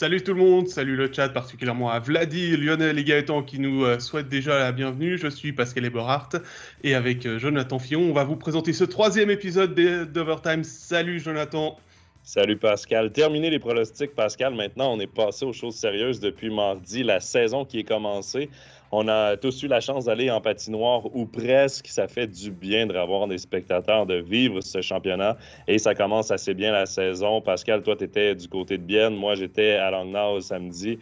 Salut 0.00 0.22
tout 0.22 0.32
le 0.32 0.40
monde, 0.40 0.66
salut 0.66 0.96
le 0.96 1.12
chat, 1.12 1.28
particulièrement 1.28 1.90
à 1.90 1.98
Vladi, 1.98 2.56
Lionel 2.56 2.98
et 2.98 3.04
Gaëtan 3.04 3.42
qui 3.42 3.58
nous 3.58 3.84
euh, 3.84 3.98
souhaitent 3.98 4.30
déjà 4.30 4.58
la 4.58 4.72
bienvenue. 4.72 5.18
Je 5.18 5.28
suis 5.28 5.52
Pascal 5.52 5.84
Eberhardt 5.84 6.38
et 6.82 6.94
avec 6.94 7.26
euh, 7.26 7.38
Jonathan 7.38 7.78
Fillon, 7.78 8.00
on 8.08 8.14
va 8.14 8.24
vous 8.24 8.36
présenter 8.36 8.72
ce 8.72 8.84
troisième 8.84 9.28
épisode 9.28 9.74
d'Overtime. 9.74 10.64
Salut 10.64 11.20
Jonathan. 11.20 11.76
Salut 12.22 12.56
Pascal. 12.56 13.12
Terminé 13.12 13.50
les 13.50 13.58
pronostics, 13.58 14.14
Pascal. 14.14 14.54
Maintenant, 14.54 14.94
on 14.94 15.00
est 15.00 15.06
passé 15.06 15.44
aux 15.44 15.52
choses 15.52 15.74
sérieuses 15.74 16.18
depuis 16.18 16.48
mardi, 16.48 17.02
la 17.02 17.20
saison 17.20 17.66
qui 17.66 17.80
est 17.80 17.84
commencée. 17.84 18.48
On 18.92 19.06
a 19.06 19.36
tous 19.36 19.62
eu 19.62 19.68
la 19.68 19.80
chance 19.80 20.06
d'aller 20.06 20.30
en 20.30 20.40
patinoire 20.40 21.14
ou 21.14 21.24
presque. 21.24 21.86
Ça 21.86 22.08
fait 22.08 22.26
du 22.26 22.50
bien 22.50 22.86
de 22.86 22.96
revoir 22.96 23.28
des 23.28 23.38
spectateurs, 23.38 24.04
de 24.04 24.16
vivre 24.16 24.60
ce 24.60 24.82
championnat. 24.82 25.36
Et 25.68 25.78
ça 25.78 25.94
commence 25.94 26.30
assez 26.30 26.54
bien 26.54 26.72
la 26.72 26.86
saison. 26.86 27.40
Pascal, 27.40 27.82
toi, 27.82 27.94
tu 27.96 28.04
étais 28.04 28.34
du 28.34 28.48
côté 28.48 28.78
de 28.78 28.82
Bienne. 28.82 29.14
Moi, 29.14 29.36
j'étais 29.36 29.74
à 29.74 29.90
Langnau 29.90 30.40
samedi. 30.40 30.98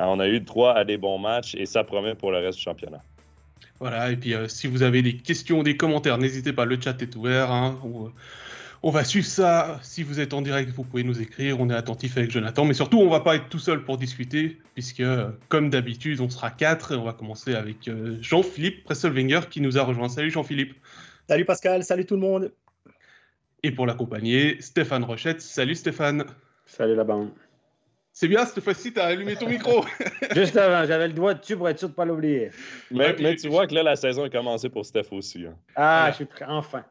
Euh, 0.00 0.04
on 0.04 0.18
a 0.18 0.28
eu 0.28 0.44
trois 0.44 0.74
à 0.74 0.84
des 0.84 0.96
bons 0.96 1.18
matchs 1.18 1.54
et 1.54 1.66
ça 1.66 1.84
promet 1.84 2.14
pour 2.14 2.32
le 2.32 2.38
reste 2.38 2.58
du 2.58 2.64
championnat. 2.64 3.02
Voilà, 3.80 4.10
et 4.10 4.16
puis 4.16 4.34
euh, 4.34 4.48
si 4.48 4.66
vous 4.66 4.82
avez 4.82 5.02
des 5.02 5.16
questions, 5.16 5.62
des 5.62 5.76
commentaires, 5.76 6.18
n'hésitez 6.18 6.52
pas, 6.52 6.64
le 6.64 6.80
chat 6.80 7.00
est 7.00 7.14
ouvert. 7.14 7.52
Hein, 7.52 7.78
on 8.82 8.90
va 8.90 9.04
suivre 9.04 9.26
ça. 9.26 9.78
Si 9.82 10.02
vous 10.02 10.20
êtes 10.20 10.34
en 10.34 10.42
direct, 10.42 10.70
vous 10.70 10.84
pouvez 10.84 11.02
nous 11.02 11.20
écrire. 11.20 11.60
On 11.60 11.68
est 11.70 11.74
attentif 11.74 12.16
avec 12.16 12.30
Jonathan. 12.30 12.64
Mais 12.64 12.74
surtout, 12.74 12.98
on 13.00 13.08
va 13.08 13.20
pas 13.20 13.36
être 13.36 13.48
tout 13.48 13.58
seul 13.58 13.84
pour 13.84 13.98
discuter, 13.98 14.58
puisque, 14.74 15.02
comme 15.48 15.70
d'habitude, 15.70 16.20
on 16.20 16.28
sera 16.28 16.50
quatre. 16.50 16.92
Et 16.92 16.96
on 16.96 17.04
va 17.04 17.12
commencer 17.12 17.54
avec 17.54 17.88
euh, 17.88 18.16
Jean-Philippe 18.20 18.84
Presselwenger 18.84 19.40
qui 19.50 19.60
nous 19.60 19.78
a 19.78 19.82
rejoint. 19.82 20.08
Salut 20.08 20.30
Jean-Philippe. 20.30 20.74
Salut 21.28 21.44
Pascal. 21.44 21.84
Salut 21.84 22.06
tout 22.06 22.14
le 22.14 22.20
monde. 22.20 22.52
Et 23.62 23.72
pour 23.72 23.86
l'accompagner, 23.86 24.60
Stéphane 24.60 25.04
Rochette. 25.04 25.40
Salut 25.40 25.74
Stéphane. 25.74 26.24
Salut 26.64 26.94
la 26.94 27.04
bande. 27.04 27.30
C'est 28.12 28.28
bien, 28.28 28.44
cette 28.44 28.64
fois-ci, 28.64 28.92
tu 28.92 29.00
as 29.00 29.04
allumé 29.04 29.36
ton 29.36 29.48
micro. 29.48 29.84
Juste 30.34 30.56
avant, 30.56 30.86
j'avais 30.86 31.08
le 31.08 31.14
doigt 31.14 31.34
dessus 31.34 31.56
pour 31.56 31.68
être 31.68 31.78
sûr 31.78 31.88
de 31.88 31.92
ne 31.92 31.96
pas 31.96 32.04
l'oublier. 32.04 32.50
Mais, 32.90 33.14
tu 33.36 33.48
vois 33.48 33.66
que 33.66 33.74
là, 33.74 33.82
la 33.82 33.96
saison 33.96 34.24
a 34.24 34.30
commencé 34.30 34.68
pour 34.68 34.84
Steph 34.84 35.08
aussi. 35.12 35.46
Hein. 35.46 35.56
Ah, 35.76 36.08
je 36.10 36.16
suis 36.16 36.24
prêt, 36.24 36.44
enfin. 36.48 36.84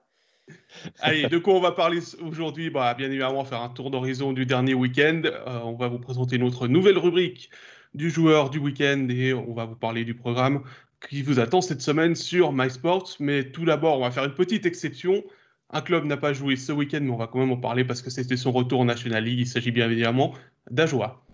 Allez, 0.99 1.27
de 1.27 1.37
quoi 1.37 1.53
on 1.53 1.59
va 1.59 1.71
parler 1.71 1.99
aujourd'hui? 2.21 2.69
Bah, 2.69 2.93
Bien 2.93 3.07
évidemment, 3.07 3.43
faire 3.45 3.61
un 3.61 3.69
tour 3.69 3.91
d'horizon 3.91 4.33
du 4.33 4.45
dernier 4.45 4.73
week-end. 4.73 5.21
Euh, 5.25 5.59
on 5.63 5.75
va 5.75 5.87
vous 5.87 5.99
présenter 5.99 6.37
notre 6.37 6.67
nouvelle 6.67 6.97
rubrique 6.97 7.49
du 7.93 8.09
joueur 8.09 8.49
du 8.49 8.59
week-end 8.59 9.07
et 9.09 9.33
on 9.33 9.53
va 9.53 9.65
vous 9.65 9.75
parler 9.75 10.05
du 10.05 10.13
programme 10.13 10.63
qui 11.09 11.21
vous 11.21 11.39
attend 11.39 11.61
cette 11.61 11.81
semaine 11.81 12.15
sur 12.15 12.51
MySports. 12.53 13.15
Mais 13.19 13.51
tout 13.51 13.65
d'abord, 13.65 13.99
on 13.99 14.01
va 14.01 14.11
faire 14.11 14.25
une 14.25 14.33
petite 14.33 14.65
exception. 14.65 15.23
Un 15.69 15.81
club 15.81 16.05
n'a 16.05 16.17
pas 16.17 16.33
joué 16.33 16.55
ce 16.55 16.71
week-end, 16.71 16.99
mais 17.01 17.11
on 17.11 17.17
va 17.17 17.27
quand 17.27 17.39
même 17.39 17.51
en 17.51 17.57
parler 17.57 17.83
parce 17.83 18.01
que 18.01 18.09
c'était 18.09 18.37
son 18.37 18.51
retour 18.51 18.79
en 18.79 18.85
National 18.85 19.23
League. 19.23 19.39
Il 19.39 19.47
s'agit 19.47 19.71
bien 19.71 19.89
évidemment 19.89 20.33
d'Ajoa. 20.71 21.26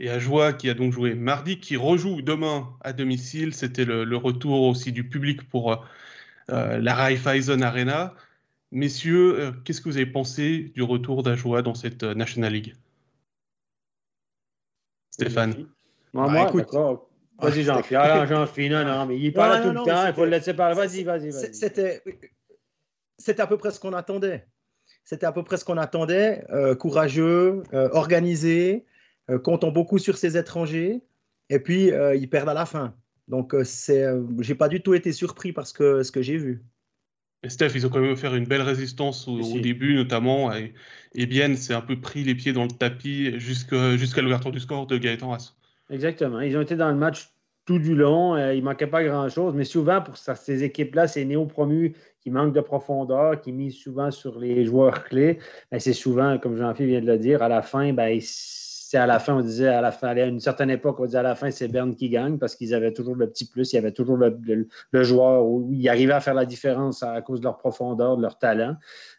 Et 0.00 0.08
à 0.08 0.18
Joie 0.18 0.54
qui 0.54 0.68
a 0.70 0.74
donc 0.74 0.92
joué 0.92 1.14
mardi, 1.14 1.60
qui 1.60 1.76
rejoue 1.76 2.22
demain 2.22 2.70
à 2.80 2.92
domicile. 2.92 3.54
C'était 3.54 3.84
le, 3.84 4.16
retour 4.16 4.62
aussi 4.62 4.92
du 4.92 5.04
public 5.04 5.48
pour 5.48 5.86
euh, 6.50 6.78
la 6.78 6.94
Raiffeisen 6.94 7.62
Arena. 7.62 8.14
Messieurs, 8.72 9.38
euh, 9.38 9.52
qu'est-ce 9.64 9.80
que 9.80 9.90
vous 9.90 9.96
avez 9.96 10.06
pensé 10.06 10.72
du 10.74 10.82
retour 10.82 11.22
d'Ajoa 11.22 11.60
dans 11.60 11.74
cette 11.74 12.02
euh, 12.02 12.14
National 12.14 12.52
League? 12.52 12.74
Stéphane 15.10 15.66
Moi, 16.14 16.28
moi 16.28 16.48
écoute. 16.48 16.68
Vas-y, 17.38 17.62
Jean-Philippe. 17.64 18.26
Jean-Philippe, 18.28 18.72
non, 18.72 18.84
non, 18.84 19.06
mais 19.06 19.18
il 19.18 19.32
parle 19.32 19.62
tout 19.62 19.70
le 19.70 19.84
temps, 19.84 20.06
il 20.06 20.14
faut 20.14 20.24
le 20.24 20.30
laisser 20.30 20.54
parler. 20.54 20.76
Vas-y, 20.76 21.04
vas-y, 21.04 21.30
vas-y. 21.30 21.54
C'était, 21.54 22.02
c'était 23.18 23.42
à 23.42 23.46
peu 23.46 23.58
près 23.58 23.70
ce 23.70 23.80
qu'on 23.80 23.92
attendait. 23.92 24.46
C'était 25.04 25.26
à 25.26 25.32
peu 25.32 25.42
près 25.42 25.56
ce 25.58 25.64
qu'on 25.64 25.78
attendait. 25.78 26.44
courageux, 26.78 27.62
organisé, 27.72 28.84
euh, 28.86 28.89
comptant 29.38 29.70
beaucoup 29.70 29.98
sur 29.98 30.16
ses 30.16 30.36
étrangers, 30.36 31.02
et 31.50 31.58
puis 31.58 31.92
euh, 31.92 32.14
ils 32.14 32.28
perdent 32.28 32.48
à 32.48 32.54
la 32.54 32.66
fin. 32.66 32.94
Donc, 33.28 33.54
euh, 33.54 33.64
c'est, 33.64 34.06
j'ai 34.40 34.54
pas 34.54 34.68
du 34.68 34.80
tout 34.80 34.94
été 34.94 35.12
surpris 35.12 35.52
par 35.52 35.66
ce 35.66 35.74
que, 35.74 36.02
ce 36.02 36.10
que 36.10 36.22
j'ai 36.22 36.36
vu. 36.36 36.62
Et 37.42 37.48
Steph, 37.48 37.70
ils 37.74 37.86
ont 37.86 37.90
quand 37.90 38.00
même 38.00 38.16
fait 38.16 38.36
une 38.36 38.44
belle 38.44 38.62
résistance 38.62 39.26
au, 39.26 39.40
début, 39.60 39.94
notamment. 39.94 40.52
Et, 40.52 40.74
et 41.14 41.26
Bien 41.26 41.54
s'est 41.56 41.72
un 41.72 41.80
peu 41.80 41.98
pris 41.98 42.22
les 42.22 42.34
pieds 42.34 42.52
dans 42.52 42.64
le 42.64 42.70
tapis 42.70 43.38
jusqu'à, 43.38 43.96
jusqu'à 43.96 44.20
l'ouverture 44.20 44.50
du 44.50 44.60
score 44.60 44.86
de 44.86 44.98
Gaëtan 44.98 45.32
Haas. 45.32 45.54
Exactement. 45.88 46.40
Ils 46.40 46.56
ont 46.56 46.60
été 46.60 46.76
dans 46.76 46.90
le 46.90 46.96
match 46.96 47.30
tout 47.64 47.78
du 47.78 47.94
long. 47.94 48.36
il 48.36 48.58
ne 48.58 48.64
manquait 48.64 48.86
pas 48.86 49.02
grand-chose. 49.02 49.54
Mais 49.54 49.64
souvent, 49.64 50.02
pour 50.02 50.18
ces 50.18 50.64
équipes-là, 50.64 51.08
ces 51.08 51.24
néo-promus 51.24 51.94
qui 52.20 52.30
manquent 52.30 52.52
de 52.52 52.60
profondeur, 52.60 53.40
qui 53.40 53.52
misent 53.52 53.76
souvent 53.76 54.10
sur 54.10 54.38
les 54.38 54.66
joueurs 54.66 55.04
clés, 55.04 55.38
ben, 55.70 55.80
c'est 55.80 55.94
souvent, 55.94 56.36
comme 56.38 56.56
Jean-Philippe 56.56 56.90
vient 56.90 57.00
de 57.00 57.06
le 57.06 57.18
dire, 57.18 57.42
à 57.42 57.48
la 57.48 57.62
fin, 57.62 57.94
ben, 57.94 58.20
à 58.96 59.06
la 59.06 59.18
fin, 59.18 59.36
on 59.36 59.40
disait 59.40 59.68
à 59.68 59.80
la 59.80 59.92
fin, 59.92 60.08
à 60.08 60.20
une 60.24 60.40
certaine 60.40 60.70
époque, 60.70 60.98
on 61.00 61.04
disait 61.04 61.18
à 61.18 61.22
la 61.22 61.34
fin, 61.34 61.50
c'est 61.50 61.68
Berne 61.68 61.94
qui 61.94 62.08
gagne 62.08 62.38
parce 62.38 62.54
qu'ils 62.54 62.74
avaient 62.74 62.92
toujours 62.92 63.14
le 63.14 63.28
petit 63.28 63.46
plus, 63.46 63.72
il 63.72 63.76
y 63.76 63.78
avait 63.78 63.92
toujours 63.92 64.16
le, 64.16 65.02
joueur 65.02 65.44
où 65.46 65.68
ils 65.72 65.88
arrivaient 65.88 66.12
à 66.12 66.20
faire 66.20 66.34
la 66.34 66.46
différence 66.46 67.02
à, 67.02 67.20
cause 67.22 67.40
de 67.40 67.44
leur 67.44 67.58
profondeur, 67.58 68.16
de 68.16 68.22
leur 68.22 68.38
talent. 68.38 68.76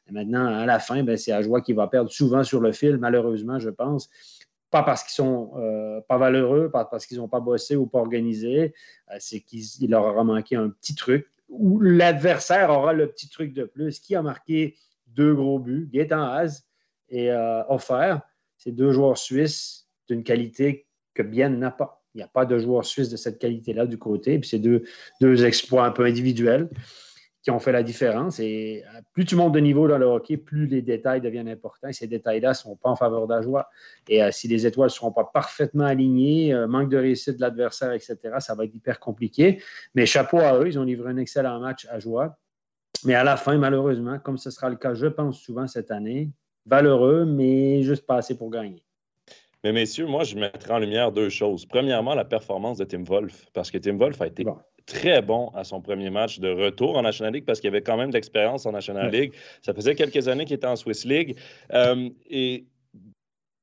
Et 0.09 0.11
maintenant, 0.11 0.45
à 0.45 0.65
la 0.65 0.79
fin, 0.79 1.03
ben, 1.03 1.17
c'est 1.17 1.31
Ajoie 1.31 1.61
qui 1.61 1.73
va 1.73 1.87
perdre 1.87 2.11
souvent 2.11 2.43
sur 2.43 2.59
le 2.59 2.71
fil, 2.71 2.97
malheureusement, 2.97 3.59
je 3.59 3.69
pense. 3.69 4.09
Pas 4.69 4.83
parce 4.83 5.03
qu'ils 5.03 5.13
sont 5.13 5.51
euh, 5.57 5.99
pas 6.07 6.17
valeureux, 6.17 6.69
pas 6.71 6.85
parce 6.85 7.05
qu'ils 7.05 7.17
n'ont 7.17 7.27
pas 7.27 7.41
bossé 7.41 7.75
ou 7.75 7.87
pas 7.87 7.99
organisé, 7.99 8.73
euh, 9.11 9.17
c'est 9.19 9.41
qu'il 9.41 9.89
leur 9.89 10.05
aura 10.05 10.23
manqué 10.23 10.55
un 10.55 10.69
petit 10.69 10.95
truc 10.95 11.27
ou 11.51 11.79
l'adversaire 11.81 12.69
aura 12.69 12.93
le 12.93 13.07
petit 13.07 13.29
truc 13.29 13.53
de 13.53 13.65
plus. 13.65 13.99
Qui 13.99 14.15
a 14.15 14.21
marqué 14.21 14.77
deux 15.07 15.35
gros 15.35 15.59
buts, 15.59 15.89
Gaëtan 15.91 16.23
Haz 16.23 16.63
et 17.09 17.31
euh, 17.31 17.61
offert 17.67 18.21
c'est 18.63 18.71
deux 18.71 18.91
joueurs 18.91 19.17
suisses 19.17 19.87
d'une 20.07 20.23
qualité 20.23 20.85
que 21.15 21.23
Bien 21.23 21.49
n'a 21.49 21.71
pas. 21.71 22.03
Il 22.13 22.17
n'y 22.17 22.23
a 22.23 22.27
pas 22.27 22.45
de 22.45 22.57
joueurs 22.59 22.85
suisses 22.85 23.09
de 23.09 23.17
cette 23.17 23.39
qualité-là 23.39 23.85
du 23.85 23.97
côté. 23.97 24.37
Puis 24.37 24.49
c'est 24.49 24.59
deux, 24.59 25.45
exploits 25.45 25.85
un 25.85 25.91
peu 25.91 26.05
individuels 26.05 26.69
qui 27.41 27.49
ont 27.49 27.59
fait 27.59 27.71
la 27.71 27.81
différence. 27.81 28.39
Et 28.39 28.83
euh, 28.85 29.01
plus 29.13 29.25
tu 29.25 29.35
montes 29.35 29.53
de 29.53 29.59
niveau 29.59 29.87
dans 29.87 29.97
le 29.97 30.05
hockey, 30.05 30.37
plus 30.37 30.67
les 30.67 30.83
détails 30.83 31.21
deviennent 31.21 31.49
importants. 31.49 31.87
Et 31.87 31.93
ces 31.93 32.05
détails-là 32.05 32.49
ne 32.49 32.53
sont 32.53 32.75
pas 32.75 32.89
en 32.89 32.95
faveur 32.95 33.27
d'Ajoie. 33.27 33.67
Et 34.07 34.21
euh, 34.21 34.29
si 34.31 34.47
les 34.47 34.67
étoiles 34.67 34.89
ne 34.89 34.93
seront 34.93 35.11
pas 35.11 35.23
parfaitement 35.23 35.85
alignées, 35.85 36.53
euh, 36.53 36.67
manque 36.67 36.89
de 36.89 36.97
réussite 36.97 37.37
de 37.37 37.41
l'adversaire, 37.41 37.93
etc., 37.93 38.17
ça 38.39 38.53
va 38.53 38.65
être 38.65 38.75
hyper 38.75 38.99
compliqué. 38.99 39.61
Mais 39.95 40.05
chapeau 40.05 40.37
à 40.39 40.59
eux, 40.59 40.67
ils 40.67 40.77
ont 40.77 40.83
livré 40.83 41.09
un 41.09 41.17
excellent 41.17 41.59
match 41.59 41.87
à 41.89 41.99
Joie. 41.99 42.37
Mais 43.05 43.15
à 43.15 43.23
la 43.23 43.37
fin, 43.37 43.57
malheureusement, 43.57 44.19
comme 44.19 44.37
ce 44.37 44.51
sera 44.51 44.69
le 44.69 44.75
cas, 44.75 44.93
je 44.93 45.07
pense, 45.07 45.39
souvent 45.39 45.65
cette 45.65 45.89
année, 45.89 46.29
valeureux, 46.65 47.25
mais 47.25 47.83
juste 47.83 48.05
pas 48.05 48.17
assez 48.17 48.37
pour 48.37 48.49
gagner. 48.49 48.83
Mais 49.63 49.71
messieurs, 49.71 50.07
moi, 50.07 50.23
je 50.23 50.35
mettrai 50.35 50.73
en 50.73 50.79
lumière 50.79 51.11
deux 51.11 51.29
choses. 51.29 51.65
Premièrement, 51.65 52.15
la 52.15 52.25
performance 52.25 52.77
de 52.77 52.85
Tim 52.85 53.03
Wolf, 53.03 53.45
parce 53.53 53.69
que 53.69 53.77
Tim 53.77 53.97
Wolf 53.97 54.19
a 54.21 54.27
été 54.27 54.43
très 54.87 55.21
bon 55.21 55.49
à 55.49 55.63
son 55.63 55.81
premier 55.81 56.09
match 56.09 56.39
de 56.39 56.49
retour 56.49 56.97
en 56.97 57.03
National 57.03 57.33
League, 57.33 57.45
parce 57.45 57.59
qu'il 57.59 57.67
avait 57.67 57.83
quand 57.83 57.97
même 57.97 58.09
de 58.09 58.15
l'expérience 58.15 58.65
en 58.65 58.71
National 58.71 59.11
League. 59.11 59.33
Ça 59.61 59.73
faisait 59.73 59.93
quelques 59.93 60.27
années 60.27 60.45
qu'il 60.45 60.55
était 60.55 60.67
en 60.67 60.75
Swiss 60.75 61.05
League. 61.05 61.37
Euh, 61.73 62.09
et 62.29 62.65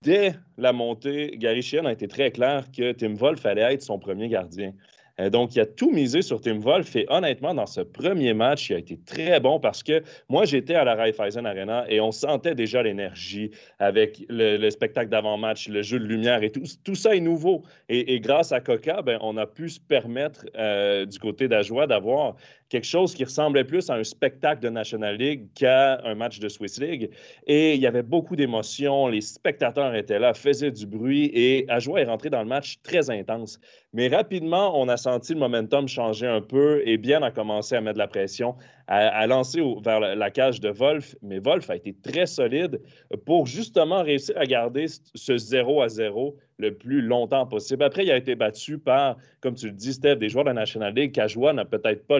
dès 0.02 0.34
la 0.56 0.72
montée, 0.72 1.32
Gary 1.36 1.62
Sheehan 1.62 1.84
a 1.86 1.92
été 1.92 2.06
très 2.06 2.30
clair 2.30 2.70
que 2.70 2.92
Tim 2.92 3.14
Wolf 3.14 3.44
allait 3.44 3.74
être 3.74 3.82
son 3.82 3.98
premier 3.98 4.28
gardien. 4.28 4.72
Euh, 5.20 5.30
donc, 5.30 5.54
il 5.56 5.60
a 5.60 5.66
tout 5.66 5.90
misé 5.90 6.22
sur 6.22 6.40
Tim 6.40 6.58
Wolf 6.58 6.94
et 6.96 7.06
honnêtement, 7.08 7.54
dans 7.54 7.66
ce 7.66 7.80
premier 7.80 8.34
match, 8.34 8.70
il 8.70 8.74
a 8.74 8.78
été 8.78 8.98
très 9.04 9.40
bon 9.40 9.60
parce 9.60 9.82
que 9.82 10.02
moi, 10.28 10.44
j'étais 10.44 10.74
à 10.74 10.84
la 10.84 10.94
Raiffeisen 10.94 11.46
Arena 11.46 11.84
et 11.88 12.00
on 12.00 12.12
sentait 12.12 12.54
déjà 12.54 12.82
l'énergie 12.82 13.50
avec 13.78 14.24
le, 14.28 14.68
spectacle 14.70 15.08
d'avant-match, 15.08 15.68
le 15.68 15.82
jeu 15.82 15.98
de 15.98 16.04
lumière 16.04 16.42
et 16.42 16.50
tout. 16.50 16.62
Tout 16.84 16.94
ça 16.94 17.14
est 17.14 17.20
nouveau. 17.20 17.62
Et, 17.88 18.20
grâce 18.20 18.52
à 18.52 18.60
Coca, 18.60 19.02
ben, 19.02 19.18
on 19.22 19.36
a 19.36 19.46
pu 19.46 19.68
se 19.68 19.80
permettre 19.80 20.46
euh, 20.56 21.06
du 21.06 21.18
côté 21.18 21.48
d'Ajoie 21.48 21.86
d'avoir 21.86 22.36
quelque 22.68 22.86
chose 22.86 23.14
qui 23.14 23.24
ressemblait 23.24 23.64
plus 23.64 23.88
à 23.90 23.94
un 23.94 24.04
spectacle 24.04 24.62
de 24.62 24.68
National 24.68 25.16
League 25.16 25.48
qu'à 25.54 26.00
un 26.04 26.14
match 26.14 26.38
de 26.38 26.48
Swiss 26.48 26.78
League. 26.80 27.10
Et 27.46 27.74
il 27.74 27.80
y 27.80 27.86
avait 27.86 28.02
beaucoup 28.02 28.36
d'émotions, 28.36 29.08
les 29.08 29.20
spectateurs 29.20 29.94
étaient 29.94 30.18
là, 30.18 30.34
faisaient 30.34 30.70
du 30.70 30.86
bruit 30.86 31.30
et 31.32 31.64
Ajoie 31.68 32.00
est 32.00 32.04
rentré 32.04 32.30
dans 32.30 32.42
le 32.42 32.48
match 32.48 32.78
très 32.82 33.10
intense. 33.10 33.58
Mais 33.92 34.08
rapidement, 34.08 34.78
on 34.78 34.88
a 34.88 34.96
senti 34.96 35.32
le 35.32 35.40
momentum 35.40 35.88
changer 35.88 36.26
un 36.26 36.42
peu 36.42 36.82
et 36.86 36.98
Bien 36.98 37.22
a 37.22 37.30
commencé 37.30 37.74
à 37.74 37.80
mettre 37.80 37.94
de 37.94 38.00
la 38.00 38.08
pression, 38.08 38.54
à, 38.88 39.26
lancer 39.26 39.60
vers 39.82 40.00
la, 40.00 40.30
cage 40.30 40.60
de 40.60 40.70
Wolf. 40.70 41.14
Mais 41.20 41.38
Wolf 41.38 41.68
a 41.68 41.76
été 41.76 41.94
très 41.94 42.24
solide 42.24 42.80
pour 43.26 43.46
justement 43.46 44.02
réussir 44.02 44.36
à 44.38 44.46
garder 44.46 44.86
ce 45.14 45.36
0 45.36 45.82
à 45.82 45.88
0 45.88 46.36
le 46.56 46.74
plus 46.74 47.02
longtemps 47.02 47.46
possible. 47.46 47.84
Après, 47.84 48.04
il 48.04 48.10
a 48.10 48.16
été 48.16 48.34
battu 48.34 48.78
par, 48.78 49.18
comme 49.40 49.54
tu 49.54 49.66
le 49.66 49.72
dis, 49.72 49.92
Steph, 49.92 50.16
des 50.16 50.30
joueurs 50.30 50.44
de 50.44 50.50
la 50.50 50.54
National 50.54 50.94
League 50.94 51.12
qu'Ajoie 51.12 51.52
n'a 51.52 51.66
peut-être 51.66 52.06
pas 52.06 52.18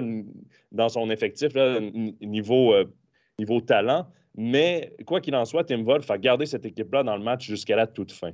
dans 0.71 0.91
son 0.91 1.09
effectif 1.09 1.55
niveau, 2.21 2.75
euh, 2.75 2.85
niveau 3.39 3.63
talent. 3.63 4.07
Mais 4.37 4.95
quoi 5.07 5.23
qu'il 5.23 5.35
en 5.35 5.47
soit, 5.47 5.65
Tim 5.65 5.83
Wolf 5.85 6.11
a 6.11 6.19
gardé 6.19 6.45
cette 6.45 6.67
équipe-là 6.67 7.03
dans 7.03 7.17
le 7.17 7.25
match 7.25 7.47
jusqu'à 7.47 7.77
la 7.77 7.87
toute 7.87 8.13
fin. 8.13 8.33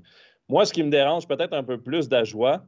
Moi, 0.48 0.66
ce 0.66 0.72
qui 0.72 0.82
me 0.82 0.90
dérange 0.90 1.28
peut-être 1.28 1.54
un 1.54 1.62
peu 1.62 1.80
plus 1.80 2.08
d'Ajoie, 2.08 2.66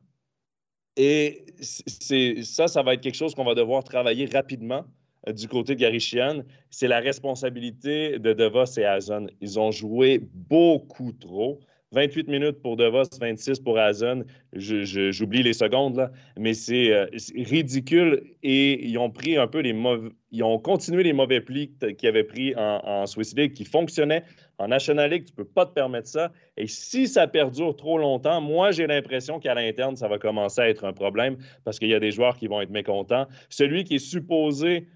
et 0.97 1.45
ça, 1.61 2.69
ça 2.69 2.83
va 2.83 2.95
être 2.95 3.03
quelque 3.03 3.17
chose 3.17 3.35
qu'on 3.35 3.45
va 3.45 3.55
devoir 3.55 3.85
travailler 3.85 4.27
rapidement 4.27 4.87
du 5.33 5.49
côté 5.49 5.75
de 5.75 5.81
Gary 5.81 6.01
c'est 6.71 6.89
la 6.89 7.01
responsabilité 7.01 8.19
de 8.19 8.33
DeVos 8.33 8.79
et 8.79 8.85
Hazen. 8.85 9.29
Ils 9.41 9.59
ont 9.59 9.71
joué 9.71 10.21
beaucoup 10.33 11.13
trop. 11.13 11.61
28 11.93 12.29
minutes 12.29 12.63
pour 12.63 12.77
DeVos, 12.77 13.05
26 13.21 13.61
pour 13.61 13.79
Hazen. 13.79 14.25
J'oublie 14.53 15.43
les 15.43 15.53
secondes, 15.53 15.97
là, 15.97 16.11
mais 16.37 16.53
c'est 16.53 17.09
ridicule. 17.37 18.23
Et 18.43 18.87
ils 18.87 18.99
ont 18.99 19.11
pris 19.11 19.37
un 19.37 19.47
peu 19.47 19.61
les 19.61 19.73
mauvais. 19.73 20.11
Ils 20.33 20.43
ont 20.43 20.59
continué 20.59 21.05
les 21.05 21.13
mauvais 21.13 21.41
plis 21.41 21.73
qu'ils 21.97 22.09
avaient 22.09 22.25
pris 22.25 22.55
en, 22.57 22.81
en, 22.85 23.07
Swiss 23.07 23.35
League 23.37 23.55
qui 23.55 23.65
fonctionnaient. 23.65 24.25
En 24.59 24.69
National 24.69 25.11
League, 25.11 25.25
tu 25.25 25.33
ne 25.33 25.37
peux 25.37 25.45
pas 25.45 25.65
te 25.65 25.73
permettre 25.73 26.09
ça. 26.09 26.33
Et 26.57 26.67
si 26.67 27.09
ça 27.09 27.27
perdure 27.27 27.77
trop 27.77 27.99
longtemps, 27.99 28.41
moi, 28.41 28.73
j'ai 28.73 28.87
l'impression 28.87 29.39
qu'à 29.39 29.55
l'interne, 29.55 29.97
ça 29.97 30.09
va 30.09 30.19
commencer 30.19 30.61
à 30.61 30.69
être 30.69 30.85
un 30.85 30.93
problème 30.93 31.37
parce 31.65 31.79
qu'il 31.79 31.89
y 31.89 31.95
a 31.95 32.01
des 32.01 32.11
joueurs 32.11 32.37
qui 32.37 32.49
vont 32.49 32.61
être 32.61 32.71
mécontents. 32.71 33.27
Celui 33.49 33.85
qui 33.85 33.97
est 33.97 33.99
supposé 33.99 34.87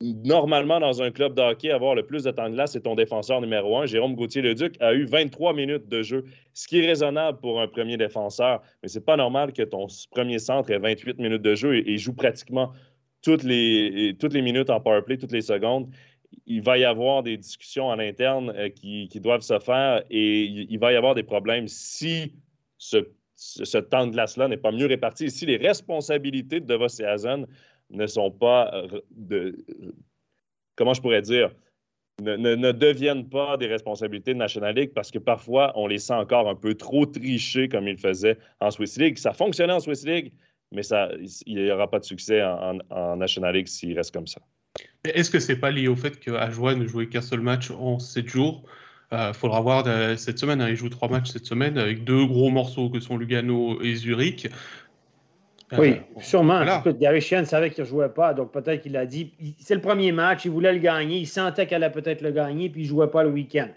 normalement, 0.00 0.80
dans 0.80 1.02
un 1.02 1.10
club 1.10 1.34
de 1.34 1.42
hockey, 1.42 1.70
avoir 1.70 1.94
le 1.94 2.04
plus 2.04 2.24
de 2.24 2.30
temps 2.30 2.48
de 2.48 2.54
glace, 2.54 2.72
c'est 2.72 2.82
ton 2.82 2.94
défenseur 2.94 3.40
numéro 3.40 3.78
un. 3.78 3.86
Jérôme 3.86 4.14
Gauthier-Leduc 4.14 4.76
a 4.80 4.94
eu 4.94 5.04
23 5.04 5.54
minutes 5.54 5.88
de 5.88 6.02
jeu, 6.02 6.24
ce 6.52 6.66
qui 6.66 6.80
est 6.80 6.86
raisonnable 6.86 7.38
pour 7.40 7.60
un 7.60 7.68
premier 7.68 7.96
défenseur, 7.96 8.62
mais 8.82 8.88
c'est 8.88 9.04
pas 9.04 9.16
normal 9.16 9.52
que 9.52 9.62
ton 9.62 9.86
premier 10.10 10.38
centre 10.38 10.70
ait 10.70 10.78
28 10.78 11.18
minutes 11.18 11.42
de 11.42 11.54
jeu 11.54 11.76
et, 11.76 11.96
joue 11.96 12.14
pratiquement 12.14 12.72
toutes 13.22 13.44
les, 13.44 14.16
minutes 14.34 14.70
en 14.70 14.80
powerplay, 14.80 15.16
toutes 15.16 15.32
les 15.32 15.42
secondes. 15.42 15.88
Il 16.46 16.62
va 16.62 16.76
y 16.76 16.84
avoir 16.84 17.22
des 17.22 17.36
discussions 17.36 17.90
à 17.90 17.96
l'interne 17.96 18.52
euh, 18.56 18.68
qui, 18.68 19.08
doivent 19.20 19.42
se 19.42 19.58
faire 19.60 20.02
et 20.10 20.42
il, 20.42 20.78
va 20.78 20.92
y 20.92 20.96
avoir 20.96 21.14
des 21.14 21.22
problèmes 21.22 21.68
si 21.68 22.34
ce, 22.76 22.98
temps 23.78 24.06
de 24.06 24.12
glace-là 24.12 24.48
n'est 24.48 24.56
pas 24.56 24.72
mieux 24.72 24.86
réparti, 24.86 25.30
si 25.30 25.46
les 25.46 25.56
responsabilités 25.56 26.60
de 26.60 26.66
Devos 26.66 26.88
et 27.00 27.04
ne 27.90 28.06
sont 28.06 28.30
pas 28.30 28.70
euh, 28.74 29.00
de, 29.10 29.64
comment 30.76 30.94
je 30.94 31.00
pourrais 31.00 31.22
dire, 31.22 31.50
ne, 32.22 32.72
deviennent 32.72 33.28
pas 33.28 33.56
des 33.56 33.66
responsabilités 33.66 34.34
de 34.34 34.38
National 34.38 34.74
League 34.74 34.92
parce 34.94 35.10
que 35.10 35.18
parfois, 35.18 35.72
on 35.74 35.86
les 35.86 35.98
sent 35.98 36.14
encore 36.14 36.48
un 36.48 36.54
peu 36.54 36.74
trop 36.74 37.06
tricher 37.06 37.68
comme 37.68 37.88
ils 37.88 37.98
faisaient 37.98 38.38
en 38.60 38.70
Swiss 38.70 38.96
League. 38.98 39.18
Ça 39.18 39.32
fonctionnait 39.32 39.72
en 39.72 39.80
Swiss 39.80 40.04
League, 40.04 40.32
mais 40.72 40.82
ça, 40.82 41.10
il 41.46 41.56
n'y 41.56 41.70
aura 41.70 41.90
pas 41.90 41.98
de 41.98 42.04
succès 42.04 42.42
en, 42.42 43.16
National 43.16 43.54
League 43.54 43.66
s'il 43.66 43.96
reste 43.96 44.12
comme 44.12 44.26
ça. 44.26 44.40
Est-ce 45.04 45.30
que 45.30 45.38
c'est 45.38 45.56
pas 45.56 45.70
lié 45.70 45.88
au 45.88 45.96
fait 45.96 46.18
qu'Ajoie 46.18 46.74
ne 46.74 46.86
jouait 46.86 47.08
qu'un 47.08 47.20
seul 47.20 47.40
match 47.40 47.70
en 47.70 47.98
sept 47.98 48.28
jours? 48.28 48.64
Il 49.12 49.18
euh, 49.18 49.32
faudra 49.32 49.60
voir 49.60 49.84
euh, 49.86 50.16
cette 50.16 50.38
semaine. 50.38 50.60
Hein, 50.60 50.70
il 50.70 50.76
joue 50.76 50.88
trois 50.88 51.08
matchs 51.08 51.30
cette 51.30 51.46
semaine 51.46 51.78
avec 51.78 52.04
deux 52.04 52.26
gros 52.26 52.50
morceaux 52.50 52.90
que 52.90 53.00
sont 53.00 53.16
Lugano 53.16 53.80
et 53.80 53.94
Zurich. 53.94 54.48
Oui, 55.78 56.00
sûrement. 56.18 56.62
Écoute, 56.62 56.98
Gary 56.98 57.20
Sheehan 57.20 57.44
savait 57.44 57.70
qu'il 57.70 57.84
ne 57.84 57.88
jouait 57.88 58.08
pas, 58.08 58.34
donc 58.34 58.52
peut-être 58.52 58.82
qu'il 58.82 58.96
a 58.96 59.06
dit 59.06 59.34
c'est 59.58 59.74
le 59.74 59.80
premier 59.80 60.12
match, 60.12 60.44
il 60.44 60.50
voulait 60.50 60.72
le 60.72 60.78
gagner, 60.78 61.18
il 61.18 61.26
sentait 61.26 61.66
qu'elle 61.66 61.82
allait 61.82 61.92
peut-être 61.92 62.22
le 62.22 62.30
gagner, 62.30 62.70
puis 62.70 62.82
il 62.82 62.84
ne 62.84 62.88
jouait 62.88 63.10
pas 63.10 63.22
le 63.22 63.30
week-end. 63.30 63.68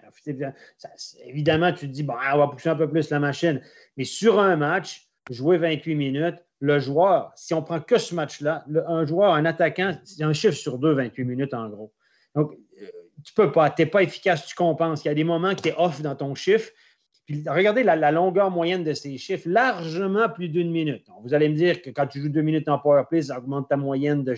Évidemment, 1.25 1.71
tu 1.71 1.87
te 1.87 1.91
dis 1.91 2.03
bon, 2.03 2.15
on 2.33 2.37
va 2.37 2.47
pousser 2.47 2.69
un 2.69 2.75
peu 2.75 2.89
plus 2.89 3.09
la 3.09 3.19
machine. 3.19 3.61
Mais 3.95 4.03
sur 4.03 4.39
un 4.39 4.55
match, 4.55 5.07
jouer 5.29 5.57
28 5.57 5.95
minutes, 5.95 6.43
le 6.59 6.79
joueur, 6.79 7.31
si 7.35 7.53
on 7.53 7.61
prend 7.61 7.79
que 7.79 7.97
ce 7.97 8.15
match-là, 8.15 8.65
un 8.87 9.05
joueur, 9.05 9.33
un 9.33 9.45
attaquant, 9.45 9.97
c'est 10.03 10.23
un 10.23 10.33
chiffre 10.33 10.55
sur 10.55 10.79
deux, 10.79 10.93
28 10.93 11.23
minutes 11.23 11.53
en 11.53 11.69
gros. 11.69 11.93
Donc, 12.35 12.53
euh, 12.81 12.85
tu 13.23 13.33
peux 13.33 13.51
pas, 13.51 13.69
tu 13.69 13.81
n'es 13.81 13.85
pas 13.85 14.03
efficace, 14.03 14.45
tu 14.45 14.55
compenses. 14.55 15.03
Il 15.05 15.07
y 15.07 15.11
a 15.11 15.13
des 15.13 15.23
moments 15.23 15.53
que 15.55 15.61
tu 15.61 15.69
es 15.69 15.75
off 15.77 16.01
dans 16.01 16.15
ton 16.15 16.35
chiffre, 16.35 16.69
regardez 17.47 17.83
la, 17.83 18.11
longueur 18.11 18.51
moyenne 18.51 18.83
de 18.83 18.93
ces 18.93 19.17
chiffres, 19.17 19.47
largement 19.49 20.29
plus 20.29 20.49
d'une 20.49 20.71
minute. 20.71 21.05
vous 21.23 21.33
allez 21.33 21.49
me 21.49 21.55
dire 21.55 21.81
que 21.81 21.89
quand 21.89 22.07
tu 22.07 22.21
joues 22.21 22.29
deux 22.29 22.41
minutes 22.41 22.69
en 22.69 22.79
powerplay, 22.79 23.23
ça 23.23 23.37
augmente 23.37 23.67
ta 23.69 23.77
moyenne 23.77 24.23
de, 24.23 24.33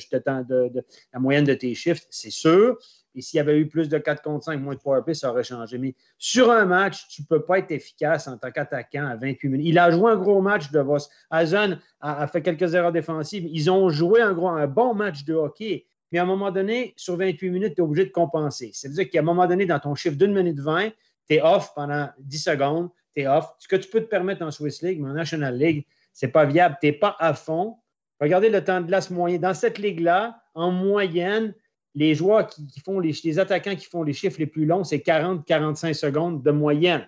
la 1.13 1.19
moyenne 1.19 1.45
de 1.45 1.53
tes 1.53 1.75
chiffres, 1.75 2.03
c'est 2.09 2.31
sûr. 2.31 2.77
Et 3.15 3.21
s'il 3.21 3.37
y 3.37 3.41
avait 3.41 3.57
eu 3.57 3.67
plus 3.67 3.89
de 3.89 3.97
4 3.97 4.21
contre 4.21 4.45
5, 4.45 4.61
moins 4.61 4.75
de 4.75 4.79
powerplay, 4.79 5.13
ça 5.13 5.31
aurait 5.31 5.43
changé. 5.43 5.77
Mais 5.77 5.95
sur 6.17 6.51
un 6.51 6.65
match, 6.65 7.07
tu 7.09 7.23
ne 7.23 7.27
peux 7.27 7.43
pas 7.43 7.59
être 7.59 7.71
efficace 7.71 8.27
en 8.27 8.37
tant 8.37 8.51
qu'attaquant 8.51 9.07
à 9.07 9.15
28 9.15 9.49
minutes. 9.49 9.67
Il 9.67 9.79
a 9.79 9.91
joué 9.91 10.11
un 10.11 10.15
gros 10.15 10.41
match 10.41 10.71
de 10.71 10.79
Vos. 10.79 10.97
Hazen 11.29 11.79
a, 12.01 12.27
fait 12.27 12.41
quelques 12.41 12.73
erreurs 12.75 12.91
défensives. 12.91 13.47
Ils 13.51 13.69
ont 13.69 13.89
joué 13.89 14.21
un, 14.21 14.33
gros, 14.33 14.49
un 14.49 14.67
bon 14.67 14.93
match 14.93 15.25
de 15.25 15.33
hockey. 15.33 15.85
Mais 16.11 16.19
à 16.19 16.23
un 16.23 16.25
moment 16.25 16.51
donné, 16.51 16.93
sur 16.97 17.17
28 17.17 17.49
minutes, 17.49 17.75
tu 17.75 17.81
es 17.81 17.83
obligé 17.83 18.05
de 18.05 18.11
compenser. 18.11 18.71
C'est-à-dire 18.73 19.09
qu'à 19.09 19.19
un 19.19 19.23
moment 19.23 19.47
donné, 19.47 19.65
dans 19.65 19.79
ton 19.79 19.95
chiffre 19.95 20.15
d'une 20.15 20.33
minute 20.33 20.59
20, 20.59 20.89
tu 21.29 21.35
es 21.35 21.41
off 21.41 21.73
pendant 21.75 22.09
10 22.19 22.43
secondes, 22.43 22.89
tu 23.15 23.21
es 23.21 23.27
off. 23.27 23.53
Ce 23.59 23.67
que 23.67 23.75
tu 23.75 23.89
peux 23.89 24.01
te 24.01 24.07
permettre 24.07 24.41
en 24.41 24.51
Swiss 24.51 24.81
League, 24.81 24.99
mais 24.99 25.09
en 25.09 25.13
National 25.13 25.57
League, 25.57 25.85
ce 26.13 26.25
n'est 26.25 26.31
pas 26.31 26.45
viable. 26.45 26.77
Tu 26.81 26.87
n'es 26.87 26.93
pas 26.93 27.15
à 27.19 27.33
fond. 27.33 27.77
Regardez 28.19 28.49
le 28.49 28.63
temps 28.63 28.81
de 28.81 28.87
glace 28.87 29.09
moyen. 29.09 29.37
Dans 29.37 29.53
cette 29.53 29.77
ligue-là, 29.77 30.41
en 30.55 30.71
moyenne, 30.71 31.53
les 31.95 32.15
joueurs 32.15 32.47
qui, 32.47 32.79
font 32.83 32.99
les, 32.99 33.39
attaquants 33.39 33.75
qui 33.75 33.85
font 33.85 34.03
les 34.03 34.13
chiffres 34.13 34.39
les 34.39 34.47
plus 34.47 34.65
longs, 34.65 34.83
c'est 34.83 34.97
40-45 34.97 35.93
secondes 35.93 36.43
de 36.43 36.51
moyenne 36.51 37.07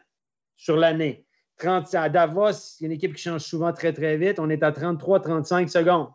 sur 0.55 0.77
l'année. 0.77 1.25
À 1.63 2.09
Davos, 2.09 2.79
il 2.79 2.83
y 2.83 2.85
a 2.85 2.87
une 2.87 2.91
équipe 2.93 3.13
qui 3.13 3.21
change 3.21 3.41
souvent 3.41 3.71
très, 3.71 3.93
très 3.93 4.17
vite. 4.17 4.39
On 4.39 4.49
est 4.49 4.63
à 4.63 4.71
33-35 4.71 5.67
secondes. 5.67 6.09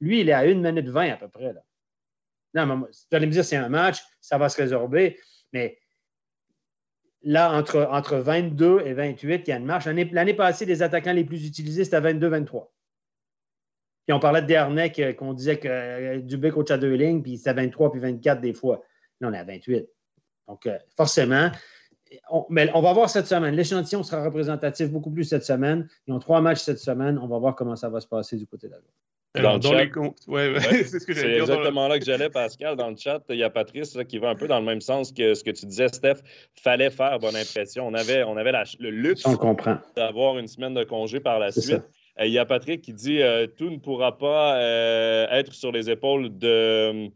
Lui, 0.00 0.20
il 0.20 0.28
est 0.28 0.32
à 0.32 0.40
1 0.40 0.54
minute 0.54 0.88
20 0.88 1.12
à 1.12 1.16
peu 1.16 1.28
près. 1.28 1.52
Là. 1.52 1.62
Non, 2.54 2.76
mais, 2.76 2.86
tu 3.08 3.16
allez 3.16 3.26
me 3.26 3.32
dire, 3.32 3.44
c'est 3.44 3.56
un 3.56 3.68
match, 3.68 4.00
ça 4.20 4.38
va 4.38 4.48
se 4.48 4.60
résorber. 4.60 5.16
Mais 5.52 5.78
Là, 7.22 7.52
entre, 7.52 7.88
entre 7.90 8.16
22 8.16 8.82
et 8.84 8.94
28, 8.94 9.42
il 9.46 9.50
y 9.50 9.52
a 9.52 9.56
une 9.56 9.64
marche. 9.64 9.86
L'année 9.86 10.34
passée, 10.34 10.66
les 10.66 10.82
attaquants 10.82 11.12
les 11.12 11.24
plus 11.24 11.46
utilisés, 11.46 11.84
c'était 11.84 12.00
22-23. 12.00 12.68
Puis 14.06 14.14
on 14.14 14.20
parlait 14.20 14.40
de 14.40 14.46
Dernec, 14.46 15.16
qu'on 15.16 15.34
disait 15.34 15.58
que 15.58 15.68
euh, 15.68 16.20
Dubé 16.20 16.50
coach 16.50 16.70
à 16.70 16.78
deux 16.78 16.94
lignes, 16.94 17.22
puis 17.22 17.36
c'était 17.36 17.52
23 17.52 17.92
puis 17.92 18.00
24 18.00 18.40
des 18.40 18.54
fois. 18.54 18.82
Là, 19.20 19.28
on 19.28 19.32
est 19.34 19.38
à 19.38 19.44
28. 19.44 19.86
Donc, 20.46 20.66
euh, 20.66 20.78
forcément, 20.96 21.50
mais 22.48 22.70
on 22.74 22.80
va 22.80 22.92
voir 22.92 23.10
cette 23.10 23.26
semaine. 23.26 23.54
L'échantillon 23.54 24.02
sera 24.02 24.24
représentatif 24.24 24.90
beaucoup 24.90 25.10
plus 25.10 25.24
cette 25.24 25.44
semaine. 25.44 25.88
Ils 26.06 26.14
ont 26.14 26.18
trois 26.18 26.40
matchs 26.40 26.60
cette 26.60 26.78
semaine. 26.78 27.18
On 27.18 27.26
va 27.26 27.38
voir 27.38 27.54
comment 27.54 27.76
ça 27.76 27.88
va 27.90 28.00
se 28.00 28.06
passer 28.06 28.36
du 28.36 28.46
côté 28.46 28.68
de 28.68 28.72
la 28.72 28.78
dans, 29.34 29.72
les 29.74 29.90
comptes. 29.90 30.18
c'est 30.26 31.00
ce 31.00 31.06
que 31.06 31.14
C'est 31.14 31.38
exactement 31.38 31.88
là 31.88 31.98
que 31.98 32.04
j'allais, 32.04 32.30
Pascal. 32.30 32.76
Dans 32.76 32.90
le 32.90 32.96
chat, 32.96 33.22
il 33.28 33.36
y 33.36 33.42
a 33.42 33.50
Patrice 33.50 33.96
qui 34.08 34.18
va 34.18 34.30
un 34.30 34.34
peu 34.34 34.48
dans 34.48 34.58
le 34.58 34.64
même 34.64 34.80
sens 34.80 35.12
que 35.12 35.34
ce 35.34 35.44
que 35.44 35.50
tu 35.50 35.66
disais, 35.66 35.88
Steph. 35.88 36.22
Fallait 36.54 36.90
faire 36.90 37.18
bonne 37.18 37.36
impression. 37.36 37.86
On 37.86 37.94
avait, 37.94 38.24
on 38.24 38.36
avait 38.36 38.52
le 38.78 38.90
luxe 38.90 39.24
d'avoir 39.96 40.38
une 40.38 40.48
semaine 40.48 40.74
de 40.74 40.84
congé 40.84 41.20
par 41.20 41.38
la 41.38 41.52
suite. 41.52 41.82
Il 42.26 42.32
y 42.32 42.38
a 42.38 42.44
Patrick 42.44 42.82
qui 42.82 42.92
dit 42.92 43.22
euh, 43.22 43.46
tout 43.46 43.70
ne 43.70 43.78
pourra 43.78 44.18
pas 44.18 44.56
euh, 44.56 45.26
être 45.30 45.52
sur 45.52 45.70
les 45.70 45.88
épaules 45.88 46.36
de. 46.36 47.10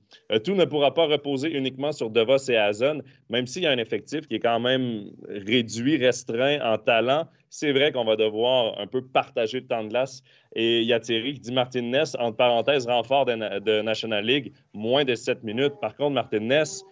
tout 0.44 0.54
ne 0.54 0.64
pourra 0.64 0.94
pas 0.94 1.06
reposer 1.06 1.50
uniquement 1.50 1.92
sur 1.92 2.10
Devos 2.10 2.48
et 2.48 2.56
Hazen, 2.56 3.02
même 3.28 3.46
s'il 3.46 3.62
y 3.62 3.66
a 3.66 3.70
un 3.70 3.78
effectif 3.78 4.28
qui 4.28 4.36
est 4.36 4.40
quand 4.40 4.60
même 4.60 5.10
réduit, 5.28 5.96
restreint 5.96 6.60
en 6.62 6.78
talent. 6.78 7.26
C'est 7.50 7.72
vrai 7.72 7.92
qu'on 7.92 8.04
va 8.04 8.16
devoir 8.16 8.78
un 8.78 8.86
peu 8.86 9.02
partager 9.02 9.60
le 9.60 9.66
temps 9.66 9.82
de 9.82 9.88
glace. 9.88 10.22
Et 10.54 10.80
il 10.80 10.86
y 10.86 10.92
a 10.92 11.00
Thierry 11.00 11.34
qui 11.34 11.40
dit 11.40 11.52
Martin 11.52 11.82
Ness, 11.82 12.16
entre 12.18 12.36
parenthèses, 12.36 12.86
renfort 12.86 13.26
de, 13.26 13.58
de 13.58 13.82
National 13.82 14.24
League, 14.24 14.52
moins 14.72 15.04
de 15.04 15.14
7 15.14 15.42
minutes. 15.42 15.74
Par 15.80 15.96
contre, 15.96 16.12
Martin 16.12 16.40
Ness, 16.40 16.84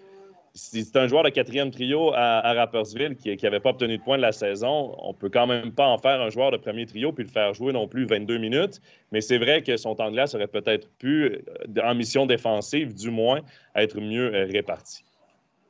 c'est 0.55 0.97
un 0.97 1.07
joueur 1.07 1.23
de 1.23 1.29
quatrième 1.29 1.71
trio 1.71 2.13
à, 2.15 2.53
Rappersville 2.55 3.17
qui 3.17 3.37
n'avait 3.43 3.61
pas 3.61 3.71
obtenu 3.71 3.99
de 3.99 4.03
points 4.03 4.17
de 4.17 4.23
la 4.23 4.33
saison. 4.33 4.97
On 4.99 5.15
peut 5.15 5.29
quand 5.29 5.47
même 5.47 5.73
pas 5.73 5.87
en 5.87 5.99
faire 5.99 6.21
un 6.21 6.31
joueur 6.31 6.51
de 6.51 6.57
premier 6.57 6.87
trio 6.87 7.13
puis 7.13 7.25
le 7.25 7.31
faire 7.31 7.55
jouer 7.55 7.73
non 7.73 7.87
plus 7.87 8.05
22 8.07 8.39
minutes. 8.39 8.81
Mais 9.13 9.21
c'est 9.21 9.39
vrai 9.39 9.63
que 9.63 9.77
son 9.77 9.95
temps 9.95 10.09
de 10.09 10.13
glace 10.13 10.35
aurait 10.35 10.49
peut-être 10.49 10.89
pu, 10.99 11.25
euh, 11.25 11.39
en 11.83 11.95
mission 11.95 12.27
défensive, 12.27 12.95
du 12.95 13.11
moins, 13.11 13.41
être 13.77 14.01
mieux 14.01 14.35
euh, 14.35 14.47
réparti. 14.47 15.05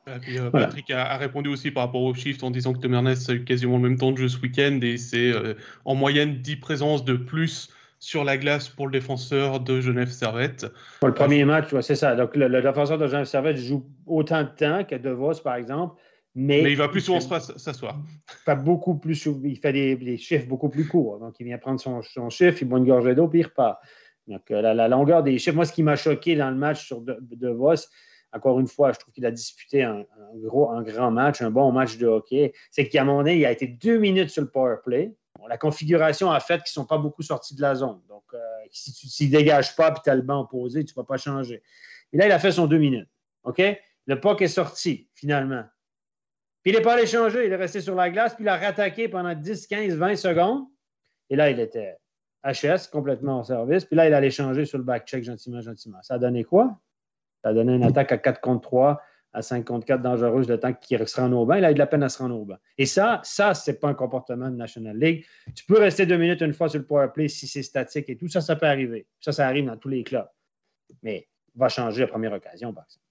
Euh, 0.09 0.51
Patrick 0.51 0.91
a, 0.91 1.17
répondu 1.19 1.51
aussi 1.51 1.71
par 1.71 1.85
rapport 1.85 2.03
au 2.03 2.15
shift 2.15 2.43
en 2.43 2.51
disant 2.51 2.73
que 2.73 2.79
Tom 2.79 2.95
Ernest 2.95 3.29
a 3.29 3.35
eu 3.35 3.45
quasiment 3.45 3.77
le 3.77 3.83
même 3.83 3.99
temps 3.99 4.13
de 4.13 4.17
jeu 4.17 4.29
ce 4.29 4.39
week-end 4.41 4.81
et 4.83 4.97
c'est 4.97 5.31
en 5.85 5.95
moyenne 5.95 6.37
10 6.37 6.57
présences 6.57 7.05
de 7.05 7.15
plus 7.15 7.69
sur 8.01 8.25
la 8.25 8.39
glace 8.39 8.69
pour 8.69 8.87
le 8.87 8.93
défenseur 8.93 9.61
de 9.61 9.81
Genève 9.81 10.09
Servette. 10.09 10.67
Pour 11.01 11.09
le 11.09 11.15
premier 11.15 11.45
match, 11.45 11.69
c'est 11.83 11.95
ça. 11.95 12.17
Donc, 12.17 12.35
le, 12.35 12.49
défenseur 12.63 12.97
de 12.97 13.07
Genève 13.07 13.27
Servette 13.27 13.59
joue 13.59 13.87
autant 14.07 14.43
de 14.43 14.49
temps 14.49 14.85
que 14.85 14.97
De 14.97 15.11
Vos, 15.11 15.35
par 15.35 15.55
exemple. 15.55 16.01
Mais, 16.35 16.63
il 16.63 16.77
va 16.77 16.89
plus 16.89 17.03
souvent 17.03 17.21
s'asseoir. 17.21 18.01
Il 18.31 18.45
fait 18.45 18.57
beaucoup 18.57 18.95
plus, 18.95 19.29
il 19.45 19.59
fait 19.59 19.73
des, 19.73 20.17
chiffres 20.17 20.47
beaucoup 20.47 20.71
plus 20.71 20.89
courts. 20.89 21.19
Donc, 21.19 21.35
il 21.41 21.47
vient 21.47 21.59
prendre 21.59 21.79
son, 21.79 22.01
chiffre, 22.31 22.59
il 22.63 22.69
boit 22.69 22.79
une 22.79 22.87
gorgée 22.87 23.15
d'eau, 23.15 23.29
puis 23.29 23.41
il 23.41 23.45
repart. 23.45 23.79
Donc, 24.27 24.51
euh, 24.51 24.63
la, 24.63 24.89
longueur 24.89 25.23
des 25.23 25.39
chiffres. 25.39 25.57
Moi, 25.57 25.67
ce 25.67 25.73
qui 25.73 25.83
m'a 25.83 25.97
choqué 25.97 26.37
dans 26.37 26.51
le 26.51 26.57
match 26.57 26.87
sur 26.87 27.03
De, 27.03 27.49
Vos, 27.49 27.75
encore 28.33 28.61
une 28.61 28.69
fois, 28.69 28.93
je 28.93 28.99
trouve 28.99 29.13
qu'il 29.13 29.27
a 29.27 29.31
disputé 29.31 29.83
un, 29.83 30.07
gros, 30.37 30.71
un 30.71 30.83
grand 30.83 31.11
match, 31.11 31.43
un 31.43 31.51
bon 31.51 31.71
match 31.71 31.99
de 31.99 32.07
hockey. 32.07 32.55
C'est 32.71 32.89
qu'à 32.89 33.03
un 33.03 33.05
moment 33.05 33.19
donné, 33.19 33.37
il 33.37 33.45
a 33.45 33.53
été 33.53 33.67
deux 33.67 33.99
minutes 33.99 34.31
sur 34.31 34.43
le 34.43 34.49
power 34.49 34.77
play 34.83 35.13
la 35.49 35.59
configuration 35.59 36.31
a 36.31 36.41
fait 36.41 36.63
qu'ils 36.63 36.71
ne 36.71 36.83
sont 36.83 36.87
pas 36.87 36.99
beaucoup 36.99 37.23
sortis 37.23 37.55
de 37.55 37.63
la 37.63 37.75
zone. 37.75 38.01
Donc, 38.09 38.25
euh, 38.35 38.39
si 38.71 38.93
tu 38.93 39.25
ne 39.25 39.31
dégages 39.31 39.75
pas 39.77 39.91
et 39.91 40.01
tu 40.03 40.11
as 40.11 40.15
le 40.15 40.23
banc 40.23 40.41
opposé, 40.41 40.85
tu 40.85 40.93
ne 40.93 41.03
vas 41.03 41.07
pas 41.07 41.17
changer. 41.17 41.63
Et 42.13 42.17
là, 42.17 42.27
il 42.27 42.33
a 42.33 42.39
fait 42.39 42.53
son 42.53 42.67
deux 42.67 42.79
minutes. 42.79 43.09
OK? 43.45 43.63
Le 44.07 44.21
puck 44.21 44.43
est 44.43 44.49
sorti, 44.49 45.09
finalement. 45.15 45.65
Puis 46.63 46.73
il 46.73 46.77
n'est 46.77 46.83
pas 46.83 46.95
allé 46.95 47.07
changer. 47.07 47.47
Il 47.47 47.53
est 47.53 47.57
resté 47.57 47.81
sur 47.81 47.95
la 47.95 48.11
glace, 48.11 48.35
puis 48.35 48.45
il 48.45 48.49
a 48.49 48.57
rattaqué 48.57 49.09
pendant 49.09 49.35
10, 49.35 49.67
15, 49.67 49.95
20 49.95 50.17
secondes. 50.17 50.65
Et 51.31 51.37
là, 51.37 51.51
il 51.51 51.61
était 51.61 51.97
HS, 52.45 52.89
complètement 52.91 53.39
en 53.39 53.45
service. 53.45 53.85
Puis 53.85 53.97
là, 53.97 54.07
il 54.09 54.15
allait 54.15 54.31
changer 54.31 54.65
sur 54.65 54.79
le 54.79 54.85
back-check 54.85 55.25
gentiment, 55.25 55.61
gentiment. 55.61 56.03
Ça 56.03 56.15
a 56.15 56.19
donné 56.19 56.45
quoi? 56.45 56.79
Ça 57.43 57.51
a 57.51 57.55
donné 57.55 57.75
une 57.75 57.85
attaque 57.85 58.13
à 58.13 58.19
4 58.19 58.41
contre 58.41 58.63
3, 58.63 59.01
à 59.33 59.43
5 59.43 59.65
contre 59.65 59.87
4 59.87 60.03
dangereuse 60.03 60.49
le 60.49 60.59
temps 60.59 60.73
qu'il 60.73 61.07
se 61.07 61.21
rende 61.21 61.33
au 61.33 61.47
banc. 61.47 61.55
Il 61.55 61.65
a 61.65 61.71
eu 61.71 61.75
de 61.75 61.79
la 61.79 61.87
peine 61.87 62.03
à 62.03 62.09
se 62.09 62.19
rendre 62.19 62.37
au 62.37 62.45
banc. 62.45 62.57
Et 62.79 62.87
ça, 62.87 63.21
ça, 63.23 63.55
c'est 63.55 63.79
pas 63.79 63.89
un 63.89 63.95
comportement 63.95 64.51
de 64.51 64.57
National 64.57 64.99
League. 64.99 65.25
Tu 65.55 65.65
peux 65.65 65.79
rester 65.79 66.07
deux 66.07 66.17
minutes 66.17 66.41
une 66.41 66.53
fois 66.53 66.69
sur 66.69 66.81
le 66.81 66.87
power 66.87 67.09
play 67.15 67.29
si 67.29 67.47
c'est 67.47 67.63
statique 67.63 68.09
et 68.09 68.17
tout. 68.17 68.29
Ça, 68.29 68.41
ça 68.41 68.57
peut 68.57 68.67
arriver. 68.67 69.07
Ça, 69.21 69.33
ça 69.33 69.47
arrive 69.47 69.67
dans 69.67 69.77
tous 69.77 69.89
les 69.89 70.03
clubs. 70.03 70.29
Mais 71.03 71.29
va 71.55 71.69
changer 71.69 72.03
à 72.05 72.07
première 72.07 72.33
occasion, 72.33 72.73
par 72.73 72.85
exemple. 72.85 73.05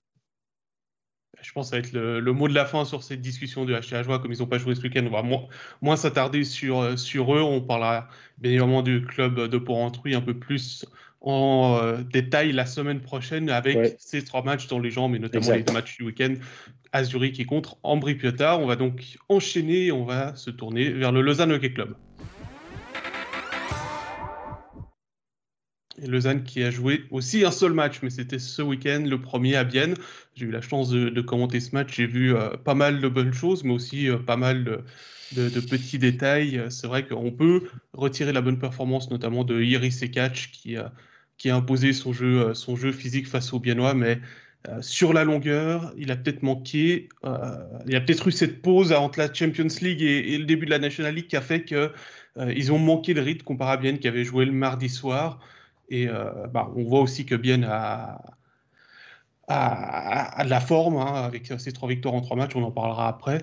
Je 1.42 1.54
pense 1.54 1.68
que 1.68 1.70
ça 1.70 1.82
va 1.82 1.88
être 1.88 1.94
le, 1.94 2.34
mot 2.34 2.50
de 2.50 2.54
la 2.54 2.66
fin 2.66 2.84
sur 2.84 3.02
cette 3.02 3.22
discussion 3.22 3.64
de 3.64 3.74
HTH 3.74 4.08
comme 4.22 4.34
ils 4.34 4.40
n'ont 4.40 4.48
pas 4.48 4.58
joué 4.58 4.76
ce 4.76 4.82
week-end. 4.82 5.06
On 5.06 5.10
va 5.10 5.48
moins, 5.82 5.96
s'attarder 5.96 6.44
sur, 6.44 6.80
euh, 6.80 6.98
sur 6.98 7.34
eux. 7.34 7.42
On 7.42 7.62
parlera 7.62 8.10
bien 8.40 8.52
évidemment 8.52 8.82
du 8.82 9.06
club 9.06 9.48
de 9.48 9.58
Port-Entruy 9.58 10.16
un 10.16 10.22
peu 10.22 10.38
plus 10.38 10.86
en 11.22 11.80
euh, 11.82 11.98
détail 11.98 12.52
la 12.54 12.66
semaine 12.66 13.02
prochaine 13.02 13.50
avec 13.50 13.96
ces 14.00 14.24
trois 14.24 14.44
matchs 14.44 14.68
dans 14.68 14.80
les 14.80 14.92
jambes, 14.92 15.16
et 15.16 15.20
notamment 15.20 15.52
les 15.52 15.64
deux 15.64 15.74
matchs 15.74 15.98
du 15.98 16.04
week-end 16.04 16.36
à 16.92 17.04
Zurich 17.04 17.40
et 17.40 17.46
contre 17.46 17.78
Ambri 17.84 18.16
Piotta. 18.16 18.58
On 18.58 18.66
va 18.66 18.76
donc 18.76 19.18
enchaîner, 19.28 19.92
on 19.92 20.06
va 20.06 20.36
se 20.36 20.50
tourner 20.50 20.90
vers 20.90 21.12
le 21.12 21.22
Lausanne 21.22 21.52
Hockey 21.52 21.74
Club. 21.74 21.96
Et 26.02 26.08
Lausanne 26.08 26.44
qui 26.44 26.64
a 26.64 26.72
joué 26.72 27.04
aussi 27.12 27.44
un 27.44 27.52
seul 27.52 27.74
match, 27.74 28.00
mais 28.02 28.10
c'était 28.10 28.40
ce 28.40 28.62
week-end, 28.62 29.04
le 29.06 29.20
premier 29.20 29.58
à 29.58 29.66
Bienne. 29.66 29.96
J'ai 30.36 30.46
eu 30.46 30.52
la 30.52 30.62
chance 30.62 30.90
de, 30.90 31.22
commenter 31.22 31.60
ce 31.60 31.76
match. 31.76 31.98
J'ai 31.98 32.08
vu 32.08 32.34
euh, 32.34 32.52
pas 32.52 32.76
mal 32.76 33.02
de 33.02 33.08
bonnes 33.10 33.34
choses, 33.34 33.66
mais 33.66 33.74
aussi 33.74 34.08
euh, 34.08 34.18
pas 34.18 34.38
mal 34.38 34.64
de, 35.36 35.60
petits 35.60 36.00
détails. 36.00 36.64
C'est 36.70 36.88
vrai 36.88 37.06
qu'on 37.06 37.32
peut 37.32 37.64
retirer 37.92 38.32
la 38.32 38.40
bonne 38.40 38.60
performance, 38.60 39.12
notamment 39.12 39.44
de 39.44 39.62
Iris 39.62 40.02
Ekach, 40.02 40.52
qui, 40.54 40.78
qui 41.40 41.50
a 41.50 41.56
imposé 41.56 41.94
son 41.94 42.14
jeu, 42.14 42.54
euh, 42.54 42.92
physique 42.92 43.28
face 43.28 43.52
aux 43.54 43.60
Biennois, 43.60 43.96
mais 43.96 44.20
sur 44.82 45.14
la 45.14 45.24
longueur, 45.24 45.94
il 45.98 46.12
a 46.12 46.18
peut-être 46.18 46.44
manqué, 46.44 47.08
il 47.88 47.96
a 47.96 48.02
peut-être 48.02 48.28
eu 48.28 48.32
cette 48.34 48.62
pause 48.62 48.92
entre 48.92 49.18
la 49.18 49.34
Champions 49.34 49.70
League 49.82 50.02
et, 50.02 50.38
le 50.38 50.44
début 50.44 50.66
de 50.66 50.72
la 50.72 50.80
National 50.80 51.16
League 51.16 51.28
qui 51.28 51.38
a 51.38 51.42
fait 51.42 51.64
qu'ils 51.64 52.72
ont 52.74 52.78
manqué 52.78 53.14
le 53.14 53.22
rythme 53.22 53.46
comparé 53.46 53.72
à 53.72 53.78
Bienne 53.78 54.00
qui 54.00 54.10
avait 54.10 54.26
joué 54.26 54.44
le 54.44 54.52
mardi 54.52 54.90
soir. 54.90 55.40
Et 55.90 56.08
euh, 56.08 56.48
bah, 56.48 56.72
on 56.76 56.84
voit 56.84 57.02
aussi 57.02 57.26
que 57.26 57.36
Bien 57.36 57.64
a, 57.64 58.22
a, 59.48 60.44
de 60.44 60.50
la 60.50 60.60
forme 60.60 60.98
hein, 60.98 61.24
avec 61.24 61.54
ses 61.58 61.72
trois 61.72 61.90
victoires 61.90 62.14
en 62.14 62.22
trois 62.22 62.38
matchs, 62.38 62.56
on 62.56 62.64
en 62.64 62.72
parlera 62.72 63.08
après. 63.08 63.40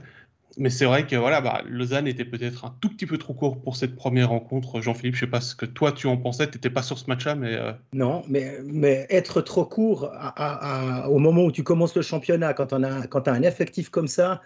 Mais 0.58 0.70
c'est 0.70 0.86
vrai 0.86 1.06
que 1.06 1.16
voilà, 1.16 1.40
bah, 1.40 1.62
Lausanne 1.66 2.06
était 2.06 2.24
peut-être 2.24 2.64
un 2.64 2.74
tout 2.80 2.88
petit 2.88 3.06
peu 3.06 3.18
trop 3.18 3.34
court 3.34 3.60
pour 3.60 3.76
cette 3.76 3.94
première 3.94 4.30
rencontre. 4.30 4.80
Jean-Philippe, 4.80 5.14
je 5.14 5.24
ne 5.24 5.26
sais 5.26 5.30
pas 5.30 5.40
ce 5.40 5.54
que 5.54 5.66
toi 5.66 5.92
tu 5.92 6.06
en 6.06 6.16
pensais, 6.16 6.48
tu 6.48 6.56
n'étais 6.56 6.70
pas 6.70 6.82
sur 6.82 6.98
ce 6.98 7.06
match-là, 7.08 7.34
mais... 7.34 7.54
Euh, 7.54 7.72
non, 7.92 8.22
mais, 8.28 9.06
être 9.10 9.42
trop 9.42 9.66
court 9.66 10.10
au 11.08 11.18
moment 11.18 11.44
où 11.44 11.52
tu 11.52 11.62
commences 11.62 11.94
le 11.94 12.02
championnat, 12.02 12.54
quand 12.54 12.66
tu 12.68 12.74
as 12.74 13.32
un 13.32 13.42
effectif 13.42 13.90
comme 13.90 14.08
ça, 14.08 14.40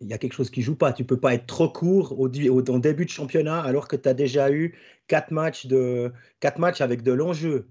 il 0.00 0.08
y 0.08 0.12
a 0.12 0.18
quelque 0.18 0.34
chose 0.34 0.50
qui 0.50 0.62
joue 0.62 0.76
pas. 0.76 0.92
Tu 0.92 1.04
peux 1.04 1.18
pas 1.18 1.34
être 1.34 1.46
trop 1.46 1.68
court 1.68 2.18
au, 2.18 2.28
début 2.28 3.04
de 3.04 3.10
championnat 3.10 3.60
alors 3.60 3.88
que 3.88 3.96
tu 3.96 4.08
as 4.08 4.14
déjà 4.14 4.50
eu 4.52 4.76
quatre 5.06 5.30
matchs, 5.32 5.66
de, 5.66 6.12
quatre 6.40 6.58
matchs 6.58 6.80
avec 6.80 7.02
de 7.02 7.12
l'enjeu. 7.12 7.68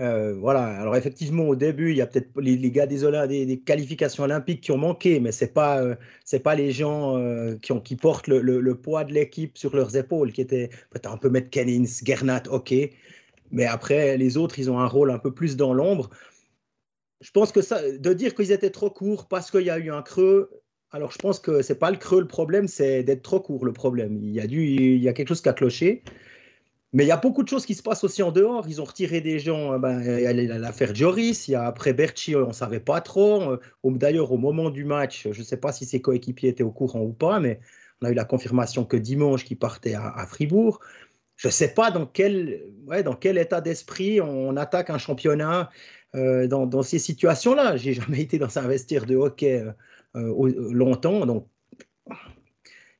Euh, 0.00 0.34
voilà. 0.34 0.64
Alors 0.80 0.96
effectivement, 0.96 1.44
au 1.44 1.56
début, 1.56 1.90
il 1.90 1.96
y 1.96 2.00
a 2.00 2.06
peut-être 2.06 2.30
les, 2.40 2.70
gars 2.70 2.86
des, 2.86 3.60
qualifications 3.64 4.24
olympiques 4.24 4.60
qui 4.60 4.70
ont 4.72 4.78
manqué, 4.78 5.18
mais 5.20 5.32
c'est 5.32 5.52
pas 5.52 5.82
euh, 5.82 5.96
pas 6.44 6.54
les 6.54 6.70
gens 6.70 7.16
euh, 7.18 7.56
qui, 7.56 7.96
portent 7.96 8.28
le, 8.28 8.74
poids 8.74 9.04
de 9.04 9.12
l'équipe 9.12 9.58
sur 9.58 9.74
leurs 9.74 9.96
épaules, 9.96 10.32
qui 10.32 10.40
étaient 10.40 10.68
peut-être 10.90 11.10
un 11.10 11.16
peu 11.16 11.30
Kennins, 11.40 11.86
Gernat, 12.04 12.44
ok, 12.50 12.74
mais 13.50 13.64
après 13.66 14.16
les 14.16 14.36
autres, 14.36 14.58
ils 14.58 14.70
ont 14.70 14.78
un 14.78 14.86
rôle 14.86 15.10
un 15.10 15.18
peu 15.18 15.32
plus 15.34 15.56
dans 15.56 15.74
l'ombre. 15.74 16.10
Je 17.20 17.30
pense 17.32 17.50
que 17.50 17.62
ça, 17.62 17.80
de 17.90 18.12
dire 18.12 18.34
qu'ils 18.34 18.52
étaient 18.52 18.70
trop 18.70 18.90
courts 18.90 19.26
parce 19.26 19.50
qu'il 19.50 19.62
y 19.62 19.70
a 19.70 19.78
eu 19.78 19.90
un 19.90 20.02
creux, 20.02 20.62
alors, 20.90 21.12
je 21.12 21.18
pense 21.18 21.38
que 21.38 21.60
c'est 21.60 21.78
pas 21.78 21.90
le 21.90 21.98
creux 21.98 22.20
le 22.20 22.26
problème, 22.26 22.66
c'est 22.66 23.02
d'être 23.02 23.22
trop 23.22 23.40
court 23.40 23.64
le 23.66 23.72
problème. 23.72 24.18
Il 24.22 24.30
y, 24.30 24.40
a 24.40 24.46
dû, 24.46 24.64
il 24.64 25.02
y 25.02 25.08
a 25.08 25.12
quelque 25.12 25.28
chose 25.28 25.42
qui 25.42 25.48
a 25.48 25.52
cloché. 25.52 26.02
Mais 26.94 27.04
il 27.04 27.08
y 27.08 27.12
a 27.12 27.18
beaucoup 27.18 27.42
de 27.42 27.48
choses 27.48 27.66
qui 27.66 27.74
se 27.74 27.82
passent 27.82 28.02
aussi 28.04 28.22
en 28.22 28.32
dehors. 28.32 28.66
Ils 28.66 28.80
ont 28.80 28.84
retiré 28.84 29.20
des 29.20 29.38
gens. 29.38 29.74
Euh, 29.74 29.78
ben, 29.78 30.00
il 30.02 30.22
y 30.22 30.50
a 30.50 30.58
l'affaire 30.58 30.94
Joris, 30.94 31.48
il 31.48 31.52
y 31.52 31.54
a 31.54 31.66
après 31.66 31.92
Berchi, 31.92 32.34
on 32.34 32.48
ne 32.48 32.52
savait 32.52 32.80
pas 32.80 33.00
trop. 33.00 33.42
Euh, 33.42 33.60
D'ailleurs, 33.84 34.32
au 34.32 34.38
moment 34.38 34.70
du 34.70 34.84
match, 34.84 35.28
je 35.30 35.38
ne 35.38 35.44
sais 35.44 35.58
pas 35.58 35.72
si 35.72 35.84
ses 35.84 36.00
coéquipiers 36.00 36.50
étaient 36.50 36.62
au 36.62 36.72
courant 36.72 37.02
ou 37.02 37.12
pas, 37.12 37.40
mais 37.40 37.60
on 38.00 38.06
a 38.06 38.10
eu 38.10 38.14
la 38.14 38.24
confirmation 38.24 38.84
que 38.84 38.96
dimanche, 38.96 39.44
qu'il 39.44 39.58
partait 39.58 39.94
à, 39.94 40.26
Fribourg. 40.26 40.80
Je 41.36 41.48
ne 41.48 41.52
sais 41.52 41.74
pas 41.74 41.90
dans 41.90 42.06
quel, 42.06 42.62
état 43.22 43.60
d'esprit 43.60 44.20
on 44.20 44.56
attaque 44.56 44.90
un 44.90 44.98
championnat 44.98 45.70
euh, 46.16 46.46
dans, 46.46 46.82
ces 46.82 46.98
situations-là. 46.98 47.76
J'ai 47.76 47.92
jamais 48.00 48.22
été 48.22 48.38
dans 48.38 48.58
un 48.58 48.66
vestiaire 48.66 49.04
de 49.04 49.16
hockey 49.16 49.62
longtemps. 50.14 51.26
Donc, 51.26 51.48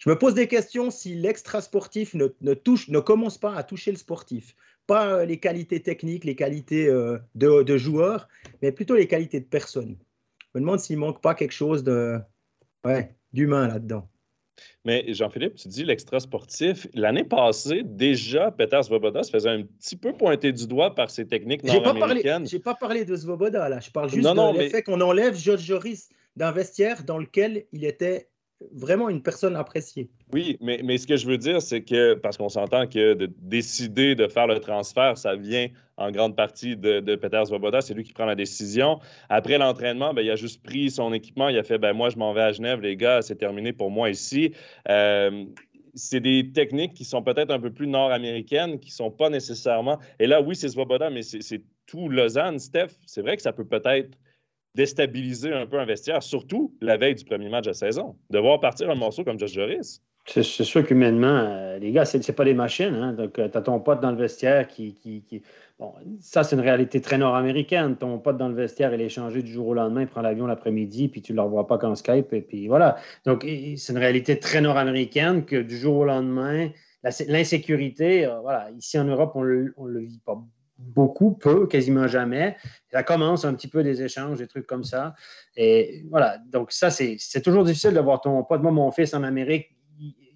je 0.09 0.15
me 0.15 0.19
pose 0.19 0.33
des 0.33 0.49
questions 0.49 0.91
si 0.91 1.15
l'extra 1.15 1.61
sportif 1.61 2.15
ne, 2.15 2.55
touche, 2.55 2.89
ne 2.89 2.99
commence 2.99 3.37
pas 3.37 3.55
à 3.55 3.63
toucher 3.63 3.91
le 3.91 3.99
sportif. 3.99 4.57
Pas 4.87 5.13
euh, 5.13 5.27
les 5.27 5.39
qualités 5.39 5.83
techniques, 5.83 6.25
les 6.25 6.35
qualités 6.35 6.89
euh, 6.89 7.19
de, 7.35 7.77
joueurs, 7.77 8.27
mais 8.63 8.73
plutôt 8.73 8.97
les 8.97 9.07
qualités 9.07 9.39
de 9.39 9.45
personnes. 9.45 9.99
Je 10.41 10.47
me 10.55 10.61
demande 10.61 10.81
s'il 10.81 10.97
manque 10.97 11.21
pas 11.21 11.35
quelque 11.35 11.53
chose 11.53 11.85
de, 11.85 12.19
ouais, 12.87 13.15
d'humain 13.35 13.69
là-dedans. 13.69 14.09
Mais 14.87 15.05
Jean-Philippe, 15.13 15.57
tu 15.57 15.69
dis 15.69 15.85
l'extra 15.85 16.21
sportif. 16.21 16.87
L'année 16.95 17.25
passée, 17.25 17.83
déjà, 17.85 18.51
Peter 18.51 18.83
Svoboda 18.83 19.23
se 19.23 19.31
faisait 19.31 19.51
un 19.51 19.65
petit 19.65 19.97
peu 19.97 20.15
pointer 20.15 20.53
du 20.53 20.67
doigt 20.67 20.95
par 20.95 21.11
ses 21.11 21.27
techniques 21.27 21.65
nord-américaines. 21.65 22.49
Je 22.49 22.57
n'ai 22.57 22.63
pas 22.63 22.75
parlé 22.75 23.05
de 23.05 23.15
Svoboda, 23.15 23.69
là. 23.69 23.79
Je 23.81 23.91
parle 23.91 24.09
juste 24.09 24.27
du 24.27 24.69
fait 24.71 24.83
qu'on 24.83 25.03
enlève 25.03 25.37
George 25.37 25.61
Joris 25.61 26.09
d'un 26.35 26.51
vestiaire 26.51 27.05
dans 27.05 27.19
lequel 27.19 27.67
il 27.73 27.85
était 27.85 28.31
vraiment 28.73 29.09
une 29.09 29.23
personne 29.23 29.57
appréciée. 29.57 30.09
Oui, 30.33 30.59
mais, 30.61 30.81
mais 30.83 30.99
ce 30.99 31.07
que 31.07 31.17
je 31.17 31.27
veux 31.27 31.39
dire, 31.39 31.63
c'est 31.63 31.83
que, 31.83 32.15
parce 32.15 32.37
qu'on 32.37 32.49
s'entend 32.49 32.87
que 32.87 33.15
de 33.15 33.31
décider 33.41 34.15
de 34.15 34.27
faire 34.27 34.47
le 34.47 34.59
transfert, 34.59 35.17
ça 35.17 35.37
vient 35.37 35.69
en 35.97 36.11
grande 36.11 36.37
partie 36.37 36.77
de, 36.77 37.17
Peter 37.17 37.43
Svoboda, 37.45 37.81
c'est 37.81 37.95
lui 37.95 38.05
qui 38.05 38.13
prend 38.13 38.25
la 38.25 38.35
décision. 38.35 39.01
Après 39.29 39.59
l'entraînement, 39.59 40.15
ben, 40.15 40.23
il 40.23 40.31
a 40.31 40.37
juste 40.37 40.63
pris 40.63 40.91
son 40.91 41.13
équipement, 41.13 41.49
il 41.49 41.59
a 41.59 41.63
fait, 41.63 41.79
ben, 41.79 41.93
moi, 41.93 42.11
je 42.11 42.17
m'en 42.17 42.33
vais 42.33 42.43
à 42.43 42.53
Genève, 42.53 42.81
les 42.81 42.97
gars, 42.97 43.23
c'est 43.23 43.37
terminé 43.37 43.73
pour 43.73 43.91
moi 43.91 44.11
ici. 44.11 44.53
Euh, 44.89 45.45
c'est 45.95 46.21
des 46.21 46.53
techniques 46.53 46.95
qui 46.95 47.05
sont 47.05 47.23
peut-être 47.23 47.51
un 47.51 47.59
peu 47.59 47.73
plus 47.73 47.89
nord-américaines, 47.89 48.79
qui 48.79 48.91
ne 48.91 48.95
sont 48.95 49.11
pas 49.11 49.31
nécessairement. 49.31 49.99
Et 50.21 50.27
là, 50.27 50.41
oui, 50.41 50.55
c'est 50.55 50.69
Svoboda, 50.69 51.11
mais 51.11 51.23
c'est 51.23 51.63
tout 51.87 52.09
Lausanne. 52.09 52.59
Steph, 52.59 52.91
c'est 53.07 53.23
vrai 53.23 53.37
que 53.37 53.43
ça 53.43 53.53
peut 53.53 53.65
peut-être 53.65 54.17
déstabiliser 54.75 55.53
un 55.53 55.67
peu 55.67 55.79
un 55.79 55.85
vestiaire, 55.85 56.23
surtout 56.23 56.75
la 56.81 56.97
veille 56.97 57.15
du 57.15 57.25
premier 57.25 57.49
match 57.49 57.67
de 57.67 57.73
saison. 57.73 58.17
De 58.31 58.39
voir 58.39 58.61
partir 58.61 58.91
un 58.91 58.95
morceau 58.95 59.25
comme 59.25 59.39
Josh 59.39 59.53
Joris. 59.53 60.03
C'est 60.27 60.43
sûr 60.43 60.87
qu'humainement, 60.87 61.27
euh, 61.27 61.79
les 61.79 61.91
gars, 61.91 62.05
c'est 62.05 62.33
pas 62.33 62.45
des 62.45 62.53
machines. 62.53 62.95
Hein? 62.95 63.15
Donc, 63.15 63.39
euh, 63.39 63.49
tu 63.49 63.57
as 63.57 63.63
ton 63.63 63.81
pote 63.81 64.01
dans 64.01 64.11
le 64.11 64.19
vestiaire 64.19 64.69
qui. 64.69 64.95
qui, 64.95 65.43
Bon, 65.79 65.95
ça, 66.21 66.43
c'est 66.43 66.57
une 66.57 66.63
réalité 66.63 67.01
très 67.01 67.19
nord-américaine. 67.19 67.97
Ton 67.97 68.19
pote 68.19 68.37
dans 68.37 68.49
le 68.49 68.55
vestiaire, 68.55 68.93
il 68.93 69.01
est 69.01 69.09
changé 69.09 69.43
du 69.43 69.53
jour 69.53 69.69
au 69.69 69.75
lendemain, 69.75 70.03
il 70.03 70.09
prend 70.09 70.23
l'avion 70.23 70.47
l'après-midi, 70.49 71.07
puis 71.07 71.23
tu 71.23 71.33
ne 71.33 71.37
le 71.37 71.43
revois 71.43 71.69
pas 71.69 71.79
qu'en 71.79 71.95
Skype, 71.95 72.33
et 72.33 72.41
puis 72.41 72.67
voilà. 72.67 72.97
Donc, 73.25 73.43
c'est 73.43 73.93
une 73.93 73.99
réalité 73.99 74.41
très 74.41 74.61
nord-américaine 74.61 75.45
que 75.45 75.63
du 75.63 75.77
jour 75.77 75.99
au 75.99 76.05
lendemain, 76.05 76.69
l'insécurité, 77.29 78.27
euh, 78.27 78.41
voilà, 78.41 78.71
ici 78.77 78.99
en 78.99 79.05
Europe, 79.05 79.33
on 79.37 79.45
ne 79.45 79.71
le 79.89 80.01
vit 80.01 80.21
pas 80.27 80.43
beaucoup, 80.79 81.33
peu, 81.33 81.67
quasiment 81.67 82.07
jamais. 82.07 82.57
Ça 82.93 83.03
commence 83.03 83.45
un 83.45 83.55
petit 83.55 83.69
peu 83.69 83.83
des 83.83 84.03
échanges, 84.03 84.39
des 84.39 84.47
trucs 84.47 84.67
comme 84.67 84.85
ça. 84.85 85.15
Et 85.57 86.05
voilà, 86.11 86.39
donc 86.39 86.73
ça, 86.73 86.91
c'est 86.91 87.43
toujours 87.43 87.65
difficile 87.65 87.95
de 87.95 88.01
voir 88.01 88.21
ton 88.21 88.43
pote. 88.45 88.63
Moi, 88.63 88.71
mon 88.71 88.91
fils 88.93 89.13
en 89.13 89.25
Amérique, 89.25 89.77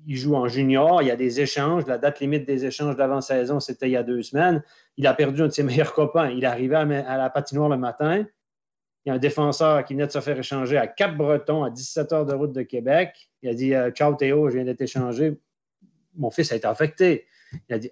il, 0.04 0.16
joue 0.16 0.34
en 0.34 0.48
junior, 0.48 1.00
il 1.00 1.08
y 1.08 1.10
a 1.12 1.16
des 1.16 1.40
échanges. 1.40 1.86
La 1.86 1.96
date 1.96 2.18
limite 2.18 2.44
des 2.44 2.66
échanges 2.66 2.96
d'avant-saison, 2.96 3.60
c'était 3.60 3.88
il 3.88 3.92
y 3.92 3.96
a 3.96 4.02
deux 4.02 4.22
semaines. 4.22 4.62
Il 4.96 5.06
a 5.06 5.14
perdu 5.14 5.42
un 5.42 5.46
de 5.46 5.52
ses 5.52 5.62
meilleurs 5.62 5.94
copains. 5.94 6.30
Il 6.30 6.44
arrivé 6.44 6.74
à, 6.74 6.84
la 6.84 7.30
patinoire 7.30 7.68
le 7.68 7.76
matin. 7.76 8.26
Il 9.04 9.08
y 9.08 9.10
a 9.12 9.14
un 9.14 9.18
défenseur 9.18 9.84
qui 9.84 9.94
venait 9.94 10.06
de 10.06 10.12
se 10.12 10.20
faire 10.20 10.38
échanger 10.38 10.76
à 10.76 10.86
Cap-Breton, 10.86 11.64
à 11.64 11.70
17 11.70 12.12
heures 12.12 12.26
de 12.26 12.34
route 12.34 12.52
de 12.52 12.62
Québec. 12.62 13.30
Il 13.42 13.48
a 13.48 13.54
dit 13.54 13.74
euh, 13.74 13.90
Ciao 13.90 14.14
Théo, 14.14 14.48
je 14.48 14.56
viens 14.56 14.64
d'être 14.64 14.80
échangé. 14.80 15.40
Mon 16.14 16.30
fils 16.30 16.52
a 16.52 16.56
été 16.56 16.66
affecté. 16.66 17.26
Il 17.68 17.74
a 17.74 17.78
dit 17.78 17.90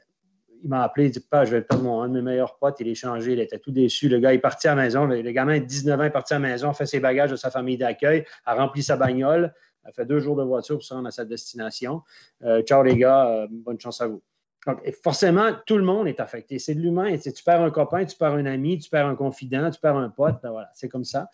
il 0.62 0.68
m'a 0.68 0.82
appelé, 0.82 1.06
il 1.06 1.10
dit 1.10 1.20
Pas, 1.20 1.44
je 1.44 1.52
vais 1.52 1.62
perdre 1.62 1.84
mon, 1.84 2.02
un 2.02 2.08
de 2.08 2.14
mes 2.14 2.22
meilleurs 2.22 2.58
potes, 2.58 2.76
il 2.80 2.88
est 2.88 2.94
changé, 2.94 3.32
il 3.32 3.40
était 3.40 3.58
tout 3.58 3.70
déçu. 3.70 4.08
Le 4.08 4.18
gars 4.18 4.34
est 4.34 4.38
parti 4.38 4.68
à 4.68 4.74
la 4.74 4.82
maison, 4.82 5.06
le, 5.06 5.22
gamin 5.30 5.58
de 5.58 5.64
19 5.64 6.00
ans 6.00 6.04
est 6.04 6.10
parti 6.10 6.34
à 6.34 6.38
la 6.38 6.48
maison, 6.48 6.72
fait 6.72 6.86
ses 6.86 7.00
bagages 7.00 7.30
de 7.30 7.36
sa 7.36 7.50
famille 7.50 7.76
d'accueil, 7.76 8.24
a 8.44 8.54
rempli 8.54 8.82
sa 8.82 8.96
bagnole, 8.96 9.54
a 9.84 9.92
fait 9.92 10.04
deux 10.04 10.20
jours 10.20 10.36
de 10.36 10.42
voiture 10.42 10.76
pour 10.76 10.84
se 10.84 10.94
rendre 10.94 11.08
à 11.08 11.10
sa 11.10 11.24
destination. 11.24 12.02
Euh, 12.44 12.62
ciao 12.62 12.82
les 12.82 12.96
gars, 12.96 13.28
euh, 13.28 13.46
bonne 13.50 13.80
chance 13.80 14.00
à 14.00 14.08
vous. 14.08 14.22
Donc, 14.66 14.78
forcément, 15.02 15.52
tout 15.66 15.78
le 15.78 15.84
monde 15.84 16.06
est 16.06 16.20
affecté. 16.20 16.58
C'est 16.58 16.74
de 16.74 16.80
l'humain. 16.80 17.16
Tu 17.16 17.42
perds 17.42 17.62
un 17.62 17.70
copain, 17.70 18.04
tu 18.04 18.16
perds 18.16 18.34
un 18.34 18.44
ami, 18.44 18.78
tu 18.78 18.90
perds 18.90 19.06
un 19.06 19.14
confident, 19.14 19.70
tu 19.70 19.80
perds 19.80 19.96
un 19.96 20.10
pote. 20.10 20.36
Ben 20.42 20.50
voilà, 20.50 20.70
c'est 20.74 20.88
comme 20.88 21.04
ça. 21.04 21.30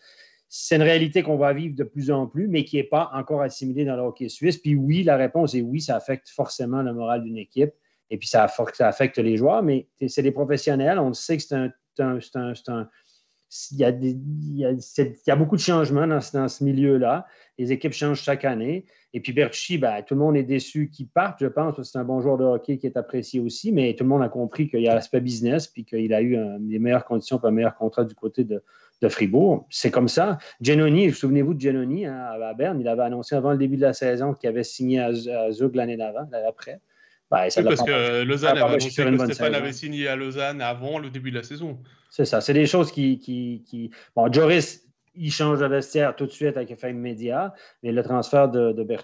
C'est 0.47 0.77
une 0.77 0.81
réalité 0.81 1.23
qu'on 1.23 1.35
va 1.35 1.51
vivre 1.51 1.75
de 1.75 1.83
plus 1.83 2.09
en 2.09 2.25
plus, 2.25 2.47
mais 2.47 2.63
qui 2.63 2.77
n'est 2.77 2.83
pas 2.83 3.11
encore 3.13 3.41
assimilée 3.41 3.83
dans 3.83 3.97
le 3.97 4.03
hockey 4.03 4.29
suisse. 4.29 4.57
Puis 4.57 4.75
oui, 4.75 5.03
la 5.03 5.17
réponse 5.17 5.55
est 5.55 5.61
oui, 5.61 5.81
ça 5.81 5.97
affecte 5.97 6.29
forcément 6.29 6.81
le 6.81 6.93
moral 6.93 7.21
d'une 7.21 7.37
équipe. 7.37 7.73
Et 8.09 8.17
puis, 8.17 8.27
ça, 8.27 8.47
affecte 8.79 9.17
les 9.17 9.37
joueurs, 9.37 9.63
mais 9.63 9.87
c'est 10.07 10.21
des 10.21 10.31
professionnels. 10.31 10.99
On 10.99 11.13
sait 11.13 11.37
que 11.37 11.43
c'est 11.43 11.55
un, 11.55 11.71
il 13.71 13.77
y, 13.77 13.83
a 13.85 13.89
il, 13.89 14.57
y 14.57 15.31
a, 15.31 15.35
beaucoup 15.35 15.55
de 15.55 15.61
changements 15.61 16.05
dans, 16.05 16.19
ce 16.21 16.63
milieu-là. 16.63 17.25
Les 17.57 17.71
équipes 17.71 17.93
changent 17.93 18.21
chaque 18.21 18.45
année. 18.45 18.85
Et 19.13 19.21
puis 19.21 19.31
Bertucci, 19.31 19.77
ben, 19.77 20.01
tout 20.03 20.15
le 20.15 20.19
monde 20.19 20.35
est 20.35 20.43
déçu 20.43 20.89
qu'il 20.89 21.07
parte, 21.07 21.37
je 21.39 21.47
pense. 21.47 21.81
C'est 21.81 21.97
un 21.97 22.03
bon 22.03 22.21
joueur 22.21 22.37
de 22.37 22.43
hockey 22.43 22.77
qui 22.77 22.87
est 22.87 22.97
apprécié 22.97 23.39
aussi, 23.39 23.71
mais 23.71 23.95
tout 23.95 24.03
le 24.03 24.09
monde 24.09 24.21
a 24.21 24.29
compris 24.29 24.69
qu'il 24.69 24.81
y 24.81 24.87
a 24.89 24.93
l'aspect 24.93 25.21
business, 25.21 25.67
puis 25.67 25.85
qu'il 25.85 26.13
a 26.13 26.21
eu 26.21 26.37
les 26.67 26.79
meilleures 26.79 27.05
conditions 27.05 27.37
pour 27.39 27.47
un 27.47 27.51
meilleur 27.51 27.75
contrat 27.75 28.03
du 28.03 28.15
côté 28.15 28.43
de, 28.43 28.61
Fribourg. 29.09 29.65
C'est 29.69 29.91
comme 29.91 30.07
ça. 30.07 30.39
Genoni, 30.59 31.11
souvenez-vous 31.11 31.53
de 31.53 31.61
Genoni 31.61 32.05
hein, 32.05 32.29
à 32.41 32.53
Berne, 32.53 32.81
il 32.81 32.87
avait 32.87 33.03
annoncé 33.03 33.35
avant 33.35 33.51
le 33.51 33.57
début 33.57 33.77
de 33.77 33.81
la 33.81 33.93
saison 33.93 34.33
qu'il 34.33 34.49
avait 34.49 34.63
signé 34.63 34.99
à, 34.99 35.13
Zug 35.51 35.75
l'année 35.75 35.97
d'avant, 35.97 36.27
l'année 36.31 36.47
oui, 37.31 37.63
parce 37.63 37.83
que 37.83 38.23
Lausanne 38.23 38.57
avait 38.57 38.61
annoncé 38.61 39.03
que 39.03 39.25
Stéphane 39.25 39.55
avait 39.55 39.73
signé 39.73 40.07
à 40.07 40.15
Lausanne 40.15 40.61
avant 40.61 40.97
le 40.97 41.09
début 41.09 41.31
de 41.31 41.37
la 41.37 41.43
saison. 41.43 41.77
C'est 42.09 42.25
ça. 42.25 42.39
C'est 42.39 42.53
des 42.53 42.65
choses 42.65 42.91
qui, 42.91 43.19
qui, 43.19 43.91
Bon, 44.15 44.31
Joris, 44.31 44.87
il 45.13 45.31
change 45.31 45.59
de 45.59 45.65
vestiaire 45.65 46.15
tout 46.15 46.25
de 46.25 46.31
suite 46.31 46.55
avec 46.55 46.71
effet 46.71 46.91
immédiat, 46.91 47.53
mais 47.83 47.91
le 47.91 48.03
transfert 48.03 48.49
de, 48.49 48.71
de 48.71 48.83
ben, 48.83 48.97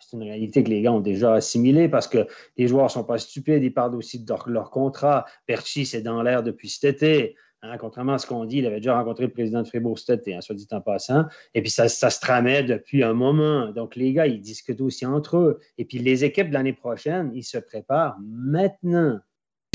c'est 0.00 0.16
une 0.16 0.22
réalité 0.22 0.62
que 0.64 0.70
les 0.70 0.80
gars 0.80 0.92
ont 0.92 1.00
déjà 1.00 1.34
assimilée 1.34 1.88
parce 1.88 2.06
que 2.06 2.26
les 2.56 2.68
joueurs 2.68 2.84
ne 2.84 2.90
sont 2.90 3.04
pas 3.04 3.18
stupides. 3.18 3.62
Ils 3.62 3.74
parlent 3.74 3.94
aussi 3.94 4.24
de 4.24 4.34
leur, 4.46 4.70
contrat. 4.70 5.26
Berchi, 5.46 5.84
c'est 5.84 6.02
dans 6.02 6.22
l'air 6.22 6.42
depuis 6.42 6.68
cet 6.68 6.84
été. 6.84 7.36
Hein, 7.62 7.78
contrairement 7.78 8.14
à 8.14 8.18
ce 8.18 8.26
qu'on 8.26 8.44
dit, 8.44 8.58
il 8.58 8.66
avait 8.66 8.76
déjà 8.76 8.96
rencontré 8.96 9.24
le 9.24 9.32
président 9.32 9.62
de 9.62 9.66
Fribourg 9.66 9.98
cet 9.98 10.20
été, 10.20 10.34
hein, 10.34 10.40
soit 10.40 10.54
dit 10.54 10.68
en 10.70 10.80
passant. 10.80 11.24
Et 11.54 11.62
puis, 11.62 11.70
ça, 11.70 11.88
se 11.88 12.20
tramait 12.20 12.62
depuis 12.62 13.02
un 13.02 13.14
moment. 13.14 13.70
Donc, 13.70 13.96
les 13.96 14.12
gars, 14.12 14.26
ils 14.26 14.40
discutent 14.40 14.80
aussi 14.80 15.06
entre 15.06 15.38
eux. 15.38 15.60
Et 15.78 15.84
puis, 15.84 15.98
les 15.98 16.24
équipes 16.24 16.48
de 16.48 16.54
l'année 16.54 16.74
prochaine, 16.74 17.30
ils 17.34 17.44
se 17.44 17.58
préparent 17.58 18.16
maintenant. 18.20 19.18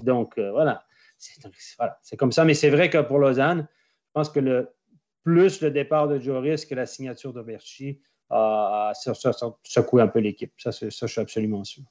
Donc, 0.03 0.38
euh, 0.38 0.51
voilà. 0.51 0.85
C'est 1.17 2.17
comme 2.17 2.31
ça. 2.31 2.45
Mais 2.45 2.53
c'est 2.53 2.69
vrai 2.69 2.89
que 2.89 3.00
pour 3.00 3.19
Lausanne, 3.19 3.67
je 4.07 4.11
pense 4.13 4.29
que 4.29 4.69
plus 5.23 5.61
le 5.61 5.71
départ 5.71 6.07
de 6.07 6.19
Joris 6.19 6.65
que 6.65 6.75
la 6.75 6.85
signature 6.85 7.33
de 7.33 7.43
a, 8.29 8.93
secoué 9.63 10.01
un 10.01 10.07
peu 10.07 10.19
l'équipe. 10.19 10.53
Ça, 10.57 10.71
ça, 10.71 10.88
je 10.89 11.05
suis 11.05 11.21
absolument 11.21 11.63
sûr. 11.63 11.83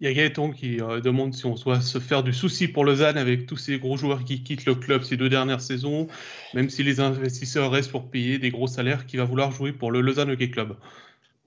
Il 0.00 0.06
y 0.06 0.10
a 0.10 0.14
Gaëtan 0.14 0.52
qui 0.52 0.80
euh, 0.80 1.00
demande 1.00 1.34
si 1.34 1.44
on 1.44 1.54
doit 1.54 1.80
se 1.80 1.98
faire 1.98 2.22
du 2.22 2.32
souci 2.32 2.68
pour 2.68 2.84
Lausanne 2.84 3.16
avec 3.16 3.46
tous 3.46 3.56
ces 3.56 3.80
gros 3.80 3.96
joueurs 3.96 4.22
qui 4.22 4.44
quittent 4.44 4.64
le 4.64 4.76
club 4.76 5.02
ces 5.02 5.16
deux 5.16 5.28
dernières 5.28 5.60
saisons, 5.60 6.06
même 6.54 6.70
si 6.70 6.84
les 6.84 7.00
investisseurs 7.00 7.72
restent 7.72 7.90
pour 7.90 8.08
payer 8.08 8.38
des 8.38 8.50
gros 8.50 8.68
salaires, 8.68 9.06
qui 9.06 9.16
va 9.16 9.24
vouloir 9.24 9.50
jouer 9.50 9.72
pour 9.72 9.90
le 9.90 10.00
Lausanne 10.00 10.30
Hockey 10.30 10.50
Club. 10.50 10.76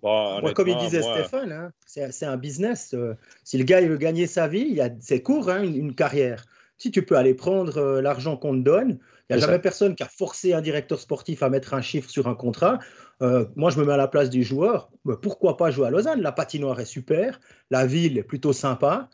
comme 0.02 0.68
il 0.68 0.78
disait 0.78 1.02
Stéphane, 1.02 1.52
hein, 1.54 1.72
c'est 1.86 2.26
un 2.26 2.36
business. 2.36 2.94
Euh, 2.94 3.14
si 3.46 3.58
le 3.58 3.64
gars 3.64 3.80
il 3.80 3.88
veut 3.88 3.98
gagner 3.98 4.28
sa 4.28 4.50
vie, 4.50 4.82
c'est 5.00 5.22
court, 5.22 5.50
hein, 5.50 5.64
une, 5.64 5.96
carrière. 5.96 6.44
Si 6.78 6.92
tu 6.92 7.04
peux 7.04 7.16
aller 7.16 7.34
prendre 7.34 7.78
euh, 7.78 8.02
l'argent 8.02 8.36
qu'on 8.36 8.54
te 8.54 8.64
donne, 8.64 9.00
il 9.32 9.38
n'y 9.38 9.44
a 9.44 9.48
jamais 9.48 9.60
personne 9.60 9.96
qui 9.96 10.04
a 10.04 10.08
forcé 10.08 10.54
un 10.54 10.62
directeur 10.62 11.00
sportif 11.00 11.42
à 11.42 11.50
mettre 11.50 11.74
un 11.74 11.82
chiffre 11.82 12.10
sur 12.10 12.28
un 12.28 12.36
contrat. 12.36 12.80
Euh, 13.22 13.46
moi, 13.56 13.70
je 13.70 13.80
me 13.80 13.86
mets 13.86 13.94
à 13.94 13.98
la 13.98 14.10
place 14.10 14.30
du 14.30 14.44
joueur. 14.44 14.90
pourquoi 15.22 15.56
pas 15.56 15.72
jouer 15.72 15.88
à 15.88 15.90
Lausanne? 15.90 16.22
La 16.22 16.34
patinoire 16.34 16.80
est 16.82 16.86
super, 16.86 17.40
la 17.70 17.86
ville 17.86 18.18
est 18.18 18.24
plutôt 18.24 18.52
sympa. 18.52 19.10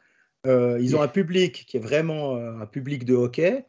Euh, 0.47 0.79
ils 0.81 0.95
ont 0.95 1.01
un 1.01 1.07
public 1.07 1.65
qui 1.67 1.77
est 1.77 1.79
vraiment 1.79 2.35
euh, 2.35 2.59
un 2.59 2.65
public 2.65 3.05
de 3.05 3.13
hockey. 3.13 3.65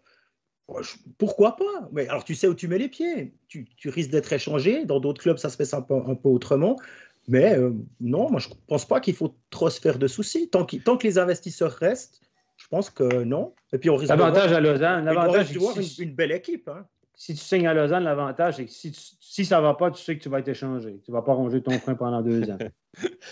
Pourquoi 1.19 1.57
pas? 1.57 1.89
Mais 1.93 2.09
alors, 2.09 2.25
tu 2.25 2.35
sais 2.35 2.47
où 2.47 2.55
tu 2.55 2.69
mets 2.69 2.79
les 2.79 2.89
pieds. 2.89 3.35
Tu, 3.49 3.67
risques 3.87 4.11
d'être 4.11 4.33
échangé. 4.33 4.85
Dans 4.85 5.01
d'autres 5.01 5.21
clubs, 5.21 5.39
ça 5.39 5.51
se 5.51 5.57
fait 5.57 5.75
un 5.75 5.83
peu, 5.83 5.95
un 5.95 6.15
peu 6.15 6.29
autrement. 6.29 6.77
Mais 7.27 7.57
non, 8.01 8.31
moi, 8.31 8.41
je 8.41 8.49
ne 8.49 8.55
pense 8.67 8.87
pas 8.87 9.01
qu'il 9.01 9.15
faut 9.15 9.35
trop 9.51 9.71
se 9.71 9.81
faire 9.81 9.99
de 9.99 10.07
soucis. 10.07 10.49
Tant, 10.49 10.65
tant 10.65 10.97
que 10.97 11.07
les 11.07 11.19
investisseurs 11.19 11.73
restent, 11.73 12.21
je 12.59 12.67
pense 12.69 12.91
que 12.91 13.23
non. 13.23 13.55
Et 13.73 13.79
puis 13.79 13.89
on 13.89 13.97
risque 13.97 14.11
L'avantage 14.11 14.53
à 14.53 14.61
Lausanne, 14.61 15.05
l'avantage 15.05 15.53
de 15.53 15.59
voir 15.59 15.77
une, 15.99 16.15
belle 16.15 16.33
équipe. 16.33 16.69
Hein. 16.69 16.85
Si 17.15 17.35
tu 17.35 17.41
signes 17.41 17.67
à 17.67 17.75
Lausanne, 17.75 18.05
l'avantage, 18.05 18.57
c'est 18.57 18.65
que 18.67 18.71
si, 18.71 19.45
ça 19.45 19.59
ne 19.59 19.63
va 19.63 19.75
pas, 19.75 19.91
tu 19.91 20.03
sais 20.03 20.17
que 20.17 20.23
tu 20.23 20.29
vas 20.29 20.41
être 20.41 20.49
échangé. 20.49 21.01
Tu 21.05 21.11
ne 21.11 21.17
vas 21.17 21.23
pas 21.23 21.33
ronger 21.33 21.63
ton 21.63 21.73
frein 21.73 21.95
pendant 21.95 22.23
deux 22.23 22.51
ans. 22.51 22.59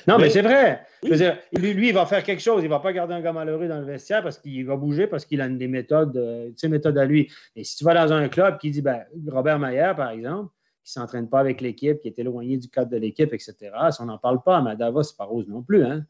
Non, 0.07 0.19
mais, 0.19 0.31
c'est 0.31 0.43
vrai. 0.43 0.87
lui, 1.03 1.89
il 1.89 1.95
va 1.95 2.07
faire 2.07 2.23
quelque 2.23 2.43
chose. 2.43 2.63
Il 2.63 2.67
ne 2.67 2.71
va 2.71 2.79
pas 2.79 2.93
garder 2.93 3.15
un 3.15 3.21
gars 3.21 3.33
malheureux 3.33 3.67
dans 3.67 3.81
le 3.81 3.87
vestiaire 3.87 4.23
parce 4.23 4.39
qu'il 4.39 4.65
va 4.65 4.77
bouger, 4.77 5.09
parce 5.09 5.25
qu'il 5.25 5.41
a 5.41 5.49
des 5.49 5.67
méthodes, 5.67 6.17
euh, 6.17 6.51
ses 6.55 6.69
méthodes 6.69 6.97
à 6.99 7.05
lui. 7.05 7.33
Et 7.57 7.65
si 7.65 7.75
tu 7.77 7.83
vas 7.83 7.95
dans 7.95 8.13
un 8.13 8.29
club 8.29 8.59
qui 8.59 8.71
dit, 8.71 8.83
ben, 8.83 9.03
Robert 9.27 9.59
Mayer, 9.59 9.93
par 9.97 10.11
exemple, 10.11 10.53
qui 10.85 10.97
ne 10.97 11.03
s'entraîne 11.03 11.29
pas 11.29 11.41
avec 11.41 11.61
l'équipe, 11.61 11.99
qui 12.01 12.07
est 12.07 12.19
éloigné 12.21 12.59
du 12.59 12.69
cadre 12.69 12.93
de 12.93 12.97
l'équipe, 12.97 13.33
etc., 13.33 13.57
si 13.91 14.01
on 14.01 14.05
n'en 14.05 14.19
parle 14.19 14.41
pas, 14.45 14.63
mais 14.63 14.81
à 14.81 14.93
c'est 15.03 15.17
pas 15.17 15.25
rose 15.25 15.49
non 15.49 15.63
plus. 15.63 15.83
Hein? 15.83 16.05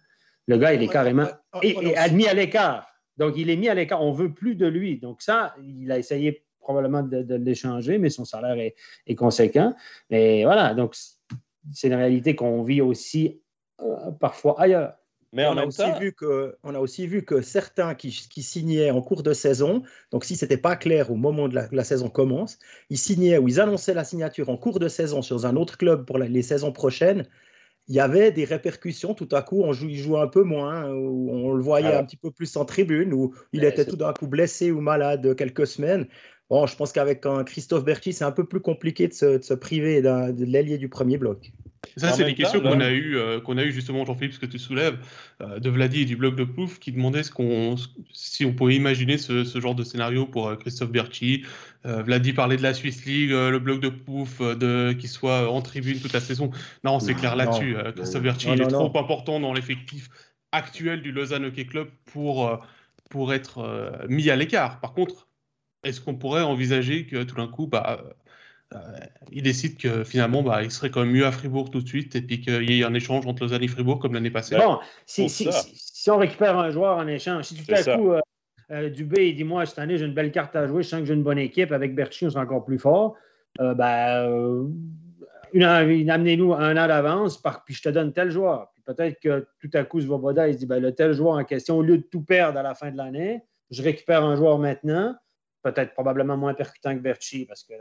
Le 0.47 0.59
gars, 0.59 0.75
il 0.75 0.83
est 0.83 0.89
carrément 0.89 1.27
admis 1.97 2.29
à 2.29 2.35
l'écart. 2.35 2.87
Donc, 3.17 3.35
il 3.37 3.51
est 3.51 3.57
mis 3.57 3.69
à 3.69 3.75
l'écart. 3.75 4.03
On 4.03 4.13
ne 4.13 4.17
veut 4.17 4.33
plus 4.33 4.55
de 4.55 4.67
lui. 4.67 4.99
Donc, 4.99 5.23
ça, 5.23 5.55
il 5.63 5.91
a 5.91 5.99
essayé 5.99 6.45
probablement 6.61 7.03
de, 7.03 7.35
l'échanger, 7.37 7.99
mais 7.99 8.11
son 8.11 8.25
salaire 8.25 8.73
est, 9.07 9.15
conséquent. 9.15 9.75
Mais 10.11 10.45
voilà, 10.45 10.75
donc, 10.75 10.97
c'est 11.73 11.89
une 11.89 11.95
réalité 11.95 12.35
qu'on 12.35 12.63
vit 12.63 12.81
aussi 12.81 13.41
euh, 13.81 14.11
parfois 14.21 14.61
ailleurs. 14.61 14.95
Mais 15.33 15.47
on, 15.47 15.57
a 15.57 15.67
aussi 15.67 15.83
vu 16.01 16.13
que, 16.13 16.57
on 16.63 16.75
a 16.75 16.79
aussi 16.79 17.07
vu 17.07 17.23
que 17.23 17.43
certains 17.43 17.95
qui, 17.95 18.11
signaient 18.11 18.91
en 18.91 19.03
cours 19.03 19.23
de 19.23 19.35
saison, 19.35 19.83
donc 20.11 20.25
si 20.25 20.35
ce 20.35 20.45
n'était 20.45 20.57
pas 20.57 20.77
clair 20.77 21.11
au 21.11 21.17
moment 21.17 21.49
de 21.49 21.55
la, 21.55 21.69
la, 21.73 21.85
saison 21.85 22.09
commence, 22.09 22.59
ils 22.91 22.97
signaient 22.97 23.37
ou 23.37 23.47
ils 23.47 23.61
annonçaient 23.61 23.93
la 23.93 24.05
signature 24.05 24.49
en 24.49 24.57
cours 24.57 24.79
de 24.79 24.89
saison 24.89 25.23
sur 25.23 25.45
un 25.45 25.57
autre 25.57 25.77
club 25.77 26.07
pour 26.07 26.17
les 26.19 26.43
saisons 26.43 26.73
prochaines 26.73 27.27
il 27.89 27.95
y 27.95 28.01
avait 28.01 28.33
des 28.33 28.45
répercussions. 28.45 29.15
Tout 29.15 29.29
à 29.33 29.43
coup, 29.43 29.63
on 29.63 29.73
joue, 29.73 29.89
il 29.89 29.97
jouait 29.97 30.21
un 30.21 30.27
peu 30.27 30.43
moins, 30.43 30.85
on 30.87 31.53
le 31.53 31.63
voyait 31.63 31.95
un 31.95 32.05
petit 32.05 32.17
peu 32.17 32.31
plus 32.31 32.57
en 32.57 32.65
tribune, 32.65 33.13
où 33.13 33.35
il 33.53 33.65
était 33.65 33.85
tout 33.85 33.97
d'un 33.97 34.13
coup 34.13 34.27
blessé 34.27 34.71
ou 34.71 34.81
malade 34.81 35.35
quelques 35.37 35.67
semaines. 35.67 36.07
Bon, 36.49 36.67
je 36.67 36.77
pense 36.77 36.93
qu'avec 36.93 37.25
Christophe 37.47 37.85
Berti, 37.85 38.13
c'est 38.13 38.25
un 38.25 38.33
peu 38.33 38.45
plus 38.45 38.61
compliqué 38.61 39.09
de 39.09 39.13
se, 39.13 39.55
priver 39.55 40.01
de 40.03 40.45
l'ailier 40.45 40.79
du 40.79 40.89
premier 40.89 41.19
bloc. 41.19 41.53
Ça, 41.97 42.13
c'est 42.13 42.25
des 42.25 42.35
questions 42.35 42.61
qu'on 42.61 42.81
a 42.81 42.91
eues 42.91 43.17
euh, 43.17 43.41
qu'on 43.41 43.59
a 43.59 43.65
eu 43.65 43.73
justement, 43.73 44.05
Jean-Philippe, 44.05 44.35
ce 44.35 44.39
que 44.39 44.47
tu 44.47 44.59
soulèves, 44.59 44.99
euh, 45.41 45.59
de 45.59 45.71
Vladi 45.71 46.03
et 46.03 46.05
du 46.05 46.17
blog 46.17 46.37
de 46.37 46.45
Plouf, 46.45 46.79
qui 46.79 46.93
demandait 46.93 47.23
ce 47.23 47.31
qu'on, 47.31 47.77
si 48.13 48.45
on 48.45 48.53
pouvait 48.53 48.75
imaginer 48.75 49.19
ce, 49.19 49.45
genre 49.61 49.75
de 49.75 49.85
scénario 49.85 50.27
pour 50.27 50.49
euh, 50.49 50.57
Christophe 50.57 50.91
Berti. 50.91 51.45
Vladi 51.85 52.33
parlait 52.33 52.57
de 52.57 52.65
la 52.65 52.75
Swiss 52.75 53.07
League, 53.07 53.31
le 53.31 53.59
blog 53.61 53.81
de 53.81 53.91
Plouf, 53.91 54.41
de, 54.41 54.93
qu'il 54.93 55.09
soit 55.09 55.49
en 55.49 55.63
tribune 55.63 56.01
toute 56.01 56.13
la 56.13 56.19
saison. 56.19 56.51
Non, 56.83 56.99
c'est 56.99 57.15
clair 57.15 57.37
là-dessus. 57.37 57.77
Christophe 57.95 58.23
Berti, 58.23 58.49
il 58.53 58.61
est 58.61 58.67
trop 58.67 58.91
important 58.99 59.39
dans 59.39 59.53
l'effectif 59.53 60.09
actuel 60.51 61.01
du 61.01 61.13
Lausanne 61.13 61.45
Hockey 61.45 61.65
Club 61.65 61.87
pour, 62.07 62.59
pour 63.09 63.33
être 63.33 64.05
mis 64.09 64.31
à 64.31 64.35
l'écart. 64.35 64.81
Par 64.81 64.95
contre, 64.95 65.26
est-ce 65.87 66.01
qu'on 66.01 66.15
pourrait 66.15 66.43
envisager 66.43 67.07
que 67.07 67.23
tout 67.23 67.37
d'un 67.37 67.47
coup, 67.47 67.67
bah, 67.67 68.03
euh, 68.75 68.79
il 69.31 69.43
décide 69.43 69.79
que 69.79 70.03
finalement, 70.05 70.43
bah, 70.43 70.63
il 70.63 70.71
serait 70.71 70.91
quand 70.91 71.01
même 71.01 71.13
mieux 71.13 71.25
à 71.25 71.33
Fribourg 71.33 71.71
tout 71.71 71.81
de 71.81 71.87
suite 71.87 72.17
et 72.17 72.23
puis 72.23 72.41
qu'il 72.41 72.69
y 72.71 72.81
ait 72.81 72.85
un 72.85 72.95
échange 72.95 73.27
entre 73.27 73.43
Lausanne 73.43 73.63
et 73.63 73.69
Fribourg 73.69 74.01
comme 74.01 74.15
l'année 74.15 74.31
passée? 74.31 74.57
Bon, 74.57 74.79
si, 75.07 75.29
si, 75.29 75.49
si, 75.53 76.11
on 76.11 76.19
récupère 76.19 76.59
un 76.59 76.71
joueur 76.71 76.99
en 76.99 77.07
échange, 77.07 77.45
si 77.45 77.55
tout 77.55 77.73
à 77.73 77.97
coup, 77.97 78.13
euh, 78.13 78.21
euh, 78.73 78.91
Dubé 78.91 79.29
il 79.29 79.37
dit 79.37 79.45
Moi, 79.45 79.65
cette 79.67 79.79
année, 79.79 79.97
j'ai 79.97 80.05
une 80.05 80.15
belle 80.15 80.33
carte 80.33 80.57
à 80.57 80.67
jouer, 80.67 80.83
je 80.83 80.89
sens 80.89 81.01
que 81.01 81.07
j'ai 81.07 81.15
une 81.15 81.23
bonne 81.23 81.39
équipe, 81.39 81.71
avec 81.71 81.95
Berchi, 81.95 82.27
on 82.27 82.31
sera 82.31 82.43
encore 82.43 82.65
plus 82.65 82.79
fort. 82.79 83.15
ben, 83.59 84.69
amenez-nous 85.55 86.53
un 86.53 86.77
an 86.77 86.89
d'avance, 86.89 87.41
puis 87.65 87.75
je 87.75 87.83
te 87.83 87.89
donne 87.89 88.13
tel 88.13 88.31
joueur. 88.31 88.73
peut-être 88.85 89.21
que 89.21 89.47
tout 89.61 89.71
à 89.75 89.85
coup, 89.85 90.01
Svoboda, 90.01 90.49
il 90.49 90.55
se 90.55 90.59
dit 90.59 90.67
ben, 90.67 90.83
le 90.83 90.93
tel 90.93 91.13
joueur 91.13 91.37
en 91.37 91.45
question, 91.45 91.79
au 91.79 91.83
lieu 91.83 91.99
de 91.99 92.03
tout 92.03 92.23
perdre 92.23 92.59
à 92.59 92.65
la 92.65 92.75
fin 92.75 92.91
de 92.91 92.97
l'année, 92.97 93.43
je 93.71 93.83
récupère 93.83 94.25
un 94.25 94.35
joueur 94.35 94.59
maintenant 94.59 95.15
peut-être 95.73 95.93
probablement 95.95 96.37
moins 96.37 96.55
percutant 96.55 96.95
que 96.95 97.01
Berchi 97.01 97.45
parce 97.45 97.65
que 97.65 97.75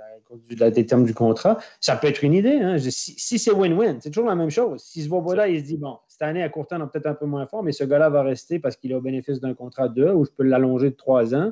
la, 0.60 0.72
des 0.72 0.86
termes 0.86 1.06
du 1.06 1.14
contrat, 1.14 1.60
ça 1.80 1.96
peut 1.96 2.08
être 2.08 2.24
une 2.24 2.34
idée. 2.34 2.60
Hein. 2.60 2.78
Si, 2.80 3.40
c'est 3.40 3.52
win-win, 3.52 4.00
c'est 4.02 4.10
toujours 4.10 4.30
la 4.30 4.36
même 4.36 4.50
chose. 4.50 4.82
Si 4.84 5.04
ce 5.04 5.36
là 5.36 5.48
il 5.48 5.60
se 5.60 5.66
dit, 5.66 5.78
bon, 5.78 5.98
cette 6.08 6.24
année, 6.24 6.42
à 6.42 6.50
court 6.50 6.68
terme, 6.68 6.84
on 6.84 6.88
peut-être 6.88 7.06
un 7.08 7.14
peu 7.14 7.26
moins 7.26 7.46
fort, 7.46 7.64
mais 7.64 7.72
ce 7.72 7.84
gars-là 7.84 8.10
va 8.10 8.24
rester 8.24 8.60
parce 8.60 8.76
qu'il 8.76 8.92
est 8.92 8.96
au 8.96 9.02
bénéfice 9.02 9.40
d'un 9.40 9.54
contrat 9.54 9.88
de 9.88 9.96
deux 9.96 10.12
ou 10.12 10.26
je 10.26 10.32
peux 10.32 10.44
l'allonger 10.44 10.90
de 10.90 10.96
trois 10.96 11.36
ans. 11.36 11.52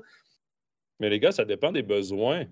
Mais 1.00 1.10
les 1.10 1.20
gars, 1.20 1.32
ça 1.32 1.46
dépend 1.46 1.72
des 1.72 1.84
besoins. 1.84 2.46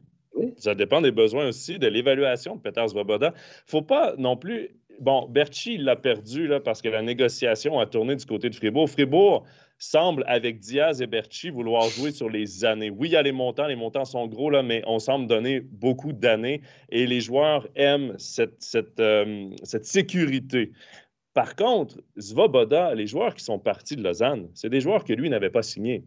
Ça 0.58 0.76
dépend 0.76 1.02
des 1.02 1.12
besoins 1.12 1.48
aussi, 1.48 1.78
de 1.78 1.88
l'évaluation 1.88 2.56
de 2.56 2.62
Peter 2.62 2.88
Svoboda. 2.88 3.28
Il 3.28 3.32
ne 3.32 3.72
faut 3.72 3.82
pas 3.82 4.16
non 4.18 4.38
plus. 4.38 4.70
Bon, 5.00 5.28
Berchi, 5.28 5.76
il 5.76 5.84
l'a 5.84 5.96
perdu 5.96 6.48
là, 6.48 6.60
parce 6.60 6.82
que 6.82 6.90
la 6.90 7.02
négociation 7.02 7.80
a 7.80 7.86
tourné 7.86 8.16
du 8.16 8.26
côté 8.26 8.50
de 8.50 8.56
Fribourg. 8.56 8.90
Fribourg 8.90 9.46
semble, 9.82 10.24
avec 10.28 10.60
Diaz 10.60 11.02
et 11.02 11.08
Berchi, 11.08 11.50
vouloir 11.50 11.90
jouer 11.90 12.12
sur 12.12 12.30
les 12.30 12.64
années. 12.64 12.92
Oui, 12.92 13.10
il 13.10 13.12
y 13.14 13.16
a 13.16 13.22
les 13.22 13.32
montants, 13.32 13.66
les 13.66 13.76
montants 13.76 14.06
sont 14.06 14.28
gros, 14.28 14.50
là, 14.50 14.62
mais 14.62 14.84
on 14.86 15.00
semble 15.00 15.28
donner 15.28 15.60
beaucoup 15.60 16.14
d'années 16.14 16.62
et 16.90 17.08
les 17.08 17.20
joueurs 17.20 17.68
aiment 17.76 18.16
cette, 18.18 18.62
cette, 18.62 19.00
euh, 19.00 19.50
cette 19.64 19.86
sécurité. 19.86 20.72
Par 21.34 21.56
contre, 21.56 21.98
Svoboda, 22.18 22.94
les 22.94 23.08
joueurs 23.08 23.34
qui 23.34 23.44
sont 23.44 23.58
partis 23.58 23.96
de 23.96 24.04
Lausanne, 24.04 24.50
c'est 24.54 24.70
des 24.70 24.82
joueurs 24.82 25.04
que 25.04 25.14
lui 25.14 25.30
n'avait 25.30 25.50
pas 25.50 25.64
signés. 25.64 26.04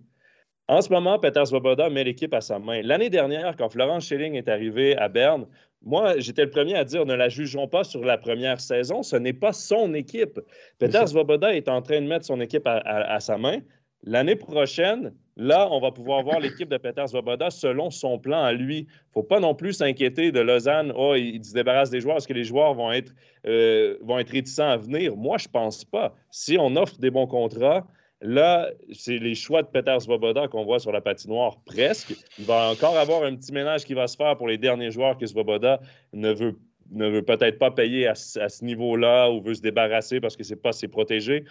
En 0.69 0.81
ce 0.81 0.91
moment, 0.91 1.19
Peter 1.19 1.45
Svoboda 1.45 1.91
met 1.91 2.05
l'équipe 2.05 2.33
à 2.33 2.41
sa 2.41 2.59
main. 2.59 2.81
L'année 2.83 3.11
dernière, 3.11 3.57
quand 3.57 3.69
Florence 3.71 4.07
Schilling 4.07 4.35
est 4.35 4.49
arrivé 4.49 4.97
à 4.97 5.09
Berne, 5.09 5.47
moi, 5.85 6.19
j'étais 6.19 6.45
le 6.45 6.51
premier 6.51 6.75
à 6.77 6.85
dire 6.85 7.05
ne 7.05 7.15
la 7.15 7.29
jugeons 7.29 7.69
pas 7.69 7.85
sur 7.85 8.05
la 8.05 8.17
première 8.17 8.61
saison. 8.61 9.03
Ce 9.03 9.17
n'est 9.17 9.35
pas 9.35 9.53
son 9.53 9.93
équipe. 9.95 10.41
Peter 10.79 11.07
Svoboda 11.07 11.55
est 11.55 11.69
en 11.69 11.83
train 11.83 12.01
de 12.01 12.07
mettre 12.07 12.25
son 12.25 12.41
équipe 12.41 12.67
à, 12.67 13.21
sa 13.21 13.37
main. 13.37 13.59
L'année 14.03 14.37
prochaine, 14.37 15.15
là, 15.37 15.69
on 15.71 15.81
va 15.81 15.91
pouvoir 15.91 16.23
voir 16.23 16.41
l'équipe 16.41 16.69
de 16.69 16.77
Peter 16.77 17.07
Svoboda 17.07 17.51
selon 17.51 17.91
son 17.91 18.19
plan 18.19 18.43
à 18.43 18.53
lui. 18.53 18.79
Il 18.79 18.85
ne 18.85 19.13
faut 19.13 19.23
pas 19.23 19.41
non 19.41 19.55
plus 19.55 19.75
s'inquiéter 19.75 20.33
de 20.33 20.41
Lausanne. 20.41 20.93
Oh, 20.97 21.15
il, 21.15 21.45
se 21.45 21.53
débarrasse 21.53 21.91
des 21.91 22.01
joueurs. 22.01 22.17
Est-ce 22.17 22.29
que 22.29 22.35
les 22.35 22.45
joueurs 22.45 22.75
vont 22.75 22.93
être, 22.93 23.13
euh, 23.47 23.97
vont 24.03 24.19
être 24.19 24.31
réticents 24.31 24.69
à 24.69 24.77
venir? 24.77 25.17
Moi, 25.17 25.37
je 25.39 25.49
ne 25.49 25.53
pense 25.53 25.85
pas. 25.85 26.15
Si 26.31 26.57
on 26.59 26.77
offre 26.77 26.99
des 26.99 27.11
bons 27.11 27.27
contrats, 27.27 27.87
Là, 28.21 28.71
c'est 28.93 29.19
les 29.19 29.35
choix 29.35 29.63
de 29.63 29.69
Peter 29.69 29.97
Svoboda 30.01 30.49
qu'on 30.49 30.65
voit 30.65 30.79
sur 30.79 30.93
la 30.93 31.01
patinoire 31.01 31.59
presque. 31.67 32.15
Il 32.39 32.47
va 32.47 32.71
encore 32.71 32.97
avoir 32.97 33.25
un 33.25 33.35
petit 33.37 33.53
ménage 33.53 33.85
qui 33.85 33.95
va 33.95 34.07
se 34.07 34.17
faire 34.17 34.37
pour 34.37 34.49
les 34.49 34.57
derniers 34.57 34.91
joueurs 34.91 35.19
que 35.19 35.27
Svoboda 35.27 35.81
ne 36.13 36.33
veut, 36.33 36.59
ne 36.91 37.09
veut 37.09 37.23
peut-être 37.23 37.59
pas 37.59 37.71
payer 37.71 38.09
à, 38.09 38.15
ce 38.15 38.65
niveau-là 38.65 39.31
ou 39.31 39.43
veut 39.43 39.55
se 39.55 39.61
débarrasser 39.61 40.21
parce 40.21 40.37
que 40.37 40.45
ce 40.45 40.55
n'est 40.55 40.61
pas 40.61 40.73
ses 40.73 40.89
protégés. 40.89 41.45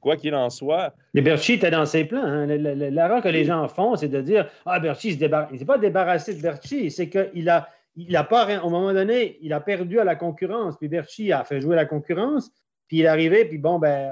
Quoi 0.00 0.16
qu'il 0.16 0.34
en 0.34 0.50
soit. 0.50 0.94
Mais 1.14 1.22
Berchi 1.22 1.54
était 1.54 1.70
dans 1.70 1.86
ses 1.86 2.04
plans. 2.04 2.24
Hein. 2.24 2.46
L'erreur 2.46 3.22
que 3.22 3.28
les 3.28 3.44
gens 3.44 3.68
font, 3.68 3.96
c'est 3.96 4.08
de 4.08 4.20
dire 4.20 4.48
Ah, 4.66 4.80
Berchi, 4.80 5.10
il 5.10 5.30
ne 5.52 5.58
s'est 5.58 5.64
pas 5.64 5.78
débarrassé 5.78 6.34
de 6.34 6.42
Berchi. 6.42 6.90
C'est 6.90 7.08
qu'il 7.08 7.48
a, 7.48 7.68
il 7.96 8.14
a 8.16 8.24
pas, 8.24 8.62
au 8.62 8.70
moment 8.70 8.92
donné, 8.92 9.38
il 9.40 9.52
a 9.52 9.60
perdu 9.60 10.00
à 10.00 10.04
la 10.04 10.16
concurrence. 10.16 10.76
Puis 10.76 10.88
Berchi 10.88 11.32
a 11.32 11.44
fait 11.44 11.60
jouer 11.60 11.76
la 11.76 11.86
concurrence. 11.86 12.50
Puis 12.88 12.98
il 12.98 13.02
est 13.04 13.08
arrivé, 13.08 13.44
puis 13.44 13.58
bon, 13.58 13.78
ben. 13.78 14.10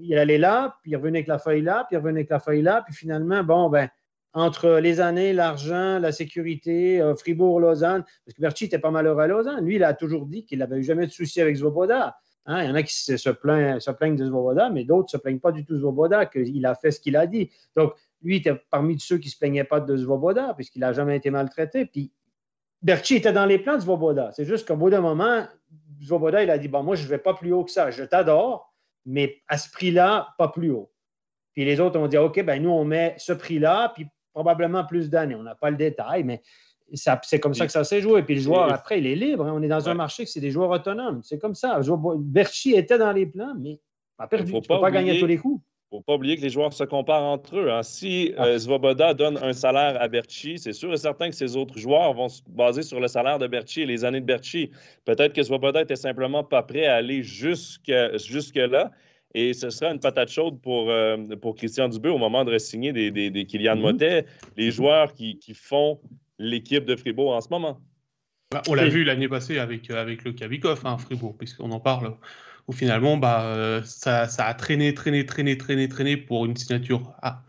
Il 0.00 0.16
allait 0.18 0.38
là, 0.38 0.78
puis 0.82 0.92
il 0.92 0.96
revenait 0.96 1.18
avec 1.18 1.28
la 1.28 1.38
feuille 1.38 1.62
là, 1.62 1.84
puis 1.88 1.96
il 1.96 1.98
revenait 1.98 2.20
avec 2.20 2.30
la 2.30 2.40
feuille 2.40 2.62
là, 2.62 2.82
puis 2.84 2.94
finalement, 2.94 3.42
bon, 3.44 3.68
ben, 3.70 3.88
entre 4.34 4.80
les 4.80 5.00
années, 5.00 5.32
l'argent, 5.32 5.98
la 6.00 6.10
sécurité, 6.10 7.00
euh, 7.00 7.14
Fribourg, 7.14 7.60
Lausanne, 7.60 8.04
parce 8.24 8.34
que 8.36 8.42
Berchi 8.42 8.64
était 8.64 8.80
pas 8.80 8.90
malheureux 8.90 9.22
à 9.22 9.26
Lausanne. 9.28 9.64
Lui, 9.64 9.76
il 9.76 9.84
a 9.84 9.94
toujours 9.94 10.26
dit 10.26 10.44
qu'il 10.44 10.58
n'avait 10.58 10.82
jamais 10.82 11.04
eu 11.04 11.06
de 11.06 11.12
souci 11.12 11.40
avec 11.40 11.54
Zvoboda. 11.56 12.16
Hein, 12.46 12.62
il 12.62 12.68
y 12.68 12.70
en 12.70 12.74
a 12.74 12.82
qui 12.82 12.92
se, 12.92 13.30
plaignent, 13.30 13.80
se 13.80 13.90
plaignent 13.92 14.16
de 14.16 14.26
Zvoboda, 14.26 14.70
mais 14.70 14.84
d'autres 14.84 15.06
ne 15.14 15.18
se 15.18 15.22
plaignent 15.22 15.38
pas 15.38 15.52
du 15.52 15.64
tout 15.64 15.74
de 15.74 15.78
Zvoboda, 15.78 16.26
qu'il 16.26 16.66
a 16.66 16.74
fait 16.74 16.90
ce 16.90 17.00
qu'il 17.00 17.16
a 17.16 17.26
dit. 17.26 17.50
Donc, 17.76 17.94
lui, 18.22 18.36
était 18.36 18.60
parmi 18.70 18.98
ceux 18.98 19.18
qui 19.18 19.28
ne 19.28 19.32
se 19.32 19.38
plaignaient 19.38 19.64
pas 19.64 19.80
de 19.80 19.96
Zvoboda, 19.96 20.52
puisqu'il 20.54 20.80
n'a 20.80 20.92
jamais 20.92 21.16
été 21.16 21.30
maltraité. 21.30 21.86
Puis, 21.86 22.12
Berchi 22.82 23.16
était 23.16 23.32
dans 23.32 23.46
les 23.46 23.58
plans 23.58 23.76
de 23.76 23.82
Zvoboda. 23.82 24.32
C'est 24.32 24.44
juste 24.44 24.66
qu'au 24.66 24.76
bout 24.76 24.90
d'un 24.90 25.00
moment, 25.00 25.46
Zvoboda, 26.02 26.42
il 26.42 26.50
a 26.50 26.58
dit 26.58 26.68
Bon, 26.68 26.82
moi, 26.82 26.96
je 26.96 27.04
ne 27.04 27.08
vais 27.08 27.18
pas 27.18 27.34
plus 27.34 27.52
haut 27.52 27.64
que 27.64 27.70
ça. 27.70 27.90
Je 27.90 28.02
t'adore, 28.02 28.73
mais 29.06 29.42
à 29.48 29.58
ce 29.58 29.70
prix-là, 29.70 30.34
pas 30.38 30.48
plus 30.48 30.70
haut. 30.70 30.90
Puis 31.52 31.64
les 31.64 31.80
autres 31.80 31.98
ont 31.98 32.08
dit, 32.08 32.18
OK, 32.18 32.42
ben 32.42 32.62
nous, 32.62 32.70
on 32.70 32.84
met 32.84 33.14
ce 33.18 33.32
prix-là, 33.32 33.92
puis 33.94 34.06
probablement 34.32 34.84
plus 34.84 35.08
d'années. 35.08 35.34
On 35.34 35.42
n'a 35.42 35.54
pas 35.54 35.70
le 35.70 35.76
détail, 35.76 36.24
mais 36.24 36.42
c'est 36.92 37.40
comme 37.40 37.54
ça 37.54 37.66
que 37.66 37.72
ça 37.72 37.84
s'est 37.84 38.00
joué. 38.00 38.22
Puis 38.22 38.34
le 38.34 38.40
joueur, 38.40 38.72
après, 38.72 38.98
il 38.98 39.06
est 39.06 39.14
libre. 39.14 39.46
Hein. 39.46 39.52
On 39.54 39.62
est 39.62 39.68
dans 39.68 39.88
un 39.88 39.94
marché 39.94 40.24
que 40.24 40.30
c'est 40.30 40.40
des 40.40 40.50
joueurs 40.50 40.70
autonomes. 40.70 41.22
C'est 41.22 41.38
comme 41.38 41.54
ça. 41.54 41.80
Berchi 42.18 42.74
était 42.74 42.98
dans 42.98 43.12
les 43.12 43.26
plans, 43.26 43.54
mais 43.58 43.80
pas 44.16 44.26
perdu. 44.26 44.52
Il 44.52 44.56
ne 44.56 44.60
pas, 44.60 44.80
pas 44.80 44.90
gagner 44.90 45.18
tous 45.18 45.26
les 45.26 45.38
coups. 45.38 45.62
Il 45.94 45.98
ne 45.98 46.00
faut 46.00 46.06
pas 46.06 46.14
oublier 46.16 46.36
que 46.36 46.42
les 46.42 46.50
joueurs 46.50 46.72
se 46.72 46.82
comparent 46.82 47.22
entre 47.22 47.56
eux. 47.56 47.70
Hein. 47.70 47.84
Si 47.84 48.34
ah. 48.36 48.46
euh, 48.46 49.14
donne 49.14 49.38
un 49.40 49.52
salaire 49.52 49.96
à 50.02 50.08
Berchi, 50.08 50.58
c'est 50.58 50.72
sûr 50.72 50.92
et 50.92 50.96
certain 50.96 51.30
que 51.30 51.36
ses 51.36 51.56
autres 51.56 51.78
joueurs 51.78 52.12
vont 52.14 52.28
se 52.28 52.42
baser 52.48 52.82
sur 52.82 52.98
le 52.98 53.06
salaire 53.06 53.38
de 53.38 53.46
Berchi 53.46 53.82
et 53.82 53.86
les 53.86 54.04
années 54.04 54.20
de 54.20 54.26
Berchi. 54.26 54.72
Peut-être 55.04 55.32
que 55.32 55.42
Svoboda 55.44 55.82
était 55.82 55.94
simplement 55.94 56.42
pas 56.42 56.64
prêt 56.64 56.86
à 56.86 56.96
aller 56.96 57.22
jusque-là. 57.22 58.18
Jusque 58.18 58.58
et 59.36 59.52
ce 59.52 59.70
sera 59.70 59.92
une 59.92 60.00
patate 60.00 60.30
chaude 60.30 60.60
pour, 60.60 60.90
euh, 60.90 61.16
pour 61.40 61.54
Christian 61.54 61.88
Dubé 61.88 62.08
au 62.08 62.18
moment 62.18 62.44
de 62.44 62.58
signer 62.58 62.92
des, 62.92 63.12
des, 63.12 63.30
des 63.30 63.44
Kylian 63.44 63.76
mm-hmm. 63.76 63.80
Motet, 63.80 64.26
les 64.56 64.72
joueurs 64.72 65.12
qui, 65.12 65.38
qui 65.38 65.54
font 65.54 66.00
l'équipe 66.40 66.84
de 66.84 66.96
Fribourg 66.96 67.32
en 67.32 67.40
ce 67.40 67.48
moment. 67.50 67.80
Bah, 68.50 68.62
on 68.68 68.74
l'a 68.74 68.88
vu 68.88 69.04
l'année 69.04 69.28
passée 69.28 69.58
avec, 69.58 69.90
avec 69.90 70.24
le 70.24 70.32
Kavikov, 70.32 70.80
hein, 70.84 70.98
Fribourg, 70.98 71.36
puisqu'on 71.36 71.70
en 71.70 71.80
parle 71.80 72.16
où 72.66 72.72
finalement, 72.72 73.16
bah, 73.16 73.44
euh, 73.44 73.82
ça, 73.84 74.26
a 74.38 74.54
traîné, 74.54 74.94
traîné, 74.94 75.26
traîné, 75.26 75.58
traîné, 75.58 75.88
traîné 75.88 76.16
pour 76.16 76.46
une 76.46 76.56
signature 76.56 77.14
à. 77.22 77.40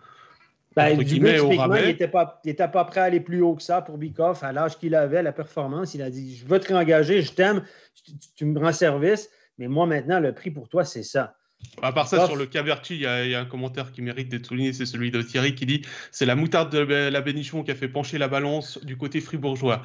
Ben, 0.75 0.89
il 0.89 1.23
n'était 1.23 2.09
pas, 2.09 2.41
pas, 2.67 2.83
prêt 2.83 2.99
à 2.99 3.03
aller 3.05 3.21
plus 3.21 3.41
haut 3.41 3.55
que 3.55 3.63
ça 3.63 3.81
pour 3.81 3.97
Bikoff 3.97 4.43
à 4.43 4.51
l'âge 4.51 4.77
qu'il 4.77 4.93
avait, 4.93 5.23
la 5.23 5.31
performance. 5.31 5.93
Il 5.93 6.01
a 6.01 6.09
dit 6.09 6.35
Je 6.35 6.45
veux 6.45 6.59
te 6.59 6.67
réengager, 6.67 7.21
je 7.21 7.31
t'aime, 7.31 7.63
tu, 8.35 8.43
me 8.43 8.59
rends 8.59 8.73
service, 8.73 9.29
mais 9.57 9.69
moi 9.69 9.85
maintenant, 9.85 10.19
le 10.19 10.33
prix 10.33 10.51
pour 10.51 10.67
toi, 10.67 10.83
c'est 10.83 11.03
ça. 11.03 11.37
À 11.81 11.93
part 11.93 12.09
ça, 12.09 12.25
sur 12.25 12.35
le 12.35 12.45
Caverti, 12.45 12.95
il 12.95 13.01
y, 13.01 13.35
a 13.35 13.39
un 13.39 13.45
commentaire 13.45 13.93
qui 13.93 14.01
mérite 14.01 14.27
d'être 14.27 14.47
souligné, 14.47 14.73
c'est 14.73 14.85
celui 14.85 15.11
de 15.11 15.21
Thierry 15.21 15.55
qui 15.55 15.65
dit 15.65 15.81
c'est 16.11 16.25
la 16.25 16.35
moutarde 16.35 16.69
de 16.71 16.77
la 16.77 17.21
Bénichon 17.21 17.63
qui 17.63 17.71
a 17.71 17.75
fait 17.75 17.87
pencher 17.87 18.17
la 18.17 18.27
balance 18.27 18.77
du 18.83 18.97
côté 18.97 19.21
fribourgeois 19.21 19.81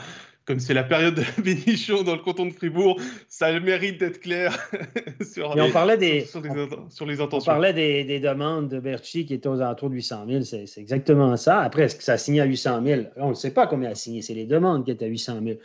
comme 0.50 0.58
c'est 0.58 0.74
la 0.74 0.82
période 0.82 1.14
de 1.14 1.20
la 1.20 1.42
bénichon 1.44 2.02
dans 2.02 2.16
le 2.16 2.22
canton 2.22 2.46
de 2.46 2.50
Fribourg, 2.50 3.00
ça 3.28 3.46
a 3.46 3.52
le 3.52 3.60
mérite 3.60 4.00
d'être 4.00 4.18
clair 4.18 4.52
sur, 5.22 5.54
on 5.56 5.70
parlait 5.70 5.96
des, 5.96 6.22
sur, 6.22 6.40
les, 6.40 7.20
intentions. 7.20 7.38
On 7.38 7.40
parlait 7.40 7.72
des, 7.72 8.18
demandes 8.18 8.68
de 8.68 8.80
Berchi 8.80 9.26
qui 9.26 9.34
étaient 9.34 9.48
aux 9.48 9.60
alentours 9.60 9.90
de 9.90 9.94
800 9.94 10.24
000. 10.28 10.42
C'est 10.42 10.80
exactement 10.80 11.36
ça. 11.36 11.60
Après, 11.60 11.84
est-ce 11.84 11.94
que 11.94 12.02
ça 12.02 12.14
a 12.14 12.18
signé 12.18 12.40
à 12.40 12.46
800 12.46 12.82
000? 12.84 13.02
On 13.14 13.28
ne 13.28 13.34
sait 13.34 13.52
pas 13.52 13.68
combien 13.68 13.90
a 13.90 13.94
signé. 13.94 14.22
C'est 14.22 14.34
les 14.34 14.44
demandes 14.44 14.84
qui 14.84 14.90
étaient 14.90 15.04
à 15.04 15.08
800 15.08 15.38
000. 15.40 15.58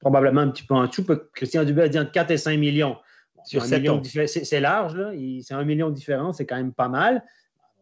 Probablement 0.00 0.40
un 0.40 0.48
petit 0.48 0.64
peu 0.64 0.74
en 0.74 0.88
dessous. 0.88 1.06
Christian 1.32 1.62
Dubé 1.62 1.82
a 1.82 1.88
dit 1.88 2.00
entre 2.00 2.10
4 2.10 2.32
et 2.32 2.36
5 2.36 2.58
millions. 2.58 2.96
C'est 3.44 4.60
large, 4.60 4.96
c'est 5.42 5.54
un 5.54 5.64
million 5.64 5.90
de 5.90 5.94
différence, 5.94 6.38
c'est 6.38 6.46
quand 6.46 6.56
même 6.56 6.72
pas 6.72 6.88
mal 6.88 7.22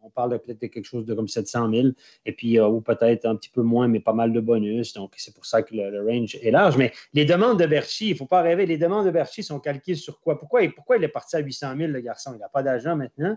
on 0.05 0.11
parle 0.11 0.33
de 0.33 0.37
peut-être 0.37 0.59
quelque 0.71 0.85
chose 0.85 1.07
de 1.07 1.14
comme 1.14 1.29
700 1.29 1.71
000, 1.71 1.88
et 2.27 2.33
puis, 2.33 2.59
euh, 2.59 2.69
ou 2.69 2.81
peut-être 2.81 3.25
un 3.25 3.37
petit 3.37 3.49
peu 3.49 3.62
moins, 3.62 3.88
mais 3.88 4.01
pas 4.01 4.12
mal 4.12 4.33
de 4.33 4.40
bonus. 4.40 4.93
Donc, 4.93 5.14
c'est 5.17 5.35
pour 5.35 5.47
ça 5.47 5.62
que 5.62 5.75
le, 5.75 6.05
range 6.05 6.37
est 6.40 6.51
large. 6.51 6.77
Mais 6.77 6.93
les 7.14 7.25
demandes 7.25 7.59
de 7.59 7.67
Berchi, 7.67 8.09
il 8.09 8.12
ne 8.12 8.19
faut 8.19 8.27
pas 8.27 8.43
rêver, 8.43 8.67
les 8.67 8.79
demandes 8.79 9.07
de 9.07 9.11
Berchi 9.11 9.43
sont 9.43 9.61
calquées 9.61 9.95
sur 9.95 10.21
quoi? 10.21 10.38
Pourquoi, 10.38 10.61
pourquoi 10.75 10.99
il 10.99 11.05
est 11.05 11.09
parti 11.09 11.37
à 11.37 11.40
800 11.40 11.77
000, 11.77 11.93
le 11.93 12.01
garçon? 12.01 12.33
Il 12.35 12.38
n'a 12.38 12.49
pas 12.49 12.62
d'argent 12.62 12.97
maintenant. 12.97 13.37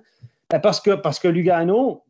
Ben, 0.49 0.59
parce 0.59 0.79
que, 0.81 0.91
parce 0.91 1.19
que 1.19 1.27
Lugano, 1.27 2.03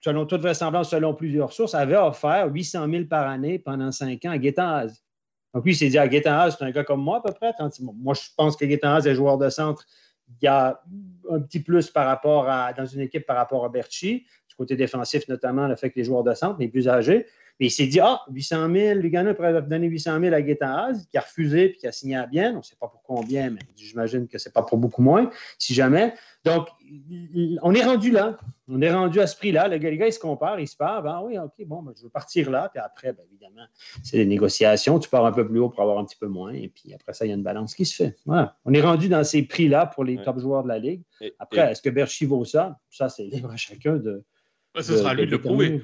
selon 0.00 0.26
toute 0.26 0.40
vraisemblance, 0.40 0.90
selon 0.90 1.14
plusieurs 1.14 1.52
sources, 1.52 1.74
avait 1.74 1.96
offert 1.96 2.48
800 2.52 2.90
000 2.90 3.04
par 3.04 3.28
année 3.28 3.58
pendant 3.58 3.92
cinq 3.92 4.24
ans 4.24 4.30
à 4.30 4.38
Guétaz. 4.38 5.02
Donc, 5.54 5.64
lui, 5.64 5.72
il 5.72 5.76
s'est 5.76 5.88
dit 5.88 5.98
à 5.98 6.08
Guétaz, 6.08 6.56
c'est 6.58 6.64
un 6.64 6.70
gars 6.70 6.84
comme 6.84 7.02
moi 7.02 7.18
à 7.18 7.20
peu 7.20 7.32
près. 7.32 7.52
Moi, 7.80 8.14
je 8.14 8.22
pense 8.36 8.56
que 8.56 8.64
Guétaz 8.64 9.06
est 9.06 9.14
joueur 9.14 9.38
de 9.38 9.48
centre 9.48 9.86
il 10.40 10.44
y 10.44 10.48
a 10.48 10.82
un 11.30 11.40
petit 11.40 11.60
plus 11.60 11.90
par 11.90 12.06
rapport 12.06 12.48
à, 12.48 12.72
dans 12.72 12.86
une 12.86 13.00
équipe 13.00 13.26
par 13.26 13.36
rapport 13.36 13.64
à 13.64 13.68
Berchi, 13.68 14.26
du 14.48 14.54
côté 14.56 14.76
défensif 14.76 15.28
notamment, 15.28 15.66
le 15.66 15.76
fait 15.76 15.90
que 15.90 15.98
les 15.98 16.04
joueurs 16.04 16.24
de 16.24 16.34
centre, 16.34 16.58
les 16.58 16.68
plus 16.68 16.88
âgés. 16.88 17.26
Mais 17.60 17.66
il 17.66 17.70
s'est 17.70 17.86
dit, 17.86 18.00
ah, 18.00 18.20
800 18.30 18.72
000, 18.74 19.00
Lugano 19.00 19.34
pourrait 19.34 19.62
donner 19.62 19.86
800 19.86 20.20
000 20.20 20.34
à 20.34 20.42
Guetta 20.42 20.90
qui 21.10 21.18
a 21.18 21.20
refusé 21.20 21.68
puis 21.70 21.78
qui 21.78 21.86
a 21.86 21.92
signé 21.92 22.16
à 22.16 22.26
bien. 22.26 22.52
On 22.54 22.58
ne 22.58 22.62
sait 22.62 22.76
pas 22.80 22.88
pour 22.88 23.02
combien, 23.02 23.50
mais 23.50 23.60
j'imagine 23.76 24.26
que 24.26 24.38
ce 24.38 24.48
n'est 24.48 24.52
pas 24.52 24.62
pour 24.62 24.78
beaucoup 24.78 25.02
moins, 25.02 25.30
si 25.58 25.74
jamais. 25.74 26.14
Donc, 26.44 26.68
on 27.62 27.74
est 27.74 27.84
rendu 27.84 28.10
là. 28.10 28.36
On 28.68 28.80
est 28.80 28.92
rendu 28.92 29.20
à 29.20 29.26
ce 29.26 29.36
prix-là. 29.36 29.68
Le 29.68 29.78
gars, 29.78 29.90
les 29.90 29.96
gars, 29.96 30.06
ils 30.08 30.12
se 30.12 30.18
comparent, 30.18 30.58
ils 30.58 30.66
se 30.66 30.76
parlent. 30.76 31.04
Ben, 31.04 31.20
oui, 31.24 31.38
OK, 31.38 31.52
bon, 31.66 31.82
ben, 31.82 31.92
je 31.96 32.02
veux 32.02 32.08
partir 32.08 32.50
là. 32.50 32.68
Puis 32.72 32.80
après, 32.82 33.12
ben, 33.12 33.22
évidemment, 33.30 33.66
c'est 34.02 34.16
des 34.16 34.24
négociations. 34.24 34.98
Tu 34.98 35.08
pars 35.08 35.24
un 35.24 35.32
peu 35.32 35.46
plus 35.46 35.60
haut 35.60 35.68
pour 35.68 35.82
avoir 35.82 35.98
un 35.98 36.04
petit 36.04 36.16
peu 36.16 36.26
moins. 36.26 36.52
Et 36.52 36.68
puis 36.68 36.92
après 36.94 37.12
ça, 37.12 37.24
il 37.24 37.28
y 37.28 37.32
a 37.32 37.34
une 37.34 37.42
balance 37.42 37.74
qui 37.74 37.84
se 37.84 37.94
fait. 37.94 38.16
Voilà. 38.26 38.56
On 38.64 38.74
est 38.74 38.80
rendu 38.80 39.08
dans 39.08 39.22
ces 39.22 39.42
prix-là 39.42 39.86
pour 39.86 40.04
les 40.04 40.20
top 40.22 40.38
joueurs 40.40 40.64
de 40.64 40.68
la 40.68 40.78
Ligue. 40.78 41.02
Après, 41.38 41.70
est-ce 41.70 41.82
que 41.82 41.90
Berchi 41.90 42.26
vaut 42.26 42.44
ça? 42.44 42.78
Ça, 42.90 43.08
c'est 43.08 43.24
libre 43.24 43.50
à 43.50 43.56
chacun 43.56 43.96
de. 43.96 44.24
ce 44.76 44.96
sera 44.96 45.14
lui 45.14 45.26
de 45.26 45.30
le 45.30 45.40
prouver. 45.40 45.82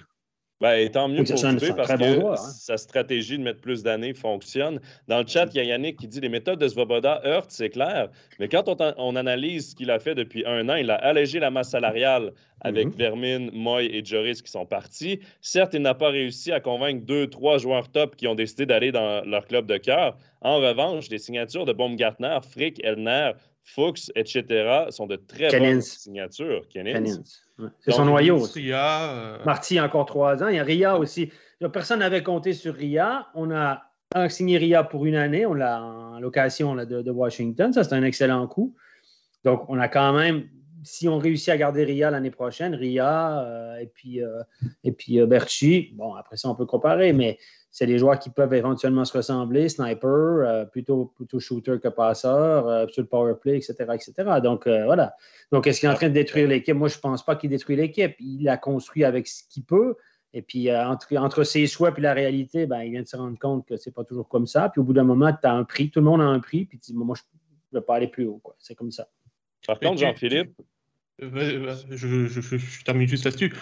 Ben, 0.61 0.91
tant 0.91 1.07
mieux 1.07 1.23
pour 1.23 1.37
lui 1.37 1.73
parce 1.77 1.93
que 1.93 2.27
hein. 2.27 2.37
sa 2.37 2.77
stratégie 2.77 3.39
de 3.39 3.45
mettre 3.45 3.61
plus 3.61 3.85
d'années 3.85 4.13
fonctionne. 4.13 4.81
Dans 5.07 5.21
le 5.21 5.27
chat, 5.27 5.47
il 5.55 5.57
y 5.57 5.61
a 5.61 5.63
Yannick 5.63 6.01
qui 6.01 6.09
dit 6.09 6.21
les 6.21 6.29
méthodes 6.29 6.59
de 6.59 6.67
Svoboda 6.67 7.21
heurtent, 7.25 7.53
c'est 7.53 7.71
clair. 7.71 8.09
Mais 8.41 8.49
quand 8.49 8.65
on, 8.69 9.17
analyse 9.17 9.71
ce 9.71 9.77
qu'il 9.77 9.91
a 9.93 10.01
fait 10.01 10.17
depuis 10.17 10.45
un 10.47 10.69
an, 10.69 10.75
il 10.75 10.91
a 10.91 10.97
allégé 10.97 11.39
la 11.39 11.53
masse 11.53 11.71
salariale 11.71 12.33
avec 12.61 12.89
mm 12.89 12.97
Vermin, 12.97 13.51
Moy 13.53 13.87
et 13.87 14.05
Joris 14.05 14.43
qui 14.43 14.51
sont 14.51 14.67
partis. 14.67 15.21
Certes, 15.41 15.75
il 15.75 15.83
n'a 15.83 15.95
pas 15.95 16.09
réussi 16.09 16.51
à 16.51 16.59
convaincre 16.59 17.07
deux, 17.07 17.29
trois 17.29 17.59
joueurs 17.59 17.89
top 17.89 18.17
qui 18.17 18.27
ont 18.27 18.35
décidé 18.35 18.67
d'aller 18.67 18.91
dans 18.91 19.25
leur 19.25 19.47
club 19.47 19.67
de 19.67 19.77
cœur. 19.77 20.17
En 20.41 20.59
revanche, 20.59 21.09
les 21.11 21.19
signatures 21.19 21.65
de 21.65 21.73
Baumgartner, 21.73 22.39
Frick, 22.49 22.81
Elner, 22.85 23.33
Fuchs, 23.65 24.11
etc. 24.15 24.87
sont 24.91 25.07
de 25.07 25.17
très 25.17 25.59
bonnes 25.59 25.83
signatures. 25.83 26.63
C'est 27.81 27.91
son 27.91 28.05
noyau. 28.05 28.39
Ria, 28.39 29.11
euh, 29.11 29.45
Marty, 29.45 29.81
encore 29.81 30.07
trois 30.07 30.43
ans. 30.43 30.49
Il 30.49 30.57
y 30.57 30.59
a 30.59 30.65
Ria 30.65 30.97
aussi. 30.97 31.31
Personne 31.73 31.99
n'avait 31.99 32.23
compté 32.23 32.53
sur 32.53 32.75
Ria. 32.75 33.27
On 33.35 33.51
a 33.51 33.83
signé 34.29 34.59
Ria 34.59 34.85
pour 34.85 35.05
une 35.07 35.17
année. 35.17 35.45
On 35.45 35.55
l'a 35.55 35.83
en 35.83 36.21
location 36.21 36.77
de, 36.77 37.11
Washington. 37.11 37.73
Ça, 37.73 37.85
c'est 37.85 37.95
un 37.95 38.05
excellent 38.05 38.47
coup. 38.47 38.75
Donc, 39.45 39.65
on 39.69 39.79
a 39.79 39.89
quand 39.89 40.13
même, 40.13 40.49
si 40.83 41.09
on 41.09 41.19
réussit 41.19 41.51
à 41.51 41.57
garder 41.59 41.85
Ria 41.85 42.11
l'année 42.11 42.31
prochaine, 42.31 42.75
Ria 42.75 43.41
euh, 43.41 43.79
et 43.79 43.87
puis, 43.87 44.23
euh, 44.23 44.43
et 44.85 44.93
puis 44.93 45.21
Berchi, 45.27 45.93
bon, 45.95 46.15
après 46.15 46.37
ça, 46.37 46.49
on 46.49 46.55
peut 46.55 46.67
comparer, 46.67 47.13
mais 47.13 47.39
c'est 47.71 47.87
des 47.87 47.99
joueurs 47.99 48.19
qui 48.19 48.31
peuvent 48.31 48.55
éventuellement 48.55 49.05
se 49.05 49.17
ressembler, 49.17 49.69
sniper, 49.69 50.09
euh, 50.09 50.65
plutôt, 50.65 51.13
plutôt 51.17 51.39
shooter 51.39 51.79
que 51.83 51.89
passeur, 51.89 52.67
euh, 52.67 52.87
sur 52.89 53.03
le 53.03 53.09
power 53.09 53.35
play, 53.41 53.57
etc. 53.57 53.75
etc. 53.95 54.13
Donc, 54.43 54.67
euh, 54.67 54.85
voilà. 54.85 55.15
Donc, 55.53 55.67
est-ce 55.67 55.81
qu'il 55.81 55.89
est 55.89 55.93
en 55.93 55.97
train 55.97 56.09
de 56.09 56.15
détruire 56.15 56.49
l'équipe? 56.49 56.75
Moi, 56.75 56.89
je 56.89 56.97
ne 56.97 57.01
pense 57.01 57.25
pas 57.25 57.37
qu'il 57.37 57.51
détruit 57.51 57.77
l'équipe. 57.77 58.15
Il 58.21 58.45
l'a 58.45 58.57
construit 58.57 59.05
avec 59.05 59.29
ce 59.29 59.43
qu'il 59.49 59.65
peut. 59.65 59.97
Et 60.33 60.43
puis, 60.43 60.75
entre, 60.75 61.17
entre, 61.17 61.43
ses 61.45 61.67
souhaits 61.67 61.95
et 61.99 62.01
la 62.01 62.13
réalité, 62.15 62.67
ben, 62.67 62.83
il 62.83 62.91
vient 62.91 63.03
de 63.03 63.07
se 63.07 63.17
rendre 63.17 63.39
compte 63.39 63.67
que 63.67 63.77
ce 63.77 63.89
n'est 63.89 63.95
pas 63.95 64.05
toujours 64.05 64.29
comme 64.29 64.47
ça. 64.47 64.69
Puis, 64.69 64.81
au 64.81 64.85
bout 64.85 64.93
d'un 64.93 65.05
moment, 65.05 65.33
tu 65.33 65.47
as 65.47 65.53
un 65.53 65.65
prix. 65.65 65.91
Tout 65.91 66.01
le 66.01 66.07
monde 66.07 66.21
a 66.21 66.25
un 66.25 66.41
prix. 66.41 66.65
Puis, 66.65 66.79
tu 66.79 66.93
dis, 66.93 66.99
moi, 66.99 67.17
je 67.17 67.23
ne 67.73 67.81
veux 67.81 67.85
pas 67.85 67.97
aller 67.97 68.09
plus 68.09 68.27
haut. 68.27 68.43
C'est 68.59 68.75
comme 68.75 68.91
ça. 68.91 69.09
Par 69.67 69.79
contre, 69.79 69.99
Jean-Philippe, 69.99 70.55
je, 71.21 72.85
termine 72.85 73.09
juste 73.09 73.25
là-dessus. 73.25 73.53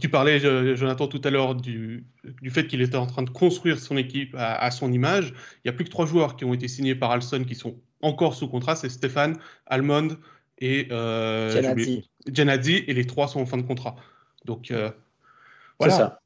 tu 0.00 0.08
parlais, 0.08 0.40
Jonathan, 0.76 1.08
tout 1.08 1.20
à 1.24 1.30
l'heure 1.30 1.54
du, 1.54 2.04
du, 2.42 2.50
fait 2.50 2.66
qu'il 2.66 2.82
était 2.82 2.96
en 2.96 3.06
train 3.06 3.22
de 3.22 3.30
construire 3.30 3.78
son 3.78 3.96
équipe 3.96 4.34
à, 4.36 4.70
son 4.70 4.92
image. 4.92 5.32
Il 5.56 5.68
n'y 5.68 5.70
a 5.70 5.72
plus 5.72 5.84
que 5.84 5.90
trois 5.90 6.06
joueurs 6.06 6.36
qui 6.36 6.44
ont 6.44 6.52
été 6.52 6.68
signés 6.68 6.94
par 6.94 7.10
Alston 7.10 7.44
qui 7.44 7.54
sont 7.54 7.76
encore 8.02 8.34
sous 8.34 8.48
contrat. 8.48 8.76
C'est 8.76 8.88
Stéphane, 8.88 9.38
Almond 9.66 10.16
et 10.58 10.88
euh, 10.90 12.00
et 12.26 12.94
les 12.94 13.06
trois 13.06 13.28
sont 13.28 13.40
en 13.40 13.46
fin 13.46 13.56
de 13.56 13.62
contrat. 13.62 13.96
Donc, 14.44 14.72
voilà. 15.78 15.94
C'est 15.94 15.98
ça. 15.98 16.20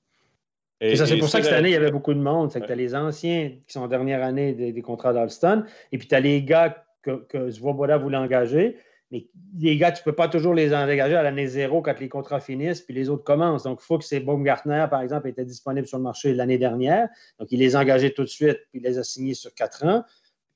Et, 0.81 0.97
ça, 0.97 1.07
c'est 1.07 1.17
pour 1.17 1.29
ça 1.29 1.39
que 1.39 1.45
cette 1.45 1.55
année, 1.55 1.69
il 1.69 1.75
y 1.75 1.77
avait 1.77 1.93
beaucoup 1.93 2.13
de 2.13 2.21
monde. 2.21 2.51
C'est 2.51 2.61
que 2.61 2.67
tu 2.67 2.73
as 2.73 2.77
les 2.77 2.97
anciens 2.97 3.53
qui 3.69 3.73
sont 3.73 3.83
en 3.83 3.89
dernière 3.89 4.25
année 4.25 4.53
des, 4.53 4.83
contrats 4.83 5.13
d'Alston, 5.13 5.65
et 5.93 5.99
puis 5.99 6.09
tu 6.09 6.15
as 6.17 6.21
les 6.21 6.43
gars 6.43 6.85
que, 7.03 7.25
que 7.29 7.51
Svoboda 7.53 7.99
voulait 7.99 8.17
engager. 8.17 8.77
Mais 9.13 9.27
les 9.59 9.77
gars, 9.77 9.93
tu 9.93 10.01
ne 10.01 10.05
peux 10.05 10.15
pas 10.15 10.27
toujours 10.27 10.55
les 10.55 10.75
engager 10.75 11.15
à 11.15 11.23
l'année 11.23 11.47
zéro 11.47 11.83
quand 11.83 12.01
les 12.01 12.09
contrats 12.09 12.41
finissent, 12.41 12.81
puis 12.81 12.95
les 12.95 13.11
autres 13.11 13.25
commencent. 13.25 13.65
Donc, 13.65 13.81
il 13.83 13.85
faut 13.85 13.99
que 13.99 14.05
ces 14.05 14.21
Baumgartner, 14.21 14.87
par 14.91 15.03
exemple, 15.03 15.29
étaient 15.29 15.45
disponibles 15.45 15.87
sur 15.87 15.99
le 15.99 16.05
marché 16.05 16.33
l'année 16.33 16.57
dernière. 16.57 17.09
Donc, 17.39 17.53
il 17.53 17.59
les 17.59 17.77
a 17.77 17.81
engagés 17.81 18.15
tout 18.15 18.25
de 18.25 18.29
suite, 18.29 18.59
puis 18.71 18.81
il 18.81 18.83
les 18.83 18.99
a 18.99 19.05
signés 19.05 19.35
sur 19.35 19.55
quatre 19.55 19.85
ans. 19.85 20.03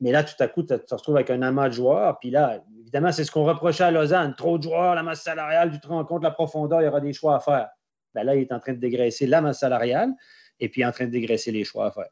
Mais 0.01 0.11
là, 0.11 0.25
tout 0.25 0.35
à 0.40 0.49
coup, 0.49 0.62
tu 0.62 0.75
te 0.75 0.95
retrouves 0.95 1.16
avec 1.16 1.29
un 1.29 1.42
amas 1.42 1.69
de 1.69 1.75
joueurs. 1.75 2.19
Puis 2.19 2.31
là, 2.31 2.62
évidemment, 2.81 3.12
c'est 3.12 3.25
ce 3.25 3.31
qu'on 3.31 3.45
reprochait 3.45 3.85
à 3.85 3.90
Lausanne. 3.90 4.35
Trop 4.37 4.57
de 4.57 4.62
joueurs, 4.62 4.95
la 4.95 5.03
masse 5.03 5.23
salariale, 5.23 5.71
tu 5.71 5.79
te 5.79 5.88
rends 5.88 6.05
compte, 6.07 6.23
la 6.23 6.31
profondeur, 6.31 6.81
il 6.81 6.87
y 6.87 6.88
aura 6.88 7.01
des 7.01 7.12
choix 7.12 7.37
à 7.37 7.40
faire. 7.40 7.69
Ben 8.14 8.25
là, 8.25 8.35
il 8.35 8.42
est 8.42 8.53
en 8.53 8.61
train 8.61 8.73
de 8.73 8.79
dégraisser 8.79 9.27
la 9.27 9.42
masse 9.42 9.61
salariale 9.61 10.11
et 10.61 10.71
puis 10.71 10.83
en 10.83 10.92
train 10.92 11.05
de 11.05 11.11
dégraisser 11.11 11.53
les 11.53 11.64
choix 11.64 11.87
à 11.87 11.90
faire. 11.90 12.09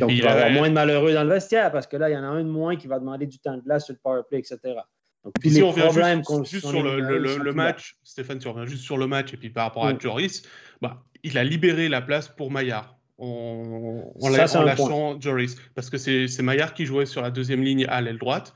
Donc, 0.00 0.10
il 0.10 0.22
va 0.22 0.30
y 0.30 0.32
avoir 0.32 0.50
moins 0.50 0.68
de 0.70 0.74
malheureux 0.74 1.12
dans 1.12 1.24
le 1.24 1.28
vestiaire 1.28 1.70
parce 1.70 1.86
que 1.86 1.98
là, 1.98 2.08
il 2.08 2.14
y 2.14 2.16
en 2.16 2.24
a 2.24 2.26
un 2.26 2.42
de 2.42 2.48
moins 2.48 2.76
qui 2.76 2.86
va 2.86 2.98
demander 2.98 3.26
du 3.26 3.38
temps 3.38 3.56
de 3.56 3.62
glace 3.62 3.84
sur 3.84 3.94
le 3.94 4.00
powerplay, 4.02 4.38
etc. 4.38 4.80
Donc, 5.24 5.34
si 5.42 5.62
on 5.62 5.70
revient 5.70 6.20
juste, 6.44 6.66
sur 6.66 6.82
le, 6.82 7.52
match, 7.52 7.96
Stéphane, 8.02 8.38
tu 8.38 8.48
reviens 8.48 8.66
juste 8.66 8.84
sur 8.84 8.98
le 8.98 9.06
match 9.06 9.32
et 9.32 9.36
puis 9.36 9.48
par 9.48 9.64
rapport 9.64 9.86
à 9.86 9.94
mm. 9.94 10.00
Joris, 10.00 10.42
bah, 10.82 11.02
il 11.22 11.38
a 11.38 11.44
libéré 11.44 11.88
la 11.88 12.02
place 12.02 12.28
pour 12.28 12.50
Maillard 12.50 12.98
en, 13.18 14.12
en, 14.20 14.28
lâchant 14.28 15.20
Joris 15.20 15.56
parce 15.74 15.88
que 15.88 15.98
c'est 15.98 16.42
Maillard 16.42 16.74
qui 16.74 16.84
jouait 16.84 17.06
sur 17.06 17.22
la 17.22 17.30
deuxième 17.30 17.62
ligne 17.62 17.86
à 17.86 18.00
l'aile 18.00 18.18
droite. 18.18 18.54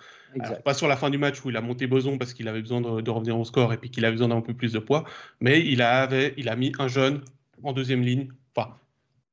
pas 0.64 0.74
sur 0.74 0.88
la 0.88 0.96
fin 0.96 1.10
du 1.10 1.18
match 1.18 1.42
où 1.44 1.50
il 1.50 1.56
a 1.56 1.60
monté 1.60 1.86
Boson 1.86 2.18
parce 2.18 2.34
qu'il 2.34 2.48
avait 2.48 2.60
besoin 2.60 2.80
de, 2.80 3.10
revenir 3.10 3.38
au 3.38 3.44
score 3.44 3.72
et 3.72 3.78
puis 3.78 3.90
qu'il 3.90 4.04
avait 4.04 4.12
besoin 4.12 4.28
d'un 4.28 4.40
peu 4.40 4.54
plus 4.54 4.72
de 4.72 4.78
poids, 4.78 5.04
mais 5.40 5.64
il, 5.64 5.80
avait, 5.80 6.34
il 6.36 6.48
a 6.48 6.56
mis 6.56 6.72
un 6.78 6.88
jeune 6.88 7.22
en 7.62 7.72
deuxième 7.72 8.02
ligne, 8.02 8.28
enfin 8.54 8.74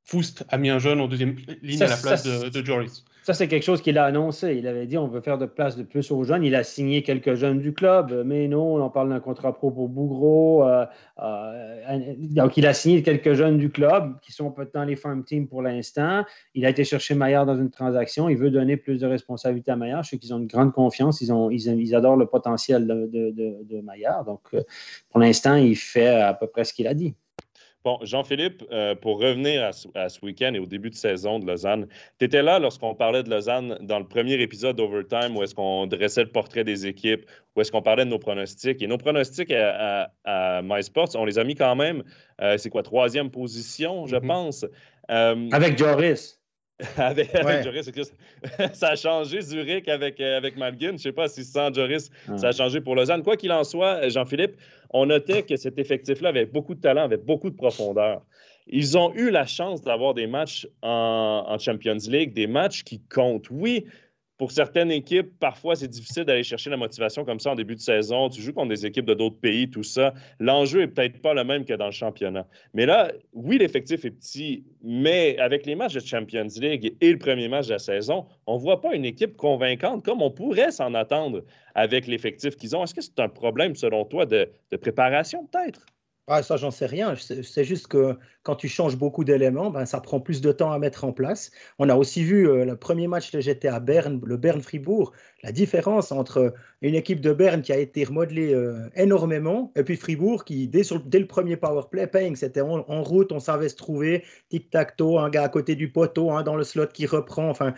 Foust 0.05 0.45
a 0.49 0.57
mis 0.57 0.69
un 0.69 0.79
jeune 0.79 1.01
en 1.01 1.07
deuxième 1.07 1.35
ligne 1.61 1.81
à 1.81 1.87
la 1.87 1.97
place 1.97 2.23
de, 2.23 2.65
Joris. 2.65 3.03
Ça, 3.25 3.33
c'est 3.33 3.47
quelque 3.47 3.63
chose 3.63 3.81
qu'il 3.81 3.97
a 3.97 4.05
annoncé. 4.05 4.53
Il 4.53 4.67
avait 4.67 4.85
dit 4.85 4.99
on 4.99 5.07
veut 5.07 5.19
faire 5.19 5.39
de 5.39 5.47
place 5.47 5.75
de 5.75 5.81
plus 5.81 6.11
aux 6.11 6.23
jeunes. 6.23 6.43
Il 6.43 6.53
a 6.53 6.63
signé 6.63 7.01
quelques 7.01 7.33
jeunes 7.33 7.57
du 7.57 7.73
club, 7.73 8.21
mais 8.23 8.47
non, 8.47 8.75
on 8.75 8.89
parle 8.91 9.09
d'un 9.09 9.19
contrat 9.19 9.51
pro 9.51 9.71
pour 9.71 9.89
Bougro. 9.89 10.63
Euh, 10.63 10.85
euh, 11.23 12.13
donc, 12.19 12.55
il 12.55 12.67
a 12.67 12.75
signé 12.75 13.01
quelques 13.01 13.33
jeunes 13.33 13.57
du 13.57 13.71
club 13.71 14.19
qui 14.21 14.31
sont 14.31 14.51
peut-être 14.51 14.75
dans 14.75 14.83
les 14.83 14.95
farm 14.95 15.23
teams 15.23 15.47
pour 15.47 15.63
l'instant. 15.63 16.23
Il 16.53 16.67
a 16.67 16.69
été 16.69 16.83
chercher 16.83 17.15
Maillard 17.15 17.47
dans 17.47 17.57
une 17.57 17.71
transaction. 17.71 18.29
Il 18.29 18.37
veut 18.37 18.51
donner 18.51 18.77
plus 18.77 18.99
de 18.99 19.07
responsabilité 19.07 19.71
à 19.71 19.75
Maillard. 19.75 20.03
Je 20.03 20.11
sais 20.11 20.17
qu'ils 20.19 20.31
ont 20.31 20.37
une 20.37 20.45
grande 20.45 20.71
confiance. 20.71 21.19
Ils, 21.21 21.33
ont, 21.33 21.49
ils, 21.49 21.95
adorent 21.95 22.17
le 22.17 22.27
potentiel 22.27 22.85
de, 22.85 23.81
Maillard. 23.81 24.23
Donc, 24.25 24.41
euh, 24.53 24.61
pour 25.09 25.19
l'instant, 25.19 25.55
il 25.55 25.75
fait 25.75 26.09
à 26.09 26.35
peu 26.35 26.45
près 26.45 26.63
ce 26.63 26.75
qu'il 26.75 26.85
a 26.85 26.93
dit. 26.93 27.15
Bon, 27.85 27.99
Jean-Philippe, 28.01 28.63
euh, 28.71 28.95
pour 28.95 29.19
revenir 29.19 29.69
à, 29.93 30.09
ce 30.09 30.25
week-end 30.25 30.55
et 30.55 30.59
au 30.59 30.65
début 30.65 30.89
de 30.89 30.95
saison 30.95 31.37
de 31.37 31.45
Lausanne, 31.45 31.85
tu 32.17 32.25
étais 32.25 32.41
là 32.41 32.57
lorsqu'on 32.57 32.95
parlait 32.95 33.21
de 33.21 33.29
Lausanne 33.29 33.77
dans 33.81 33.99
le 33.99 34.07
premier 34.07 34.41
épisode 34.41 34.75
d'Overtime 34.75 35.37
où 35.37 35.43
est-ce 35.43 35.53
qu'on 35.53 35.85
dressait 35.85 36.23
le 36.23 36.31
portrait 36.31 36.63
des 36.63 36.87
équipes, 36.87 37.27
où 37.55 37.61
est-ce 37.61 37.71
qu'on 37.71 37.83
parlait 37.83 38.03
de 38.03 38.09
nos 38.09 38.17
pronostics. 38.17 38.81
Et 38.81 38.87
nos 38.87 38.97
pronostics 38.97 39.51
à, 39.51 40.09
MySports, 40.63 41.09
on 41.13 41.25
les 41.25 41.37
a 41.37 41.43
mis 41.43 41.53
quand 41.53 41.75
même, 41.75 42.01
euh, 42.41 42.57
c'est 42.57 42.71
quoi, 42.71 42.81
troisième 42.81 43.29
position, 43.29 44.07
je 44.07 44.15
mm-hmm. 44.15 44.27
pense. 44.27 44.65
Euh, 45.11 45.49
avec 45.51 45.77
Joris. 45.77 46.39
avec, 46.97 47.31
Joris, 47.63 47.89
ça 48.73 48.89
a 48.89 48.95
changé 48.95 49.41
Zurich 49.41 49.87
avec, 49.87 50.19
avec 50.19 50.57
Malgin. 50.57 50.87
Je 50.87 50.91
ne 50.93 50.97
sais 50.97 51.11
pas 51.13 51.29
si 51.29 51.45
sans 51.45 51.73
Joris, 51.73 52.09
ça 52.35 52.49
a 52.49 52.51
changé 52.51 52.81
pour 52.81 52.95
Lausanne. 52.95 53.23
Quoi 53.23 53.37
qu'il 53.37 53.51
en 53.53 53.63
soit, 53.63 54.09
Jean-Philippe, 54.09 54.57
on 54.89 55.05
notait 55.05 55.43
que 55.43 55.55
cet 55.55 55.79
effectif-là 55.79 56.29
avait 56.29 56.45
beaucoup 56.45 56.75
de 56.75 56.81
talent, 56.81 57.03
avait 57.03 57.17
beaucoup 57.17 57.49
de 57.49 57.55
profondeur. 57.55 58.21
Ils 58.67 58.97
ont 58.97 59.13
eu 59.13 59.29
la 59.29 59.45
chance 59.45 59.81
d'avoir 59.83 60.13
des 60.15 60.27
matchs 60.27 60.67
en, 60.81 61.57
Champions 61.59 61.97
League, 62.07 62.33
des 62.33 62.47
matchs 62.47 62.83
qui 62.83 62.99
comptent. 62.99 63.49
Oui, 63.51 63.85
pour 64.37 64.51
certaines 64.51 64.91
équipes, 64.91 65.39
parfois, 65.39 65.75
c'est 65.75 65.87
difficile 65.87 66.25
d'aller 66.25 66.43
chercher 66.43 66.69
la 66.69 66.77
motivation 66.77 67.23
comme 67.23 67.39
ça 67.39 67.51
en 67.51 67.55
début 67.55 67.75
de 67.75 67.79
saison. 67.79 68.29
Tu 68.29 68.41
joues 68.41 68.53
contre 68.53 68.69
des 68.69 68.85
équipes 68.85 69.05
de 69.05 69.13
d'autres 69.13 69.39
pays, 69.39 69.69
tout 69.69 69.83
ça. 69.83 70.13
L'enjeu 70.39 70.81
est 70.81 70.87
peut-être 70.87 71.21
pas 71.21 71.33
le 71.33 71.43
même 71.43 71.63
que 71.63 71.73
dans 71.73 71.85
le 71.85 71.91
championnat. 71.91 72.45
Mais 72.73 72.85
là, 72.85 73.11
oui, 73.33 73.57
l'effectif 73.57 74.03
est 74.03 74.11
petit, 74.11 74.65
mais 74.83 75.37
avec 75.39 75.65
les 75.65 75.75
matchs 75.75 75.93
de 75.93 75.99
Champions 76.01 76.47
League 76.57 76.95
et 76.99 77.11
le 77.11 77.17
premier 77.17 77.47
match 77.47 77.67
de 77.67 77.73
la 77.73 77.79
saison, 77.79 78.25
on 78.45 78.55
ne 78.55 78.59
voit 78.59 78.81
pas 78.81 78.93
une 78.93 79.05
équipe 79.05 79.37
convaincante 79.37 80.03
comme 80.03 80.21
on 80.21 80.31
pourrait 80.31 80.71
s'en 80.71 80.93
attendre 80.93 81.43
avec 81.73 82.07
l'effectif 82.07 82.57
qu'ils 82.57 82.75
ont. 82.75 82.83
Est-ce 82.83 82.93
que 82.93 83.01
c'est 83.01 83.19
un 83.19 83.29
problème, 83.29 83.75
selon 83.75 84.03
toi, 84.03 84.25
de, 84.25 84.49
préparation, 84.81 85.45
peut-être? 85.45 85.85
Ah, 86.27 86.41
ça, 86.41 86.57
j'en 86.57 86.71
sais 86.71 86.87
rien. 86.87 87.13
C'est 87.15 87.63
juste 87.63 87.85
que 87.85 88.17
quand 88.41 88.55
tu 88.55 88.67
changes 88.67 88.97
beaucoup 88.97 89.23
d'éléments, 89.23 89.69
ben, 89.69 89.85
ça 89.85 89.99
prend 90.01 90.19
plus 90.19 90.41
de 90.41 90.51
temps 90.51 90.71
à 90.71 90.79
mettre 90.79 91.03
en 91.03 91.13
place. 91.13 91.51
On 91.77 91.87
a 91.87 91.95
aussi 91.95 92.23
vu 92.23 92.49
euh, 92.49 92.65
le 92.65 92.75
premier 92.75 93.07
match 93.07 93.31
que 93.31 93.39
j'étais 93.39 93.67
à 93.67 93.79
Berne, 93.79 94.19
le 94.25 94.35
Berne-Fribourg, 94.35 95.11
la 95.43 95.51
différence 95.51 96.11
entre 96.11 96.55
une 96.81 96.95
équipe 96.95 97.21
de 97.21 97.31
Berne 97.31 97.61
qui 97.61 97.71
a 97.73 97.77
été 97.77 98.03
remodelée 98.03 98.55
euh, 98.55 98.89
énormément 98.95 99.71
et 99.75 99.83
puis 99.83 99.97
Fribourg 99.97 100.45
qui, 100.45 100.67
dès, 100.67 100.81
dès 101.05 101.19
le 101.19 101.27
premier 101.27 101.57
power 101.57 101.83
play, 101.91 102.07
paying, 102.07 102.35
c'était 102.35 102.61
en, 102.61 103.03
route, 103.03 103.31
on 103.31 103.39
savait 103.39 103.69
se 103.69 103.75
trouver, 103.75 104.23
tic-tac-toe, 104.49 105.19
un 105.19 105.29
gars 105.29 105.43
à 105.43 105.49
côté 105.49 105.75
du 105.75 105.91
poteau, 105.91 106.41
dans 106.41 106.55
le 106.55 106.63
slot 106.63 106.87
qui 106.87 107.05
reprend. 107.05 107.49
Enfin, 107.49 107.75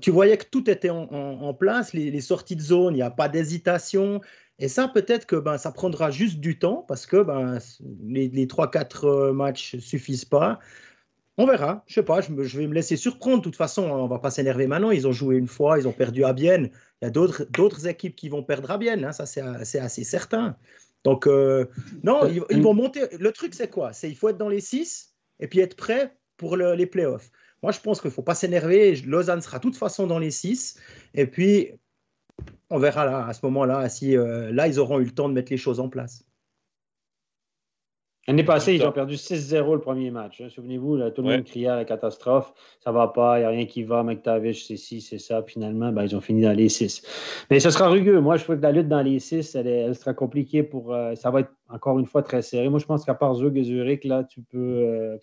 tu 0.00 0.10
voyais 0.10 0.36
que 0.36 0.46
tout 0.50 0.68
était 0.68 0.90
en, 0.90 1.54
place, 1.54 1.92
les, 1.92 2.10
les, 2.10 2.20
sorties 2.20 2.56
de 2.56 2.62
zone, 2.62 2.94
il 2.94 2.98
n'y 2.98 3.02
a 3.02 3.10
pas 3.10 3.28
d'hésitation. 3.28 4.20
Et 4.58 4.68
ça, 4.68 4.88
peut-être 4.88 5.26
que 5.26 5.36
ben, 5.36 5.58
ça 5.58 5.70
prendra 5.70 6.10
juste 6.10 6.40
du 6.40 6.58
temps 6.58 6.84
parce 6.88 7.06
que 7.06 7.22
ben, 7.22 7.58
les, 8.04 8.28
les 8.28 8.46
3-4 8.46 9.06
euh, 9.06 9.32
matchs 9.32 9.76
suffisent 9.76 10.24
pas. 10.24 10.58
On 11.38 11.46
verra. 11.46 11.84
Je 11.86 11.94
sais 11.94 12.02
pas, 12.02 12.22
je, 12.22 12.58
vais 12.58 12.66
me 12.66 12.72
laisser 12.72 12.96
surprendre. 12.96 13.38
De 13.38 13.42
toute 13.42 13.56
façon, 13.56 13.82
on 13.82 14.06
va 14.06 14.18
pas 14.18 14.30
s'énerver 14.30 14.66
maintenant. 14.66 14.90
Ils 14.90 15.06
ont 15.06 15.12
joué 15.12 15.36
une 15.36 15.48
fois, 15.48 15.78
ils 15.78 15.86
ont 15.86 15.92
perdu 15.92 16.24
à 16.24 16.32
Bienne. 16.32 16.70
Il 17.02 17.04
y 17.04 17.08
a 17.08 17.10
d'autres 17.10 17.86
équipes 17.86 18.16
qui 18.16 18.30
vont 18.30 18.42
perdre 18.42 18.70
à 18.70 18.78
Bienne. 18.78 19.04
Hein. 19.04 19.12
ça, 19.12 19.26
c'est 19.26 19.78
assez 19.78 20.04
certain. 20.04 20.56
Donc, 21.04 21.26
euh, 21.26 21.66
non, 22.02 22.26
ils, 22.26 22.62
vont 22.62 22.72
monter. 22.72 23.02
Le 23.18 23.30
truc, 23.32 23.54
c'est 23.54 23.68
quoi? 23.68 23.92
C'est 23.92 24.08
il 24.08 24.16
faut 24.16 24.30
être 24.30 24.38
dans 24.38 24.48
les 24.48 24.60
6 24.60 25.14
et 25.38 25.46
puis 25.46 25.60
être 25.60 25.76
prêt 25.76 26.16
pour 26.38 26.56
les 26.56 26.86
playoffs. 26.86 27.30
Moi, 27.62 27.72
je 27.72 27.80
pense 27.80 28.00
qu'il 28.00 28.08
ne 28.08 28.14
faut 28.14 28.22
pas 28.22 28.34
s'énerver. 28.34 28.96
Lausanne 28.96 29.42
sera 29.42 29.58
de 29.58 29.62
toute 29.62 29.76
façon 29.76 30.06
dans 30.06 30.18
les 30.18 30.30
6. 30.30 30.78
Et 31.14 31.26
puis, 31.26 31.72
on 32.70 32.78
verra 32.78 33.04
là, 33.04 33.26
à 33.26 33.32
ce 33.32 33.44
moment-là 33.46 33.88
si 33.88 34.16
euh, 34.16 34.52
là, 34.52 34.66
ils 34.68 34.78
auront 34.78 34.98
eu 35.00 35.04
le 35.04 35.12
temps 35.12 35.28
de 35.28 35.34
mettre 35.34 35.52
les 35.52 35.58
choses 35.58 35.80
en 35.80 35.88
place. 35.88 36.24
L'année 38.28 38.42
passée, 38.42 38.74
ils 38.74 38.82
ont 38.82 38.90
perdu 38.90 39.14
6-0 39.14 39.74
le 39.74 39.80
premier 39.80 40.10
match. 40.10 40.40
Hein. 40.40 40.48
Souvenez-vous, 40.48 40.98
tout 41.10 41.22
le 41.22 41.28
monde 41.28 41.44
criait 41.44 41.68
à 41.68 41.76
la 41.76 41.84
catastrophe. 41.84 42.52
Ça 42.82 42.90
va 42.90 43.06
pas, 43.06 43.38
il 43.38 43.42
n'y 43.42 43.46
a 43.46 43.50
rien 43.50 43.66
qui 43.66 43.84
va. 43.84 44.02
McTavish, 44.02 44.66
c'est 44.66 44.76
ci, 44.76 45.00
c'est 45.00 45.18
ça. 45.18 45.44
Finalement, 45.44 45.92
ben, 45.92 46.02
ils 46.02 46.16
ont 46.16 46.20
fini 46.20 46.42
dans 46.42 46.52
les 46.52 46.68
6. 46.68 47.02
Mais 47.50 47.60
ce 47.60 47.70
sera 47.70 47.88
rugueux. 47.88 48.18
Moi, 48.18 48.36
je 48.36 48.42
trouve 48.42 48.56
que 48.56 48.62
la 48.62 48.72
lutte 48.72 48.88
dans 48.88 49.02
les 49.02 49.20
6, 49.20 49.54
elle, 49.54 49.94
sera 49.94 50.12
compliquée 50.12 50.64
pour. 50.64 50.92
Euh, 50.92 51.14
ça 51.14 51.30
va 51.30 51.40
être 51.40 51.52
encore 51.68 52.00
une 52.00 52.06
fois 52.06 52.22
très 52.22 52.42
serré. 52.42 52.68
Moi, 52.68 52.80
je 52.80 52.86
pense 52.86 53.04
qu'à 53.04 53.14
part 53.14 53.34
Zug 53.36 53.56
et 53.56 53.62
Zurich, 53.62 54.02
là, 54.02 54.24
tu 54.24 54.42
peux. 54.42 54.58
Euh, 54.58 55.18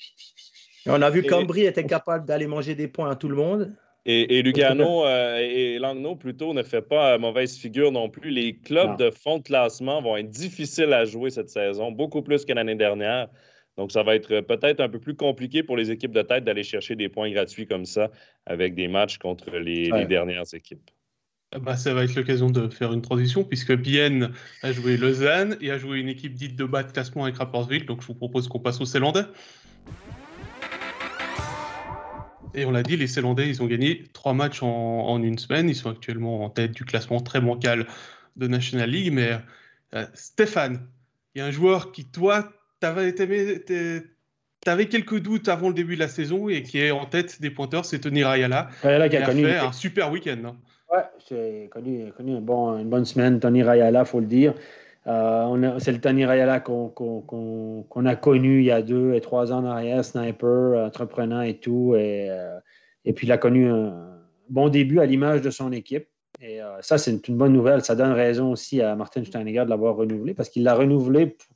on 0.86 1.02
a 1.02 1.10
vu 1.10 1.24
qu'Ambry 1.24 1.66
était 1.66 1.86
capable 1.86 2.26
d'aller 2.26 2.48
manger 2.48 2.74
des 2.74 2.88
points 2.88 3.10
à 3.10 3.16
tout 3.16 3.28
le 3.28 3.36
monde. 3.36 3.76
Et, 4.06 4.42
Lugano 4.42 5.06
euh, 5.06 5.38
et 5.38 5.80
Langnau, 5.80 6.16
plutôt, 6.16 6.54
ne 6.54 6.64
fait 6.64 6.82
pas 6.82 7.18
mauvaise 7.18 7.58
figure 7.58 7.92
non 7.92 8.10
plus. 8.10 8.30
Les 8.30 8.56
clubs 8.58 8.98
de 8.98 9.10
fond 9.10 9.38
de 9.38 9.44
classement 9.44 10.02
vont 10.02 10.18
être 10.18 10.30
difficiles 10.30 10.94
à 10.94 11.06
jouer 11.06 11.30
cette 11.30 11.50
saison, 11.50 11.92
beaucoup 11.92 12.22
plus 12.22 12.44
que 12.46 12.54
l'année 12.54 12.76
dernière. 12.76 13.30
Donc, 13.78 13.92
ça 13.92 14.04
va 14.04 14.16
être 14.16 14.42
peut-être 14.42 14.82
un 14.82 14.90
peu 14.90 15.00
plus 15.00 15.16
compliqué 15.16 15.64
pour 15.64 15.78
les 15.78 15.90
équipes 15.90 16.12
de 16.12 16.22
tête 16.22 16.44
d'aller 16.44 16.64
chercher 16.64 16.96
des 16.96 17.10
points 17.10 17.32
gratuits 17.32 17.66
comme 17.66 17.86
ça 17.86 18.12
avec 18.46 18.76
des 18.76 18.88
matchs 18.88 19.18
contre 19.18 19.50
les, 19.52 19.90
dernières 20.06 20.54
équipes. 20.54 20.92
Ah 21.56 21.60
bah, 21.60 21.78
ça 21.78 21.94
va 21.94 22.04
être 22.04 22.16
l'occasion 22.16 22.50
de 22.50 22.68
faire 22.68 22.94
une 22.94 23.04
transition 23.04 23.44
puisque 23.44 23.74
Bienne 23.74 24.32
a 24.64 24.72
joué 24.72 24.98
Lausanne 24.98 25.56
et 25.62 25.70
a 25.70 25.78
joué 25.78 26.00
une 26.00 26.10
équipe 26.10 26.34
dite 26.34 26.56
de 26.56 26.66
bas 26.66 26.84
de 26.84 26.92
classement 26.92 27.24
avec 27.24 27.38
Rapportville. 27.38 27.86
Donc, 27.86 28.02
je 28.02 28.08
vous 28.08 28.16
propose 28.16 28.48
qu'on 28.48 28.60
passe 28.60 28.82
au 28.82 28.86
Célandais. 28.86 29.24
Et 32.56 32.66
on 32.66 32.72
l'a 32.72 32.84
dit, 32.84 32.98
les 32.98 33.08
Célandais, 33.08 33.48
ils 33.48 33.64
ont 33.64 33.68
gagné 33.68 34.04
trois 34.14 34.34
matchs 34.34 34.62
en, 34.62 35.22
une 35.22 35.38
semaine. 35.38 35.70
Ils 35.70 35.76
sont 35.76 35.90
actuellement 35.90 36.44
en 36.44 36.50
tête 36.50 36.72
du 36.72 36.86
classement 36.86 37.20
très 37.20 37.42
bancal 37.42 37.88
de 38.36 38.48
National 38.48 38.90
League. 38.90 39.12
Mais 39.12 39.32
euh, 39.96 40.06
Stéphane, 40.14 40.86
il 41.34 41.40
y 41.40 41.42
a 41.42 41.46
un 41.46 41.52
joueur 41.52 41.92
qui, 41.92 42.06
toi, 42.06 42.52
t'avais, 42.80 43.16
avais 44.66 44.86
quelques 44.88 45.20
doutes 45.20 45.48
avant 45.50 45.68
le 45.70 45.74
début 45.74 45.96
de 45.96 46.00
la 46.00 46.08
saison 46.08 46.50
et 46.50 46.64
qui 46.64 46.80
est 46.80 46.92
en 46.92 47.06
tête 47.06 47.42
des 47.42 47.50
pointeurs, 47.50 47.86
c'est 47.86 48.00
Tony 48.00 48.24
Rayala. 48.24 48.70
Rayala 48.82 49.10
qui 49.10 49.18
a, 49.18 49.26
fait 49.26 49.58
un 49.58 49.72
super 49.72 50.12
week-end. 50.12 50.38
Hein. 50.46 50.56
Ouais, 50.92 51.04
j'ai 51.28 51.70
connu, 51.70 52.12
une 52.20 52.90
bonne 52.90 53.06
semaine, 53.06 53.40
Tony 53.40 53.64
Rayala, 53.64 54.06
faut 54.06 54.20
le 54.20 54.28
dire. 54.28 54.54
Euh, 55.06 55.80
c'est 55.80 55.92
le 55.92 56.00
Tony 56.00 56.26
Rayala 56.26 56.60
qu'on 56.60 58.06
a 58.06 58.16
connu 58.16 58.60
il 58.60 58.66
y 58.66 58.72
a 58.72 58.82
deux 58.82 59.14
et 59.14 59.22
trois 59.22 59.52
ans 59.52 59.66
en 59.66 60.04
sniper, 60.04 60.86
entrepreneur 60.86 61.44
et 61.44 61.58
tout. 61.58 61.96
Et, 61.96 62.30
euh, 62.30 62.58
et 63.06 63.14
puis, 63.14 63.28
il 63.28 63.32
a 63.32 63.38
connu 63.38 63.70
un 63.70 64.20
bon 64.50 64.70
début 64.70 65.00
à 65.00 65.06
l'image 65.06 65.42
de 65.42 65.50
son 65.50 65.72
équipe. 65.72 66.08
Et 66.42 66.62
euh, 66.62 66.82
ça, 66.82 66.98
c'est 66.98 67.28
une, 67.28 67.38
bonne 67.38 67.54
nouvelle. 67.54 67.84
Ça 67.84 67.96
donne 67.96 68.12
raison 68.12 68.52
aussi 68.52 68.82
à 68.82 68.96
Martin 68.96 69.24
Steinegger 69.24 69.66
de 69.66 69.70
l'avoir 69.70 69.96
renouvelé 69.96 70.34
parce 70.34 70.50
qu'il 70.50 70.64
l'a 70.64 70.76
renouvelé. 70.76 71.28
Pour, 71.28 71.48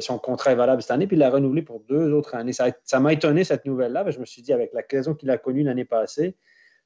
son 0.00 0.18
contrat 0.18 0.52
est 0.52 0.56
valable 0.56 0.82
cette 0.82 0.90
année, 0.90 1.06
puis 1.06 1.16
il 1.16 1.20
l'a 1.20 1.30
renouvelé 1.30 1.62
pour 1.62 1.80
deux 1.88 2.12
autres 2.12 2.34
années. 2.34 2.52
Ça 2.52 3.00
m'a 3.00 3.12
étonné 3.12 3.44
cette 3.44 3.64
nouvelle-là. 3.64 4.10
Je 4.10 4.18
me 4.18 4.26
suis 4.26 4.42
dit, 4.42 4.52
avec 4.52 4.72
la 4.74 4.82
saison 4.88 5.14
qu'il 5.14 5.30
a 5.30 5.38
connue 5.38 5.62
l'année 5.62 5.84
passée, 5.84 6.36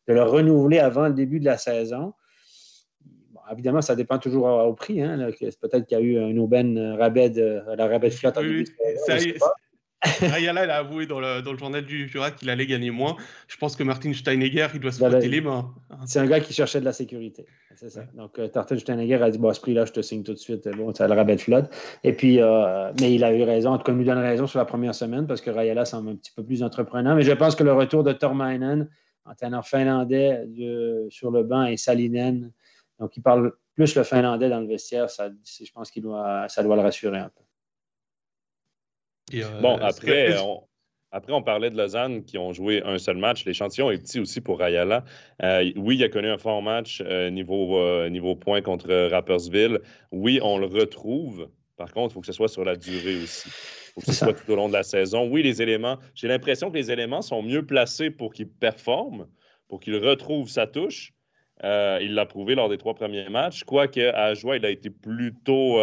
de 0.06 0.14
le 0.14 0.22
renouveler 0.22 0.78
avant 0.78 1.08
le 1.08 1.14
début 1.14 1.40
de 1.40 1.44
la 1.44 1.58
saison. 1.58 2.14
Évidemment, 3.52 3.82
ça 3.82 3.96
dépend 3.96 4.18
toujours 4.18 4.46
au, 4.46 4.74
prix. 4.74 5.02
Hein, 5.02 5.30
Peut-être 5.60 5.86
qu'il 5.86 5.98
y 5.98 6.00
a 6.00 6.04
eu 6.04 6.18
un 6.18 6.36
aubaine 6.36 6.96
rabais 6.98 7.30
de 7.30 7.60
la 7.76 7.86
rabais 7.86 8.10
de 8.10 8.14
flotte. 8.14 8.38
Oui, 8.40 8.64
Ayala, 10.22 10.62
a 10.74 10.78
avoué 10.78 11.06
dans 11.06 11.20
le, 11.20 11.42
dans 11.42 11.52
le 11.52 11.58
journal 11.58 11.84
du 11.84 12.08
Jura 12.08 12.30
qu'il 12.30 12.48
allait 12.48 12.66
gagner 12.66 12.90
moins. 12.90 13.16
Je 13.48 13.56
pense 13.58 13.76
que 13.76 13.82
Martin 13.82 14.12
Steinegger, 14.14 14.68
il 14.72 14.80
doit 14.80 14.92
se 14.92 14.98
frotter 14.98 15.28
les 15.28 15.42
mains. 15.42 15.74
C'est 16.06 16.20
un 16.20 16.26
gars 16.26 16.40
qui 16.40 16.54
cherchait 16.54 16.80
de 16.80 16.86
la 16.86 16.94
sécurité. 16.94 17.44
C'est 17.76 17.90
ça. 17.90 18.04
Donc, 18.14 18.38
euh, 18.38 18.48
Martin 18.54 18.78
Steinegger 18.78 19.22
a 19.22 19.30
dit 19.30 19.38
bon, 19.38 19.50
à 19.50 19.54
ce 19.54 19.60
prix-là, 19.60 19.84
je 19.84 19.92
te 19.92 20.00
signe 20.00 20.22
tout 20.22 20.32
de 20.32 20.38
suite. 20.38 20.66
Bon, 20.76 20.94
ça 20.94 21.06
le 21.06 21.14
rabais 21.14 21.36
de 21.36 21.40
flotte. 21.40 21.70
Et 22.02 22.14
puis, 22.14 22.40
euh, 22.40 22.92
mais 22.98 23.14
il 23.14 23.24
a 23.24 23.34
eu 23.34 23.42
raison. 23.42 23.72
En 23.72 23.78
tout 23.78 23.84
cas, 23.84 23.92
il 23.92 23.98
nous 23.98 24.04
donne 24.04 24.18
raison 24.18 24.46
sur 24.46 24.58
la 24.58 24.64
première 24.64 24.94
semaine 24.94 25.26
parce 25.26 25.42
que 25.42 25.50
Rayala 25.50 25.84
semble 25.84 26.10
un 26.10 26.16
petit 26.16 26.32
peu 26.34 26.42
plus 26.42 26.62
entreprenant. 26.62 27.14
Mais 27.14 27.22
je 27.22 27.32
pense 27.32 27.54
que 27.54 27.64
le 27.64 27.74
retour 27.74 28.02
de 28.02 28.12
Tormainen, 28.12 28.88
entraîneur 29.26 29.66
finlandais 29.66 30.44
de, 30.46 31.08
sur 31.10 31.30
le 31.30 31.42
banc, 31.42 31.66
et 31.66 31.76
Salinen, 31.76 32.52
donc 33.00 33.16
il 33.16 33.22
parle 33.22 33.52
plus 33.74 33.94
le 33.96 34.04
finlandais 34.04 34.48
dans 34.48 34.60
le 34.60 34.66
vestiaire, 34.66 35.08
ça, 35.08 35.30
je 35.44 35.72
pense 35.72 35.90
que 35.90 36.00
ça 36.48 36.62
doit 36.62 36.76
le 36.76 36.82
rassurer 36.82 37.18
un 37.18 37.30
peu. 37.30 37.42
Euh, 39.38 39.60
bon, 39.60 39.76
après 39.78 40.38
on, 40.38 40.62
après, 41.12 41.32
on 41.32 41.42
parlait 41.42 41.70
de 41.70 41.76
Lausanne 41.76 42.24
qui 42.24 42.36
ont 42.38 42.52
joué 42.52 42.82
un 42.84 42.98
seul 42.98 43.16
match. 43.16 43.44
L'échantillon 43.44 43.90
est 43.90 43.98
petit 43.98 44.20
aussi 44.20 44.40
pour 44.40 44.58
Rayala. 44.58 45.04
Euh, 45.42 45.72
oui, 45.76 45.96
il 45.96 46.04
a 46.04 46.08
connu 46.08 46.28
un 46.28 46.38
fort 46.38 46.62
match 46.62 47.02
euh, 47.04 47.30
niveau, 47.30 48.08
niveau 48.08 48.36
points 48.36 48.60
contre 48.60 49.08
Rappersville. 49.10 49.80
Oui, 50.12 50.38
on 50.42 50.58
le 50.58 50.66
retrouve. 50.66 51.48
Par 51.76 51.92
contre, 51.92 52.12
il 52.12 52.14
faut 52.14 52.20
que 52.20 52.26
ce 52.26 52.32
soit 52.32 52.48
sur 52.48 52.64
la 52.64 52.76
durée 52.76 53.22
aussi. 53.22 53.48
Il 53.48 53.92
faut 53.94 54.00
que 54.02 54.06
ce 54.06 54.12
soit 54.12 54.34
tout 54.34 54.52
au 54.52 54.56
long 54.56 54.68
de 54.68 54.74
la 54.74 54.82
saison. 54.82 55.28
Oui, 55.28 55.42
les 55.42 55.62
éléments, 55.62 55.98
j'ai 56.14 56.28
l'impression 56.28 56.70
que 56.70 56.76
les 56.76 56.92
éléments 56.92 57.22
sont 57.22 57.42
mieux 57.42 57.64
placés 57.64 58.10
pour 58.10 58.32
qu'il 58.32 58.48
performe, 58.48 59.26
pour 59.68 59.80
qu'il 59.80 59.96
retrouve 59.96 60.48
sa 60.48 60.66
touche. 60.66 61.12
Il 61.62 62.14
l'a 62.14 62.26
prouvé 62.26 62.54
lors 62.54 62.68
des 62.68 62.78
trois 62.78 62.94
premiers 62.94 63.28
matchs. 63.28 63.64
Quoique, 63.64 64.00
à 64.00 64.34
Joie, 64.34 64.56
il 64.56 64.64
a 64.64 64.70
été 64.70 64.90
plutôt 64.90 65.78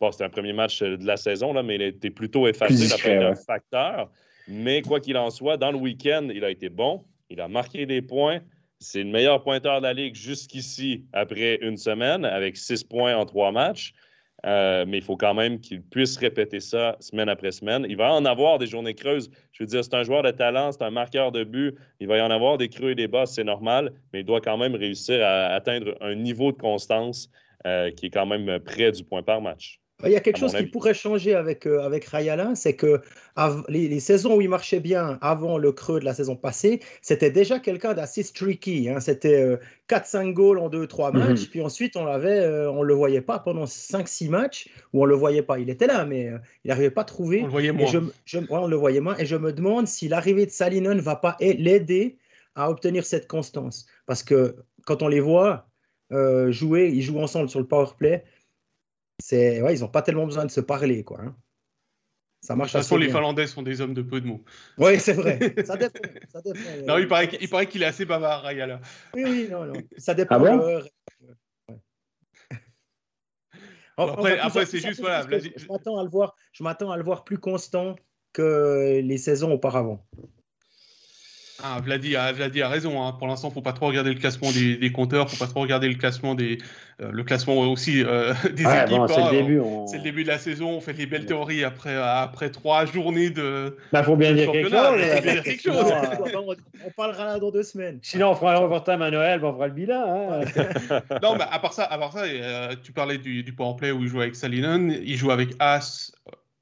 Bon, 0.00 0.12
c'était 0.12 0.24
un 0.24 0.30
premier 0.30 0.52
match 0.52 0.80
euh, 0.82 0.96
de 0.96 1.06
la 1.06 1.16
saison, 1.16 1.52
là, 1.52 1.62
mais 1.62 1.74
il 1.74 1.82
a 1.82 1.86
été 1.86 2.10
plutôt 2.10 2.46
effacé. 2.46 2.92
A 2.92 3.30
un 3.30 3.34
facteur. 3.34 4.10
Mais 4.46 4.82
quoi 4.82 5.00
qu'il 5.00 5.16
en 5.16 5.30
soit, 5.30 5.56
dans 5.56 5.72
le 5.72 5.78
week-end, 5.78 6.28
il 6.32 6.44
a 6.44 6.50
été 6.50 6.68
bon. 6.68 7.04
Il 7.30 7.40
a 7.40 7.48
marqué 7.48 7.84
des 7.84 8.00
points. 8.00 8.40
C'est 8.78 9.02
le 9.02 9.10
meilleur 9.10 9.42
pointeur 9.42 9.80
de 9.80 9.86
la 9.86 9.92
Ligue 9.92 10.14
jusqu'ici 10.14 11.04
après 11.12 11.58
une 11.62 11.76
semaine, 11.76 12.24
avec 12.24 12.56
six 12.56 12.84
points 12.84 13.16
en 13.16 13.26
trois 13.26 13.50
matchs. 13.50 13.92
Euh, 14.46 14.84
mais 14.86 14.98
il 14.98 15.02
faut 15.02 15.16
quand 15.16 15.34
même 15.34 15.58
qu'il 15.60 15.82
puisse 15.82 16.16
répéter 16.16 16.60
ça 16.60 16.96
semaine 17.00 17.28
après 17.28 17.50
semaine. 17.50 17.84
Il 17.88 17.96
va 17.96 18.12
en 18.12 18.24
avoir 18.24 18.58
des 18.58 18.66
journées 18.66 18.94
creuses. 18.94 19.30
Je 19.52 19.62
veux 19.62 19.66
dire, 19.66 19.82
c'est 19.82 19.94
un 19.94 20.04
joueur 20.04 20.22
de 20.22 20.30
talent, 20.30 20.70
c'est 20.72 20.82
un 20.82 20.90
marqueur 20.90 21.32
de 21.32 21.44
but. 21.44 21.74
Il 22.00 22.06
va 22.06 22.18
y 22.18 22.20
en 22.20 22.30
avoir 22.30 22.56
des 22.56 22.68
creux 22.68 22.90
et 22.90 22.94
des 22.94 23.08
bas, 23.08 23.26
c'est 23.26 23.44
normal, 23.44 23.92
mais 24.12 24.20
il 24.20 24.24
doit 24.24 24.40
quand 24.40 24.56
même 24.56 24.74
réussir 24.74 25.24
à 25.24 25.46
atteindre 25.46 25.94
un 26.00 26.14
niveau 26.14 26.52
de 26.52 26.58
constance 26.58 27.30
euh, 27.66 27.90
qui 27.90 28.06
est 28.06 28.10
quand 28.10 28.26
même 28.26 28.60
près 28.60 28.92
du 28.92 29.02
point 29.02 29.22
par 29.22 29.40
match. 29.40 29.80
Il 30.06 30.12
y 30.12 30.16
a 30.16 30.20
quelque 30.20 30.38
chose 30.38 30.54
qui 30.54 30.62
pourrait 30.66 30.94
changer 30.94 31.34
avec, 31.34 31.66
euh, 31.66 31.82
avec 31.82 32.04
Rayala, 32.04 32.54
c'est 32.54 32.74
que 32.74 33.00
les, 33.68 33.98
saisons 33.98 34.36
où 34.36 34.40
il 34.40 34.48
marchait 34.48 34.78
bien 34.78 35.18
avant 35.20 35.58
le 35.58 35.72
creux 35.72 35.98
de 35.98 36.04
la 36.04 36.14
saison 36.14 36.36
passée, 36.36 36.78
c'était 37.02 37.32
déjà 37.32 37.58
quelqu'un 37.58 37.94
d'assez 37.94 38.22
streaky. 38.22 38.90
Hein. 38.90 39.00
C'était 39.00 39.58
4-5 39.88 40.28
euh, 40.28 40.32
goals 40.32 40.58
en 40.58 40.70
2-3 40.70 41.12
mhm. 41.12 41.18
matchs, 41.18 41.48
puis 41.50 41.60
ensuite 41.60 41.96
on 41.96 42.04
l'avait, 42.04 42.38
euh, 42.38 42.70
on 42.70 42.84
le 42.84 42.94
voyait 42.94 43.20
pas 43.20 43.40
pendant 43.40 43.64
5-6 43.64 44.28
matchs 44.28 44.68
où 44.92 45.02
on 45.02 45.04
le 45.04 45.16
voyait 45.16 45.42
pas. 45.42 45.58
Il 45.58 45.68
était 45.68 45.88
là, 45.88 46.04
mais 46.04 46.30
il 46.64 46.68
n'arrivait 46.68 46.92
pas 46.92 47.00
à 47.00 47.04
trouver. 47.04 47.40
On 47.42 47.46
le 47.46 47.50
voyait 47.50 47.72
moins. 47.72 47.90
Je, 48.24 48.38
on 48.50 48.68
le 48.68 48.76
voyait 48.76 49.00
moins, 49.00 49.16
et 49.18 49.26
je 49.26 49.34
me 49.34 49.52
demande 49.52 49.88
si 49.88 50.06
l'arrivée 50.06 50.46
de 50.46 50.52
Salinen 50.52 50.96
ne 50.96 51.02
va 51.02 51.16
pas 51.16 51.36
l'aider 51.40 52.18
à 52.54 52.70
obtenir 52.70 53.04
cette 53.04 53.26
constance. 53.26 53.86
Parce 54.06 54.22
que 54.22 54.54
quand 54.86 55.02
on 55.02 55.08
les 55.08 55.20
voit 55.20 55.66
jouer, 56.50 56.88
ils 56.94 57.02
jouent 57.02 57.18
ensemble 57.18 57.48
sur 57.48 57.58
le 57.58 57.66
power 57.66 57.88
play 57.98 58.22
c'est 59.18 59.62
ouais, 59.62 59.74
ils 59.74 59.80
n'ont 59.80 59.88
pas 59.88 60.02
tellement 60.02 60.26
besoin 60.26 60.44
de 60.44 60.50
se 60.50 60.60
parler, 60.60 61.04
quoi. 61.04 61.20
Hein. 61.20 61.36
Ça 62.40 62.54
marche 62.54 62.72
de 62.72 62.78
toute 62.78 62.84
façon, 62.84 62.96
les 62.96 63.08
Finlandais 63.08 63.48
sont 63.48 63.62
des 63.62 63.80
hommes 63.80 63.94
de 63.94 64.02
peu 64.02 64.20
de 64.20 64.26
mots. 64.26 64.44
Oui, 64.78 65.00
c'est 65.00 65.12
vrai. 65.12 65.38
Ça 65.66 65.76
dépend. 65.76 65.98
Ça 66.32 66.40
dépend 66.40 66.60
non, 66.86 66.98
il 66.98 67.08
paraît, 67.08 67.28
il 67.40 67.48
paraît 67.48 67.66
qu'il 67.66 67.82
est 67.82 67.86
assez 67.86 68.04
bavard, 68.04 68.42
Rayala. 68.42 68.80
Oui, 69.14 69.24
oui, 69.24 69.48
non, 69.50 69.64
non. 69.64 69.74
Ça 69.96 70.14
dépend. 70.14 70.36
Ah 70.36 70.38
bon 70.38 70.82
après, 73.98 74.38
après 74.38 74.66
c'est 74.66 74.78
juste 74.78 75.00
voilà. 75.00 75.26
Je 75.28 75.66
m'attends 75.66 75.98
à 75.98 76.04
le 76.04 76.08
voir. 76.08 76.36
Je 76.52 76.62
m'attends 76.62 76.92
à 76.92 76.96
le 76.96 77.02
voir 77.02 77.24
plus 77.24 77.38
constant 77.38 77.96
que 78.32 79.00
les 79.02 79.18
saisons 79.18 79.52
auparavant. 79.52 80.06
Ah, 81.62 81.80
Vladi, 81.82 82.14
a, 82.14 82.30
Vladi 82.30 82.62
a 82.62 82.68
raison. 82.68 83.02
Hein. 83.02 83.12
Pour 83.18 83.26
l'instant, 83.26 83.48
il 83.48 83.50
ne 83.50 83.54
faut 83.54 83.62
pas 83.62 83.72
trop 83.72 83.88
regarder 83.88 84.14
le 84.14 84.20
classement 84.20 84.52
des, 84.52 84.76
des 84.76 84.92
compteurs, 84.92 85.22
il 85.22 85.32
ne 85.32 85.36
faut 85.36 85.44
pas 85.44 85.50
trop 85.50 85.60
regarder 85.60 85.88
le 85.88 85.96
classement 85.96 86.36
des, 86.36 86.58
euh, 87.00 87.10
le 87.10 87.24
classement 87.24 87.58
aussi 87.58 88.04
euh, 88.04 88.32
des 88.44 88.62
équipes. 88.62 89.08
c'est 89.08 89.16
le 89.16 89.22
hein. 89.22 89.30
début. 89.32 89.60
C'est 89.88 89.96
le 89.96 90.02
début 90.04 90.22
de 90.22 90.28
la 90.28 90.38
saison. 90.38 90.70
On 90.70 90.80
fait 90.80 90.92
des 90.92 91.06
belles 91.06 91.26
théories 91.26 91.64
après, 91.64 91.96
après 91.96 92.50
trois 92.50 92.86
journées 92.86 93.30
de. 93.30 93.76
Il 93.76 93.82
bah, 93.92 94.04
faut 94.04 94.14
bien 94.14 94.34
dire 94.34 94.52
quelque 94.52 95.60
chose. 95.60 95.76
Euh, 95.76 96.54
on, 96.86 96.90
parlera 96.96 97.40
dans 97.40 97.50
deux 97.50 97.64
semaines. 97.64 97.98
Sinon, 98.02 98.30
on 98.30 98.34
fera 98.36 98.54
un 98.54 98.60
overtime 98.60 99.02
à 99.02 99.10
Noël, 99.10 99.44
on 99.44 99.52
fera 99.52 99.66
le 99.66 99.74
bilan. 99.74 100.04
Hein. 100.06 100.40
non, 101.22 101.34
mais 101.36 101.44
à 101.50 101.58
part 101.58 101.72
ça, 101.72 101.84
à 101.84 101.98
part 101.98 102.12
ça 102.12 102.22
tu 102.84 102.92
parlais 102.92 103.18
du, 103.18 103.42
du 103.42 103.52
powerplay 103.52 103.90
où 103.90 104.02
il 104.02 104.08
joue 104.08 104.20
avec 104.20 104.36
Salinen, 104.36 104.96
il 105.02 105.16
joue 105.16 105.32
avec 105.32 105.50
As 105.58 106.12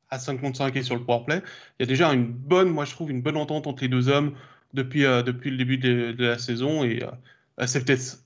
à 0.08 0.18
5 0.18 0.40
contre 0.40 0.56
5 0.56 0.74
et 0.76 0.82
sur 0.82 0.94
le 0.94 1.02
powerplay. 1.02 1.42
Il 1.78 1.82
y 1.82 1.84
a 1.84 1.86
déjà 1.86 2.12
une 2.12 2.26
bonne, 2.26 2.70
moi 2.70 2.86
je 2.86 2.92
trouve, 2.92 3.10
une 3.10 3.22
bonne 3.22 3.36
entente 3.36 3.66
entre 3.66 3.82
les 3.82 3.88
deux 3.88 4.08
hommes 4.08 4.32
depuis, 4.76 5.04
euh, 5.04 5.22
depuis 5.22 5.50
le 5.50 5.56
début 5.56 5.78
de, 5.78 6.14
la 6.18 6.38
saison. 6.38 6.84
Et 6.84 7.02
euh, 7.02 7.66
c'est 7.66 7.84
peut-être 7.84 8.18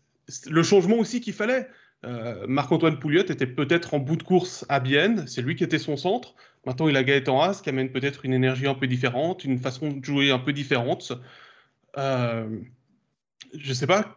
le 0.50 0.62
changement 0.62 0.96
aussi 0.96 1.22
qu'il 1.22 1.32
fallait. 1.32 1.66
Euh, 2.04 2.46
Marc-Antoine 2.46 2.98
Pouliot 2.98 3.24
était 3.24 3.46
peut-être 3.46 3.94
en 3.94 3.98
bout 3.98 4.16
de 4.16 4.22
course 4.22 4.66
à 4.68 4.80
Bienne, 4.80 5.26
c'est 5.26 5.42
lui 5.42 5.54
qui 5.56 5.64
était 5.64 5.78
son 5.78 5.96
centre. 5.96 6.34
Maintenant, 6.66 6.88
il 6.88 6.96
a 6.96 7.04
Gaëtan 7.04 7.40
Haas 7.40 7.60
qui 7.62 7.70
amène 7.70 7.90
peut-être 7.90 8.24
une 8.24 8.34
énergie 8.34 8.66
un 8.66 8.74
peu 8.74 8.86
différente, 8.86 9.44
une 9.44 9.58
façon 9.58 9.92
de 9.92 10.04
jouer 10.04 10.30
un 10.30 10.38
peu 10.38 10.52
différente. 10.52 11.12
je 11.96 12.44
ne 13.54 13.74
sais 13.74 13.86
pas 13.86 14.16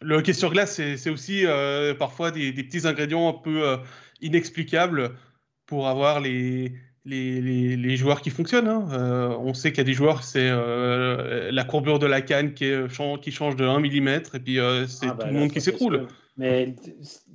Le 0.00 0.16
hockey 0.16 0.32
sur 0.32 0.50
glace, 0.50 0.74
c'est 0.74 1.10
aussi 1.10 1.44
parfois 1.98 2.30
des, 2.30 2.52
petits 2.52 2.86
ingrédients 2.86 3.28
un 3.28 3.38
peu 3.38 3.78
inexplicables 4.20 5.16
pour 5.66 5.88
avoir 5.88 6.20
les, 6.20 6.74
les, 7.06 7.76
les, 7.76 7.96
joueurs 7.96 8.20
qui 8.20 8.30
fonctionnent. 8.30 8.68
Hein. 8.68 8.86
Euh, 8.92 9.36
on 9.38 9.54
sait 9.54 9.70
qu'il 9.70 9.78
y 9.78 9.80
a 9.82 9.84
des 9.84 9.92
joueurs, 9.92 10.22
c'est 10.22 10.48
euh, 10.50 11.50
la 11.52 11.64
courbure 11.64 11.98
de 11.98 12.06
la 12.06 12.22
canne 12.22 12.54
qui, 12.54 12.72
qui 13.20 13.30
change 13.30 13.56
de 13.56 13.64
1 13.64 13.80
mm 13.80 14.08
et 14.08 14.40
puis 14.42 14.58
euh, 14.58 14.86
c'est 14.86 15.06
ah, 15.06 15.10
tout 15.10 15.18
bah 15.18 15.26
le 15.26 15.38
monde 15.38 15.50
qui 15.50 15.60
s'écroule. 15.60 16.06
Mais 16.36 16.74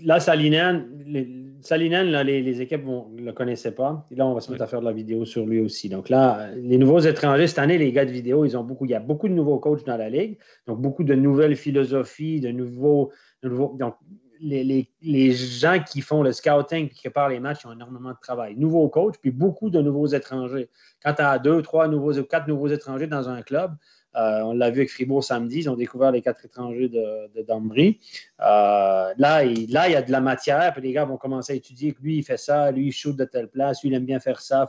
là, 0.02 0.20
Salinen, 0.20 0.86
les, 1.06 1.90
là, 1.90 2.24
les, 2.24 2.62
équipes 2.62 2.86
ne 2.86 3.22
le 3.22 3.32
connaissaient 3.32 3.74
pas. 3.74 4.06
Et 4.12 4.16
là, 4.16 4.26
on 4.26 4.34
va 4.34 4.42
se 4.42 4.52
mettre 4.52 4.64
à 4.64 4.68
faire 4.68 4.82
de 4.82 4.86
la 4.86 4.92
vidéo 4.92 5.24
sur 5.24 5.46
lui 5.46 5.62
aussi. 5.62 5.88
Donc 5.88 6.10
là, 6.10 6.50
les 6.58 6.78
nouveaux 6.78 7.00
étrangers, 7.00 7.48
cette 7.48 7.60
année, 7.60 7.78
les 7.78 7.94
gars 7.94 8.04
de 8.04 8.12
vidéo, 8.12 8.44
ils 8.44 8.58
ont 8.58 8.64
beaucoup, 8.64 8.84
il 8.84 8.92
y 8.92 8.96
a 8.96 9.00
beaucoup 9.00 9.30
de 9.30 9.34
nouveaux 9.34 9.58
coachs 9.58 9.86
dans 9.86 9.96
la 9.96 10.10
ligue. 10.10 10.38
Donc, 10.68 10.82
beaucoup 10.82 11.06
de 11.06 11.16
nouvelles 11.16 11.56
philosophies, 11.56 12.42
de 12.42 12.50
nouveaux. 12.50 13.12
De 13.42 13.48
nouveaux 13.48 13.78
donc, 13.80 13.96
les, 14.42 15.32
gens 15.32 15.80
qui 15.84 16.02
font 16.02 16.24
le 16.24 16.32
scouting, 16.32 16.90
qui 16.90 17.02
préparent 17.02 17.30
les 17.30 17.40
matchs, 17.40 17.66
ont 17.66 17.74
énormément 17.74 18.12
de 18.12 18.20
travail. 18.22 18.56
Nouveaux 18.56 18.90
coachs, 18.90 19.18
puis 19.22 19.32
beaucoup 19.32 19.70
de 19.70 19.82
nouveaux 19.82 20.08
étrangers. 20.08 20.70
Quand 21.04 21.14
tu 21.14 21.22
as 21.22 21.40
deux, 21.40 21.62
trois 21.62 21.88
nouveaux, 21.88 22.14
quatre 22.24 22.48
nouveaux 22.48 22.68
étrangers 22.68 23.08
dans 23.08 23.30
un 23.30 23.42
club, 23.42 23.76
euh, 24.16 24.42
on 24.42 24.54
l'a 24.54 24.72
vu 24.72 24.80
avec 24.80 24.90
Fribourg 24.90 25.24
samedi, 25.24 25.60
ils 25.60 25.70
ont 25.70 25.76
découvert 25.76 26.12
les 26.12 26.22
quatre 26.22 26.44
étrangers 26.44 26.90
de, 26.90 27.32
de 27.36 27.44
Dambry. 27.44 28.00
Euh, 28.40 29.14
là, 29.18 29.44
il, 29.44 29.72
là, 29.72 29.88
y 29.88 29.96
a 29.96 30.02
de 30.02 30.12
la 30.12 30.20
matière, 30.20 30.74
puis 30.74 30.82
les 30.82 30.94
gars 30.94 31.06
vont 31.06 31.18
commencer 31.18 31.54
à 31.54 31.56
étudier 31.56 31.94
que 31.94 32.02
lui, 32.02 32.18
il 32.18 32.24
fait 32.24 32.38
ça, 32.38 32.72
lui, 32.72 32.88
il 32.88 32.92
shoot 32.92 33.16
de 33.16 33.26
telle 33.26 33.50
place, 33.50 33.84
lui, 33.84 33.90
il 33.90 33.96
aime 33.96 34.06
bien 34.06 34.20
faire 34.20 34.42
ça. 34.42 34.68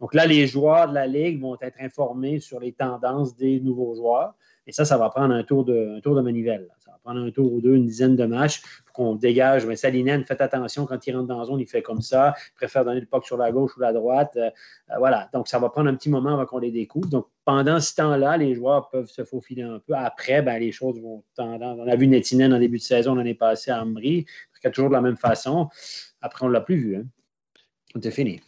Donc 0.00 0.14
là, 0.14 0.26
les 0.26 0.46
joueurs 0.46 0.88
de 0.88 0.94
la 0.94 1.06
Ligue 1.06 1.40
vont 1.40 1.56
être 1.60 1.76
informés 1.80 2.40
sur 2.40 2.60
les 2.60 2.72
tendances 2.72 3.36
des 3.36 3.60
nouveaux 3.60 3.94
joueurs. 3.94 4.34
Et 4.66 4.72
ça, 4.72 4.84
ça 4.84 4.96
va 4.96 5.10
prendre 5.10 5.34
un 5.34 5.42
tour 5.42 5.64
de, 5.64 5.96
un 5.96 6.00
tour 6.00 6.14
de 6.14 6.20
manivelle. 6.20 6.68
Ça 6.78 6.92
va 6.92 6.98
prendre 7.02 7.20
un 7.20 7.30
tour 7.30 7.52
ou 7.52 7.60
deux, 7.60 7.74
une 7.74 7.86
dizaine 7.86 8.14
de 8.14 8.24
matchs 8.24 8.62
pour 8.86 8.94
qu'on 8.94 9.14
dégage. 9.16 9.66
Mais 9.66 9.74
Salinen, 9.74 10.24
faites 10.24 10.40
attention 10.40 10.86
quand 10.86 11.04
il 11.06 11.16
rentre 11.16 11.26
dans 11.26 11.38
la 11.38 11.44
zone, 11.44 11.60
il 11.60 11.66
fait 11.66 11.82
comme 11.82 12.00
ça. 12.00 12.34
Il 12.52 12.54
préfère 12.54 12.84
donner 12.84 13.00
le 13.00 13.06
puck 13.06 13.24
sur 13.24 13.36
la 13.36 13.50
gauche 13.50 13.76
ou 13.76 13.80
la 13.80 13.92
droite. 13.92 14.36
Euh, 14.36 14.50
euh, 14.90 14.98
voilà. 14.98 15.28
Donc, 15.32 15.48
ça 15.48 15.58
va 15.58 15.68
prendre 15.68 15.90
un 15.90 15.94
petit 15.94 16.10
moment 16.10 16.34
avant 16.34 16.46
qu'on 16.46 16.58
les 16.58 16.70
découvre. 16.70 17.08
Donc, 17.08 17.26
pendant 17.44 17.80
ce 17.80 17.94
temps-là, 17.96 18.36
les 18.36 18.54
joueurs 18.54 18.88
peuvent 18.88 19.08
se 19.08 19.24
faufiler 19.24 19.62
un 19.62 19.80
peu. 19.80 19.94
Après, 19.94 20.42
ben, 20.42 20.58
les 20.58 20.70
choses 20.70 21.00
vont 21.00 21.24
tendance. 21.34 21.78
On 21.80 21.88
a 21.88 21.96
vu 21.96 22.06
Netinen 22.06 22.54
en 22.54 22.58
début 22.58 22.78
de 22.78 22.82
saison 22.82 23.16
l'année 23.16 23.34
passée 23.34 23.72
à 23.72 23.82
Ambry, 23.82 24.26
parce 24.62 24.74
toujours 24.74 24.90
de 24.90 24.94
la 24.94 25.00
même 25.00 25.16
façon. 25.16 25.68
Après, 26.20 26.44
on 26.44 26.48
ne 26.48 26.52
l'a 26.52 26.60
plus 26.60 26.76
vu. 26.76 26.96
Hein. 26.96 27.04
C'est 28.00 28.12
fini. 28.12 28.40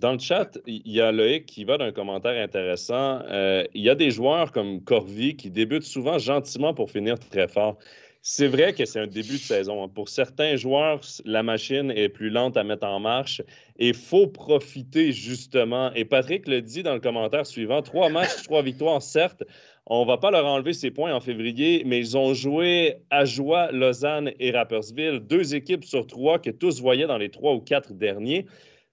Dans 0.00 0.12
le 0.12 0.18
chat, 0.20 0.58
il 0.66 0.82
y 0.86 1.00
a 1.00 1.10
Loïc 1.10 1.46
qui 1.46 1.64
va 1.64 1.76
d'un 1.76 1.90
commentaire 1.90 2.40
intéressant. 2.40 3.20
Euh, 3.30 3.64
il 3.74 3.82
y 3.82 3.90
a 3.90 3.96
des 3.96 4.12
joueurs 4.12 4.52
comme 4.52 4.80
Corvi 4.80 5.34
qui 5.34 5.50
débutent 5.50 5.82
souvent 5.82 6.18
gentiment 6.18 6.72
pour 6.72 6.90
finir 6.90 7.18
très 7.18 7.48
fort. 7.48 7.78
C'est 8.22 8.46
vrai 8.46 8.74
que 8.74 8.84
c'est 8.84 9.00
un 9.00 9.08
début 9.08 9.34
de 9.34 9.42
saison. 9.42 9.82
Hein. 9.82 9.88
Pour 9.88 10.08
certains 10.08 10.54
joueurs, 10.54 11.00
la 11.24 11.42
machine 11.42 11.90
est 11.90 12.08
plus 12.08 12.30
lente 12.30 12.56
à 12.56 12.62
mettre 12.62 12.86
en 12.86 13.00
marche 13.00 13.42
et 13.78 13.88
il 13.88 13.94
faut 13.94 14.28
profiter 14.28 15.10
justement. 15.10 15.92
Et 15.94 16.04
Patrick 16.04 16.46
le 16.46 16.62
dit 16.62 16.84
dans 16.84 16.94
le 16.94 17.00
commentaire 17.00 17.46
suivant 17.46 17.82
trois 17.82 18.08
matchs, 18.08 18.44
trois 18.44 18.62
victoires, 18.62 19.02
certes. 19.02 19.42
On 19.86 20.02
ne 20.02 20.06
va 20.06 20.18
pas 20.18 20.30
leur 20.30 20.46
enlever 20.46 20.74
ses 20.74 20.92
points 20.92 21.12
en 21.12 21.20
février, 21.20 21.82
mais 21.86 21.98
ils 21.98 22.16
ont 22.16 22.34
joué 22.34 22.98
à 23.10 23.24
Joie, 23.24 23.72
Lausanne 23.72 24.30
et 24.38 24.52
Rappersville, 24.52 25.20
deux 25.20 25.54
équipes 25.56 25.84
sur 25.84 26.06
trois 26.06 26.38
que 26.38 26.50
tous 26.50 26.80
voyaient 26.80 27.06
dans 27.06 27.18
les 27.18 27.30
trois 27.30 27.54
ou 27.54 27.60
quatre 27.60 27.94
derniers 27.94 28.46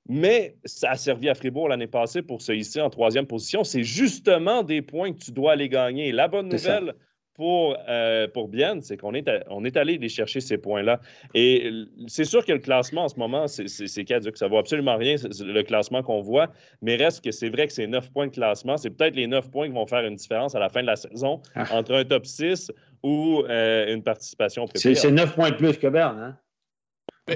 mais 0.08 0.56
ça 0.66 0.92
a 0.92 0.96
servi 0.96 1.30
à 1.30 1.36
Fribourg 1.36 1.70
l'année 1.70 1.88
passée 1.88 2.22
pour 2.22 2.42
se 2.42 2.52
hisser 2.52 2.82
en 2.82 2.90
troisième 2.90 3.26
position. 3.26 3.64
C'est 3.64 3.84
justement 3.84 4.64
des 4.64 4.82
points 4.82 5.12
que 5.14 5.20
tu 5.20 5.32
dois 5.32 5.54
aller 5.54 5.70
gagner. 5.70 6.12
La 6.12 6.28
bonne 6.28 6.50
nouvelle 6.50 6.94
pour, 7.34 7.76
euh, 7.90 8.28
pour 8.28 8.48
Bienne, 8.48 8.82
c'est 8.82 8.98
qu'on 8.98 9.14
est, 9.14 9.30
on 9.50 9.66
est 9.66 9.76
allé 9.76 9.98
les 9.98 10.08
chercher 10.08 10.40
ces 10.40 10.58
points-là. 10.58 11.02
Et 11.34 11.70
c'est 12.08 12.24
sûr 12.24 12.46
que 12.46 12.54
le 12.54 12.60
classement 12.60 13.06
en 13.06 13.10
ce 13.10 13.18
moment, 13.18 13.48
c'est 13.48 14.06
caduque. 14.06 14.38
Ça 14.38 14.46
ne 14.46 14.52
vaut 14.52 14.58
absolument 14.58 14.96
rien, 14.96 15.16
le 15.42 15.62
classement 15.64 16.02
qu'on 16.02 16.22
voit. 16.22 16.50
Mais 16.82 16.96
reste 16.96 17.24
que 17.24 17.32
c'est 17.32 17.50
vrai 17.50 17.68
que 17.68 17.74
c'est 17.74 17.88
neuf 17.88 18.10
points 18.12 18.28
de 18.28 18.32
classement. 18.32 18.78
C'est 18.78 18.92
peut-être 18.92 19.16
les 19.16 19.28
neuf 19.28 19.50
points 19.52 19.68
qui 19.68 19.74
vont 19.74 19.88
faire 19.88 20.06
une 20.06 20.16
différence 20.16 20.56
à 20.56 20.60
la 20.60 20.70
fin 20.70 20.82
de 20.82 20.88
la 20.88 20.96
saison 20.96 21.42
ah. 21.56 21.66
entre 21.72 21.94
un 21.94 22.06
top 22.06 22.26
6 22.26 22.72
ou 23.04 23.44
euh, 23.50 23.94
une 23.94 24.04
participation 24.04 24.66
C'est 24.76 25.12
neuf 25.12 25.36
points 25.36 25.50
de 25.50 25.56
plus 25.56 25.78
que 25.78 25.88
Berne, 25.88 26.20
hein? 26.20 26.38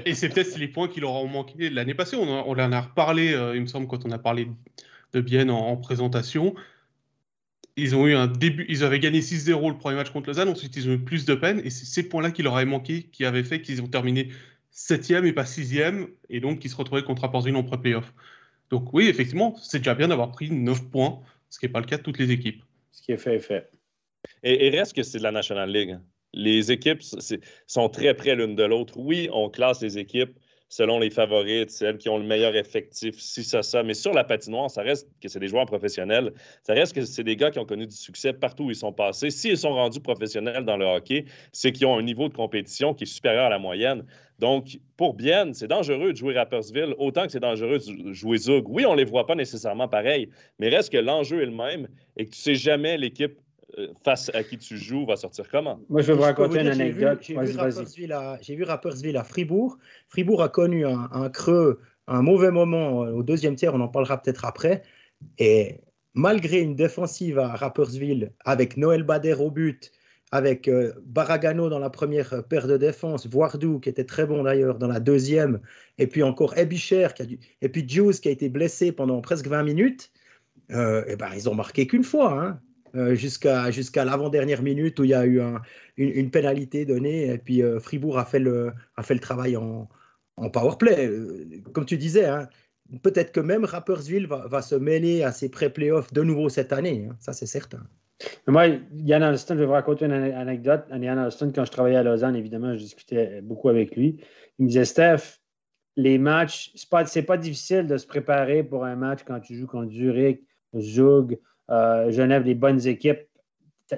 Et 0.06 0.14
c'est 0.14 0.30
peut-être 0.30 0.58
les 0.58 0.68
points 0.68 0.88
qui 0.88 1.00
leur 1.00 1.14
ont 1.14 1.28
manqué 1.28 1.70
l'année 1.70 1.96
passée. 1.96 2.16
On, 2.16 2.28
en 2.30 2.72
a 2.72 2.82
reparlé, 2.82 3.34
euh, 3.34 3.56
il 3.56 3.62
me 3.62 3.68
semble, 3.68 3.88
quand 3.88 4.06
on 4.06 4.12
a 4.12 4.20
parlé 4.20 4.48
de 5.14 5.22
Bienne 5.22 5.50
en, 5.50 5.76
présentation. 5.78 6.54
Ils 7.76 7.96
ont 7.96 8.06
eu 8.06 8.14
un 8.14 8.28
début, 8.28 8.66
ils 8.70 8.84
avaient 8.84 9.00
gagné 9.00 9.22
6-0 9.22 9.70
le 9.70 9.78
premier 9.78 9.96
match 9.96 10.10
contre 10.10 10.28
Lausanne, 10.28 10.50
ensuite 10.50 10.76
ils 10.76 10.90
ont 10.90 10.94
eu 10.94 11.00
plus 11.00 11.24
de 11.26 11.34
peine, 11.34 11.62
et 11.64 11.70
c'est 11.70 11.86
ces 11.86 12.08
points-là 12.10 12.32
qui 12.32 12.44
leur 12.44 12.58
avaient 12.58 12.66
manqué, 12.66 13.04
qui 13.04 13.24
avaient 13.24 13.44
fait 13.44 13.62
qu'ils 13.62 13.82
ont 13.82 13.88
terminé 13.88 14.30
7e 14.74 15.26
et 15.26 15.32
pas 15.32 15.44
6e, 15.44 16.10
et 16.30 16.42
donc 16.42 16.60
qu'ils 16.60 16.70
se 16.70 16.76
retrouvaient 16.76 17.04
contre 17.04 17.22
Rapportville 17.22 17.56
en 17.56 17.64
pré-playoff. 17.64 18.14
Donc 18.70 18.94
oui, 18.94 19.08
effectivement, 19.08 19.56
c'est 19.56 19.78
déjà 19.78 19.96
bien 19.96 20.10
d'avoir 20.10 20.32
pris 20.32 20.52
9 20.52 20.90
points, 20.90 21.22
ce 21.50 21.58
qui 21.58 21.66
n'est 21.66 21.72
pas 21.72 21.80
le 21.80 21.86
cas 21.86 21.98
de 21.98 22.04
toutes 22.04 22.20
les 22.20 22.32
équipes. 22.32 22.64
Ce 22.92 23.02
qui 23.02 23.14
est 23.14 23.18
fait 23.18 23.36
est 23.36 23.40
fait. 23.40 23.72
Et, 24.44 24.68
et 24.68 24.70
reste 24.78 24.94
que 24.94 25.02
c'est 25.02 25.20
de 25.20 25.24
la 25.24 25.32
National 25.32 25.72
League. 25.72 25.98
Les 26.34 26.72
équipes 26.72 27.02
sont 27.68 27.90
très 27.90 28.14
près 28.14 28.36
l'une 28.36 28.56
de 28.56 28.64
l'autre. 28.64 28.98
Oui, 28.98 29.30
on 29.34 29.50
classe 29.50 29.82
les 29.82 29.98
équipes 29.98 30.38
selon 30.70 31.00
les 31.00 31.10
favorites, 31.10 31.72
celles 31.72 31.98
qui 31.98 32.10
ont 32.10 32.18
le 32.18 32.24
meilleur 32.24 32.56
effectif, 32.56 33.20
si 33.20 33.44
ça, 33.44 33.64
ça. 33.64 33.82
Mais 33.82 33.96
sur 33.96 34.14
la 34.14 34.24
patinoire, 34.24 34.70
ça 34.70 34.84
reste 34.84 35.10
que 35.20 35.28
c'est 35.28 35.40
des 35.40 35.48
joueurs 35.48 35.66
professionnels. 35.66 36.32
Ça 36.64 36.74
reste 36.74 36.94
que 36.94 37.04
c'est 37.04 37.24
des 37.24 37.36
gars 37.36 37.50
qui 37.50 37.58
ont 37.58 37.66
connu 37.66 37.88
du 37.88 37.96
succès 37.96 38.34
partout 38.34 38.66
où 38.66 38.70
ils 38.70 38.76
sont 38.76 38.94
passés. 38.94 39.32
S'ils 39.32 39.58
sont 39.58 39.74
rendus 39.74 40.00
professionnels 40.00 40.66
dans 40.66 40.78
le 40.78 40.86
hockey, 40.86 41.26
c'est 41.52 41.72
qu'ils 41.72 41.88
ont 41.88 41.98
un 41.98 42.04
niveau 42.04 42.30
de 42.30 42.36
compétition 42.36 42.94
qui 42.94 43.04
est 43.06 43.08
supérieur 43.08 43.46
à 43.46 43.50
la 43.50 43.60
moyenne. 43.60 44.06
Donc, 44.38 44.80
pour 44.96 45.16
Bienne, 45.16 45.54
c'est 45.54 45.68
dangereux 45.68 46.14
de 46.14 46.18
jouer 46.18 46.36
Rappersville 46.36 46.94
autant 46.98 47.26
que 47.26 47.32
c'est 47.32 47.40
dangereux 47.40 47.80
de 47.80 48.14
jouer 48.14 48.38
Zug. 48.38 48.70
Oui, 48.70 48.86
on 48.86 48.94
ne 48.94 48.98
les 48.98 49.06
voit 49.06 49.26
pas 49.26 49.36
nécessairement 49.36 49.88
pareil, 49.88 50.30
mais 50.60 50.70
reste 50.70 50.92
que 50.92 50.98
l'enjeu 50.98 51.42
est 51.42 51.48
le 51.48 51.52
même 51.52 51.90
et 52.16 52.26
que 52.26 52.30
tu 52.30 52.40
ne 52.40 52.44
sais 52.44 52.56
jamais 52.56 52.98
l'équipe 52.98 53.40
face 54.04 54.32
à 54.34 54.44
qui 54.44 54.58
tu 54.58 54.78
joues 54.78 55.06
va 55.06 55.16
sortir 55.16 55.50
comment? 55.50 55.80
Moi, 55.90 56.02
je 56.02 56.08
vais 56.08 56.14
vous 56.14 56.24
raconter 56.24 56.62
une 56.62 56.68
anecdote. 56.68 57.20
J'ai 57.22 57.36
vu, 58.56 58.64
Rappersville 58.64 59.18
à, 59.18 59.24
Fribourg. 59.24 59.78
Fribourg 60.08 60.42
a 60.42 60.50
connu 60.50 60.86
un, 60.86 61.30
creux, 61.30 61.80
un 62.08 62.22
mauvais 62.22 62.52
moment 62.52 63.04
euh, 63.04 63.12
au 63.12 63.24
deuxième 63.24 63.56
tiers, 63.56 63.74
on 63.74 63.82
en 63.82 63.88
parlera 63.88 64.22
peut-être 64.22 64.46
après. 64.46 64.84
Et 65.38 65.82
malgré 66.14 66.60
une 66.60 66.76
défensive 66.76 67.40
à 67.40 67.56
Rappersville 67.56 68.32
avec 68.46 68.78
Noël 68.78 69.04
Bader 69.04 69.36
au 69.36 69.52
but, 69.52 69.92
avec 70.32 70.68
euh, 70.68 70.94
Baragano 71.06 71.70
dans 71.70 71.80
la 71.80 71.90
première 71.90 72.44
paire 72.48 72.68
de 72.68 72.78
défense, 72.78 73.28
Voardou 73.28 73.80
qui 73.80 73.90
était 73.90 74.04
très 74.04 74.26
bon 74.26 74.44
d'ailleurs 74.44 74.78
dans 74.78 74.88
la 74.88 75.00
deuxième, 75.00 75.60
et 75.98 76.08
puis 76.08 76.24
encore 76.24 76.58
Ebicher, 76.58 77.08
qui 77.16 77.22
a 77.24 77.26
et 77.62 77.70
puis 77.70 77.88
Juice 77.88 78.20
qui 78.20 78.28
a 78.28 78.32
été 78.32 78.50
blessé 78.50 78.92
pendant 78.92 79.22
presque 79.22 79.48
20 79.48 79.64
minutes, 79.64 80.12
et 80.70 81.16
ben, 81.18 81.30
ils 81.34 81.50
ont 81.50 81.56
marqué 81.56 81.88
qu'une 81.88 82.04
fois. 82.04 82.40
Hein. 82.40 82.62
Euh, 82.96 83.16
jusqu'à 83.16 83.72
jusqu'à 83.72 84.04
l'avant-dernière 84.06 84.64
minute 84.64 85.00
où 85.00 85.04
il 85.04 85.12
y 85.12 85.14
a 85.14 85.26
eu 85.26 85.42
une, 85.98 86.32
pénalité 86.32 86.86
donnée 86.86 87.28
et 87.28 87.38
puis 87.38 87.62
euh, 87.62 87.80
Fribourg 87.80 88.18
a 88.18 88.26
fait 88.26 88.40
le, 88.40 88.72
a 88.96 89.04
fait 89.04 89.14
le 89.14 89.20
travail 89.20 89.58
en, 89.58 89.88
en 90.38 90.50
power 90.50 90.76
play. 90.78 91.08
Euh, 91.08 91.46
comme 91.74 91.86
tu 91.86 91.98
disais, 91.98 92.26
hein, 92.26 92.50
peut-être 93.04 93.32
que 93.32 93.40
même 93.40 93.66
Rappersville 93.66 94.28
va, 94.28 94.48
va, 94.48 94.62
se 94.62 94.76
mêler 94.76 95.24
à 95.24 95.32
ces 95.32 95.50
pré-playoffs 95.50 96.14
de 96.14 96.24
nouveau 96.24 96.50
cette 96.50 96.74
année, 96.74 97.08
hein, 97.10 97.16
ça 97.20 97.34
c'est 97.34 97.46
certain. 97.46 97.86
Moi, 98.48 98.68
Yann 98.94 99.24
Alston, 99.24 99.56
je 99.56 99.60
vais 99.60 99.66
vous 99.66 99.72
raconter 99.72 100.06
une 100.06 100.12
anecdote. 100.12 100.86
Yann 100.92 101.20
Alston, 101.20 101.52
quand 101.56 101.64
je 101.64 101.72
travaillais 101.72 101.98
à 101.98 102.04
Lausanne, 102.04 102.36
évidemment, 102.36 102.74
je 102.74 102.80
discutais 102.80 103.42
beaucoup 103.42 103.70
avec 103.70 103.96
lui. 103.96 104.20
Il 104.58 104.64
me 104.64 104.68
disait, 104.68 104.84
Steph, 104.84 105.40
les 105.96 106.18
matchs, 106.18 106.72
c'est 106.76 106.90
pas, 106.90 107.06
pas 107.06 107.38
difficile 107.38 107.88
de 107.88 107.98
se 107.98 108.06
préparer 108.06 108.64
pour 108.64 108.84
un 108.84 108.96
match 108.98 109.22
quand 109.26 109.40
tu 109.40 109.56
joues 109.56 109.68
contre 109.68 109.94
Zurich, 109.94 110.42
Zug, 110.78 111.40
euh, 111.70 112.12
Genève, 112.12 112.44
des 112.44 112.56
bonnes 112.56 112.86
équipes. 112.88 113.22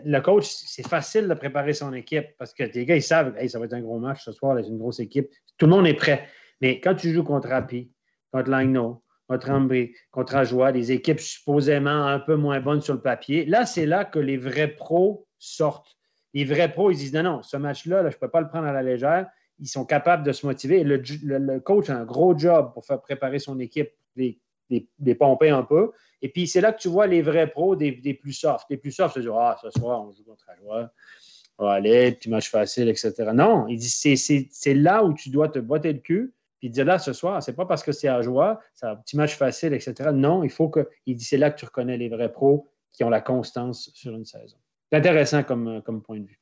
Le 0.06 0.20
coach, 0.20 0.46
c'est 0.46 0.88
facile 0.88 1.28
de 1.28 1.34
préparer 1.34 1.74
son 1.74 1.94
équipe 1.94 2.28
parce 2.38 2.54
que 2.54 2.64
les 2.64 2.86
gars, 2.86 2.96
ils 2.96 3.04
savent, 3.04 3.34
ça 3.48 3.60
va 3.60 3.66
être 3.66 3.74
un 3.74 3.82
gros 3.82 4.00
match 4.00 4.24
ce 4.24 4.32
soir, 4.32 4.58
c'est 4.60 4.70
une 4.70 4.78
grosse 4.78 5.00
équipe. 5.00 5.30
Tout 5.58 5.66
le 5.66 5.72
monde 5.72 5.88
est 5.88 5.94
prêt. 5.94 6.28
Mais 6.62 6.80
quand 6.80 6.96
tu 6.96 7.12
joues 7.12 7.24
contre 7.24 7.50
Rapi, 7.50 7.92
contre 8.32 8.50
Langno, 8.50 9.04
contre 9.28 9.50
Ambry, 9.50 9.94
contre 10.12 10.36
Ajoie, 10.36 10.72
des 10.72 10.92
équipes 10.92 11.20
supposément 11.20 12.06
un 12.06 12.20
peu 12.20 12.36
moins 12.36 12.60
bonnes 12.60 12.82
sur 12.82 12.94
le 12.94 13.02
papier, 13.02 13.46
là, 13.46 13.66
c'est 13.66 13.86
là 13.86 14.06
que 14.06 14.20
les 14.20 14.38
vrais 14.38 14.70
pros 14.70 15.28
sortent. 15.40 15.98
Les 16.34 16.46
vrais 16.46 16.72
pros, 16.72 16.92
ils 16.92 16.98
disent 16.98 17.14
non, 17.14 17.24
non, 17.24 17.42
ce 17.42 17.58
match-là, 17.58 18.02
je 18.10 18.16
ne 18.16 18.20
peux 18.20 18.30
pas 18.30 18.42
le 18.42 18.48
prendre 18.48 18.68
à 18.68 18.74
la 18.74 18.84
légère. 18.84 19.28
Ils 19.60 19.68
sont 19.68 19.86
capables 19.86 20.26
de 20.26 20.32
se 20.32 20.46
motiver. 20.46 20.84
Le, 20.84 21.60
coach 21.60 21.90
a 21.90 21.98
un 21.98 22.06
gros 22.06 22.38
job 22.38 22.72
pour 22.74 22.86
faire 22.86 23.02
préparer 23.02 23.40
son 23.40 23.60
équipe, 23.60 23.92
les 25.00 25.16
pomper 25.16 25.50
un 25.50 25.64
peu. 25.64 25.92
Et 26.22 26.30
puis, 26.30 26.48
c'est 26.48 26.62
là 26.62 26.72
que 26.72 26.80
tu 26.80 26.88
vois 26.88 27.08
les 27.08 27.22
vrais 27.22 27.48
pros 27.48 27.76
des, 27.76 27.92
plus 28.14 28.34
soft. 28.34 28.66
Les 28.70 28.78
plus 28.78 28.92
soft, 28.92 29.16
c'est 29.16 29.22
dire 29.22 29.36
Ah, 29.36 29.58
ce 29.62 29.70
soir, 29.72 30.02
on 30.02 30.12
joue 30.12 30.24
contre 30.24 30.50
Ajoie. 30.50 30.92
On 31.58 31.66
va 31.66 31.74
aller, 31.74 32.12
petit 32.14 32.30
match 32.30 32.50
facile, 32.50 32.90
etc. 32.90 33.14
Non, 33.34 33.68
il 33.68 33.78
dit 33.78 33.90
c'est 33.90 34.74
là 34.74 35.04
où 35.04 35.14
tu 35.14 35.30
dois 35.30 35.50
te 35.50 35.60
botter 35.60 35.94
le 35.94 36.00
cul. 36.00 36.34
Puis 36.60 36.68
il 36.68 36.72
dit 36.72 36.84
là, 36.84 37.00
ce 37.00 37.14
soir, 37.14 37.42
c'est 37.42 37.56
pas 37.56 37.66
parce 37.66 37.84
que 37.84 37.92
c'est 37.92 38.08
à 38.08 38.22
c'est 38.74 38.86
un 38.86 38.96
petit 38.96 39.18
match 39.18 39.36
facile, 39.36 39.74
etc. 39.74 40.10
Non, 40.14 40.44
il 40.44 40.50
faut 40.50 40.70
que. 40.70 40.88
Il 41.06 41.16
dit 41.16 41.26
c'est 41.26 41.38
là 41.38 41.52
que 41.52 41.60
tu 41.60 41.66
reconnais 41.66 41.98
les 41.98 42.10
vrais 42.10 42.32
pros 42.32 42.72
qui 42.92 43.04
ont 43.04 43.10
la 43.10 43.22
constance 43.22 43.92
sur 43.94 44.16
une 44.16 44.26
saison. 44.26 44.58
C'est 44.92 44.98
intéressant 44.98 45.44
comme, 45.44 45.82
comme 45.84 46.02
point 46.02 46.20
de 46.20 46.26
vue. 46.26 46.40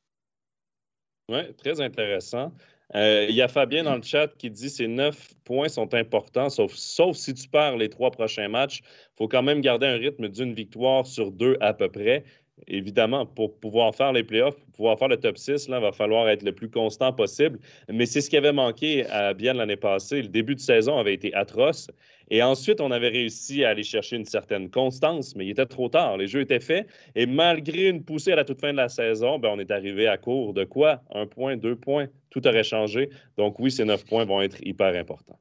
Oui, 1.28 1.54
très 1.54 1.80
intéressant. 1.80 2.52
Euh, 2.96 3.26
il 3.28 3.34
y 3.36 3.42
a 3.42 3.48
Fabien 3.48 3.84
dans 3.84 3.94
le 3.94 4.02
chat 4.02 4.28
qui 4.36 4.50
dit 4.50 4.68
ces 4.68 4.88
neuf 4.88 5.32
points 5.44 5.68
sont 5.68 5.94
importants, 5.94 6.50
sauf, 6.50 6.74
sauf 6.74 7.16
si 7.16 7.34
tu 7.34 7.48
perds 7.48 7.76
les 7.76 7.88
trois 7.88 8.10
prochains 8.10 8.48
matchs. 8.48 8.80
Il 8.82 9.16
faut 9.18 9.28
quand 9.28 9.42
même 9.42 9.60
garder 9.60 9.86
un 9.86 9.96
rythme 9.96 10.28
d'une 10.28 10.54
victoire 10.54 11.06
sur 11.06 11.30
deux 11.30 11.56
à 11.60 11.72
peu 11.72 11.88
près 11.88 12.24
évidemment, 12.66 13.26
pour 13.26 13.58
pouvoir 13.58 13.94
faire 13.94 14.12
les 14.12 14.24
playoffs, 14.24 14.56
pour 14.56 14.72
pouvoir 14.72 14.98
faire 14.98 15.08
le 15.08 15.16
top 15.16 15.38
6, 15.38 15.68
là, 15.68 15.78
il 15.78 15.82
va 15.82 15.92
falloir 15.92 16.28
être 16.28 16.42
le 16.42 16.52
plus 16.52 16.70
constant 16.70 17.12
possible. 17.12 17.58
Mais 17.88 18.06
c'est 18.06 18.20
ce 18.20 18.30
qui 18.30 18.36
avait 18.36 18.52
manqué 18.52 19.06
à 19.06 19.34
Bien 19.34 19.54
l'année 19.54 19.76
passée. 19.76 20.22
Le 20.22 20.28
début 20.28 20.54
de 20.54 20.60
saison 20.60 20.98
avait 20.98 21.14
été 21.14 21.34
atroce. 21.34 21.90
Et 22.30 22.42
ensuite, 22.42 22.80
on 22.80 22.90
avait 22.92 23.08
réussi 23.08 23.64
à 23.64 23.70
aller 23.70 23.82
chercher 23.82 24.16
une 24.16 24.24
certaine 24.24 24.70
constance, 24.70 25.34
mais 25.34 25.46
il 25.46 25.50
était 25.50 25.66
trop 25.66 25.88
tard. 25.88 26.16
Les 26.16 26.28
jeux 26.28 26.40
étaient 26.40 26.60
faits. 26.60 26.86
Et 27.16 27.26
malgré 27.26 27.88
une 27.88 28.04
poussée 28.04 28.32
à 28.32 28.36
la 28.36 28.44
toute 28.44 28.60
fin 28.60 28.70
de 28.72 28.76
la 28.76 28.88
saison, 28.88 29.38
ben, 29.38 29.50
on 29.52 29.58
est 29.58 29.70
arrivé 29.70 30.06
à 30.06 30.16
court 30.16 30.54
de 30.54 30.64
quoi? 30.64 31.02
Un 31.12 31.26
point, 31.26 31.56
deux 31.56 31.76
points, 31.76 32.06
tout 32.30 32.46
aurait 32.46 32.64
changé. 32.64 33.10
Donc 33.36 33.58
oui, 33.58 33.70
ces 33.70 33.84
neuf 33.84 34.04
points 34.04 34.24
vont 34.24 34.40
être 34.40 34.64
hyper 34.64 34.94
importants. 34.94 35.40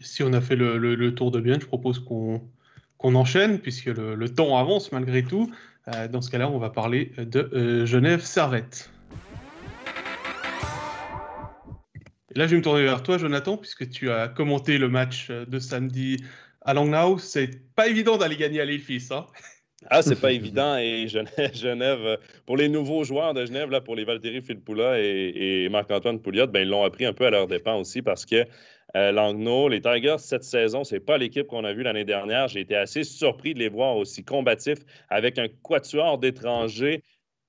Si 0.00 0.24
on 0.24 0.32
a 0.32 0.40
fait 0.40 0.56
le 0.56 1.14
tour 1.14 1.30
de 1.30 1.40
bien, 1.40 1.58
je 1.60 1.66
propose 1.66 2.00
qu'on 2.00 2.42
on 3.04 3.14
enchaîne, 3.14 3.60
puisque 3.60 3.86
le, 3.86 4.28
temps 4.28 4.58
avance 4.58 4.90
malgré 4.90 5.22
tout. 5.22 5.52
Euh, 5.94 6.08
dans 6.08 6.22
ce 6.22 6.30
cas-là, 6.30 6.48
on 6.48 6.58
va 6.58 6.70
parler 6.70 7.12
de 7.18 7.50
euh, 7.52 7.86
Genève 7.86 8.22
Servette. 8.22 8.90
là, 12.34 12.46
je 12.46 12.50
vais 12.50 12.56
me 12.56 12.62
tourner 12.62 12.82
vers 12.82 13.02
toi, 13.02 13.16
Jonathan, 13.16 13.56
puisque 13.56 13.88
tu 13.90 14.10
as 14.10 14.26
commenté 14.26 14.78
le 14.78 14.88
match 14.88 15.30
de 15.30 15.58
samedi 15.60 16.24
à 16.62 16.74
Langnau. 16.74 17.18
C'est 17.18 17.50
pas 17.76 17.86
évident 17.86 18.16
d'aller 18.16 18.36
gagner 18.36 18.60
à 18.60 18.64
l'Elfis. 18.64 19.08
Hein 19.10 19.26
Ah, 19.90 20.00
c'est 20.00 20.18
pas 20.18 20.32
évident. 20.32 20.78
Et 20.78 21.08
Genève, 21.08 22.18
pour 22.46 22.56
les 22.56 22.70
nouveaux 22.70 23.04
joueurs 23.04 23.34
de 23.34 23.44
Genève, 23.44 23.70
là, 23.70 23.82
pour 23.82 23.96
les 23.96 24.04
Valtteri 24.04 24.40
Filppula 24.40 24.98
et, 24.98 25.68
Marc-Antoine 25.70 26.20
Pouliot, 26.20 26.46
ben, 26.46 26.60
ils 26.60 26.68
l'ont 26.68 26.84
appris 26.84 27.04
un 27.04 27.12
peu 27.12 27.26
à 27.26 27.30
leur 27.30 27.46
dépens 27.46 27.78
aussi 27.78 28.00
parce 28.00 28.24
que 28.24 28.46
euh, 28.96 29.68
les 29.68 29.80
Tigers, 29.80 30.18
cette 30.18 30.44
saison, 30.44 30.84
c'est 30.84 31.00
pas 31.00 31.18
l'équipe 31.18 31.46
qu'on 31.46 31.64
a 31.64 31.72
vue 31.72 31.82
l'année 31.82 32.04
dernière. 32.04 32.48
J'ai 32.48 32.60
été 32.60 32.76
assez 32.76 33.02
surpris 33.02 33.54
de 33.54 33.58
les 33.58 33.68
voir 33.68 33.96
aussi 33.96 34.24
combatifs 34.24 34.78
avec 35.08 35.38
un 35.38 35.48
quatuor 35.62 36.18
d'étrangers 36.18 37.02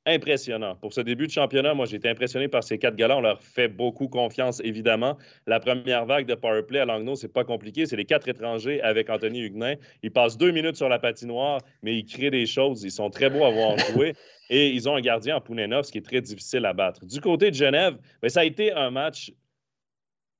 impressionnant. 0.05 0.75
Pour 0.75 0.93
ce 0.93 1.01
début 1.01 1.27
de 1.27 1.31
championnat, 1.31 1.73
moi, 1.73 1.85
j'ai 1.85 1.97
été 1.97 2.09
impressionné 2.09 2.47
par 2.47 2.63
ces 2.63 2.77
quatre 2.77 2.95
gars-là. 2.95 3.17
On 3.17 3.21
leur 3.21 3.41
fait 3.41 3.67
beaucoup 3.67 4.07
confiance, 4.07 4.61
évidemment. 4.63 5.17
La 5.47 5.59
première 5.59 6.05
vague 6.05 6.27
de 6.27 6.35
powerplay 6.35 6.79
à 6.79 6.85
Langnau, 6.85 7.15
c'est 7.15 7.33
pas 7.33 7.43
compliqué. 7.43 7.85
C'est 7.85 7.95
les 7.95 8.05
quatre 8.05 8.27
étrangers 8.27 8.81
avec 8.81 9.09
Anthony 9.09 9.41
Huguenin. 9.41 9.75
Ils 10.03 10.11
passent 10.11 10.37
deux 10.37 10.51
minutes 10.51 10.75
sur 10.75 10.89
la 10.89 10.99
patinoire, 10.99 11.59
mais 11.81 11.97
ils 11.97 12.05
créent 12.05 12.29
des 12.29 12.45
choses. 12.45 12.83
Ils 12.83 12.91
sont 12.91 13.09
très 13.09 13.29
beaux 13.29 13.45
à 13.45 13.49
voir 13.49 13.77
jouer. 13.77 14.13
Et 14.49 14.69
ils 14.69 14.87
ont 14.87 14.95
un 14.95 15.01
gardien 15.01 15.37
en 15.37 15.41
Pounenov, 15.41 15.85
ce 15.85 15.91
qui 15.91 15.97
est 15.97 16.05
très 16.05 16.21
difficile 16.21 16.65
à 16.65 16.73
battre. 16.73 17.03
Du 17.05 17.19
côté 17.19 17.49
de 17.49 17.55
Genève, 17.55 17.97
bien, 18.21 18.29
ça 18.29 18.41
a 18.41 18.45
été 18.45 18.71
un 18.71 18.91
match 18.91 19.31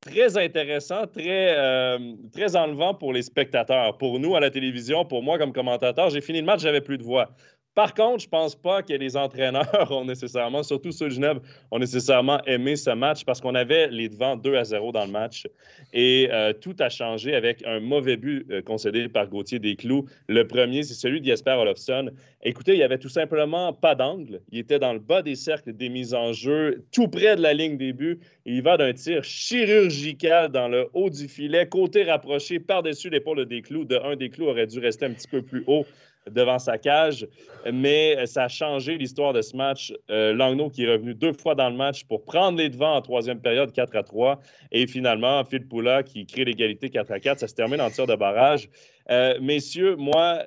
très 0.05 0.37
intéressant, 0.37 1.07
très, 1.07 1.57
euh, 1.57 2.13
très 2.31 2.55
enlevant 2.55 2.93
pour 2.93 3.11
les 3.11 3.23
spectateurs. 3.23 3.97
Pour 3.97 4.19
nous, 4.19 4.35
à 4.35 4.39
la 4.39 4.51
télévision, 4.51 5.03
pour 5.03 5.23
moi 5.23 5.37
comme 5.37 5.51
commentateur, 5.51 6.09
j'ai 6.09 6.21
fini 6.21 6.39
le 6.39 6.45
match, 6.45 6.61
j'avais 6.61 6.81
plus 6.81 6.97
de 6.97 7.03
voix. 7.03 7.31
Par 7.75 7.93
contre, 7.93 8.21
je 8.21 8.27
ne 8.27 8.31
pense 8.31 8.55
pas 8.55 8.81
que 8.83 8.93
les 8.93 9.17
entraîneurs 9.17 9.87
ont 9.91 10.05
nécessairement, 10.05 10.63
surtout 10.63 10.93
ceux 10.93 11.09
de 11.09 11.13
Genève, 11.13 11.41
ont 11.71 11.79
nécessairement 11.79 12.41
aimé 12.45 12.77
ce 12.77 12.91
match 12.91 13.25
parce 13.25 13.41
qu'on 13.41 13.53
avait 13.53 13.89
les 13.89 14.07
devants 14.07 14.37
2 14.37 14.55
à 14.55 14.63
0 14.63 14.93
dans 14.93 15.05
le 15.05 15.11
match. 15.11 15.45
Et 15.91 16.29
euh, 16.31 16.53
tout 16.53 16.75
a 16.79 16.87
changé 16.87 17.35
avec 17.35 17.65
un 17.65 17.81
mauvais 17.81 18.15
but 18.15 18.49
euh, 18.49 18.61
concédé 18.61 19.09
par 19.09 19.27
Gauthier 19.27 19.59
Desclous. 19.59 20.05
Le 20.29 20.47
premier, 20.47 20.83
c'est 20.83 20.93
celui 20.93 21.19
d'Jesper 21.19 21.51
Olofsson. 21.51 22.11
Écoutez, 22.43 22.73
il 22.73 22.77
n'y 22.77 22.83
avait 22.83 22.97
tout 22.97 23.09
simplement 23.09 23.73
pas 23.73 23.93
d'angle. 23.93 24.39
Il 24.51 24.59
était 24.59 24.79
dans 24.79 24.93
le 24.93 24.99
bas 24.99 25.21
des 25.21 25.35
cercles 25.35 25.73
des 25.73 25.89
mises 25.89 26.13
en 26.13 26.31
jeu, 26.31 26.85
tout 26.93 27.09
près 27.09 27.35
de 27.35 27.41
la 27.41 27.53
ligne 27.53 27.75
des 27.75 27.91
buts. 27.91 28.19
Il 28.45 28.61
va 28.61 28.77
d'un 28.77 28.93
tir 28.93 29.25
chirurgical 29.25 30.49
dans 30.49 30.69
le 30.69 30.87
haut 30.93 31.09
du 31.09 31.27
filet, 31.27 31.67
côté 31.67 32.03
rapproché 32.03 32.59
par-dessus 32.59 33.09
l'épaule 33.09 33.39
de 33.39 33.43
Desclous. 33.43 33.83
De 33.83 33.97
un, 33.97 34.15
Desclous 34.15 34.47
aurait 34.47 34.67
dû 34.67 34.79
rester 34.79 35.05
un 35.07 35.11
petit 35.11 35.27
peu 35.27 35.41
plus 35.41 35.65
haut 35.67 35.85
devant 36.29 36.59
sa 36.59 36.77
cage. 36.77 37.27
Mais 37.71 38.25
ça 38.25 38.43
a 38.43 38.47
changé 38.47 38.97
l'histoire 38.97 39.33
de 39.33 39.41
ce 39.41 39.55
match. 39.55 39.93
Euh, 40.09 40.33
qui 40.69 40.83
est 40.83 40.91
revenu 40.91 41.13
deux 41.13 41.33
fois 41.33 41.55
dans 41.55 41.69
le 41.69 41.75
match 41.75 42.03
pour 42.05 42.23
prendre 42.23 42.57
les 42.57 42.69
devants 42.69 42.95
en 42.95 43.01
troisième 43.01 43.39
période, 43.39 43.71
4 43.71 43.95
à 43.95 44.03
3. 44.03 44.39
Et 44.71 44.87
finalement, 44.87 45.43
Phil 45.43 45.67
Poula 45.67 46.03
qui 46.03 46.25
crée 46.25 46.45
l'égalité 46.45 46.89
4 46.89 47.11
à 47.11 47.19
4. 47.19 47.39
Ça 47.39 47.47
se 47.47 47.55
termine 47.55 47.81
en 47.81 47.89
tir 47.89 48.07
de 48.07 48.15
barrage. 48.15 48.69
Euh, 49.09 49.39
messieurs, 49.41 49.95
moi, 49.95 50.43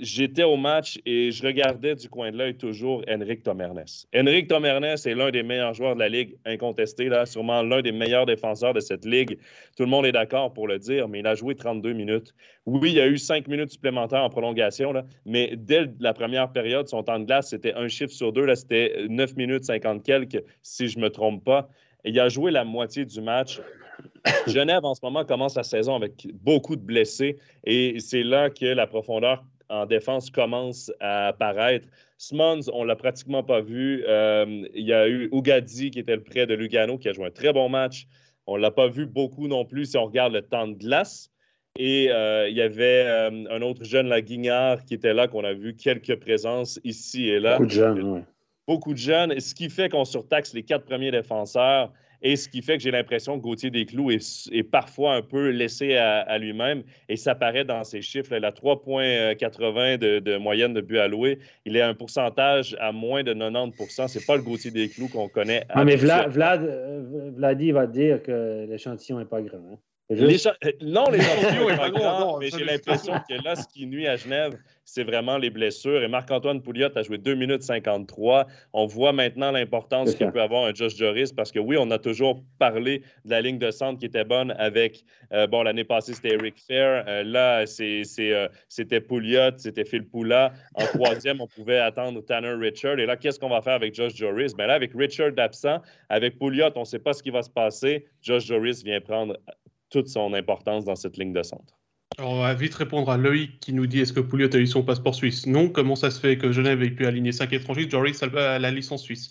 j'étais 0.00 0.42
au 0.42 0.56
match 0.56 0.98
et 1.06 1.30
je 1.30 1.46
regardais 1.46 1.94
du 1.94 2.08
coin 2.08 2.30
de 2.30 2.36
l'œil 2.36 2.56
toujours 2.56 3.02
Henrik 3.08 3.42
Tomernes. 3.42 3.84
Henrik 4.14 4.48
Tomernes 4.48 4.84
est 4.84 5.14
l'un 5.14 5.30
des 5.30 5.42
meilleurs 5.42 5.74
joueurs 5.74 5.94
de 5.94 6.00
la 6.00 6.08
Ligue, 6.08 6.36
incontesté, 6.44 7.08
là, 7.08 7.26
sûrement 7.26 7.62
l'un 7.62 7.82
des 7.82 7.92
meilleurs 7.92 8.26
défenseurs 8.26 8.74
de 8.74 8.80
cette 8.80 9.04
Ligue. 9.04 9.38
Tout 9.76 9.84
le 9.84 9.88
monde 9.88 10.06
est 10.06 10.12
d'accord 10.12 10.52
pour 10.52 10.68
le 10.68 10.78
dire, 10.78 11.08
mais 11.08 11.20
il 11.20 11.26
a 11.26 11.34
joué 11.34 11.54
32 11.54 11.92
minutes. 11.92 12.34
Oui, 12.66 12.90
il 12.90 12.96
y 12.96 13.00
a 13.00 13.06
eu 13.06 13.18
5 13.18 13.48
minutes 13.48 13.70
supplémentaires 13.70 14.22
en 14.22 14.30
prolongation, 14.30 14.92
là, 14.92 15.04
mais 15.26 15.54
dès 15.56 15.86
la 16.00 16.12
première 16.12 16.52
période, 16.52 16.88
son 16.88 17.02
temps 17.02 17.18
de 17.18 17.24
glace, 17.24 17.50
c'était 17.50 17.74
un 17.74 17.88
chiffre 17.88 18.12
sur 18.12 18.32
deux. 18.32 18.54
C'était 18.54 19.06
9 19.08 19.36
minutes 19.36 19.64
50 19.64 20.02
quelques, 20.02 20.42
si 20.62 20.88
je 20.88 20.98
ne 20.98 21.04
me 21.04 21.10
trompe 21.10 21.44
pas. 21.44 21.68
Il 22.04 22.18
a 22.20 22.28
joué 22.28 22.50
la 22.50 22.64
moitié 22.64 23.04
du 23.04 23.20
match. 23.20 23.60
Genève, 24.46 24.84
en 24.84 24.94
ce 24.94 25.00
moment, 25.02 25.24
commence 25.24 25.56
la 25.56 25.62
saison 25.62 25.96
avec 25.96 26.28
beaucoup 26.32 26.76
de 26.76 26.80
blessés 26.80 27.38
et 27.64 27.98
c'est 28.00 28.22
là 28.22 28.50
que 28.50 28.66
la 28.66 28.86
profondeur 28.86 29.44
en 29.68 29.86
défense 29.86 30.30
commence 30.30 30.92
à 31.00 31.28
apparaître. 31.28 31.88
Smons, 32.16 32.60
on 32.72 32.82
ne 32.82 32.88
l'a 32.88 32.96
pratiquement 32.96 33.42
pas 33.42 33.60
vu. 33.60 34.04
Euh, 34.08 34.66
il 34.74 34.86
y 34.86 34.92
a 34.92 35.08
eu 35.08 35.28
Ugadi 35.32 35.90
qui 35.90 35.98
était 35.98 36.16
le 36.16 36.22
prêt 36.22 36.46
de 36.46 36.54
Lugano 36.54 36.98
qui 36.98 37.08
a 37.08 37.12
joué 37.12 37.26
un 37.26 37.30
très 37.30 37.52
bon 37.52 37.68
match. 37.68 38.06
On 38.46 38.56
ne 38.56 38.62
l'a 38.62 38.70
pas 38.70 38.88
vu 38.88 39.06
beaucoup 39.06 39.46
non 39.46 39.64
plus 39.64 39.86
si 39.86 39.96
on 39.96 40.06
regarde 40.06 40.32
le 40.32 40.42
temps 40.42 40.66
de 40.66 40.74
glace. 40.74 41.30
Et 41.76 42.10
euh, 42.10 42.48
il 42.48 42.56
y 42.56 42.62
avait 42.62 43.04
euh, 43.06 43.44
un 43.50 43.62
autre 43.62 43.84
jeune, 43.84 44.08
la 44.08 44.20
Guignard, 44.20 44.84
qui 44.84 44.94
était 44.94 45.14
là, 45.14 45.28
qu'on 45.28 45.44
a 45.44 45.52
vu 45.52 45.76
quelques 45.76 46.16
présences 46.16 46.80
ici 46.82 47.28
et 47.28 47.38
là. 47.38 47.52
Beaucoup 47.52 47.66
de 47.66 47.70
jeunes, 47.70 48.02
oui. 48.02 48.20
Beaucoup 48.66 48.92
de 48.92 48.98
jeunes, 48.98 49.38
ce 49.38 49.54
qui 49.54 49.70
fait 49.70 49.88
qu'on 49.88 50.04
surtaxe 50.04 50.52
les 50.54 50.62
quatre 50.62 50.84
premiers 50.84 51.10
défenseurs. 51.10 51.92
Et 52.22 52.36
ce 52.36 52.48
qui 52.48 52.62
fait 52.62 52.76
que 52.76 52.82
j'ai 52.82 52.90
l'impression 52.90 53.38
que 53.38 53.42
Gauthier 53.42 53.70
Desclous 53.70 54.10
est, 54.10 54.48
est 54.52 54.62
parfois 54.62 55.14
un 55.14 55.22
peu 55.22 55.50
laissé 55.50 55.96
à, 55.96 56.38
lui-même. 56.38 56.82
Et 57.08 57.16
ça 57.16 57.34
paraît 57.34 57.64
dans 57.64 57.84
ses 57.84 58.02
chiffres. 58.02 58.32
Il 58.36 58.44
a 58.44 58.50
3,80 58.50 59.98
de, 59.98 60.18
de, 60.18 60.36
moyenne 60.36 60.74
de 60.74 60.80
but 60.80 60.98
alloué. 60.98 61.38
Il 61.64 61.76
est 61.76 61.82
un 61.82 61.94
pourcentage 61.94 62.76
à 62.80 62.92
moins 62.92 63.22
de 63.22 63.34
90% 63.34 64.08
C'est 64.08 64.26
pas 64.26 64.36
le 64.36 64.42
Gauthier 64.42 64.70
Desclous 64.70 65.08
qu'on 65.08 65.28
connaît. 65.28 65.64
Ah, 65.68 65.84
mais 65.84 65.96
Vlad, 65.96 66.30
Vlad, 66.30 66.62
euh, 66.64 67.30
Vladi 67.36 67.70
va 67.72 67.86
dire 67.86 68.22
que 68.22 68.66
l'échantillon 68.68 69.18
n'est 69.18 69.24
pas 69.24 69.42
grand. 69.42 69.58
Hein. 69.58 69.78
Euh, 70.10 70.38
non, 70.80 71.04
les 71.10 71.20
champions 71.20 71.76
pas 71.76 71.90
grand, 71.90 72.38
mais 72.38 72.48
j'ai 72.50 72.64
l'impression 72.64 73.12
que 73.28 73.44
là, 73.44 73.54
ce 73.56 73.68
qui 73.68 73.86
nuit 73.86 74.06
à 74.06 74.16
Genève, 74.16 74.58
c'est 74.86 75.04
vraiment 75.04 75.36
les 75.36 75.50
blessures. 75.50 76.02
Et 76.02 76.08
Marc-Antoine 76.08 76.62
Pouliot 76.62 76.88
a 76.96 77.02
joué 77.02 77.18
2 77.18 77.34
minutes 77.34 77.62
53. 77.62 78.46
On 78.72 78.86
voit 78.86 79.12
maintenant 79.12 79.50
l'importance 79.50 80.14
qu'il 80.14 80.30
peut 80.30 80.40
avoir 80.40 80.64
un 80.64 80.72
Josh 80.74 80.96
Joris 80.96 81.30
parce 81.30 81.52
que 81.52 81.58
oui, 81.58 81.76
on 81.78 81.90
a 81.90 81.98
toujours 81.98 82.42
parlé 82.58 83.02
de 83.26 83.30
la 83.30 83.42
ligne 83.42 83.58
de 83.58 83.70
centre 83.70 84.00
qui 84.00 84.06
était 84.06 84.24
bonne 84.24 84.52
avec, 84.52 85.04
euh, 85.34 85.46
bon, 85.46 85.62
l'année 85.62 85.84
passée, 85.84 86.14
c'était 86.14 86.34
Eric 86.34 86.58
Fair. 86.58 87.04
Euh, 87.06 87.22
là, 87.22 87.66
c'était 87.66 89.00
Pouliot, 89.02 89.58
c'était 89.58 89.84
Phil 89.84 90.08
Poula. 90.08 90.54
En 90.72 90.86
troisième, 90.86 91.42
on 91.42 91.46
pouvait 91.46 91.80
attendre 91.80 92.22
Tanner 92.24 92.54
Richard. 92.54 92.98
Et 92.98 93.04
là, 93.04 93.18
qu'est-ce 93.18 93.38
qu'on 93.38 93.50
va 93.50 93.60
faire 93.60 93.74
avec 93.74 93.94
Josh 93.94 94.14
Joris? 94.14 94.54
Bien 94.56 94.68
là, 94.68 94.74
avec 94.74 94.92
Richard 94.94 95.32
absent, 95.36 95.82
avec 96.08 96.38
Pouliot, 96.38 96.70
on 96.76 96.80
ne 96.80 96.84
sait 96.86 96.98
pas 96.98 97.12
ce 97.12 97.22
qui 97.22 97.30
va 97.30 97.42
se 97.42 97.50
passer. 97.50 98.06
Josh 98.22 98.46
Joris 98.46 98.82
vient 98.82 99.02
prendre 99.02 99.36
toute 99.90 100.08
son 100.08 100.34
importance 100.34 100.84
dans 100.84 100.96
cette 100.96 101.16
ligne 101.16 101.32
de 101.32 101.42
centre. 101.42 101.78
Alors, 102.18 102.32
on 102.32 102.40
va 102.40 102.54
vite 102.54 102.74
répondre 102.74 103.10
à 103.10 103.16
Loïc 103.16 103.60
qui 103.60 103.72
nous 103.72 103.86
dit 103.86 104.00
est-ce 104.00 104.12
que 104.12 104.20
Pouliot 104.20 104.52
a 104.52 104.58
eu 104.58 104.66
son 104.66 104.82
passeport 104.82 105.14
suisse? 105.14 105.46
Non. 105.46 105.68
Comment 105.68 105.94
ça 105.94 106.10
se 106.10 106.18
fait 106.18 106.36
que 106.36 106.50
Genève 106.50 106.82
ait 106.82 106.90
pu 106.90 107.06
aligner 107.06 107.30
cinq 107.30 107.52
étrangers? 107.52 107.88
Joris 107.88 108.20
a 108.22 108.58
la 108.58 108.70
licence 108.72 109.02
suisse. 109.02 109.30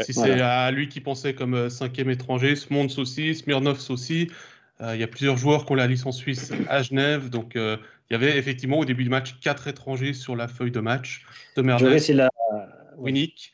si 0.00 0.12
c'est 0.12 0.40
à 0.40 0.70
lui 0.70 0.88
qui 0.88 1.00
pensait 1.00 1.34
comme 1.34 1.54
euh, 1.54 1.68
cinquième 1.68 2.10
étranger, 2.10 2.54
Smons 2.54 2.86
aussi, 2.96 3.34
Smirnov 3.34 3.84
aussi. 3.90 4.30
Euh, 4.80 4.94
il 4.94 5.00
y 5.00 5.02
a 5.02 5.08
plusieurs 5.08 5.36
joueurs 5.36 5.64
qui 5.64 5.72
ont 5.72 5.74
la 5.74 5.88
licence 5.88 6.18
suisse 6.18 6.52
à 6.68 6.82
Genève. 6.82 7.28
Donc, 7.28 7.56
euh, 7.56 7.76
il 8.08 8.12
y 8.12 8.16
avait 8.16 8.38
effectivement 8.38 8.78
au 8.78 8.84
début 8.84 9.02
du 9.02 9.10
match 9.10 9.40
quatre 9.40 9.66
étrangers 9.66 10.12
sur 10.12 10.36
la 10.36 10.46
feuille 10.46 10.70
de 10.70 10.80
match. 10.80 11.26
De 11.56 11.78
Joris, 11.78 12.08
il 12.08 12.20
a... 12.20 12.30
Winnick, 12.96 13.52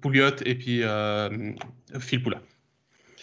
Pouliot 0.00 0.36
et 0.44 0.54
puis 0.54 0.82
Phil 1.98 2.22
Poula. 2.22 2.40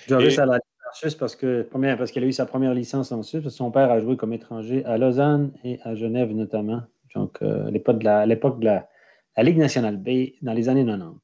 Joris 0.08 0.38
a 0.38 0.46
la 0.46 0.60
Suisse 0.98 1.16
parce 1.16 1.36
que 1.36 1.62
première, 1.64 1.98
parce 1.98 2.12
qu'elle 2.12 2.24
a 2.24 2.28
eu 2.28 2.34
sa 2.34 2.46
première 2.46 2.74
licence 2.74 3.12
en 3.12 3.24
Suisse. 3.24 3.48
son 3.50 3.72
père 3.72 3.92
a 3.92 4.00
joué 4.00 4.18
comme 4.18 4.34
étranger 4.34 4.84
à 4.86 4.98
Lausanne 4.98 5.52
et 5.64 5.80
à 5.84 5.96
Genève 5.96 6.32
notamment. 6.32 6.82
Donc, 7.16 7.38
euh, 7.42 7.68
à 7.68 7.72
l'époque 7.72 8.00
de, 8.00 8.06
la, 8.06 8.26
l'époque 8.26 8.60
de 8.60 8.66
la, 8.66 8.90
Ligue 9.38 9.58
nationale 9.58 9.98
B 9.98 10.34
dans 10.42 10.54
les 10.54 10.68
années 10.68 10.84
90. 10.84 11.20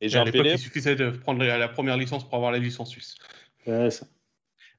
Et 0.00 0.08
Jean-Philippe? 0.08 0.52
Il 0.54 0.58
suffisait 0.58 0.96
de 0.96 1.10
prendre 1.10 1.44
la, 1.44 1.68
première 1.68 1.98
licence 1.98 2.24
pour 2.24 2.34
avoir 2.36 2.52
la 2.52 2.58
licence 2.58 2.90
suisse. 2.90 3.16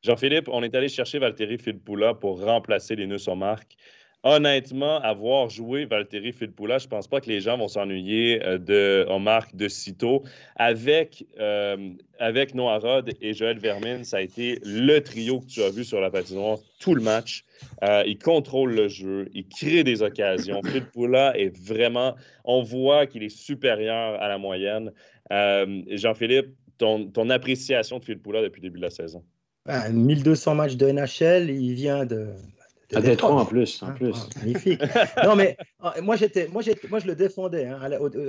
Jean-Philippe, 0.02 0.50
on 0.50 0.64
est 0.64 0.74
allé 0.74 0.90
chercher 0.90 1.20
Valtteri 1.20 1.60
Filppula 1.60 2.16
pour 2.16 2.44
remplacer 2.44 2.96
les 2.96 3.06
nœuds 3.06 3.20
sur 3.20 3.36
marque 3.36 3.78
honnêtement, 4.24 5.00
avoir 5.00 5.50
joué 5.50 5.86
Valtteri 5.86 6.32
Filppula, 6.32 6.78
je 6.78 6.86
ne 6.86 6.90
pense 6.90 7.08
pas 7.08 7.22
que 7.22 7.30
les 7.30 7.42
gens 7.42 7.58
vont 7.58 7.68
s'ennuyer 7.68 8.44
euh, 8.44 8.58
de 8.58 9.06
Omar 9.10 9.48
de 9.54 9.68
sitôt. 9.68 10.24
Avec, 10.56 11.26
euh, 11.40 11.94
avec 12.20 12.54
Noah 12.54 12.80
Rod 12.80 13.12
et 13.22 13.34
Joël 13.34 13.58
Vermin, 13.58 14.04
ça 14.04 14.18
a 14.18 14.22
été 14.22 14.60
le 14.64 15.00
trio 15.00 15.40
que 15.40 15.48
tu 15.48 15.64
as 15.64 15.70
vu 15.70 15.84
sur 15.84 16.00
la 16.00 16.12
patinoire 16.12 16.60
tout 16.80 16.94
le 16.94 17.02
match. 17.02 17.44
Euh, 17.84 18.04
il 18.06 18.18
contrôle 18.18 18.74
le 18.74 18.88
jeu, 18.88 19.30
il 19.34 19.48
crée 19.48 19.84
des 19.84 20.02
occasions. 20.04 20.62
Filppula 20.66 21.38
est 21.38 21.56
vraiment, 21.58 22.16
on 22.46 22.62
voit 22.62 23.08
qu'il 23.08 23.24
est 23.24 23.36
supérieur 23.36 24.22
à 24.22 24.28
la 24.28 24.38
moyenne. 24.38 24.92
Jean-Philippe, 25.32 26.48
ton, 26.78 27.08
ton, 27.08 27.30
appréciation 27.30 28.00
de 28.00 28.04
Filppula 28.04 28.42
depuis 28.42 28.62
le 28.62 28.68
début 28.68 28.80
de 28.80 28.84
la 28.84 28.90
saison? 28.90 29.24
1200 29.66 30.52
ben, 30.52 30.58
matchs 30.58 30.76
de 30.76 30.92
NHL, 30.92 31.50
il 31.50 31.74
vient 31.74 32.06
de, 32.06 32.34
à 32.94 33.02
Détroit 33.02 33.42
en 33.42 33.46
plus. 33.46 33.82
En 33.84 33.88
ah, 33.88 33.92
plus. 33.92 34.16
Ah, 34.16 34.40
magnifique. 34.40 34.82
non, 35.24 35.36
mais 35.36 35.58
ah, 35.82 35.96
moi, 36.02 36.16
j'étais, 36.16 36.48
moi, 36.48 36.62
moi, 36.90 37.00
je 37.00 37.08
le 37.08 37.16
défendais. 37.16 37.66
Hein. 37.66 37.80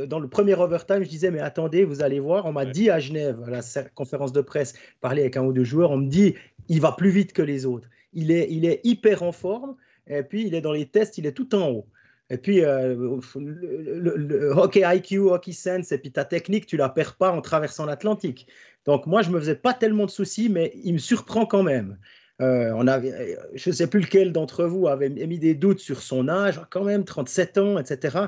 Dans 0.06 0.18
le 0.18 0.28
premier 0.28 0.54
overtime, 0.54 1.02
je 1.02 1.08
disais, 1.08 1.30
mais 1.30 1.40
attendez, 1.40 1.84
vous 1.84 2.02
allez 2.02 2.20
voir, 2.20 2.46
on 2.46 2.52
m'a 2.52 2.64
dit 2.64 2.90
à 2.90 2.98
Genève, 2.98 3.42
à 3.46 3.50
la 3.50 3.60
conférence 3.94 4.32
de 4.32 4.40
presse, 4.40 4.74
parler 5.00 5.22
avec 5.22 5.36
un 5.36 5.44
ou 5.44 5.52
deux 5.52 5.64
joueurs, 5.64 5.90
on 5.90 5.98
me 5.98 6.08
dit, 6.08 6.34
il 6.68 6.80
va 6.80 6.92
plus 6.92 7.10
vite 7.10 7.32
que 7.32 7.42
les 7.42 7.66
autres. 7.66 7.88
Il 8.14 8.30
est, 8.30 8.48
il 8.50 8.64
est 8.64 8.80
hyper 8.84 9.22
en 9.22 9.32
forme, 9.32 9.74
et 10.06 10.22
puis 10.22 10.46
il 10.46 10.54
est 10.54 10.60
dans 10.60 10.72
les 10.72 10.86
tests, 10.86 11.18
il 11.18 11.26
est 11.26 11.32
tout 11.32 11.54
en 11.54 11.70
haut. 11.70 11.86
Et 12.30 12.38
puis, 12.38 12.64
euh, 12.64 13.18
le, 13.36 14.52
hockey 14.56 14.82
IQ, 14.84 15.18
hockey 15.18 15.52
sense, 15.52 15.92
et 15.92 15.98
puis 15.98 16.10
ta 16.10 16.24
technique, 16.24 16.64
tu 16.64 16.78
la 16.78 16.88
perds 16.88 17.16
pas 17.16 17.30
en 17.30 17.42
traversant 17.42 17.84
l'Atlantique. 17.84 18.46
Donc, 18.86 19.06
moi, 19.06 19.20
je 19.20 19.30
me 19.30 19.38
faisais 19.38 19.54
pas 19.54 19.74
tellement 19.74 20.06
de 20.06 20.10
soucis, 20.10 20.48
mais 20.48 20.72
il 20.82 20.94
me 20.94 20.98
surprend 20.98 21.44
quand 21.44 21.62
même. 21.62 21.98
Euh, 22.40 22.72
on 22.74 22.86
avait, 22.86 23.36
je 23.54 23.70
ne 23.70 23.74
sais 23.74 23.86
plus 23.86 24.00
lequel 24.00 24.32
d'entre 24.32 24.64
vous 24.64 24.88
avait 24.88 25.06
émis 25.06 25.38
des 25.38 25.54
doutes 25.54 25.80
sur 25.80 26.02
son 26.02 26.28
âge, 26.28 26.60
quand 26.70 26.84
même 26.84 27.04
37 27.04 27.58
ans, 27.58 27.78
etc. 27.78 28.18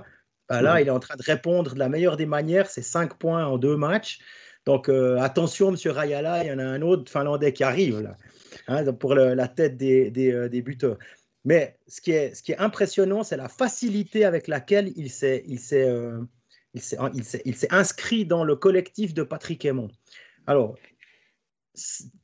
Ben 0.49 0.61
là, 0.61 0.81
il 0.81 0.89
est 0.89 0.91
en 0.91 1.01
train 1.01 1.17
de 1.17 1.23
répondre 1.23 1.75
de 1.75 1.79
la 1.79 1.89
meilleure 1.89 2.17
des 2.17 2.27
manières, 2.27 2.69
c'est 2.69 2.83
5 2.83 3.15
points 3.15 3.47
en 3.47 3.59
deux 3.59 3.77
matchs. 3.77 4.21
Donc 4.67 4.89
euh, 4.89 5.19
attention, 5.19 5.71
Monsieur 5.73 5.91
Rayala, 5.91 6.45
il 6.45 6.49
y 6.49 6.53
en 6.53 6.59
a 6.59 6.65
un 6.65 6.83
autre 6.83 7.11
Finlandais 7.11 7.53
qui 7.53 7.65
arrive 7.65 8.03
là, 8.03 8.17
hein, 8.69 8.93
pour 8.93 9.15
la 9.15 9.49
tête 9.49 9.77
des, 9.77 10.11
des, 10.11 10.49
des, 10.49 10.63
buteurs. 10.63 10.99
Mais 11.45 11.79
ce 11.89 12.01
qui 12.01 12.13
est, 12.13 12.35
ce 12.35 12.43
qui 12.43 12.53
est 12.53 12.59
impressionnant, 12.59 13.25
c'est 13.25 13.37
la 13.37 13.49
facilité 13.49 14.25
avec 14.25 14.49
laquelle 14.49 14.93
il 14.97 15.11
s'est, 15.11 15.45
il 15.47 15.59
s'est, 15.59 15.89
il 16.75 16.83
s'est, 16.83 17.69
inscrit 17.71 18.25
dans 18.27 18.45
le 18.45 18.57
collectif 18.57 19.15
de 19.15 19.23
Patrick 19.23 19.65
Aymon. 19.65 19.89
Alors, 20.47 20.77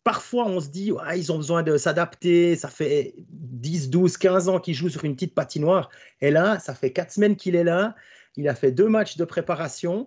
parfois 0.05 0.47
on 0.47 0.61
se 0.61 0.69
dit 0.69 0.93
ils 1.17 1.33
ont 1.33 1.37
besoin 1.37 1.63
de 1.63 1.77
s'adapter, 1.77 2.57
ça 2.57 2.69
fait 2.69 3.15
10, 3.29 3.91
12, 3.91 4.17
15 4.17 4.49
ans 4.49 4.61
qu'il 4.61 4.75
joue 4.75 4.89
sur 4.89 5.05
une 5.05 5.15
petite 5.15 5.35
patinoire, 5.35 5.91
et 6.21 6.31
là, 6.31 6.59
ça 6.59 6.75
fait 6.75 6.93
4 6.93 7.13
semaines 7.13 7.37
qu'il 7.37 7.57
est 7.57 7.65
là, 7.65 7.95
il 8.37 8.49
a 8.49 8.55
fait 8.55 8.73
deux 8.73 8.89
matchs 8.89 9.17
de 9.17 9.25
préparation, 9.25 10.07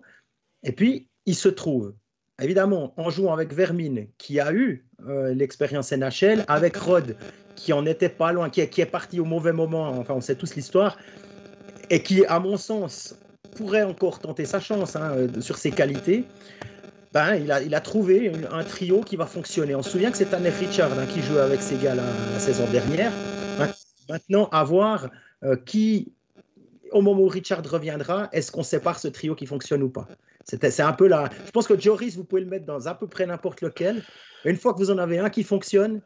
et 0.62 0.72
puis 0.72 1.08
il 1.26 1.34
se 1.34 1.48
trouve, 1.48 1.94
évidemment, 2.40 2.94
en 2.96 3.10
jouant 3.10 3.32
avec 3.32 3.52
Vermine, 3.52 4.08
qui 4.18 4.40
a 4.40 4.52
eu 4.52 4.86
euh, 5.06 5.34
l'expérience 5.34 5.92
NHL, 5.92 6.44
avec 6.48 6.76
Rod, 6.76 7.16
qui 7.54 7.72
en 7.72 7.84
était 7.86 8.08
pas 8.08 8.32
loin, 8.32 8.50
qui 8.50 8.60
est, 8.60 8.86
parti 8.90 9.20
au 9.20 9.24
mauvais 9.24 9.52
moment, 9.52 9.90
enfin 9.90 10.14
on 10.14 10.20
sait 10.20 10.36
tous 10.36 10.54
l'histoire, 10.54 10.98
et 11.90 12.02
qui, 12.02 12.24
à 12.26 12.40
mon 12.40 12.56
sens, 12.56 13.16
pourrait 13.56 13.82
encore 13.82 14.18
tenter 14.18 14.46
sa 14.46 14.58
chance 14.58 14.96
hein, 14.96 15.28
sur 15.40 15.58
ses 15.58 15.70
qualités. 15.70 16.24
Ben, 17.14 17.36
il, 17.36 17.52
a, 17.52 17.62
il 17.62 17.72
a 17.76 17.80
trouvé 17.80 18.32
un 18.50 18.64
trio 18.64 19.00
qui 19.00 19.14
va 19.14 19.26
fonctionner. 19.26 19.76
On 19.76 19.82
se 19.82 19.90
souvient 19.90 20.10
que 20.10 20.16
c'est 20.16 20.26
Tanner 20.26 20.50
Richard 20.50 20.92
hein, 20.98 21.06
qui 21.06 21.22
jouait 21.22 21.40
avec 21.40 21.62
ces 21.62 21.76
gars-là 21.76 22.02
la 22.32 22.40
saison 22.40 22.66
dernière. 22.72 23.12
Maintenant, 24.08 24.48
à 24.50 24.64
voir 24.64 25.08
euh, 25.44 25.54
qui, 25.54 26.12
au 26.90 27.02
moment 27.02 27.22
où 27.22 27.28
Richard 27.28 27.64
reviendra, 27.64 28.28
est-ce 28.32 28.50
qu'on 28.50 28.64
sépare 28.64 28.98
ce 28.98 29.06
trio 29.06 29.36
qui 29.36 29.46
fonctionne 29.46 29.84
ou 29.84 29.90
pas? 29.90 30.08
C'est 30.44 30.80
un 30.80 30.92
peu 30.92 31.06
là. 31.06 31.30
Je 31.46 31.52
pense 31.52 31.68
que 31.68 31.78
Joris, 31.78 32.16
vous 32.16 32.24
pouvez 32.24 32.42
le 32.42 32.48
mettre 32.48 32.66
dans 32.66 32.86
à 32.88 32.94
peu 32.94 33.06
près 33.06 33.26
n'importe 33.26 33.60
lequel. 33.62 34.02
Une 34.44 34.56
fois 34.56 34.74
que 34.74 34.78
vous 34.78 34.90
en 34.90 34.98
avez 34.98 35.18
un 35.20 35.30
qui 35.30 35.44
fonctionne, 35.44 36.02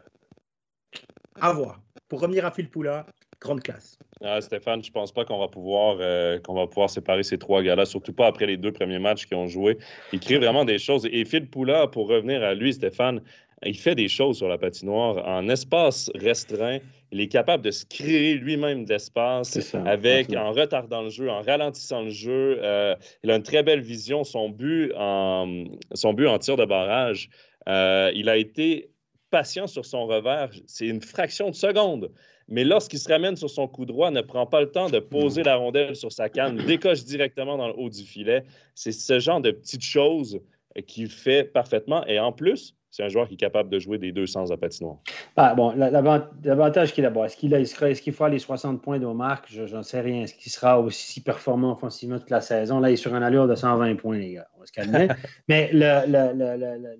à 1.40 1.52
voir. 1.54 1.80
Pour 2.08 2.20
revenir 2.20 2.44
à 2.44 2.50
Phil 2.50 2.68
Poula, 2.68 3.06
grande 3.40 3.62
classe. 3.62 3.98
Ah, 4.22 4.40
Stéphane, 4.40 4.82
je 4.82 4.88
ne 4.88 4.92
pense 4.92 5.12
pas 5.12 5.24
qu'on 5.24 5.38
va 5.38 5.48
pouvoir 5.48 5.98
euh, 6.00 6.38
qu'on 6.40 6.54
va 6.54 6.66
pouvoir 6.66 6.90
séparer 6.90 7.22
ces 7.22 7.38
trois 7.38 7.62
gars-là, 7.62 7.86
surtout 7.86 8.12
pas 8.12 8.26
après 8.26 8.46
les 8.46 8.56
deux 8.56 8.72
premiers 8.72 8.98
matchs 8.98 9.26
qu'ils 9.26 9.36
ont 9.36 9.46
joués. 9.46 9.78
Il 10.12 10.20
crée 10.20 10.38
vraiment 10.38 10.64
des 10.64 10.78
choses. 10.78 11.06
Et 11.10 11.24
Phil 11.24 11.48
Poula, 11.48 11.86
pour 11.86 12.08
revenir 12.08 12.42
à 12.42 12.54
lui, 12.54 12.72
Stéphane, 12.72 13.20
il 13.64 13.76
fait 13.76 13.94
des 13.94 14.08
choses 14.08 14.38
sur 14.38 14.48
la 14.48 14.58
patinoire 14.58 15.26
en 15.26 15.48
espace 15.48 16.10
restreint. 16.14 16.78
Il 17.10 17.20
est 17.20 17.28
capable 17.28 17.64
de 17.64 17.70
se 17.70 17.84
créer 17.86 18.34
lui-même 18.34 18.84
d'espace 18.84 19.74
avec 19.86 20.34
en 20.34 20.52
retardant 20.52 21.02
le 21.02 21.10
jeu, 21.10 21.30
en 21.30 21.40
ralentissant 21.40 22.02
le 22.02 22.10
jeu. 22.10 22.58
Euh, 22.62 22.94
il 23.22 23.30
a 23.30 23.36
une 23.36 23.42
très 23.42 23.62
belle 23.62 23.80
vision. 23.80 24.24
Son 24.24 24.50
but 24.50 24.92
en, 24.96 25.64
son 25.94 26.12
but 26.12 26.26
en 26.26 26.38
tir 26.38 26.56
de 26.56 26.64
barrage, 26.64 27.30
euh, 27.68 28.12
il 28.14 28.28
a 28.28 28.36
été 28.36 28.90
patient 29.30 29.66
sur 29.66 29.84
son 29.84 30.06
revers. 30.06 30.50
C'est 30.66 30.86
une 30.86 31.02
fraction 31.02 31.50
de 31.50 31.54
seconde 31.54 32.10
mais 32.48 32.64
lorsqu'il 32.64 32.98
se 32.98 33.08
ramène 33.08 33.36
sur 33.36 33.50
son 33.50 33.68
coup 33.68 33.84
droit, 33.84 34.10
ne 34.10 34.22
prend 34.22 34.46
pas 34.46 34.60
le 34.60 34.70
temps 34.70 34.88
de 34.88 34.98
poser 34.98 35.42
la 35.42 35.56
rondelle 35.56 35.94
sur 35.94 36.12
sa 36.12 36.28
canne, 36.28 36.56
décoche 36.66 37.04
directement 37.04 37.56
dans 37.56 37.68
le 37.68 37.74
haut 37.76 37.90
du 37.90 38.02
filet. 38.02 38.44
C'est 38.74 38.92
ce 38.92 39.18
genre 39.18 39.40
de 39.40 39.50
petites 39.50 39.84
choses 39.84 40.40
qu'il 40.86 41.08
fait 41.08 41.44
parfaitement. 41.44 42.06
Et 42.06 42.18
en 42.18 42.32
plus, 42.32 42.74
c'est 42.90 43.04
un 43.04 43.08
joueur 43.08 43.28
qui 43.28 43.34
est 43.34 43.38
capable 43.38 43.68
de 43.68 43.78
jouer 43.78 43.98
des 43.98 44.12
deux 44.12 44.26
sens 44.26 44.50
à 44.50 44.56
patinoire. 44.56 44.96
Ah, 45.36 45.54
bon, 45.54 45.74
l'avantage 45.76 46.94
qu'il 46.94 47.04
a, 47.04 47.10
bon, 47.10 47.24
est-ce 47.24 47.36
qu'il 47.36 47.52
est 47.52 48.12
fera 48.12 48.28
les 48.28 48.38
60 48.38 48.80
points 48.80 48.98
de 48.98 49.06
marque? 49.06 49.46
Je 49.50 49.62
n'en 49.74 49.82
sais 49.82 50.00
rien. 50.00 50.22
Est-ce 50.22 50.34
qu'il 50.34 50.50
sera 50.50 50.80
aussi 50.80 51.20
performant 51.20 51.72
offensivement 51.72 52.18
toute 52.18 52.30
la 52.30 52.40
saison? 52.40 52.80
Là, 52.80 52.90
il 52.90 52.94
est 52.94 52.96
sur 52.96 53.14
un 53.14 53.22
allure 53.22 53.46
de 53.46 53.54
120 53.54 53.96
points, 53.96 54.18
les 54.18 54.32
gars. 54.34 54.48
On 54.56 54.60
va 54.60 54.66
se 54.66 54.72
calmer. 54.72 55.08
Mais 55.48 55.70
le, 55.72 56.96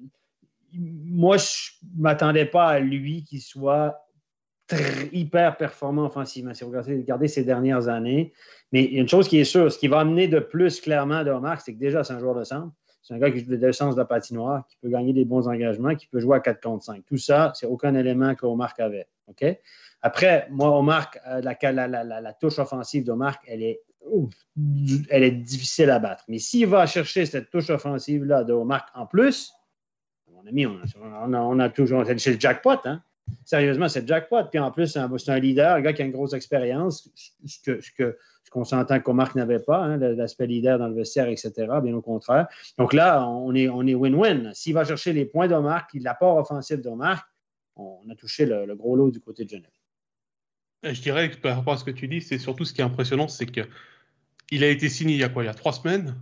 moi, 0.74 1.38
je 1.38 1.70
ne 1.96 2.03
m'attendais 2.03 2.44
pas 2.44 2.66
à 2.66 2.80
lui 2.80 3.24
qu'il 3.24 3.40
soit 3.40 4.07
hyper 5.12 5.57
performant 5.57 6.07
offensivement. 6.07 6.55
Si 6.55 6.64
vous 6.64 6.71
regardez, 6.71 7.29
ces 7.29 7.45
dernières 7.45 7.89
années. 7.89 8.33
Mais 8.73 8.85
une 8.85 9.09
chose 9.09 9.29
qui 9.29 9.39
est 9.39 9.45
sûre, 9.45 9.73
ce 9.73 9.79
qui 9.79 9.89
va 9.89 10.01
amener 10.01 10.29
de 10.29 10.41
plus 10.41 10.81
clairement 10.81 11.25
de 11.25 11.31
remarque, 11.31 11.62
c'est 11.64 11.75
que 11.75 11.79
déjà, 11.79 12.05
c'est 12.05 12.12
un 12.12 12.19
joueur 12.19 12.35
de 12.35 12.45
centre. 12.45 12.73
C'est 13.03 13.14
un 13.14 13.19
gars 13.19 13.31
qui 13.31 13.43
joue 13.43 13.57
de 13.57 13.73
sens 13.73 13.95
de 13.95 14.01
la 14.01 14.05
patinoire, 14.05 14.66
qui 14.69 14.77
peut 14.83 14.91
gagner 14.91 15.14
des 15.14 15.25
bons 15.25 15.49
engagements, 15.49 15.95
qui 15.95 16.07
peut 16.07 16.21
jouer 16.21 16.37
à 16.37 16.41
4 16.41 16.61
contre 16.62 16.85
5. 16.85 17.05
Tout 17.07 17.16
ça, 17.16 17.53
c'est 17.55 17.66
aucun 17.66 17.95
élément 17.95 18.35
qu'Omar 18.35 18.75
avait. 18.79 19.09
Après, 20.03 20.47
moi, 20.51 20.79
Omar, 20.79 21.11
euh, 21.27 21.41
la, 21.41 22.33
touche 22.35 22.59
offensive 22.59 23.05
d'Omar, 23.05 23.39
elle 23.47 23.62
est, 23.62 23.81
elle 25.09 25.23
est 25.23 25.31
difficile 25.31 25.91
à 25.91 25.99
battre. 25.99 26.25
Mais 26.29 26.39
s'il 26.39 26.66
va 26.66 26.87
chercher 26.87 27.25
cette 27.25 27.51
touche 27.51 27.71
offensive-là 27.71 28.45
d'Omar 28.45 28.87
en 28.95 29.07
plus, 29.07 29.53
mon 30.31 30.47
ami, 30.47 30.66
on 30.66 30.79
a, 31.33 31.41
on 31.41 31.59
a, 31.59 31.69
toujours. 31.69 32.05
C'est 32.07 32.35
le 32.35 32.41
jackpot, 32.41 32.79
hein? 32.85 33.03
Sérieusement, 33.45 33.89
c'est 33.89 34.07
jackpot. 34.07 34.45
Puis 34.51 34.59
en 34.59 34.70
plus, 34.70 34.89
c'est 34.89 35.31
un, 35.31 35.39
leader, 35.39 35.76
un 35.76 35.81
gars 35.81 35.93
qui 35.93 36.03
a 36.03 36.05
une 36.05 36.12
grosse 36.12 36.33
expérience, 36.33 37.11
ce 37.47 37.59
qu'on 37.97 38.12
ce 38.45 38.51
qu'on 38.51 38.64
s'entend 38.64 38.99
qu'Omar 39.01 39.37
n'avait 39.37 39.59
pas, 39.59 39.85
hein, 39.85 39.99
l'aspect 39.99 40.47
leader 40.47 40.79
dans 40.79 40.89
le 40.89 40.95
vestiaire, 40.95 41.29
etc. 41.29 41.53
Bien 41.83 41.95
au 41.95 42.01
contraire. 42.01 42.49
Donc 42.79 42.95
là, 42.95 43.26
on 43.29 43.55
est 43.55 43.68
win-win. 43.68 44.55
S'il 44.55 44.74
va 44.74 44.85
chercher 44.85 45.12
les 45.12 45.26
points 45.26 45.49
d'Omar, 45.49 45.87
l'apport 45.95 46.37
offensif 46.39 46.81
d'Omar, 46.81 47.29
on 47.76 48.01
a 48.11 48.14
touché 48.14 48.47
le, 48.47 48.74
gros 48.74 48.97
lot 48.97 49.11
du 49.11 49.20
côté 49.20 49.45
de 49.45 49.51
Genève. 49.51 49.70
Je 50.83 51.01
dirais 51.01 51.31
que 51.31 51.37
par 51.37 51.57
rapport 51.57 51.74
à 51.74 51.76
ce 51.76 51.85
que 51.85 51.91
tu 51.91 52.09
dis, 52.09 52.20
c'est 52.20 52.39
surtout 52.39 52.64
ce 52.64 52.72
qui 52.72 52.81
est 52.81 52.85
impressionnant, 52.85 53.29
c'est 53.29 53.47
qu'il 53.47 54.64
a 54.64 54.68
été 54.68 54.89
signé 54.89 55.14
il 55.14 55.20
y 55.20 55.24
a 55.24 55.29
quoi? 55.29 55.43
Il 55.43 55.47
y 55.47 55.51
a 55.51 55.55
trois 55.55 55.72
semaines 55.72 56.16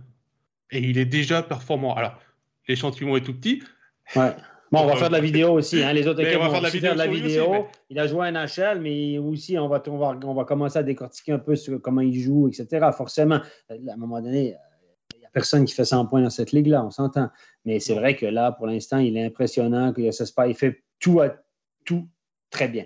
et 0.71 0.79
il 0.79 0.97
est 0.97 1.05
déjà 1.05 1.43
performant. 1.43 1.95
Alors, 1.95 2.19
l'échantillon 2.67 3.15
est 3.15 3.21
tout 3.21 3.33
petit. 3.33 3.63
Ouais. 4.15 4.35
Bon, 4.71 4.81
on 4.81 4.87
va 4.87 4.95
faire 4.95 5.07
de 5.07 5.13
la 5.13 5.21
vidéo 5.21 5.53
aussi. 5.53 5.81
Hein. 5.81 5.93
Les 5.93 6.07
autres 6.07 6.21
équipes 6.21 6.39
vont 6.39 6.51
faire 6.51 6.59
de 6.59 6.97
la 6.97 7.07
vidéo. 7.07 7.67
Il 7.89 7.99
a 7.99 8.07
joué 8.07 8.27
à 8.27 8.31
NHL, 8.31 8.81
mais 8.81 9.17
aussi, 9.17 9.57
on 9.57 9.67
va, 9.67 9.81
on, 9.87 10.33
va, 10.33 10.45
commencer 10.45 10.79
à 10.79 10.83
décortiquer 10.83 11.33
un 11.33 11.39
peu 11.39 11.55
sur 11.55 11.81
comment 11.81 12.01
il 12.01 12.19
joue, 12.19 12.47
etc. 12.47 12.87
Forcément, 12.95 13.41
à 13.69 13.73
un 13.73 13.97
moment 13.97 14.21
donné, 14.21 14.55
il 15.13 15.19
n'y 15.19 15.25
a 15.25 15.29
personne 15.31 15.65
qui 15.65 15.73
fait 15.73 15.85
100 15.85 16.07
points 16.07 16.21
dans 16.21 16.29
cette 16.29 16.51
ligue-là, 16.51 16.83
on 16.83 16.91
s'entend. 16.91 17.29
Mais 17.65 17.79
c'est 17.79 17.95
vrai 17.95 18.15
que 18.15 18.25
là, 18.25 18.51
pour 18.51 18.67
l'instant, 18.67 18.97
il 18.97 19.17
est 19.17 19.25
impressionnant, 19.25 19.93
il 19.97 20.55
fait 20.55 20.83
tout, 20.99 21.21
à, 21.21 21.35
tout 21.85 22.07
très 22.49 22.67
bien. 22.67 22.85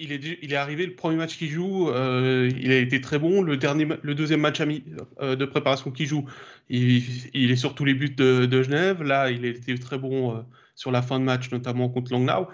Il 0.00 0.10
est, 0.12 0.38
il 0.42 0.52
est 0.52 0.56
arrivé 0.56 0.86
le 0.86 0.94
premier 0.96 1.16
match 1.16 1.38
qu'il 1.38 1.50
joue, 1.50 1.88
euh, 1.90 2.50
il 2.58 2.72
a 2.72 2.78
été 2.78 3.00
très 3.00 3.18
bon. 3.18 3.42
Le, 3.42 3.56
dernier, 3.56 3.86
le 4.02 4.14
deuxième 4.16 4.40
match 4.40 4.60
euh, 4.60 5.36
de 5.36 5.44
préparation 5.44 5.92
qu'il 5.92 6.06
joue, 6.06 6.24
il, 6.68 7.50
est 7.50 7.56
sur 7.56 7.76
tous 7.76 7.84
les 7.84 7.94
buts 7.94 8.10
de, 8.10 8.62
Genève. 8.62 9.04
Là, 9.04 9.30
il 9.30 9.44
a 9.44 9.48
été 9.48 9.78
très 9.78 9.98
bon. 9.98 10.36
Euh, 10.36 10.40
sur 10.78 10.92
la 10.92 11.02
fin 11.02 11.18
de 11.18 11.24
match, 11.24 11.50
notamment 11.50 11.88
contre 11.88 12.12
Langnau. 12.12 12.46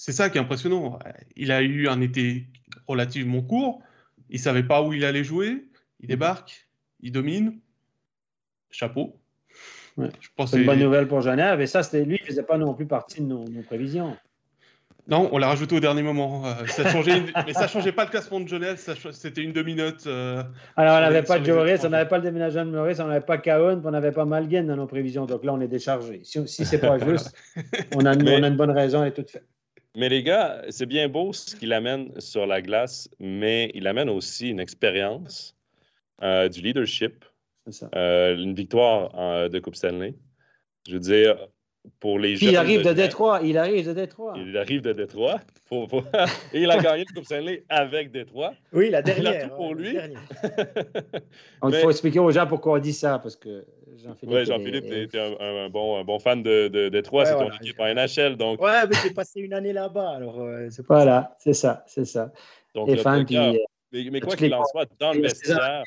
C'est 0.00 0.12
ça 0.12 0.30
qui 0.30 0.38
est 0.38 0.40
impressionnant. 0.40 1.00
Il 1.34 1.50
a 1.50 1.62
eu 1.62 1.88
un 1.88 2.00
été 2.00 2.46
relativement 2.86 3.42
court. 3.42 3.82
Il 4.30 4.36
ne 4.36 4.40
savait 4.40 4.62
pas 4.62 4.82
où 4.82 4.92
il 4.92 5.04
allait 5.04 5.24
jouer. 5.24 5.66
Il 5.98 6.08
débarque, 6.08 6.68
il 7.00 7.10
domine. 7.10 7.58
Chapeau. 8.70 9.20
c'est 9.98 10.60
une 10.60 10.64
bonne 10.64 10.78
nouvelle 10.78 11.08
pour 11.08 11.22
Genève. 11.22 11.60
Et 11.60 11.66
ça, 11.66 11.82
c'était 11.82 12.04
lui, 12.04 12.18
il 12.18 12.22
ne 12.22 12.26
faisait 12.28 12.44
pas 12.44 12.56
non 12.56 12.72
plus 12.72 12.86
partie 12.86 13.20
de 13.20 13.26
nos 13.26 13.62
prévisions. 13.62 14.16
Non, 15.10 15.28
on 15.32 15.38
l'a 15.38 15.48
rajouté 15.48 15.74
au 15.74 15.80
dernier 15.80 16.02
moment. 16.02 16.46
Euh, 16.46 16.66
ça 16.68 16.88
changeait, 16.88 17.20
mais 17.44 17.52
ça 17.52 17.64
ne 17.64 17.68
changeait 17.68 17.90
pas 17.90 18.04
le 18.04 18.10
classement 18.10 18.38
de 18.38 18.46
jeunesse. 18.46 18.88
C'était 19.10 19.42
une 19.42 19.52
demi-note. 19.52 20.06
Euh, 20.06 20.44
Alors, 20.76 20.98
on 20.98 21.00
n'avait 21.00 21.24
pas 21.24 21.42
Joris, 21.42 21.80
on 21.84 21.88
n'avait 21.88 22.08
pas 22.08 22.18
le 22.18 22.22
déménagement 22.22 22.64
de 22.64 22.70
Maurice, 22.70 23.00
on 23.00 23.08
n'avait 23.08 23.20
pas 23.20 23.36
Kaoun, 23.36 23.82
on 23.84 23.90
n'avait 23.90 24.12
pas 24.12 24.24
Malguen 24.24 24.68
dans 24.68 24.76
nos 24.76 24.86
prévisions. 24.86 25.26
Donc 25.26 25.44
là, 25.44 25.52
on 25.52 25.60
est 25.60 25.68
déchargé. 25.68 26.20
Si, 26.22 26.46
si 26.46 26.64
ce 26.64 26.76
n'est 26.76 26.80
pas 26.80 26.98
juste, 27.04 27.34
on 27.96 28.06
a, 28.06 28.14
une, 28.14 28.56
bonne 28.56 28.70
raison, 28.70 29.02
elle 29.02 29.08
est 29.08 29.14
toute 29.14 29.30
faite. 29.30 29.46
Mais 29.96 30.08
les 30.08 30.22
gars, 30.22 30.62
c'est 30.68 30.86
bien 30.86 31.08
beau 31.08 31.32
ce 31.32 31.56
qu'il 31.56 31.72
amène 31.72 32.12
sur 32.20 32.46
la 32.46 32.62
glace, 32.62 33.08
mais 33.18 33.72
il 33.74 33.88
amène 33.88 34.08
aussi 34.08 34.50
une 34.50 34.60
expérience, 34.60 35.56
euh, 36.22 36.48
du 36.48 36.60
leadership, 36.60 37.24
une 37.66 38.54
victoire 38.54 39.50
de 39.50 39.58
Coupe 39.58 39.74
Stanley. 39.74 40.14
Je 40.86 40.94
veux 40.94 41.00
dire, 41.00 41.36
pour 41.98 42.18
les 42.18 42.42
Il 42.42 42.56
arrive 42.56 42.82
de, 42.82 42.92
Détroit. 42.92 43.40
Il 43.42 43.58
arrive 43.58 43.86
de 43.86 43.92
Détroit. 43.92 44.34
Il 44.36 44.56
arrive 44.56 44.82
de 44.82 44.92
Détroit. 44.92 45.40
Et 46.52 46.62
il 46.62 46.70
a 46.70 46.78
gagné 46.82 47.04
le 47.08 47.14
Coupe 47.14 47.24
Stanley 47.24 47.64
avec 47.68 48.10
Détroit. 48.10 48.52
Oui, 48.72 48.90
la 48.90 49.02
dernière. 49.02 49.32
Il 49.32 49.36
a 49.36 49.48
tout 49.48 49.54
pour 49.56 49.74
lui. 49.74 49.96
Il 51.64 51.74
faut 51.82 51.90
expliquer 51.90 52.18
aux 52.18 52.30
gens 52.30 52.46
pourquoi 52.46 52.74
on 52.74 52.78
dit 52.78 52.92
ça, 52.92 53.18
parce 53.18 53.36
que 53.36 53.64
Jean-Philippe. 54.02 54.34
Oui, 54.34 54.44
Jean-Philippe, 54.46 55.10
tu 55.10 55.16
es 55.16 55.20
un, 55.20 55.68
bon, 55.68 55.98
un, 55.98 56.04
bon, 56.04 56.18
fan 56.18 56.42
de, 56.42 56.68
de 56.68 56.88
Détroit. 56.88 57.26
c'est 57.26 57.34
ton 57.36 57.50
équipe 57.50 57.78
en 57.78 57.94
NHL. 57.94 58.36
Donc... 58.36 58.60
Ouais, 58.60 58.86
mais 58.88 58.96
j'ai 59.02 59.10
passé 59.10 59.40
une 59.40 59.52
année 59.52 59.72
là-bas. 59.72 60.10
Alors, 60.10 60.40
euh, 60.40 60.68
voilà, 60.88 61.36
c'est 61.38 61.52
ça, 61.52 61.84
c'est 61.86 62.04
ça. 62.04 62.32
Donc, 62.74 62.88
Et 62.88 62.96
fan, 62.96 63.26
euh, 63.32 63.52
mais, 63.92 64.20
quoi 64.20 64.36
qu'il 64.36 64.54
en 64.54 64.64
soit, 64.64 64.86
dans 64.98 65.12
le 65.12 65.22
vestiaire. 65.22 65.84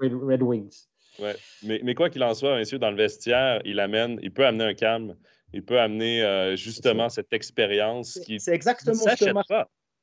Red 0.00 0.42
Wings. 0.42 0.86
Ouais. 1.18 1.36
Mais, 1.62 1.80
mais, 1.84 1.94
quoi 1.94 2.10
qu'il 2.10 2.22
en 2.24 2.34
soit, 2.34 2.56
bien 2.56 2.64
sûr, 2.64 2.78
dans 2.78 2.90
le 2.90 2.96
vestiaire, 2.96 3.60
il 3.64 3.78
amène, 3.78 4.18
il 4.22 4.32
peut 4.32 4.44
amener 4.44 4.64
un 4.64 4.74
calme. 4.74 5.14
Il 5.54 5.64
peut 5.64 5.80
amener 5.80 6.54
justement 6.56 7.08
cette 7.08 7.32
expérience 7.32 8.18
qui 8.26 8.40
C'est 8.40 8.54
exactement 8.54 8.94
ce 8.94 9.24
que 9.24 9.32
Marc... 9.32 9.46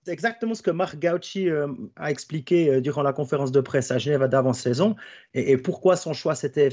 C'est 0.03 0.13
exactement 0.13 0.55
ce 0.55 0.63
que 0.63 0.71
Marc 0.71 0.97
Gauchi 0.99 1.47
a 1.95 2.09
expliqué 2.09 2.81
durant 2.81 3.03
la 3.03 3.13
conférence 3.13 3.51
de 3.51 3.61
presse 3.61 3.91
à 3.91 3.99
Genève 3.99 4.23
d'avant-saison 4.27 4.95
et, 5.35 5.57
pourquoi 5.57 5.95
son 5.95 6.13
choix 6.13 6.33
s'était 6.33 6.69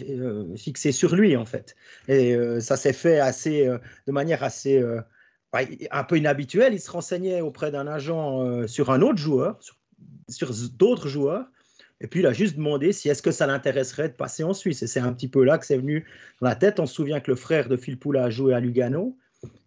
fixé 0.56 0.92
sur 0.92 1.14
lui 1.14 1.36
en 1.36 1.44
fait. 1.44 1.76
Et 2.08 2.34
ça 2.60 2.78
s'est 2.78 2.94
fait 2.94 3.18
assez, 3.18 3.66
de 3.66 4.12
manière 4.12 4.42
assez 4.42 4.82
un 5.90 6.04
peu 6.04 6.16
inhabituelle. 6.16 6.72
Il 6.72 6.80
se 6.80 6.90
renseignait 6.90 7.42
auprès 7.42 7.70
d'un 7.70 7.86
agent 7.86 8.66
sur 8.66 8.90
un 8.90 9.02
autre 9.02 9.18
joueur, 9.18 9.58
sur 10.30 10.50
d'autres 10.72 11.08
joueurs, 11.08 11.50
et 12.00 12.06
puis, 12.06 12.20
il 12.20 12.26
a 12.26 12.32
juste 12.32 12.56
demandé 12.56 12.92
si 12.92 13.08
est-ce 13.08 13.22
que 13.22 13.32
ça 13.32 13.46
l'intéresserait 13.46 14.08
de 14.08 14.14
passer 14.14 14.44
en 14.44 14.54
Suisse. 14.54 14.82
Et 14.82 14.86
c'est 14.86 15.00
un 15.00 15.12
petit 15.12 15.28
peu 15.28 15.42
là 15.42 15.58
que 15.58 15.66
c'est 15.66 15.76
venu 15.76 16.06
dans 16.40 16.48
la 16.48 16.54
tête. 16.54 16.78
On 16.78 16.86
se 16.86 16.94
souvient 16.94 17.20
que 17.20 17.30
le 17.30 17.36
frère 17.36 17.68
de 17.68 17.76
Phil 17.76 17.98
Poula 17.98 18.24
a 18.24 18.30
joué 18.30 18.54
à 18.54 18.60
Lugano. 18.60 19.16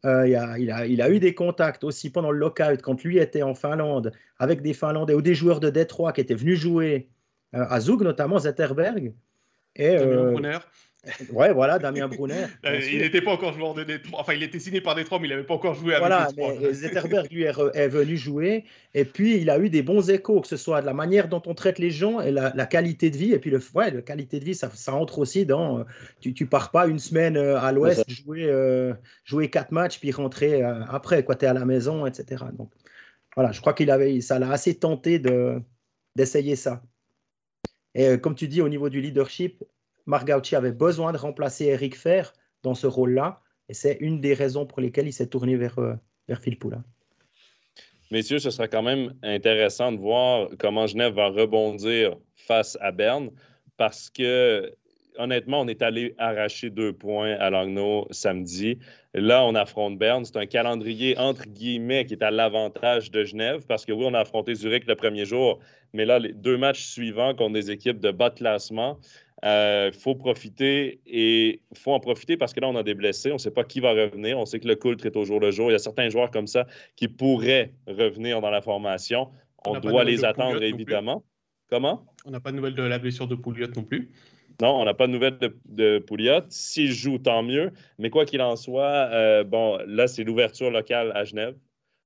Euh, 0.05 0.27
il, 0.27 0.35
a, 0.35 0.57
il, 0.57 0.71
a, 0.71 0.85
il, 0.85 1.01
a, 1.01 1.09
eu 1.09 1.19
des 1.19 1.33
contacts 1.33 1.83
aussi 1.83 2.09
pendant 2.09 2.31
le 2.31 2.37
lockout, 2.37 2.81
quand 2.81 3.01
lui 3.03 3.17
était 3.17 3.41
en 3.41 3.53
Finlande, 3.53 4.11
avec 4.37 4.61
des 4.61 4.73
Finlandais 4.73 5.13
ou 5.13 5.21
des 5.21 5.35
joueurs 5.35 5.59
de 5.59 5.69
Détroit 5.69 6.13
qui 6.13 6.21
étaient 6.21 6.35
venus 6.35 6.59
jouer 6.59 7.09
euh, 7.55 7.65
à 7.69 7.79
Zug, 7.79 8.01
notamment 8.01 8.39
Zetterberg. 8.39 9.13
Et, 9.75 9.97
euh, 9.97 10.37
Ouais, 11.31 11.51
voilà, 11.51 11.79
Damien 11.79 12.07
Brunner. 12.07 12.45
Euh, 12.65 12.79
il 12.91 12.99
n'était 12.99 13.21
pas 13.21 13.31
encore 13.31 13.53
joueur 13.53 13.73
de 13.73 13.83
Détroit. 13.83 14.19
Enfin, 14.19 14.33
il 14.33 14.43
était 14.43 14.59
signé 14.59 14.81
par 14.81 14.93
Détroit, 14.93 15.19
mais 15.19 15.27
il 15.27 15.31
n'avait 15.31 15.43
pas 15.43 15.55
encore 15.55 15.73
joué 15.73 15.95
avec 15.95 15.99
voilà, 15.99 16.29
Mais 16.37 16.73
Zetterberg, 16.73 17.31
lui, 17.31 17.43
est, 17.43 17.87
venu 17.87 18.17
jouer. 18.17 18.65
Et 18.93 19.03
puis, 19.03 19.37
il 19.37 19.49
a 19.49 19.57
eu 19.57 19.69
des 19.69 19.81
bons 19.81 20.09
échos, 20.11 20.41
que 20.41 20.47
ce 20.47 20.57
soit 20.57 20.81
de 20.81 20.85
la 20.85 20.93
manière 20.93 21.27
dont 21.27 21.41
on 21.47 21.55
traite 21.55 21.79
les 21.79 21.89
gens 21.89 22.21
et 22.21 22.31
la, 22.31 22.51
qualité 22.67 23.09
de 23.09 23.17
vie. 23.17 23.31
Et 23.33 23.39
puis, 23.39 23.49
le, 23.49 23.59
ouais, 23.73 23.89
la 23.89 24.01
qualité 24.01 24.39
de 24.39 24.45
vie, 24.45 24.53
ça, 24.53 24.69
ça 24.73 24.93
entre 24.93 25.19
aussi 25.19 25.45
dans. 25.45 25.79
Euh, 25.79 25.83
tu 26.19 26.35
ne 26.39 26.45
pars 26.45 26.69
pas 26.69 26.85
une 26.85 26.99
semaine 26.99 27.35
euh, 27.35 27.59
à 27.59 27.71
l'Ouest, 27.71 28.03
jouer, 28.07 28.51
jouer 29.23 29.49
quatre 29.49 29.71
matchs, 29.71 29.99
puis 29.99 30.11
rentrer 30.11 30.61
après. 30.61 31.25
Tu 31.25 31.45
es 31.45 31.47
à 31.47 31.53
la 31.53 31.65
maison, 31.65 32.05
etc. 32.05 32.45
Donc, 32.57 32.69
voilà, 33.35 33.51
je 33.51 33.61
crois 33.61 33.73
qu'il 33.73 33.89
avait, 33.89 34.21
ça 34.21 34.37
l'a 34.37 34.51
assez 34.51 34.75
tenté 34.75 35.19
d'essayer 36.15 36.55
ça. 36.55 36.83
Et 37.95 38.19
comme 38.19 38.35
tu 38.35 38.47
dis, 38.47 38.61
au 38.61 38.69
niveau 38.69 38.89
du 38.89 39.01
leadership, 39.01 39.63
Marc 40.05 40.29
avait 40.29 40.71
besoin 40.71 41.11
de 41.11 41.17
remplacer 41.17 41.65
Eric 41.65 41.95
Fer 41.95 42.33
dans 42.63 42.75
ce 42.75 42.87
rôle-là. 42.87 43.41
Et 43.69 43.73
c'est 43.73 43.97
une 44.01 44.19
des 44.19 44.33
raisons 44.33 44.65
pour 44.65 44.81
lesquelles 44.81 45.07
il 45.07 45.13
s'est 45.13 45.27
tourné 45.27 45.55
vers, 45.55 45.79
euh, 45.79 45.93
vers. 46.27 46.41
Messieurs, 48.11 48.39
ce 48.39 48.49
sera 48.49 48.67
quand 48.67 48.83
même 48.83 49.13
intéressant 49.23 49.93
de 49.93 49.97
voir 49.97 50.49
comment 50.59 50.87
Genève 50.87 51.13
va 51.13 51.29
rebondir 51.29 52.17
face 52.35 52.77
à 52.81 52.91
Berne 52.91 53.31
parce 53.77 54.09
que, 54.09 54.75
honnêtement, 55.17 55.61
on 55.61 55.67
est 55.69 55.81
allé 55.81 56.13
arracher 56.17 56.69
deux 56.69 56.91
points 56.91 57.31
à 57.39 57.49
Langnau 57.49 58.07
samedi. 58.11 58.79
Là, 59.13 59.45
on 59.45 59.55
affronte 59.55 59.97
Berne. 59.97 60.25
C'est 60.25 60.35
un 60.35 60.45
calendrier, 60.45 61.17
entre 61.17 61.47
guillemets, 61.47 62.05
qui 62.05 62.13
est 62.15 62.23
à 62.23 62.31
l'avantage 62.31 63.11
de 63.11 63.23
Genève 63.23 63.65
parce 63.65 63.85
que 63.85 63.93
oui, 63.93 64.03
on 64.05 64.13
a 64.13 64.19
affronté 64.19 64.55
Zurich 64.55 64.85
le 64.87 64.95
premier 64.95 65.23
jour, 65.23 65.59
mais 65.93 66.03
là, 66.03 66.19
les 66.19 66.33
deux 66.33 66.57
matchs 66.57 66.83
suivants 66.83 67.33
contre 67.33 67.53
des 67.53 67.71
équipes 67.71 67.99
de 68.01 68.11
bas 68.11 68.29
de 68.29 68.35
classement, 68.35 68.99
il 69.43 69.47
euh, 69.47 69.91
faut 69.91 70.13
profiter 70.13 71.01
et 71.07 71.61
il 71.71 71.77
faut 71.77 71.93
en 71.93 71.99
profiter 71.99 72.37
parce 72.37 72.53
que 72.53 72.59
là, 72.59 72.69
on 72.69 72.75
a 72.75 72.83
des 72.83 72.93
blessés. 72.93 73.31
On 73.31 73.35
ne 73.35 73.39
sait 73.39 73.49
pas 73.49 73.63
qui 73.63 73.79
va 73.79 73.91
revenir. 73.91 74.37
On 74.37 74.45
sait 74.45 74.59
que 74.59 74.67
le 74.67 74.75
coultre 74.75 75.07
est 75.07 75.15
au 75.15 75.25
jour 75.25 75.39
le 75.39 75.49
jour. 75.49 75.71
Il 75.71 75.73
y 75.73 75.75
a 75.75 75.79
certains 75.79 76.09
joueurs 76.09 76.29
comme 76.29 76.45
ça 76.45 76.67
qui 76.95 77.07
pourraient 77.07 77.73
revenir 77.87 78.39
dans 78.41 78.51
la 78.51 78.61
formation. 78.61 79.29
On, 79.65 79.79
doit 79.79 80.03
les 80.03 80.25
attendre, 80.25 80.61
évidemment. 80.61 81.23
Comment? 81.69 82.05
On 82.25 82.31
n'a 82.31 82.39
pas 82.39 82.51
de 82.51 82.57
nouvelles 82.57 82.75
de 82.75 82.83
la 82.83 82.99
blessure 82.99 83.27
de 83.27 83.35
Pouliot 83.35 83.67
non 83.75 83.83
plus. 83.83 84.11
Non, 84.61 84.79
on 84.79 84.85
n'a 84.85 84.93
pas 84.93 85.07
de 85.07 85.11
nouvelles 85.11 85.39
de, 85.39 85.57
de 85.65 85.97
Pouliot. 85.97 86.43
S'il 86.49 86.91
joue, 86.91 87.17
tant 87.17 87.41
mieux. 87.41 87.71
Mais 87.97 88.11
quoi 88.11 88.25
qu'il 88.25 88.41
en 88.41 88.55
soit, 88.55 89.09
euh, 89.11 89.43
bon, 89.43 89.79
là, 89.87 90.07
c'est 90.07 90.23
l'ouverture 90.23 90.69
locale 90.69 91.11
à 91.15 91.23
Genève. 91.23 91.55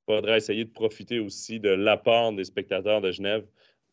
Il 0.07 0.15
faudra 0.15 0.38
essayer 0.38 0.63
de 0.63 0.69
profiter 0.69 1.19
aussi 1.19 1.59
de 1.59 1.69
l'apport 1.69 2.31
des 2.31 2.45
spectateurs 2.45 3.01
de 3.01 3.11
Genève 3.11 3.45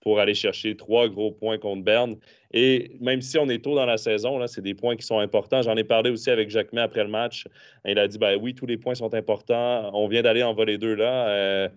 pour 0.03 0.18
aller 0.18 0.34
chercher 0.34 0.76
trois 0.76 1.09
gros 1.09 1.30
points 1.30 1.59
contre 1.59 1.82
Berne. 1.82 2.16
Et 2.53 2.96
même 3.00 3.22
si 3.22 3.38
on 3.38 3.48
est 3.48 3.64
tôt 3.64 3.74
dans 3.74 3.86
la 3.86 3.96
saison, 3.96 4.44
c'est 4.46 4.61
des 4.61 4.74
points 4.74 4.96
qui 4.96 5.07
sont 5.07 5.20
importants. 5.20 5.62
J'en 5.62 5.76
ai 5.76 5.84
parlé 5.84 6.11
aussi 6.11 6.28
avec 6.28 6.50
Jacques 6.50 6.72
May 6.72 6.82
après 6.82 7.05
le 7.05 7.09
match. 7.09 7.46
Il 7.86 7.98
a 7.98 8.09
dit 8.09 8.18
ben 8.18 8.36
oui, 8.40 8.55
tous 8.55 8.66
les 8.66 8.76
points 8.76 8.94
sont 8.94 9.14
importants. 9.14 9.90
On 9.94 10.09
vient 10.09 10.22
d'aller 10.22 10.42
en 10.42 10.53
voler 10.55 10.76
deux 10.76 10.94
là. 10.94 11.28
Euh, 11.28 11.68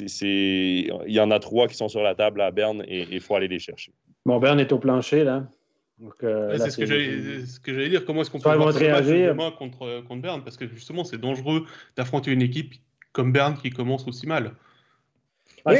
il 0.00 0.90
y 1.08 1.20
en 1.20 1.30
a 1.30 1.38
trois 1.40 1.68
qui 1.68 1.74
sont 1.74 1.88
sur 1.88 2.02
la 2.02 2.14
table 2.14 2.40
à 2.40 2.50
Berne 2.50 2.84
et 2.88 3.06
il 3.10 3.20
faut 3.20 3.34
aller 3.34 3.48
les 3.48 3.58
chercher. 3.58 3.92
Bon, 4.24 4.38
Berne 4.38 4.60
est 4.60 4.72
au 4.72 4.78
plancher 4.78 5.24
là. 5.24 5.46
Euh, 6.22 6.56
c'est 6.58 6.70
ce 6.70 6.76
que 7.60 7.72
j'allais 7.74 7.88
dire. 7.88 8.04
Comment 8.04 8.22
est-ce 8.22 8.30
qu'on 8.30 8.40
peut 8.40 8.48
réagir 8.50 9.36
contre, 9.58 10.02
contre 10.06 10.22
Berne? 10.22 10.42
Parce 10.42 10.56
que 10.56 10.66
justement, 10.68 11.04
c'est 11.04 11.18
dangereux 11.18 11.66
d'affronter 11.96 12.32
une 12.32 12.42
équipe 12.42 12.74
comme 13.12 13.32
Berne 13.32 13.56
qui 13.60 13.70
commence 13.70 14.06
aussi 14.06 14.26
mal. 14.26 14.52
Ah, 15.66 15.72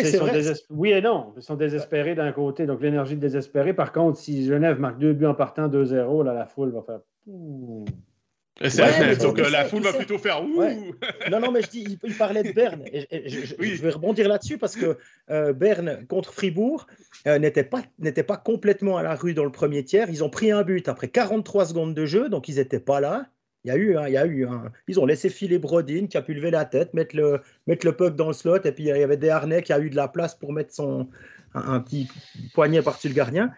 oui, 0.71 0.91
et 0.93 1.01
non. 1.03 1.35
Ils 1.37 1.43
sont 1.43 1.57
désespérés 1.57 2.15
d'un 2.15 2.33
côté, 2.33 2.65
donc 2.67 2.81
l'énergie 2.81 3.17
de 3.17 3.21
désespérer. 3.21 3.75
Par 3.75 3.93
contre, 3.93 4.19
si 4.19 4.47
Genève 4.47 4.81
marque 4.81 4.99
deux 4.99 5.13
buts 5.13 5.27
en 5.27 5.35
partant 5.35 5.69
2-0, 5.69 6.25
là, 6.25 6.33
la 6.33 6.47
foule 6.47 6.73
va 6.73 6.83
faire. 6.83 7.01
C'est 8.69 9.21
donc 9.21 9.39
la 9.39 9.65
foule 9.65 9.83
va 9.83 9.93
plutôt 9.93 10.17
faire 10.17 10.43
ouh. 10.45 10.63
Non, 11.31 11.41
non, 11.41 11.51
mais 11.51 11.61
je 11.63 11.71
dis, 11.71 11.99
il, 12.03 12.15
parlait 12.15 12.45
de 12.45 12.53
Berne. 12.53 12.83
Et, 12.93 13.29
je, 13.29 13.83
vais 13.83 13.91
rebondir 13.91 14.29
là-dessus 14.29 14.59
parce 14.59 14.77
que 14.77 14.97
euh, 15.31 15.53
Berne 15.53 16.07
contre 16.07 16.33
Fribourg 16.33 16.87
euh, 17.27 17.39
n'était 17.39 17.65
pas, 17.65 17.83
pas 18.27 18.37
complètement 18.37 18.97
à 18.97 19.03
la 19.03 19.17
rue 19.17 19.35
dans 19.35 19.45
le 19.45 19.51
premier 19.51 19.85
tiers. 19.85 20.09
Ils 20.09 20.23
ont 20.23 20.31
pris 20.31 20.53
un 20.53 20.63
but 20.63 20.89
après 20.89 21.09
43 21.09 21.67
secondes 21.67 21.95
de 21.95 22.07
jeu, 22.07 22.29
donc 22.29 22.49
ils 22.49 22.57
n'étaient 22.57 22.79
pas 22.81 23.01
là. 23.01 23.27
Il 23.65 23.69
y 23.69 23.71
a 23.71 23.77
eu, 23.77 23.97
il 24.07 24.13
y 24.13 24.17
a 24.17 24.27
eu 24.27 24.47
un... 24.47 24.71
Ils 24.89 25.01
ont 25.01 25.07
laissé 25.07 25.31
filer 25.31 25.59
Brodin 25.59 26.07
qui 26.07 26.19
a 26.19 26.23
pu 26.23 26.35
lever 26.35 26.51
la 26.51 26.67
tête, 26.67 26.93
mettre 26.93 27.17
le, 27.17 27.41
mettre 27.67 27.87
le 27.87 27.97
puck 27.97 28.15
dans 28.15 28.27
le 28.27 28.35
slot, 28.35 28.65
et 28.65 28.73
puis 28.73 28.85
il 28.85 28.89
y 28.89 29.03
avait 29.03 29.17
Desharnais 29.17 29.63
qui 29.63 29.73
a 29.73 29.81
eu 29.81 29.89
de 29.89 29.97
la 29.97 30.07
place 30.09 30.35
pour 30.35 30.53
mettre 30.53 30.75
son, 30.75 31.09
un, 31.55 31.81
petit 31.81 32.09
poignet 32.53 32.83
par-dessus 32.83 33.09
le 33.09 33.15
gardien. 33.15 33.53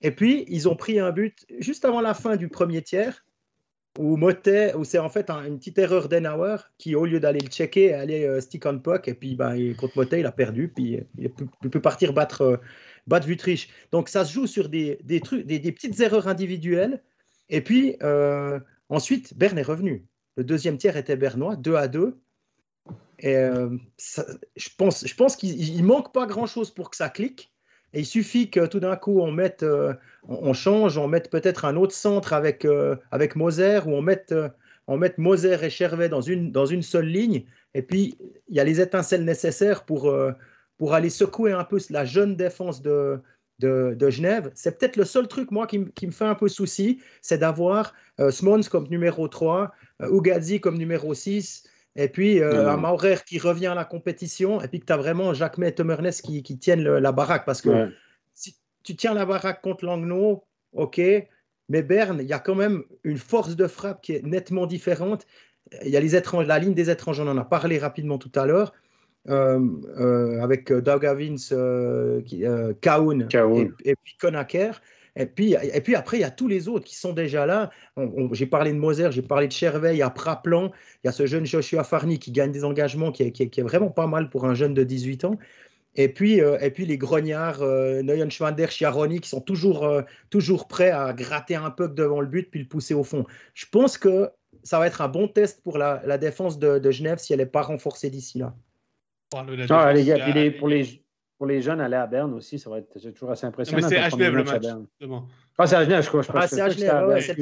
Et 0.00 0.10
puis, 0.10 0.44
ils 0.48 0.68
ont 0.68 0.76
pris 0.76 0.98
un 0.98 1.12
but 1.12 1.46
juste 1.60 1.84
avant 1.84 2.00
la 2.00 2.14
fin 2.14 2.36
du 2.36 2.48
premier 2.48 2.82
tiers, 2.82 3.24
où 3.98 4.16
Motet, 4.16 4.74
où 4.74 4.82
c'est 4.82 4.98
en 4.98 5.08
fait 5.08 5.30
une 5.30 5.58
petite 5.58 5.78
erreur 5.78 6.08
d'Enauer, 6.08 6.56
qui 6.78 6.96
au 6.96 7.06
lieu 7.06 7.20
d'aller 7.20 7.38
le 7.38 7.48
checker, 7.48 7.94
allait 7.94 8.26
euh, 8.26 8.40
stick 8.40 8.66
on 8.66 8.80
puck, 8.80 9.06
et 9.06 9.14
puis 9.14 9.36
ben, 9.36 9.74
contre 9.76 9.96
Motet, 9.96 10.20
il 10.20 10.26
a 10.26 10.32
perdu, 10.32 10.68
puis 10.74 11.00
il 11.16 11.30
peut, 11.30 11.80
partir 11.80 12.12
battre, 12.12 12.42
euh, 12.42 12.56
battre 13.06 13.28
Vutriche. 13.28 13.68
Donc 13.92 14.08
ça 14.08 14.24
se 14.24 14.32
joue 14.32 14.48
sur 14.48 14.68
des, 14.68 14.98
des 15.04 15.20
trucs, 15.20 15.46
des, 15.46 15.60
petites 15.72 16.00
erreurs 16.00 16.28
individuelles, 16.28 17.02
et 17.48 17.60
puis... 17.60 17.96
Euh, 18.02 18.58
Ensuite, 18.88 19.36
Berne 19.36 19.58
est 19.58 19.62
revenu. 19.62 20.06
Le 20.36 20.44
deuxième 20.44 20.78
tiers 20.78 20.96
était 20.96 21.16
bernois, 21.16 21.56
2 21.56 21.74
à 21.76 21.88
2. 21.88 22.18
Et 23.20 23.36
euh, 23.36 23.70
je 24.56 24.68
pense, 24.76 25.06
je 25.06 25.14
pense 25.14 25.36
qu'il 25.36 25.76
ne 25.76 25.86
manque 25.86 26.12
pas 26.12 26.26
grand-chose 26.26 26.70
pour 26.70 26.90
que 26.90 26.96
ça 26.96 27.08
clique. 27.08 27.52
Et 27.92 28.00
il 28.00 28.06
suffit 28.06 28.50
que 28.50 28.66
tout 28.66 28.80
d'un 28.80 28.96
coup, 28.96 29.20
on, 29.20 29.30
mette, 29.30 29.62
euh, 29.62 29.94
on, 30.28 30.52
change, 30.52 30.98
on 30.98 31.06
mette 31.06 31.30
peut-être 31.30 31.64
un 31.64 31.76
autre 31.76 31.94
centre 31.94 32.32
avec, 32.32 32.64
euh, 32.64 32.96
avec 33.12 33.36
Moser, 33.36 33.80
ou 33.86 33.90
on 33.90 34.02
mette, 34.02 34.34
on 34.88 34.96
mette 34.96 35.18
Moser 35.18 35.56
et 35.62 35.70
Chervet 35.70 36.08
dans 36.08 36.20
une, 36.20 36.50
dans 36.50 36.66
une 36.66 36.82
seule 36.82 37.06
ligne. 37.06 37.44
Et 37.74 37.82
puis, 37.82 38.18
il 38.48 38.56
y 38.56 38.60
a 38.60 38.64
les 38.64 38.80
étincelles 38.80 39.24
nécessaires 39.24 39.84
pour, 39.84 40.12
pour 40.76 40.94
aller 40.94 41.10
secouer 41.10 41.52
un 41.52 41.64
peu 41.64 41.78
la 41.90 42.04
jeune 42.04 42.34
défense 42.34 42.82
de, 42.82 43.20
de, 43.58 44.10
Genève. 44.10 44.50
C'est 44.54 44.78
peut-être 44.78 44.96
le 44.96 45.04
seul 45.04 45.28
truc, 45.28 45.50
moi, 45.50 45.66
qui, 45.66 45.78
me 45.78 46.10
fait 46.10 46.24
un 46.24 46.34
peu 46.34 46.48
souci, 46.48 47.00
c'est 47.22 47.38
d'avoir 47.38 47.94
euh, 48.20 48.30
Smons 48.30 48.62
comme 48.70 48.88
numéro 48.88 49.28
3, 49.28 49.72
euh, 50.02 50.58
comme 50.60 50.76
numéro 50.76 51.14
6, 51.14 51.64
et 51.96 52.08
puis 52.08 52.40
euh, 52.40 52.68
un 52.68 52.76
Maurer 52.76 53.16
qui 53.26 53.38
revient 53.38 53.68
à 53.68 53.74
la 53.74 53.84
compétition, 53.84 54.60
et 54.60 54.68
puis 54.68 54.80
que 54.80 54.86
tu 54.86 54.92
as 54.92 54.96
vraiment 54.96 55.32
Jacques 55.34 55.58
et 55.60 55.72
Tomernes 55.72 56.10
qui, 56.10 56.42
qui 56.42 56.58
tiennent 56.58 56.82
la 56.82 57.12
baraque. 57.12 57.44
Parce 57.44 57.62
que 57.62 57.92
si 58.34 58.56
tu 58.82 58.96
tiens 58.96 59.14
la 59.14 59.26
baraque 59.26 59.62
contre 59.62 59.84
Langnau, 59.84 60.44
ok, 60.72 61.00
mais 61.68 61.82
Berne, 61.82 62.18
il 62.20 62.26
y 62.26 62.32
a 62.32 62.40
quand 62.40 62.54
même 62.54 62.82
une 63.04 63.16
force 63.16 63.56
de 63.56 63.66
frappe 63.66 64.02
qui 64.02 64.12
est 64.12 64.22
nettement 64.22 64.66
différente. 64.66 65.26
Il 65.82 65.88
y 65.88 65.96
a 65.96 66.00
les 66.00 66.14
étranges, 66.14 66.46
la 66.46 66.58
ligne 66.58 66.74
des 66.74 66.90
étrangers, 66.90 67.22
on 67.22 67.28
en 67.28 67.38
a 67.38 67.44
parlé 67.44 67.78
rapidement 67.78 68.18
tout 68.18 68.32
à 68.34 68.44
l'heure. 68.44 68.74
Euh, 69.30 69.58
euh, 69.98 70.42
avec 70.42 70.70
Doug 70.70 71.06
Avins, 71.06 71.36
euh, 71.52 72.20
Kaun, 72.80 73.26
et, 73.84 73.94
puis 73.96 74.16
Konaker. 74.20 74.82
Et 75.16 75.26
puis, 75.26 75.54
et 75.54 75.80
puis 75.80 75.94
après, 75.94 76.18
il 76.18 76.20
y 76.20 76.24
a 76.24 76.30
tous 76.30 76.48
les 76.48 76.68
autres 76.68 76.84
qui 76.84 76.96
sont 76.96 77.12
déjà 77.12 77.46
là. 77.46 77.70
j'ai 78.32 78.46
parlé 78.46 78.72
de 78.72 78.76
Moser, 78.76 79.12
j'ai 79.12 79.22
parlé 79.22 79.46
de 79.46 79.52
Chervey, 79.52 79.94
il 79.94 79.98
y 79.98 80.02
a 80.02 80.10
Praplan, 80.10 80.72
il 81.02 81.06
y 81.06 81.08
a 81.08 81.12
ce 81.12 81.24
jeune 81.24 81.46
Joshua 81.46 81.84
Farni 81.84 82.18
qui 82.18 82.32
gagne 82.32 82.50
des 82.50 82.64
engagements, 82.64 83.12
qui 83.12 83.22
est, 83.22 83.30
qui, 83.30 83.42
est, 83.44 83.62
vraiment 83.62 83.90
pas 83.90 84.08
mal 84.08 84.28
pour 84.28 84.44
un 84.44 84.54
jeune 84.54 84.74
de 84.74 84.82
18 84.82 85.24
ans. 85.24 85.38
Et 85.94 86.08
puis, 86.08 86.40
et 86.40 86.70
puis 86.70 86.84
les 86.84 86.98
grognards, 86.98 87.62
euh, 87.62 88.02
Neuenschwander, 88.02 88.66
Chiaroni, 88.66 89.20
qui 89.20 89.28
sont 89.28 89.40
toujours, 89.40 89.88
toujours 90.28 90.66
prêts 90.66 90.90
à 90.90 91.12
gratter 91.12 91.54
un 91.54 91.70
peu 91.70 91.88
devant 91.88 92.20
le 92.20 92.26
but 92.26 92.50
puis 92.50 92.60
le 92.60 92.66
pousser 92.66 92.94
au 92.94 93.04
fond. 93.04 93.24
Je 93.54 93.66
pense 93.70 93.96
que 93.96 94.28
ça 94.64 94.80
va 94.80 94.88
être 94.88 95.00
un 95.00 95.08
bon 95.08 95.28
test 95.28 95.62
pour 95.62 95.78
la, 95.78 96.02
la 96.04 96.18
défense 96.18 96.58
de, 96.58 96.78
de 96.78 96.90
Genève 96.90 97.18
si 97.18 97.32
elle 97.32 97.38
n'est 97.38 97.46
pas 97.46 97.62
renforcée 97.62 98.10
d'ici 98.10 98.38
là. 98.38 98.54
Ah, 99.32 99.92
les 99.92 100.04
gars, 100.04 100.18
pour, 100.58 100.68
les, 100.68 101.02
pour 101.38 101.46
les 101.46 101.60
jeunes, 101.62 101.80
aller 101.80 101.96
à 101.96 102.06
Berne 102.06 102.34
aussi, 102.34 102.58
ça 102.58 102.70
va 102.70 102.78
être 102.78 103.12
toujours 103.12 103.30
assez 103.30 103.46
impressionnant. 103.46 103.82
mais 103.82 103.88
c'est 103.88 103.98
à 103.98 104.08
Genève 104.08 104.34
le 104.34 104.44
match. 104.44 104.64
Ah, 105.58 105.66
c'est 105.66 105.76
à 105.76 105.84
Genève, 105.84 106.02
je 106.02 106.08
crois. 106.08 106.22
Ah, 106.34 106.46
c'est 106.46 106.60
à 106.60 106.68
Genève. 106.68 107.20
c'est 107.20 107.38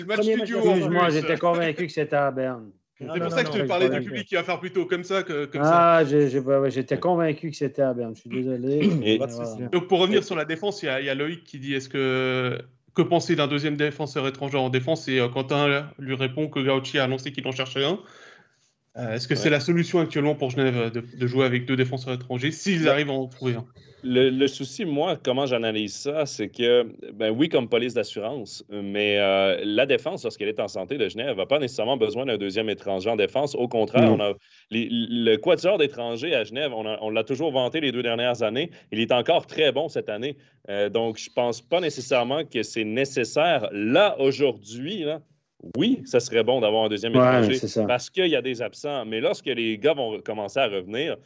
le 0.00 0.06
match 0.06 0.22
studio. 0.22 0.90
Moi, 0.90 1.10
j'étais 1.10 1.38
convaincu 1.38 1.86
que 1.86 1.92
c'était 1.92 2.16
à 2.16 2.30
Berne. 2.30 2.70
C'est 2.98 3.20
pour 3.20 3.30
ça 3.30 3.44
que 3.44 3.52
je 3.52 3.62
te 3.62 3.66
parlais 3.66 3.90
du 3.90 4.00
public 4.02 4.26
qui 4.26 4.34
va 4.36 4.44
faire 4.44 4.60
plutôt 4.60 4.86
comme 4.86 5.04
ça 5.04 5.22
que 5.22 5.46
comme 5.46 5.62
ça. 5.62 5.98
Ah, 5.98 6.04
j'étais 6.04 6.98
convaincu 6.98 7.50
que 7.50 7.56
c'était 7.56 7.82
à 7.82 7.92
Berne. 7.92 8.14
Je 8.14 8.20
suis 8.20 8.30
désolé. 8.30 9.18
Donc 9.72 9.88
pour 9.88 10.00
revenir 10.00 10.24
sur 10.24 10.36
la 10.36 10.44
défense, 10.44 10.82
il 10.82 10.86
y, 10.86 11.08
a 11.08 11.14
Loïc 11.14 11.44
qui 11.44 11.58
dit 11.58 11.74
est-ce 11.74 11.88
que 11.88 12.58
que 12.94 13.02
penser 13.02 13.34
d'un 13.34 13.48
deuxième 13.48 13.76
défenseur 13.76 14.24
étranger 14.28 14.56
en 14.56 14.68
défense? 14.68 15.08
Et 15.08 15.18
euh, 15.18 15.28
Quentin 15.28 15.90
lui 15.98 16.14
répond 16.14 16.48
que 16.48 16.60
Gauchi 16.60 17.00
a 17.00 17.04
annoncé 17.04 17.32
qu'il 17.32 17.44
en 17.48 17.50
cherchait 17.50 17.84
un. 17.84 17.98
Euh, 18.96 19.14
est-ce 19.14 19.26
que 19.26 19.34
c'est 19.34 19.50
la 19.50 19.58
solution 19.58 19.98
actuellement 19.98 20.36
pour 20.36 20.50
Genève 20.50 20.92
de, 20.92 21.26
jouer 21.26 21.44
avec 21.44 21.66
deux 21.66 21.74
défenseurs 21.74 22.14
étrangers 22.14 22.52
s'ils 22.52 22.88
arrivent 22.88 23.10
à 23.10 23.14
en 23.14 23.26
trouver 23.26 23.54
un? 23.54 23.64
Le, 24.06 24.46
souci, 24.48 24.84
moi, 24.84 25.18
comment 25.20 25.46
j'analyse 25.46 25.94
ça, 25.94 26.26
c'est 26.26 26.50
que, 26.50 26.86
ben 27.14 27.30
oui, 27.30 27.48
comme 27.48 27.70
police 27.70 27.94
d'assurance, 27.94 28.62
mais 28.68 29.18
euh, 29.18 29.58
la 29.64 29.86
défense, 29.86 30.24
lorsqu'elle 30.24 30.48
est 30.48 30.60
en 30.60 30.68
santé 30.68 30.98
de 30.98 31.08
Genève, 31.08 31.38
n'a 31.38 31.46
pas 31.46 31.58
nécessairement 31.58 31.96
besoin 31.96 32.26
d'un 32.26 32.36
deuxième 32.36 32.68
étranger 32.68 33.08
en 33.08 33.16
défense. 33.16 33.54
Au 33.54 33.66
contraire, 33.66 34.12
on 34.12 34.20
a 34.20 34.34
le 34.70 35.36
quatuor 35.36 35.78
d'étrangers 35.78 36.34
à 36.34 36.44
Genève, 36.44 36.72
on, 36.74 37.10
l'a 37.10 37.24
toujours 37.24 37.50
vanté 37.50 37.80
les 37.80 37.92
deux 37.92 38.02
dernières 38.02 38.42
années. 38.42 38.70
Il 38.92 39.00
est 39.00 39.10
encore 39.10 39.46
très 39.46 39.72
bon 39.72 39.88
cette 39.88 40.10
année. 40.10 40.36
Euh, 40.68 40.90
donc, 40.90 41.18
je 41.18 41.30
ne 41.30 41.34
pense 41.34 41.62
pas 41.62 41.80
nécessairement 41.80 42.44
que 42.44 42.62
c'est 42.62 42.84
nécessaire 42.84 43.68
là, 43.72 44.16
aujourd'hui, 44.20 45.06
oui, 45.76 46.02
ça 46.04 46.20
serait 46.20 46.44
bon 46.44 46.60
d'avoir 46.60 46.84
un 46.84 46.88
deuxième 46.88 47.12
étranger 47.12 47.58
parce 47.86 48.10
qu'il 48.10 48.26
y 48.26 48.36
a 48.36 48.42
des 48.42 48.62
absents. 48.62 49.04
Mais 49.04 49.20
lorsque 49.20 49.46
les 49.46 49.78
gars 49.78 49.94
vont 49.94 50.20
commencer 50.20 50.60
à 50.60 50.66
revenir, 50.66 51.16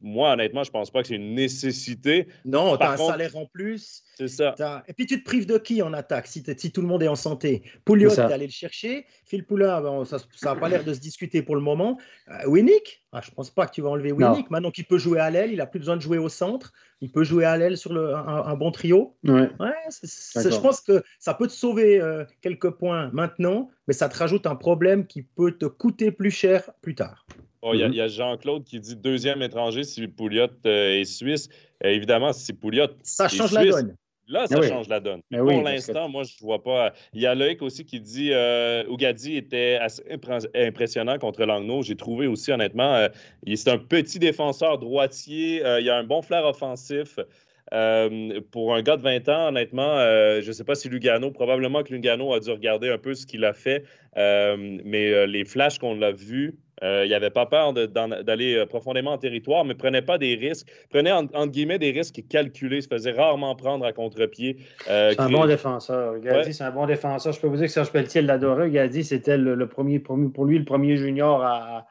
moi, 0.00 0.32
honnêtement, 0.32 0.64
je 0.64 0.70
ne 0.70 0.72
pense 0.72 0.90
pas 0.90 1.02
que 1.02 1.08
c'est 1.08 1.14
une 1.14 1.34
nécessité. 1.34 2.28
Non, 2.44 2.76
tu 2.76 2.84
as 2.84 2.92
un 2.92 2.96
salaire 2.96 3.36
en 3.36 3.46
plus. 3.46 4.02
C'est 4.18 4.28
ça. 4.28 4.82
Et 4.88 4.94
puis, 4.94 5.04
tu 5.04 5.20
te 5.20 5.24
prives 5.24 5.46
de 5.46 5.58
qui 5.58 5.82
en 5.82 5.92
attaque 5.92 6.26
si, 6.26 6.42
si 6.56 6.72
tout 6.72 6.80
le 6.80 6.86
monde 6.86 7.02
est 7.02 7.08
en 7.08 7.16
santé? 7.16 7.62
Pouliot, 7.84 8.14
tu 8.14 8.20
allé 8.20 8.46
le 8.46 8.52
chercher. 8.52 9.04
Phil 9.26 9.44
Poulin, 9.44 10.04
ça 10.04 10.18
n'a 10.42 10.56
pas 10.56 10.70
l'air 10.70 10.84
de 10.84 10.94
se 10.94 11.00
discuter 11.00 11.42
pour 11.42 11.54
le 11.54 11.60
moment. 11.60 11.98
Euh, 12.28 12.48
Winnick? 12.48 13.04
Ah, 13.12 13.20
Je 13.22 13.30
ne 13.30 13.34
pense 13.34 13.50
pas 13.50 13.66
que 13.66 13.72
tu 13.72 13.82
vas 13.82 13.90
enlever 13.90 14.12
Winnick. 14.12 14.50
Maintenant 14.50 14.70
qu'il 14.70 14.86
peut 14.86 14.96
jouer 14.96 15.20
à 15.20 15.28
l'aile, 15.28 15.52
il 15.52 15.58
n'a 15.58 15.66
plus 15.66 15.80
besoin 15.80 15.96
de 15.96 16.02
jouer 16.02 16.16
au 16.16 16.30
centre. 16.30 16.72
Il 17.02 17.10
peut 17.10 17.24
jouer 17.24 17.44
à 17.44 17.58
l'aile 17.58 17.76
sur 17.76 17.92
le, 17.92 18.14
un, 18.14 18.54
bon 18.56 18.70
trio. 18.70 19.14
Ouais. 19.24 19.50
je 19.90 20.60
pense 20.60 20.80
que 20.80 21.02
ça 21.18 21.34
peut 21.34 21.46
te 21.46 21.52
sauver 21.52 22.00
euh, 22.00 22.24
quelques 22.40 22.70
points 22.70 23.10
maintenant, 23.12 23.68
mais 23.86 23.92
ça 23.92 24.08
te 24.08 24.16
rajoute 24.16 24.46
un 24.46 24.56
problème 24.56 25.06
qui 25.06 25.22
peut 25.22 25.52
te 25.52 25.66
coûter 25.66 26.10
plus 26.10 26.30
cher 26.30 26.70
plus 26.80 26.94
tard. 26.94 27.26
Oh, 27.68 27.74
il 27.74 27.94
y 27.94 28.00
a, 28.00 28.06
Jean-Claude 28.06 28.64
qui 28.64 28.78
dit 28.78 28.94
deuxième 28.94 29.42
étranger 29.42 29.82
si 29.82 30.06
Pouliot 30.06 30.46
euh, 30.66 31.00
est 31.00 31.04
suisse. 31.04 31.48
Euh, 31.84 31.88
évidemment, 31.88 32.32
si 32.32 32.52
Pouliot. 32.52 32.86
Ça 33.02 33.28
change 33.28 33.52
la 33.52 33.64
donne. 33.64 33.96
Là, 34.28 34.46
ça 34.46 34.60
change 34.62 34.88
la 34.88 35.00
donne. 35.00 35.22
pour 35.30 35.62
l'instant, 35.62 36.08
moi, 36.08 36.24
je 36.24 36.34
ne 36.40 36.46
vois 36.46 36.62
pas. 36.62 36.92
Il 37.12 37.20
y 37.20 37.26
a 37.26 37.34
Loïc 37.34 37.62
aussi 37.62 37.84
qui 37.84 38.00
dit 38.00 38.30
euh, 38.32 38.84
Ougadi 38.88 39.36
était 39.36 39.78
assez 39.80 40.02
impressionnant 40.54 41.18
contre 41.18 41.44
Langnaud. 41.44 41.82
J'ai 41.82 41.96
trouvé 41.96 42.26
aussi, 42.26 42.50
honnêtement, 42.52 42.94
euh, 42.94 43.08
c'est 43.54 43.70
un 43.70 43.78
petit 43.78 44.18
défenseur 44.18 44.78
droitier. 44.78 45.62
il 45.80 45.90
a 45.90 45.96
un 45.96 46.04
bon 46.04 46.22
flair 46.22 46.44
offensif. 46.44 47.18
pour 48.50 48.74
un 48.74 48.82
gars 48.82 48.96
de 48.96 49.02
20 49.02 49.28
ans, 49.28 49.48
honnêtement, 49.48 49.96
je 50.40 50.46
ne 50.46 50.52
sais 50.52 50.64
pas 50.64 50.74
si 50.74 50.88
Lugano, 50.88 51.30
probablement 51.30 51.82
que 51.82 51.92
Lugano 51.92 52.34
a 52.34 52.40
dû 52.40 52.50
regarder 52.50 52.90
un 52.90 52.98
peu 52.98 53.14
ce 53.14 53.26
qu'il 53.26 53.44
a 53.44 53.52
fait, 53.52 53.84
mais 54.16 55.26
les 55.26 55.44
flashs 55.44 55.78
qu'on 55.78 56.02
a 56.02 56.10
vus, 56.10 56.58
euh, 56.82 57.04
il 57.06 57.10
n'avait 57.10 57.30
pas 57.30 57.46
peur 57.46 57.72
d'aller 57.72 58.54
euh, 58.54 58.66
profondément 58.66 59.12
en 59.12 59.18
territoire, 59.18 59.64
mais 59.64 59.74
prenait 59.74 60.02
pas 60.02 60.18
des 60.18 60.34
risques. 60.34 60.68
Prenait, 60.90 61.12
entre 61.12 61.46
guillemets, 61.46 61.78
des 61.78 61.90
risques 61.90 62.22
calculés. 62.28 62.82
Se 62.82 62.88
faisait 62.88 63.12
rarement 63.12 63.54
prendre 63.54 63.86
à 63.86 63.92
contre-pied. 63.92 64.58
Euh, 64.90 65.12
c'est 65.12 65.20
un 65.20 65.30
bon 65.30 65.46
défenseur. 65.46 66.18
Gadi, 66.20 66.52
c'est 66.52 66.64
un 66.64 66.70
bon 66.70 66.86
défenseur. 66.86 67.32
Je 67.32 67.40
peux 67.40 67.46
vous 67.46 67.56
dire 67.56 67.66
que 67.66 67.72
Serge 67.72 67.90
Pelletier 67.90 68.20
l'adorait. 68.20 68.70
Gadi, 68.70 69.04
c'était 69.04 69.38
le, 69.38 69.66
premier, 69.68 69.98
pour 70.00 70.16
lui, 70.44 70.58
le 70.58 70.64
premier 70.64 70.96
junior 70.96 71.42
à, 71.42 71.86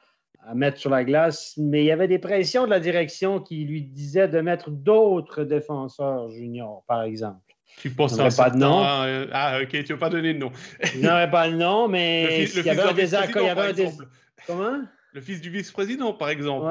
mettre 0.53 0.77
sur 0.77 0.91
la 0.91 1.03
glace. 1.03 1.55
Mais 1.57 1.81
il 1.81 1.85
y 1.85 1.91
avait 1.91 2.07
des 2.07 2.19
pressions 2.19 2.65
de 2.65 2.69
la 2.69 2.79
direction 2.79 3.39
qui 3.39 3.65
lui 3.65 3.81
disaient 3.81 4.27
de 4.27 4.41
mettre 4.41 4.69
d'autres 4.69 5.43
défenseurs 5.43 6.29
juniors, 6.29 6.83
par 6.87 7.01
exemple. 7.01 7.39
Tu 7.77 7.89
penses 7.89 8.17
à 8.19 8.29
pas 8.29 8.51
de 8.51 8.57
nom. 8.57 8.81
Ah, 8.83 9.57
ok, 9.63 9.69
tu 9.69 9.77
ne 9.77 9.87
veux 9.87 9.97
pas 9.97 10.09
donner 10.09 10.35
de 10.35 10.39
nom. 10.39 10.51
Je 10.81 10.99
n'aurais 10.99 11.29
pas 11.29 11.49
de 11.49 11.55
nom, 11.55 11.87
mais 11.87 12.43
il 12.43 12.63
y 12.63 12.69
avait 12.69 12.83
un 12.83 12.93
désaccord. 12.93 13.41
Il 13.41 13.47
y 13.47 13.49
avait 13.49 13.61
un 13.61 13.73
désaccord. 13.73 14.05
Comment? 14.47 14.83
Le 15.15 15.21
fils 15.21 15.39
du 15.39 15.49
vice-président, 15.49 16.11
par 16.11 16.29
exemple. 16.29 16.65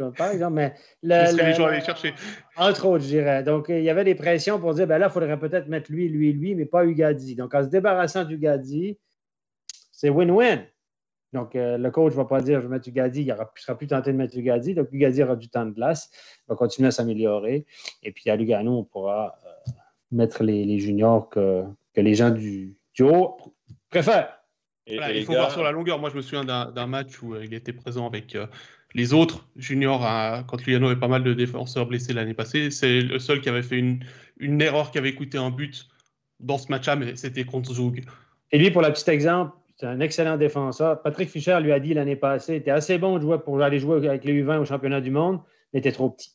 Oui, 0.00 0.06
par 0.16 0.30
exemple, 0.30 0.54
mais... 0.54 0.74
Le, 1.02 1.26
ce 1.30 1.36
que 1.36 1.44
les 1.44 1.52
gens 1.52 1.66
allaient 1.66 1.84
chercher. 1.84 2.14
Entre 2.56 2.86
autres, 2.86 3.04
je 3.04 3.08
dirais. 3.08 3.42
Donc, 3.42 3.66
il 3.68 3.82
y 3.82 3.90
avait 3.90 4.04
des 4.04 4.14
pressions 4.14 4.58
pour 4.58 4.72
dire, 4.72 4.86
ben 4.86 4.96
là, 4.96 5.08
il 5.08 5.12
faudrait 5.12 5.38
peut-être 5.38 5.68
mettre 5.68 5.92
lui, 5.92 6.08
lui, 6.08 6.32
lui, 6.32 6.54
mais 6.54 6.64
pas 6.64 6.86
Ugadi. 6.86 7.34
Donc, 7.34 7.54
en 7.54 7.62
se 7.62 7.68
débarrassant 7.68 8.24
d'Ugadi, 8.24 8.98
c'est 9.92 10.08
win-win. 10.08 10.64
Donc, 11.34 11.54
euh, 11.54 11.76
le 11.76 11.90
coach 11.90 12.12
ne 12.12 12.16
va 12.16 12.24
pas 12.24 12.40
dire, 12.40 12.62
je 12.62 12.66
vais 12.66 12.72
mettre 12.72 12.88
Ugadi, 12.88 13.22
il 13.22 13.28
ne 13.28 13.36
sera 13.56 13.76
plus 13.76 13.86
tenté 13.86 14.10
de 14.10 14.16
mettre 14.16 14.38
Ugadi. 14.38 14.74
Donc, 14.74 14.88
Ugadi 14.90 15.22
aura 15.22 15.36
du 15.36 15.50
temps 15.50 15.66
de 15.66 15.72
glace, 15.72 16.10
il 16.12 16.48
va 16.48 16.56
continuer 16.56 16.88
à 16.88 16.92
s'améliorer. 16.92 17.66
Et 18.02 18.12
puis, 18.12 18.30
à 18.30 18.36
Lugano, 18.36 18.78
on 18.78 18.84
pourra 18.84 19.38
euh, 19.44 19.70
mettre 20.10 20.44
les, 20.44 20.78
juniors 20.78 21.28
que, 21.28 21.62
que 21.92 22.00
les 22.00 22.14
gens 22.14 22.30
du, 22.30 22.74
du 22.94 23.02
haut 23.02 23.36
préfèrent 23.90 24.41
il 24.86 25.24
faut 25.24 25.32
voir 25.32 25.50
sur 25.50 25.62
la 25.62 25.72
longueur. 25.72 25.98
Moi, 25.98 26.10
je 26.10 26.16
me 26.16 26.22
souviens 26.22 26.44
d'un 26.44 26.86
match 26.86 27.22
où 27.22 27.34
euh, 27.34 27.44
il 27.44 27.54
était 27.54 27.72
présent 27.72 28.06
avec 28.06 28.34
euh, 28.34 28.46
les 28.94 29.12
autres 29.12 29.46
juniors 29.56 30.00
quand 30.46 30.64
Lugano 30.64 30.88
avait 30.88 31.00
pas 31.00 31.08
mal 31.08 31.22
de 31.22 31.32
défenseurs 31.34 31.86
blessés 31.86 32.12
l'année 32.12 32.34
passée. 32.34 32.70
C'est 32.70 33.00
le 33.00 33.18
seul 33.18 33.40
qui 33.40 33.48
avait 33.48 33.62
fait 33.62 33.78
une, 33.78 34.04
une, 34.38 34.60
erreur 34.60 34.90
qui 34.90 34.98
avait 34.98 35.14
coûté 35.14 35.38
un 35.38 35.50
but 35.50 35.86
dans 36.40 36.58
ce 36.58 36.70
match-là, 36.70 36.96
mais 36.96 37.16
c'était 37.16 37.44
contre 37.44 37.72
Zug. 37.72 38.04
Et 38.50 38.58
lui, 38.58 38.70
pour 38.70 38.82
le 38.82 38.92
petit 38.92 39.08
exemple, 39.08 39.56
c'est 39.76 39.86
un 39.86 40.00
excellent 40.00 40.36
défenseur. 40.36 41.00
Patrick 41.00 41.30
Fischer 41.30 41.58
lui 41.60 41.72
a 41.72 41.80
dit 41.80 41.94
l'année 41.94 42.16
passée, 42.16 42.54
il 42.54 42.56
était 42.58 42.70
assez 42.70 42.98
bon 42.98 43.16
de 43.16 43.22
jouer 43.22 43.38
pour 43.38 43.60
aller 43.62 43.78
jouer 43.78 44.06
avec 44.06 44.24
les 44.24 44.42
U20 44.42 44.58
au 44.58 44.64
championnat 44.64 45.00
du 45.00 45.10
monde, 45.10 45.40
mais 45.72 45.78
il 45.78 45.80
était 45.80 45.92
trop 45.92 46.10
petit. 46.10 46.32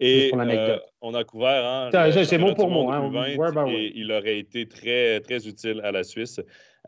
Et 0.00 0.32
euh, 0.34 0.78
on 1.02 1.14
a 1.14 1.24
couvert. 1.24 1.64
Hein, 1.64 1.90
c'est 2.24 2.38
bon 2.38 2.54
pour 2.54 2.70
moi. 2.70 2.96
Hein, 2.96 3.66
et 3.68 3.92
il 3.94 4.10
aurait 4.10 4.38
été 4.38 4.66
très, 4.66 5.20
très 5.20 5.46
utile 5.46 5.82
à 5.84 5.92
la 5.92 6.04
Suisse. 6.04 6.40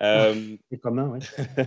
Euh, 0.02 0.34
et 0.70 0.78
comment, 0.78 1.12
oui. 1.12 1.18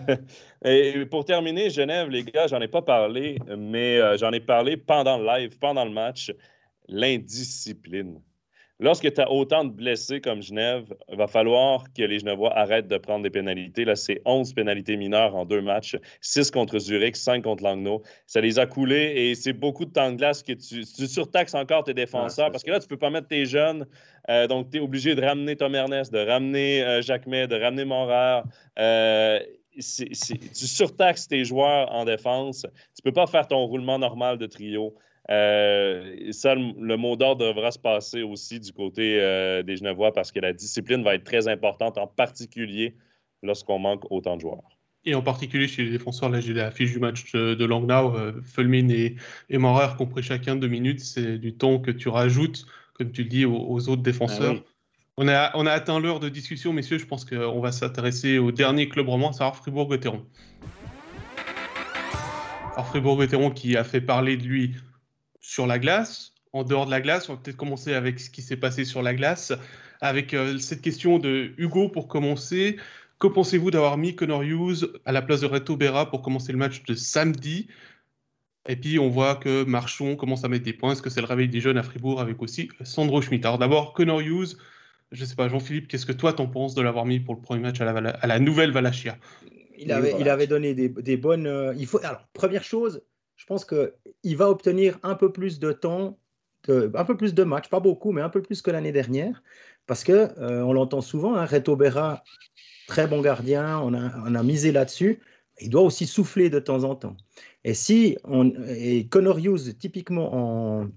et 0.65 1.05
pour 1.05 1.23
terminer, 1.23 1.69
Genève, 1.69 2.09
les 2.09 2.23
gars, 2.23 2.47
j'en 2.47 2.59
ai 2.59 2.67
pas 2.67 2.81
parlé, 2.81 3.37
mais 3.55 3.99
euh, 3.99 4.17
j'en 4.17 4.31
ai 4.31 4.39
parlé 4.39 4.75
pendant 4.75 5.19
le 5.19 5.25
live, 5.25 5.57
pendant 5.59 5.85
le 5.85 5.91
match. 5.91 6.33
L'indiscipline. 6.87 8.19
Lorsque 8.82 9.13
tu 9.13 9.21
as 9.21 9.32
autant 9.32 9.63
de 9.63 9.69
blessés 9.69 10.19
comme 10.19 10.41
Genève, 10.41 10.93
il 11.09 11.17
va 11.17 11.28
falloir 11.28 11.86
que 11.93 12.03
les 12.03 12.19
Genevois 12.19 12.53
arrêtent 12.57 12.89
de 12.89 12.97
prendre 12.97 13.23
des 13.23 13.30
pénalités. 13.30 13.86
Là, 13.86 13.95
c'est 13.95 14.21
11 14.26 14.53
pénalités 14.53 14.97
mineures 14.97 15.34
en 15.34 15.45
deux 15.45 15.61
matchs, 15.61 15.95
6 16.19 16.51
contre 16.51 16.78
Zurich, 16.80 17.15
5 17.15 17.43
contre 17.43 17.63
Langnau. 17.63 18.01
Ça 18.28 18.41
les 18.41 18.59
a 18.59 18.65
coulés 18.65 19.13
et 19.15 19.36
c'est 19.36 19.53
beaucoup 19.53 19.86
de 19.86 19.91
temps 19.91 20.11
de 20.11 20.17
glace 20.17 20.43
que 20.43 20.51
tu, 20.51 20.84
surtaxes 20.84 21.55
encore 21.55 21.86
tes 21.86 21.93
défenseurs 21.93 22.51
parce 22.51 22.63
que 22.63 22.71
là, 22.71 22.80
tu 22.80 22.86
ne 22.86 22.89
peux 22.89 22.97
pas 22.97 23.09
mettre 23.09 23.30
tes 23.30 23.45
jeunes. 23.45 23.86
Euh, 24.30 24.47
donc, 24.47 24.69
tu 24.71 24.78
es 24.78 24.80
obligé 24.82 25.15
de 25.15 25.23
ramener 25.23 25.55
Tom 25.55 25.73
Ernest, 25.73 26.11
de 26.11 26.19
ramener 26.19 26.84
euh, 26.84 27.01
Jacques 27.01 27.28
May, 27.28 27.47
de 27.47 27.55
ramener 27.55 27.86
Montréal. 27.86 28.43
Euh, 28.78 29.39
tu 29.71 30.67
surtaxes 30.67 31.30
tes 31.30 31.45
joueurs 31.45 31.91
en 31.93 32.03
défense. 32.03 32.61
Tu 32.61 33.01
ne 33.05 33.09
peux 33.09 33.13
pas 33.13 33.28
faire 33.28 33.47
ton 33.47 33.65
roulement 33.65 33.99
normal 33.99 34.38
de 34.38 34.47
trio. 34.47 34.95
Euh, 35.32 36.32
ça, 36.32 36.53
le, 36.53 36.97
mot 36.97 37.15
d'ordre 37.15 37.45
devra 37.45 37.71
se 37.71 37.80
passer 37.80 38.21
aussi 38.21 38.59
du 38.59 38.71
côté 38.71 39.19
euh, 39.19 39.63
des 39.63 39.78
Genevois 39.78 40.13
parce 40.13 40.32
que 40.32 40.39
la 40.39 40.53
discipline 40.53 41.03
va 41.03 41.15
être 41.15 41.23
très 41.23 41.47
importante, 41.47 41.97
en 41.97 42.07
particulier 42.07 42.95
lorsqu'on 43.41 43.80
manque 43.80 44.09
autant 44.11 44.36
de 44.36 44.41
joueurs. 44.41 44.78
Et 45.03 45.13
en 45.15 45.21
particulier 45.21 45.67
chez 45.67 45.84
les 45.84 45.91
défenseurs, 45.91 46.30
là 46.30 46.41
j'ai 46.41 46.53
la 46.53 46.71
fiche 46.71 46.91
du 46.91 46.99
match 46.99 47.32
de, 47.34 47.65
Langnau, 47.65 48.15
euh, 48.15 48.34
Fulmin 48.43 48.89
et, 48.89 49.15
et 49.49 49.57
Maurer 49.57 49.95
qui 49.97 50.03
ont 50.03 50.07
pris 50.07 50.23
chacun 50.23 50.55
deux 50.55 50.67
minutes. 50.67 50.99
C'est 50.99 51.38
du 51.38 51.55
temps 51.55 51.80
que 51.80 51.91
tu 51.91 52.09
rajoutes, 52.09 52.65
comme 52.93 53.11
tu 53.11 53.23
le 53.23 53.30
dis, 53.30 53.45
aux, 53.45 53.89
autres 53.89 54.03
défenseurs. 54.03 54.55
Ah 54.57 54.69
on, 55.17 55.28
a, 55.28 55.51
on 55.55 55.65
a 55.65 55.71
atteint 55.71 55.99
l'heure 55.99 56.19
de 56.19 56.30
discussion, 56.30 56.73
messieurs. 56.73 56.97
Je 56.97 57.05
pense 57.05 57.23
qu'on 57.23 57.59
va 57.59 57.71
s'intéresser 57.71 58.38
au 58.38 58.51
dernier 58.51 58.89
club 58.89 59.09
roman, 59.09 59.32
c'est 59.32 59.43
Fribourg-Gotteron. 59.43 60.26
Alors 62.73 62.88
Fribourg-Gotteron 62.88 63.51
qui 63.51 63.78
a 63.78 63.84
fait 63.84 64.01
parler 64.01 64.38
de 64.38 64.43
lui 64.43 64.76
sur 65.45 65.67
la 65.67 65.77
glace, 65.77 66.33
en 66.53 66.63
dehors 66.63 66.87
de 66.87 66.91
la 66.91 67.01
glace. 67.01 67.29
On 67.29 67.33
va 67.33 67.39
peut-être 67.39 67.57
commencer 67.57 67.93
avec 67.93 68.19
ce 68.19 68.31
qui 68.31 68.41
s'est 68.41 68.57
passé 68.57 68.83
sur 68.83 69.03
la 69.03 69.13
glace, 69.13 69.53
avec 70.01 70.33
euh, 70.33 70.57
cette 70.57 70.81
question 70.81 71.19
de 71.19 71.51
Hugo 71.57 71.87
pour 71.87 72.07
commencer. 72.07 72.77
Que 73.19 73.27
pensez-vous 73.27 73.69
d'avoir 73.69 73.97
mis 73.97 74.15
Connor 74.15 74.41
Hughes 74.41 74.91
à 75.05 75.11
la 75.11 75.21
place 75.21 75.41
de 75.41 75.45
Reto 75.45 75.77
Berra 75.77 76.09
pour 76.09 76.23
commencer 76.23 76.51
le 76.51 76.57
match 76.57 76.83
de 76.83 76.95
samedi? 76.95 77.67
Et 78.67 78.75
puis 78.75 78.97
on 78.97 79.07
voit 79.07 79.35
que 79.35 79.63
Marchon 79.63 80.15
commence 80.15 80.43
à 80.43 80.47
mettre 80.47 80.65
des 80.65 80.73
points. 80.73 80.93
Est-ce 80.93 81.03
que 81.03 81.11
c'est 81.11 81.21
le 81.21 81.27
réveil 81.27 81.47
des 81.47 81.61
jeunes 81.61 81.77
à 81.77 81.83
Fribourg 81.83 82.19
avec 82.19 82.41
aussi 82.41 82.69
Sandro 82.83 83.21
Schmitt 83.21 83.45
Alors 83.45 83.59
d'abord, 83.59 83.93
Connor 83.93 84.21
Hughes, 84.21 84.57
je 85.11 85.21
ne 85.21 85.25
sais 85.27 85.35
pas, 85.35 85.47
Jean-Philippe, 85.47 85.87
qu'est-ce 85.87 86.07
que 86.07 86.11
toi 86.11 86.33
t'en 86.33 86.47
penses 86.47 86.73
de 86.73 86.81
l'avoir 86.81 87.05
mis 87.05 87.19
pour 87.19 87.35
le 87.35 87.41
premier 87.41 87.61
match 87.61 87.79
à 87.79 87.85
la, 88.27 88.39
nouvelle 88.39 88.71
Valachia 88.71 89.17
il 89.77 89.91
avait, 89.91 90.15
il 90.19 90.27
avait 90.27 90.47
donné 90.47 90.73
des, 90.73 91.17
bonnes. 91.17 91.45
Euh, 91.45 91.75
il 91.77 91.85
faut, 91.85 91.99
alors, 92.03 92.25
première 92.33 92.63
chose, 92.63 93.03
je 93.36 93.45
pense 93.45 93.65
qu'il 93.65 94.38
va 94.38 94.49
obtenir 94.49 94.99
un 95.03 95.15
peu 95.15 95.31
plus 95.31 95.59
de 95.59 95.71
temps, 95.71 96.17
un 96.67 97.05
peu 97.05 97.17
plus 97.17 97.33
de 97.33 97.43
matchs, 97.43 97.69
pas 97.69 97.79
beaucoup, 97.79 98.11
mais 98.11 98.21
un 98.21 98.29
peu 98.29 98.41
plus 98.41 98.61
que 98.61 98.71
l'année 98.71 98.91
dernière. 98.91 99.43
Parce 99.88 100.03
que 100.03 100.31
on 100.63 100.73
l'entend 100.73 101.01
souvent, 101.01 101.36
hein, 101.36 101.45
Reto 101.45 101.75
Berra, 101.75 102.23
très 102.88 103.07
bon 103.07 103.21
gardien, 103.21 103.79
on 103.79 103.93
a, 103.93 104.43
misé 104.43 104.71
là-dessus. 104.71 105.19
Il 105.61 105.69
doit 105.69 105.83
aussi 105.83 106.07
souffler 106.07 106.49
de 106.49 106.59
temps 106.59 106.83
en 106.83 106.95
temps. 106.95 107.15
Et 107.63 107.73
si 107.73 108.17
et 108.67 109.07
Connor 109.07 109.39
Hughes, 109.39 109.77
typiquement 109.77 110.81
en, 110.81 110.88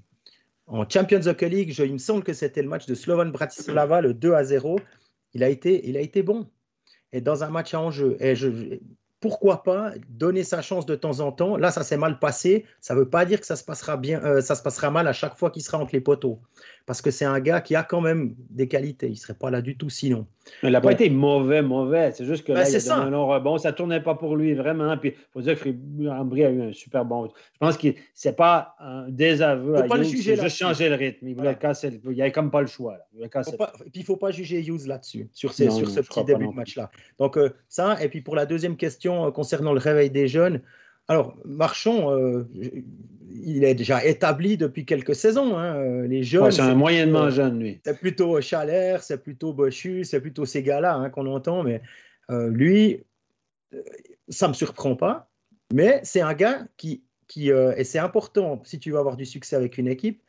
en 0.68 0.89
Champions 0.89 1.26
Hockey 1.26 1.49
League, 1.49 1.74
il 1.78 1.93
me 1.93 1.99
semble 1.99 2.22
que 2.22 2.34
c'était 2.34 2.62
le 2.62 2.68
match 2.68 2.86
de 2.86 2.95
Slovan 2.95 3.30
Bratislava, 3.32 4.01
le 4.01 4.14
2 4.14 4.32
à 4.34 4.45
0. 4.45 4.78
Il 5.34 5.43
a 5.43 5.49
été, 5.49 5.89
il 5.89 5.97
a 5.97 6.01
été 6.01 6.22
bon. 6.22 6.47
Et 7.12 7.20
dans 7.20 7.43
un 7.43 7.51
match 7.51 7.72
à 7.72 7.80
enjeu. 7.80 8.16
Et 8.20 8.36
je, 8.36 8.78
pourquoi 9.21 9.64
pas 9.64 9.93
donner 10.09 10.45
sa 10.45 10.62
chance 10.62 10.87
de 10.87 10.95
temps 10.95 11.21
en 11.21 11.33
temps 11.33 11.57
Là, 11.57 11.71
ça 11.71 11.83
s'est 11.83 11.97
mal 11.97 12.19
passé. 12.19 12.64
Ça 12.81 12.95
ne 12.95 13.01
veut 13.01 13.09
pas 13.09 13.25
dire 13.25 13.41
que 13.41 13.47
ça 13.47 13.57
se 13.57 13.64
passera 13.64 13.97
bien, 13.97 14.23
euh, 14.23 14.41
ça 14.41 14.55
se 14.55 14.62
passera 14.62 14.91
mal 14.91 15.09
à 15.09 15.12
chaque 15.12 15.37
fois 15.37 15.51
qu'il 15.51 15.62
sera 15.62 15.79
entre 15.79 15.93
les 15.93 16.01
poteaux. 16.01 16.39
Parce 16.87 17.03
que 17.03 17.11
c'est 17.11 17.25
un 17.25 17.41
gars 17.41 17.61
qui 17.61 17.75
a 17.75 17.83
quand 17.83 18.01
même 18.01 18.35
des 18.49 18.69
qualités. 18.69 19.09
Il 19.09 19.12
ne 19.12 19.16
serait 19.16 19.35
pas 19.35 19.51
là 19.51 19.61
du 19.61 19.77
tout 19.77 19.91
sinon. 19.91 20.27
Il 20.62 20.71
n'a 20.71 20.81
pas 20.81 20.93
été 20.93 21.11
mauvais, 21.11 21.61
mauvais. 21.61 22.12
C'est 22.12 22.25
juste 22.25 22.47
que 22.47 22.53
ben, 22.53 22.61
là, 22.61 22.71
il 22.71 22.77
a 22.77 22.81
ça. 22.81 22.97
un 22.97 23.11
long 23.11 23.27
rebond. 23.27 23.59
Ça 23.59 23.73
ne 23.73 23.77
tournait 23.77 24.01
pas 24.01 24.14
pour 24.14 24.37
lui 24.37 24.55
vraiment. 24.55 24.97
Puis 24.97 25.11
il 25.14 25.33
faut 25.33 25.43
dire 25.43 25.61
que 25.61 25.69
Ambry 26.09 26.45
a 26.45 26.51
eu 26.51 26.62
un 26.62 26.73
super 26.73 27.05
bon. 27.05 27.27
Je 27.27 27.59
pense 27.59 27.77
que 27.77 27.89
ce 28.14 28.29
n'est 28.29 28.35
pas 28.35 28.75
un 28.79 29.07
désaveu 29.09 29.75
faut 29.75 29.83
à 29.83 29.87
pas 29.87 30.03
juger. 30.03 30.37
juste 30.37 30.57
changer 30.57 30.89
le 30.89 30.95
rythme. 30.95 31.29
Il 31.29 31.35
voulait 31.35 31.57
casser. 31.57 32.01
Il 32.09 32.23
avait 32.23 32.33
comme 32.33 32.51
pas 32.51 32.62
le 32.62 32.69
choix. 32.69 32.97
Il 33.14 33.29
puis 33.29 33.91
il 33.95 34.01
ne 34.01 34.05
faut 34.05 34.16
pas 34.16 34.31
juger 34.31 34.64
Hughes 34.64 34.87
là-dessus, 34.87 35.29
sur, 35.33 35.53
sur 35.53 35.91
ce 35.91 36.01
petit 36.01 36.25
début 36.25 36.47
de 36.47 36.53
match-là. 36.53 36.91
Donc 37.19 37.37
euh, 37.37 37.51
ça, 37.69 38.03
et 38.03 38.09
puis 38.09 38.23
pour 38.23 38.35
la 38.35 38.47
deuxième 38.47 38.77
question 38.77 39.08
euh, 39.09 39.31
concernant 39.31 39.73
le 39.73 39.81
réveil 39.81 40.11
des 40.11 40.29
jeunes, 40.29 40.63
alors, 41.09 41.35
Marchand, 41.47 42.13
euh, 42.13 42.47
il 43.31 43.65
est 43.65 43.75
déjà 43.75 44.05
établi 44.05 44.59
depuis 44.59 44.85
quelques 44.85 45.15
saisons. 45.15 45.57
Hein. 45.59 46.03
Les 46.03 46.23
jeunes. 46.23 46.51
c'est 46.51 46.61
un 46.61 46.75
moyennement 46.75 47.31
jeune, 47.31 47.61
lui. 47.61 47.81
C'est 47.85 47.99
plutôt 47.99 48.41
Chalère, 48.43 49.03
c'est 49.03 49.23
plutôt 49.23 49.55
Bochu, 49.55 50.05
c'est 50.05 50.21
plutôt 50.21 50.45
ces 50.45 50.63
gars-là 50.63 50.95
hein, 50.95 51.09
qu'on 51.09 51.27
entend. 51.27 51.63
Mais 51.63 51.81
euh, 52.31 52.51
lui, 52.51 53.05
euh, 53.73 53.83
ça 54.29 54.47
ne 54.47 54.51
me 54.51 54.55
surprend 54.55 54.97
pas. 54.97 55.31
Mais 55.73 56.01
c'est 56.05 56.21
un 56.21 56.35
gars 56.35 56.67
qui. 56.77 57.03
qui 57.27 57.49
et 57.51 57.85
c'est 57.85 57.99
important 57.99 58.61
si 58.65 58.79
tu 58.79 58.91
veux 58.91 58.99
avoir 58.99 59.17
du 59.17 59.27
succès 59.27 59.57
avec 59.57 59.79
une 59.79 59.89
équipe. 59.89 60.23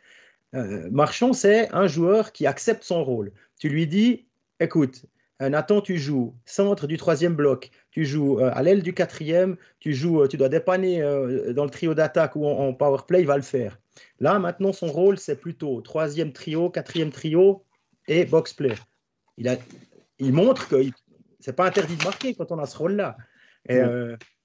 Marchand, 0.53 1.31
c'est 1.31 1.73
un 1.73 1.87
joueur 1.87 2.31
qui 2.31 2.47
accepte 2.47 2.83
son 2.83 3.03
rôle. 3.03 3.31
Tu 3.59 3.69
lui 3.69 3.85
dis 3.85 4.25
écoute, 4.59 5.05
Nathan, 5.39 5.79
tu 5.79 5.97
joues 5.97 6.35
centre 6.45 6.87
du 6.87 6.97
troisième 6.97 7.35
bloc, 7.35 7.69
tu 7.99 8.05
joues 8.05 8.39
euh, 8.39 8.49
à 8.53 8.63
l'aile 8.63 8.81
du 8.81 8.93
quatrième, 8.93 9.57
tu 9.81 9.93
joues, 9.93 10.21
euh, 10.21 10.27
tu 10.29 10.37
dois 10.37 10.47
dépanner 10.47 11.01
euh, 11.01 11.51
dans 11.51 11.65
le 11.65 11.69
trio 11.69 11.93
d'attaque 11.93 12.37
ou 12.37 12.45
en, 12.47 12.73
power 12.73 12.99
play, 13.05 13.19
il 13.19 13.27
va 13.27 13.35
le 13.35 13.43
faire. 13.43 13.77
Là, 14.21 14.39
maintenant, 14.39 14.71
son 14.71 14.87
rôle, 14.87 15.17
c'est 15.17 15.35
plutôt 15.35 15.81
troisième 15.81 16.31
trio, 16.31 16.69
quatrième 16.69 17.11
trio 17.11 17.65
et 18.07 18.23
box 18.23 18.53
play. 18.53 18.73
Il, 19.35 19.49
a, 19.49 19.57
il 20.17 20.31
montre 20.31 20.69
que 20.69 20.77
c'est 21.41 21.57
pas 21.57 21.65
interdit 21.65 21.97
de 21.97 22.03
marquer 22.05 22.35
quand 22.35 22.53
on 22.53 22.59
a 22.59 22.65
ce 22.65 22.77
rôle-là. 22.77 23.17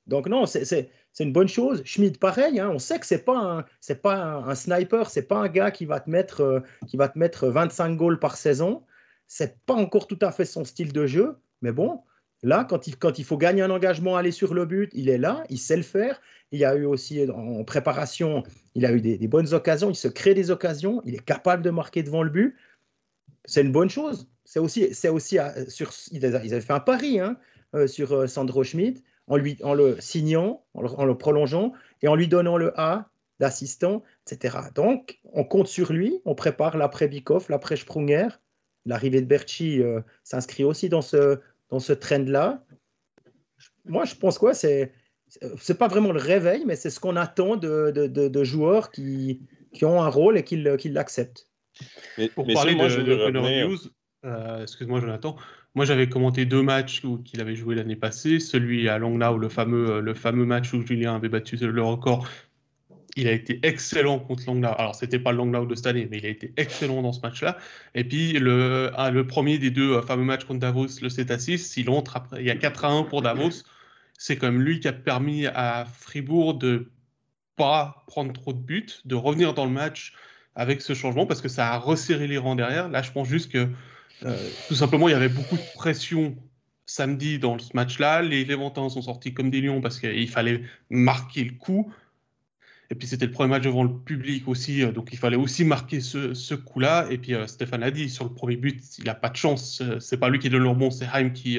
donc 0.09 0.27
non, 0.27 0.47
c'est 0.47 0.91
une 1.21 1.33
bonne 1.33 1.47
chose. 1.47 1.81
Schmidt, 1.85 2.19
pareil, 2.19 2.59
hein, 2.59 2.71
on 2.75 2.81
sait 2.81 2.99
que 2.99 3.07
c'est 3.07 3.25
pas 3.25 3.39
un, 3.39 3.65
c'est 3.81 4.03
pas 4.03 4.17
un, 4.17 4.49
un 4.49 4.55
sniper, 4.57 5.11
c'est 5.11 5.29
pas 5.29 5.37
un 5.37 5.49
gars 5.49 5.71
qui 5.71 5.85
va 5.85 6.01
te 6.01 6.11
mettre, 6.11 6.65
qui 6.89 6.97
va 6.97 7.09
te 7.09 7.17
mettre 7.17 7.47
25 7.47 7.97
goals 7.97 8.19
par 8.19 8.37
saison. 8.37 8.83
C'est 9.29 9.61
pas 9.65 9.75
encore 9.75 10.09
tout 10.09 10.19
à 10.23 10.33
fait 10.33 10.45
son 10.45 10.65
style 10.65 10.93
de 10.93 11.07
jeu, 11.07 11.37
mais 11.63 11.71
bon, 11.71 12.03
là, 12.45 12.67
quand 12.69 12.87
il, 13.19 13.25
faut 13.25 13.37
gagner 13.37 13.63
un 13.63 13.71
engagement, 13.71 14.17
aller 14.17 14.31
sur 14.31 14.55
le 14.55 14.67
but, 14.67 14.91
il 14.95 15.09
est 15.09 15.19
là, 15.19 15.45
il 15.49 15.59
sait 15.59 15.77
le 15.77 15.83
faire. 15.83 16.21
Il 16.53 16.59
y 16.59 16.65
a 16.65 16.77
eu 16.77 16.85
aussi 16.85 17.29
en 17.31 17.65
préparation, 17.65 18.43
il 18.75 18.87
a 18.87 18.93
eu 18.93 19.01
des, 19.01 19.29
bonnes 19.29 19.53
occasions, 19.55 19.91
il 19.91 19.97
se 19.97 20.09
crée 20.09 20.35
des 20.35 20.51
occasions, 20.51 21.03
il 21.05 21.15
est 21.15 21.25
capable 21.25 21.63
de 21.63 21.71
marquer 21.71 22.03
devant 22.03 22.23
le 22.23 22.31
but. 22.31 22.57
C'est 23.47 23.63
une 23.63 23.73
bonne 23.73 23.91
chose. 23.91 24.29
C'est 24.45 24.59
aussi, 24.59 24.95
c'est 24.95 25.09
aussi 25.09 25.39
euh, 25.39 25.69
sur, 25.69 25.91
ils 26.13 26.25
avaient 26.25 26.61
fait 26.61 26.73
un 26.73 26.81
pari 26.81 27.19
hein, 27.19 27.37
euh, 27.75 27.87
sur 27.87 28.13
euh, 28.13 28.27
Sandro 28.27 28.63
Schmidt 28.63 29.03
en, 29.27 29.37
lui, 29.37 29.59
en 29.63 29.73
le 29.73 29.97
signant, 30.01 30.65
en 30.75 31.05
le, 31.05 31.17
prolongeant 31.17 31.73
et 32.03 32.09
en 32.09 32.15
lui 32.15 32.29
donnant 32.29 32.59
le 32.59 32.79
A 32.79 33.09
d'assistant, 33.41 34.03
etc. 34.31 34.59
Donc, 34.75 35.19
on 35.33 35.45
compte 35.45 35.67
sur 35.67 35.93
lui, 35.93 36.21
on 36.25 36.35
prépare 36.35 36.77
l'après 36.77 37.09
Bikoff, 37.09 37.49
l'après 37.49 37.77
Sprunger, 37.77 38.29
L'arrivée 38.87 39.23
de 39.23 39.27
Berchi 39.27 39.81
s'inscrit 40.25 40.63
aussi 40.63 40.91
dans 40.91 41.01
ce, 41.01 41.41
dans 41.75 41.81
ce 41.81 41.93
trend-là. 41.93 42.65
Moi, 43.85 44.05
je 44.05 44.15
pense 44.15 44.39
quoi? 44.39 44.55
C'est 44.55 44.93
c'est 45.59 45.77
pas 45.77 45.89
vraiment 45.89 46.13
le 46.13 46.21
réveil, 46.21 46.65
mais 46.65 46.77
c'est 46.77 46.91
ce 46.91 47.01
qu'on 47.01 47.17
attend 47.17 47.57
de, 47.57 47.91
de, 47.91 48.29
de, 48.29 48.45
joueurs 48.45 48.93
qui, 48.93 49.41
qui, 49.73 49.85
ont 49.85 50.01
un 50.01 50.09
rôle 50.09 50.39
et 50.39 50.45
qui 50.45 50.57
l'acceptent. 50.57 51.49
Pour 52.37 52.47
parler 52.47 52.77
de, 52.77 53.31
de 53.31 53.65
News, 53.67 53.79
euh, 54.25 54.63
excuse-moi 54.63 55.01
Jonathan, 55.01 55.35
moi 55.75 55.85
j'avais 55.85 56.09
commenté 56.09 56.45
deux 56.45 56.63
matchs 56.63 57.03
qu'il 57.25 57.41
avait 57.41 57.57
joué 57.57 57.75
l'année 57.75 57.97
passée, 57.97 58.39
celui 58.39 58.89
à 58.89 58.99
Langnau, 58.99 59.37
le 59.39 59.49
fameux, 59.49 60.01
le 60.01 60.15
fameux 60.15 60.45
match 60.45 60.73
où 60.73 60.87
Julien 60.87 61.17
avait 61.17 61.29
battu 61.29 61.57
le 61.57 61.83
record 61.83 62.29
il 63.17 63.29
a 63.29 63.33
été 63.33 63.61
excellent 63.63 64.19
contre 64.19 64.45
Langnau. 64.47 64.71
Alors, 64.79 64.95
c'était 64.95 65.19
pas 65.19 65.33
le 65.33 65.39
Langnau 65.39 65.67
de 65.67 65.75
cette 65.75 65.87
année, 65.87 66.09
mais 66.11 66.19
il 66.19 66.27
a 66.27 66.31
été 66.31 66.53
excellent 66.57 67.03
dans 67.03 67.13
ce 67.13 67.21
match-là. 67.21 67.59
Et 67.95 68.05
puis, 68.05 68.33
le, 68.33 68.91
ah, 68.97 69.11
premier 69.29 69.59
des 69.59 69.71
deux 69.71 69.93
euh, 69.93 70.03
fameux 70.03 70.25
matchs 70.25 70.45
contre 70.45 70.61
Davos, 70.61 71.01
le 71.01 71.09
7 71.09 71.31
à 71.31 71.39
6, 71.39 71.77
il 71.77 71.91
entre 71.91 72.17
après. 72.17 72.41
Il 72.41 72.47
y 72.47 72.51
a 72.51 72.57
4 72.57 72.85
à 72.85 72.89
1 72.89 73.05
pour 73.05 73.23
Davos. 73.23 73.63
C'est 74.19 74.37
comme 74.37 74.61
lui 74.61 74.81
qui 74.81 74.89
a 74.89 74.93
permis 74.93 75.47
à 75.47 75.85
Fribourg 75.85 76.55
de 76.55 76.91
pas 77.57 78.05
prendre 78.07 78.33
trop 78.33 78.53
de 78.53 78.59
buts, 78.59 78.87
de 79.05 79.15
revenir 79.15 79.55
dans 79.55 79.65
le 79.65 79.71
match 79.71 80.15
avec 80.57 80.83
ce 80.83 80.95
changement 80.95 81.27
parce 81.27 81.41
que 81.41 81.49
ça 81.49 81.73
a 81.73 81.79
resserré 81.79 82.27
les 82.27 82.39
rangs 82.39 82.55
derrière. 82.55 82.89
Là, 82.89 83.03
je 83.03 83.11
pense 83.13 83.29
juste 83.29 83.51
que 83.51 83.69
euh, 84.25 84.37
tout 84.69 84.75
simplement, 84.75 85.09
il 85.09 85.13
y 85.13 85.15
avait 85.15 85.29
beaucoup 85.29 85.57
de 85.57 85.75
pression 85.75 86.37
samedi 86.87 87.39
dans 87.39 87.59
ce 87.59 87.71
match-là. 87.75 88.23
Les 88.23 88.45
Léventins 88.45 88.89
sont 88.89 89.03
sortis 89.03 89.35
comme 89.35 89.51
des 89.51 89.61
lions 89.61 89.81
parce 89.81 89.99
qu'il 89.99 90.29
fallait 90.29 90.63
marquer 90.91 91.45
le 91.45 91.53
coup. 91.53 91.93
Et 92.95 92.97
puis 92.97 93.09
c'était 93.09 93.27
le 93.27 93.33
premier 93.33 93.51
match 93.51 93.65
devant 93.65 93.83
le 93.83 93.93
public 93.93 94.47
aussi, 94.47 94.85
euh, 94.85 94.93
donc 94.93 95.09
il 95.11 95.19
fallait 95.19 95.37
aussi 95.37 95.65
marquer 95.65 95.99
ce, 95.99 96.55
coup-là. 96.55 97.09
Et 97.11 97.19
puis 97.19 97.35
euh, 97.35 97.49
Stéphane 97.49 97.83
a 97.83 97.91
dit, 97.91 98.09
sur 98.09 98.23
le 98.23 98.31
premier 98.31 98.55
but, 98.55 98.81
il 98.99 99.05
n'a 99.07 99.17
pas 99.17 99.31
de 99.31 99.37
chance. 99.37 99.81
Euh, 99.81 99.99
c'est 99.99 100.17
pas 100.17 100.29
lui 100.29 100.39
qui 100.39 100.49
donne 100.49 100.63
le 100.63 100.69
rebond, 100.69 100.93
c'est 100.93 101.09
Haim 101.13 101.31
qui, 101.31 101.59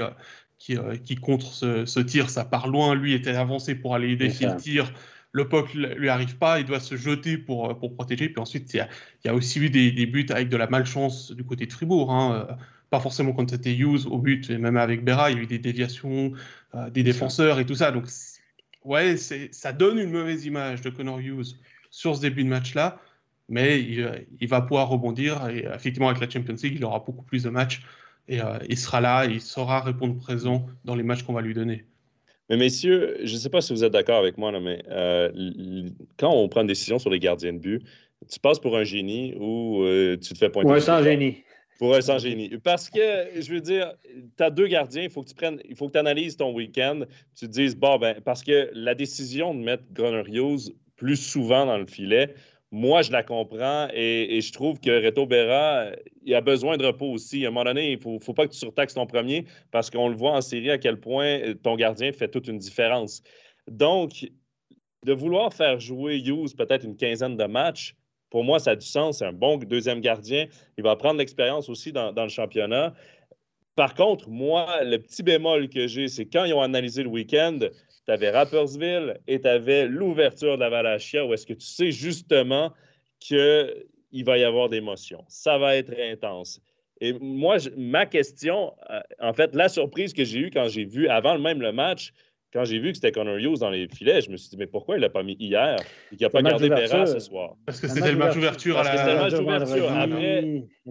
qui, 0.57 0.77
qui, 1.03 1.15
contre 1.17 1.51
ce, 1.51 1.99
tir. 1.99 2.29
Ça 2.29 2.45
part 2.45 2.69
loin, 2.69 2.95
lui 2.95 3.13
était 3.13 3.35
avancé 3.35 3.75
pour 3.75 3.95
aller 3.95 4.15
défier 4.15 4.47
le 4.47 4.55
tir. 4.55 4.93
Le 5.33 5.49
puck 5.49 5.73
lui 5.73 6.07
arrive 6.07 6.37
pas, 6.37 6.61
il 6.61 6.65
doit 6.65 6.79
se 6.79 6.95
jeter 6.95 7.37
pour, 7.37 7.77
pour 7.77 7.93
protéger. 7.93 8.29
Puis 8.29 8.39
ensuite, 8.39 8.73
il 8.73 8.87
y 9.25 9.27
a, 9.27 9.35
aussi 9.35 9.59
eu 9.59 9.69
des, 9.69 10.05
buts 10.05 10.25
avec 10.29 10.47
de 10.47 10.55
la 10.55 10.67
malchance 10.67 11.33
du 11.33 11.43
côté 11.43 11.65
de 11.65 11.73
Fribourg. 11.73 12.13
Hein. 12.13 12.47
Pas 12.89 13.01
forcément 13.01 13.33
quand 13.33 13.49
c'était 13.49 13.75
Hughes 13.75 14.05
au 14.09 14.19
but, 14.19 14.49
mais 14.49 14.57
même 14.57 14.77
avec 14.77 15.03
Berra, 15.03 15.31
il 15.31 15.35
y 15.35 15.39
a 15.41 15.43
eu 15.43 15.47
des 15.47 15.59
déviations 15.59 16.31
des 16.93 17.03
défenseurs 17.03 17.59
et 17.59 17.65
tout 17.65 17.75
ça. 17.75 17.91
Donc 17.91 18.05
ouais, 18.85 19.17
ça 19.17 19.73
donne 19.73 19.99
une 19.99 20.11
mauvaise 20.11 20.45
image 20.45 20.81
de 20.81 20.89
Connor 20.89 21.19
Hughes 21.19 21.55
sur 21.89 22.15
ce 22.15 22.21
début 22.21 22.43
de 22.43 22.49
match-là, 22.49 22.99
mais 23.49 23.81
il, 23.81 24.47
va 24.47 24.61
pouvoir 24.61 24.89
rebondir. 24.89 25.47
Et 25.49 25.65
effectivement, 25.73 26.09
avec 26.09 26.21
la 26.21 26.29
Champions 26.29 26.55
League, 26.61 26.75
il 26.77 26.85
aura 26.85 26.99
beaucoup 26.99 27.23
plus 27.23 27.43
de 27.43 27.49
matchs 27.49 27.81
et 28.27 28.41
euh, 28.41 28.57
il 28.69 28.77
sera 28.77 29.01
là, 29.01 29.25
il 29.25 29.41
saura 29.41 29.81
répondre 29.81 30.17
présent 30.17 30.65
dans 30.83 30.95
les 30.95 31.03
matchs 31.03 31.23
qu'on 31.23 31.33
va 31.33 31.41
lui 31.41 31.53
donner. 31.53 31.85
Mais 32.49 32.57
messieurs, 32.57 33.17
je 33.23 33.33
ne 33.33 33.39
sais 33.39 33.49
pas 33.49 33.61
si 33.61 33.73
vous 33.73 33.83
êtes 33.83 33.93
d'accord 33.93 34.19
avec 34.19 34.37
moi, 34.37 34.57
mais 34.59 34.83
euh, 34.89 35.89
quand 36.17 36.31
on 36.31 36.47
prend 36.47 36.61
une 36.61 36.67
décision 36.67 36.99
sur 36.99 37.09
les 37.09 37.19
gardiens 37.19 37.53
de 37.53 37.59
but, 37.59 37.83
tu 38.31 38.39
passes 38.39 38.59
pour 38.59 38.77
un 38.77 38.83
génie 38.83 39.35
ou 39.39 39.83
euh, 39.83 40.17
tu 40.17 40.33
te 40.33 40.37
fais 40.37 40.49
pointer. 40.49 40.71
Oui, 40.71 40.81
sans 40.81 41.03
génie. 41.03 41.43
Pour 41.77 41.93
un 41.93 42.01
sans 42.01 42.19
génie. 42.19 42.49
Parce 42.63 42.89
que, 42.89 42.99
je 43.35 43.53
veux 43.53 43.59
dire, 43.59 43.93
tu 44.37 44.43
as 44.43 44.49
deux 44.49 44.67
gardiens, 44.67 45.03
il 45.03 45.09
faut 45.09 45.23
que 45.23 45.29
tu 45.29 45.35
prennes, 45.35 45.59
il 45.67 45.75
faut 45.75 45.87
que 45.87 45.93
tu 45.93 45.99
analyses 45.99 46.37
ton 46.37 46.53
week-end. 46.53 47.01
Tu 47.37 47.47
te 47.47 47.51
dises, 47.51 47.75
bon, 47.75 47.97
ben, 47.97 48.21
parce 48.21 48.43
que 48.43 48.69
la 48.73 48.95
décision 48.95 49.53
de 49.53 49.59
mettre 49.59 49.83
Gunnar 49.91 50.25
Hughes 50.27 50.73
plus 50.95 51.17
souvent 51.17 51.65
dans 51.65 51.77
le 51.77 51.85
filet, 51.85 52.33
moi, 52.71 53.01
je 53.01 53.11
la 53.11 53.23
comprends 53.23 53.87
et, 53.93 54.39
je 54.41 54.51
trouve 54.51 54.79
que 54.79 54.89
Reto 54.89 55.25
Berra, 55.25 55.91
il 56.23 56.35
a 56.35 56.41
besoin 56.41 56.77
de 56.77 56.85
repos 56.85 57.11
aussi. 57.11 57.45
À 57.45 57.47
un 57.47 57.51
moment 57.51 57.65
donné, 57.65 57.91
il 57.91 57.97
ne 57.97 58.19
faut, 58.19 58.33
pas 58.33 58.47
que 58.47 58.51
tu 58.51 58.57
surtaxes 58.57 58.95
ton 58.95 59.05
premier 59.05 59.45
parce 59.71 59.89
qu'on 59.89 60.09
le 60.09 60.15
voit 60.15 60.31
en 60.31 60.41
série 60.41 60.71
à 60.71 60.77
quel 60.77 60.99
point 60.99 61.53
ton 61.63 61.75
gardien 61.75 62.11
fait 62.11 62.27
toute 62.27 62.47
une 62.47 62.57
différence. 62.57 63.21
Donc, 63.69 64.29
de 65.05 65.13
vouloir 65.13 65.53
faire 65.53 65.79
jouer 65.79 66.17
Hughes 66.17 66.55
peut-être 66.57 66.83
une 66.83 66.97
quinzaine 66.97 67.37
de 67.37 67.45
matchs, 67.45 67.95
pour 68.35 68.43
moi, 68.43 68.59
ça 68.59 68.71
a 68.71 68.75
du 68.75 68.85
sens. 68.85 69.19
C'est 69.19 69.25
un 69.25 69.31
bon 69.31 69.55
deuxième 69.55 70.01
gardien. 70.01 70.47
Il 70.77 70.83
va 70.83 70.97
prendre 70.97 71.19
l'expérience 71.19 71.69
aussi 71.69 71.93
dans, 71.93 72.11
le 72.11 72.27
championnat. 72.27 72.93
Par 73.77 73.93
contre, 73.95 74.29
moi, 74.29 74.83
le 74.83 74.97
petit 74.97 75.23
bémol 75.23 75.69
que 75.69 75.87
j'ai, 75.87 76.09
c'est 76.09 76.25
quand 76.25 76.43
ils 76.43 76.53
ont 76.53 76.61
analysé 76.61 77.03
le 77.03 77.07
week-end, 77.07 77.57
tu 77.59 78.11
avais 78.11 78.31
Rappersville 78.31 79.21
et 79.25 79.39
tu 79.39 79.47
avais 79.47 79.87
l'ouverture 79.87 80.57
de 80.57 80.59
la 80.59 80.69
Valachia 80.69 81.25
où 81.25 81.33
est-ce 81.33 81.47
que 81.47 81.53
tu 81.53 81.65
sais 81.65 81.91
justement 81.91 82.73
qu'il 83.21 84.25
va 84.25 84.37
y 84.37 84.43
avoir 84.43 84.67
des 84.67 84.79
émotions. 84.79 85.23
Ça 85.29 85.57
va 85.57 85.77
être 85.77 85.93
intense. 85.97 86.59
Et 86.99 87.13
moi, 87.13 87.55
ma 87.77 88.05
question, 88.05 88.73
euh, 88.89 88.99
en 89.21 89.31
fait, 89.31 89.55
la 89.55 89.69
surprise 89.69 90.11
que 90.11 90.25
j'ai 90.25 90.39
eue 90.39 90.51
quand 90.51 90.67
j'ai 90.67 90.83
vu 90.83 91.07
avant 91.07 91.39
même 91.39 91.61
le 91.61 91.71
match, 91.71 92.11
quand 92.55 92.63
j'ai 92.63 92.79
vu 92.79 92.91
que 92.91 92.95
c'était 92.95 93.11
Connor 93.11 93.35
Hughes 93.35 93.59
dans 93.59 93.69
les 93.69 93.85
filets, 93.89 94.21
je 94.21 94.31
me 94.31 94.37
suis 94.37 94.49
dit, 94.49 94.55
mais 94.55 94.65
pourquoi 94.65 94.95
il 94.95 95.01
l'a 95.01 95.09
pas 95.09 95.23
mis 95.23 95.35
hier? 95.37 95.75
Et 96.13 96.15
qu'il 96.15 96.25
n'a 96.25 96.29
pas 96.29 96.41
gardé 96.41 96.69
Berra 96.69 97.05
ce 97.05 97.19
soir? 97.19 97.57
Parce 97.65 97.81
que 97.81 97.89
c'était 97.89 98.13
le 98.13 98.17
match 98.17 98.33
d'ouverture 98.33 98.77
à 98.77 98.83
la. 98.83 98.97
C'était 98.97 99.37
le 99.37 99.43
match. 99.43 99.63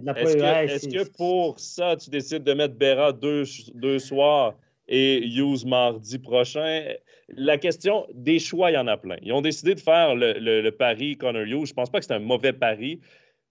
Après, 0.05 0.65
est-ce 0.65 0.87
que, 0.87 1.09
pour 1.17 1.59
ça, 1.59 1.95
tu 1.95 2.11
décides 2.11 2.43
de 2.43 2.53
mettre 2.53 2.75
Berra 2.75 3.13
deux, 3.13 3.45
deux 3.73 3.97
soirs 3.97 4.53
et 4.87 5.27
Hughes 5.27 5.65
mardi 5.65 6.19
prochain? 6.19 6.83
La 7.29 7.57
question 7.57 8.05
des 8.13 8.37
choix, 8.37 8.69
il 8.69 8.75
y 8.75 8.77
en 8.77 8.85
a 8.85 8.97
plein. 8.97 9.17
Ils 9.23 9.33
ont 9.33 9.41
décidé 9.41 9.73
de 9.73 9.79
faire 9.79 10.13
le, 10.13 10.33
le, 10.33 10.71
pari 10.71 11.17
Connor 11.17 11.41
Hughes. 11.41 11.65
Je 11.65 11.71
ne 11.71 11.75
pense 11.75 11.89
pas 11.89 11.97
que 11.97 12.05
c'est 12.05 12.13
un 12.13 12.19
mauvais 12.19 12.53
pari. 12.53 12.99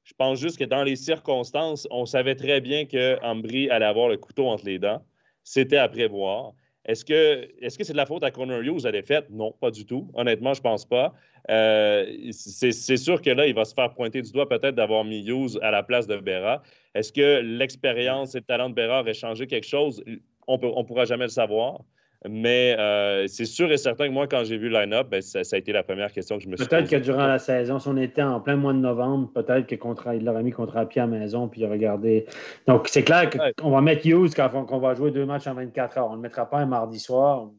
Je 0.04 0.12
pense 0.16 0.38
juste 0.38 0.56
que 0.56 0.64
dans 0.64 0.84
les 0.84 0.94
circonstances, 0.94 1.88
on 1.90 2.06
savait 2.06 2.36
très 2.36 2.60
bien 2.60 2.84
que 2.84 3.20
Ambry 3.24 3.68
allait 3.70 3.86
avoir 3.86 4.08
le 4.08 4.18
couteau 4.18 4.46
entre 4.46 4.66
les 4.66 4.78
dents. 4.78 5.02
C'était 5.42 5.78
à 5.78 5.88
prévoir. 5.88 6.52
Est-ce 6.84 7.04
que 7.04 7.48
c'est 7.60 7.82
-ce 7.82 7.92
de 7.92 7.96
la 7.96 8.06
faute 8.06 8.22
à 8.24 8.30
Connor 8.30 8.60
Hughes 8.60 8.86
à 8.86 8.92
défaite? 8.92 9.26
Non, 9.30 9.52
pas 9.52 9.70
du 9.70 9.86
tout. 9.86 10.10
Honnêtement, 10.14 10.52
je 10.54 10.60
pense 10.60 10.84
pas. 10.84 11.14
Euh, 11.50 12.06
c'est 12.32 12.96
sûr 12.96 13.20
que 13.22 13.30
là, 13.30 13.46
il 13.46 13.54
va 13.54 13.64
se 13.64 13.74
faire 13.74 13.92
pointer 13.94 14.22
du 14.22 14.32
doigt 14.32 14.48
peut-être 14.48 14.74
d'avoir 14.74 15.04
mis 15.04 15.26
Hughes 15.26 15.58
à 15.62 15.70
la 15.70 15.82
place 15.82 16.06
de 16.06 16.16
Berra. 16.16 16.62
Est-ce 16.94 17.12
que 17.12 17.40
l'expérience 17.40 18.34
et 18.34 18.38
le 18.38 18.44
talent 18.44 18.70
de 18.70 18.74
Berra 18.74 19.00
auraient 19.00 19.14
changé 19.14 19.46
quelque 19.46 19.66
chose? 19.66 20.02
On 20.46 20.58
ne 20.58 20.82
pourra 20.82 21.04
jamais 21.06 21.24
le 21.24 21.30
savoir. 21.30 21.80
Mais 22.28 22.74
euh, 22.78 23.26
c'est 23.26 23.44
sûr 23.44 23.70
et 23.70 23.76
certain 23.76 24.06
que 24.08 24.12
moi, 24.12 24.26
quand 24.26 24.44
j'ai 24.44 24.56
vu 24.56 24.70
le 24.70 24.80
line-up, 24.80 25.08
ben, 25.10 25.20
ça, 25.20 25.40
a 25.40 25.56
été 25.58 25.72
la 25.72 25.82
première 25.82 26.10
question 26.10 26.38
que 26.38 26.44
je 26.44 26.48
me 26.48 26.56
suis 26.56 26.66
posée. 26.66 26.82
Peut-être 26.82 26.90
que 26.90 27.04
durant 27.04 27.26
la 27.26 27.38
saison, 27.38 27.78
si 27.78 27.88
on 27.88 27.98
était 27.98 28.22
en 28.22 28.40
plein 28.40 28.56
mois 28.56 28.72
de 28.72 28.78
novembre, 28.78 29.30
peut-être 29.34 29.66
qu'il 29.66 30.24
l'aurait 30.24 30.42
mis 30.42 30.50
contre 30.50 30.78
un 30.78 30.86
pied 30.86 31.02
à 31.02 31.06
maison, 31.06 31.48
puis 31.48 31.60
il 31.60 31.66
regardé. 31.66 32.24
Donc, 32.66 32.88
c'est 32.88 33.02
clair 33.02 33.28
qu'on 33.58 33.70
va 33.70 33.82
mettre 33.82 34.06
Hughes 34.06 34.30
quand 34.34 34.50
on 34.70 34.78
va 34.78 34.94
jouer 34.94 35.10
deux 35.10 35.26
matchs 35.26 35.46
en 35.48 35.54
24 35.54 35.98
heures. 35.98 36.06
On 36.06 36.12
ne 36.12 36.16
le 36.16 36.22
mettra 36.22 36.48
pas 36.48 36.58
un 36.58 36.66
mardi 36.66 36.98
soir. 36.98 37.50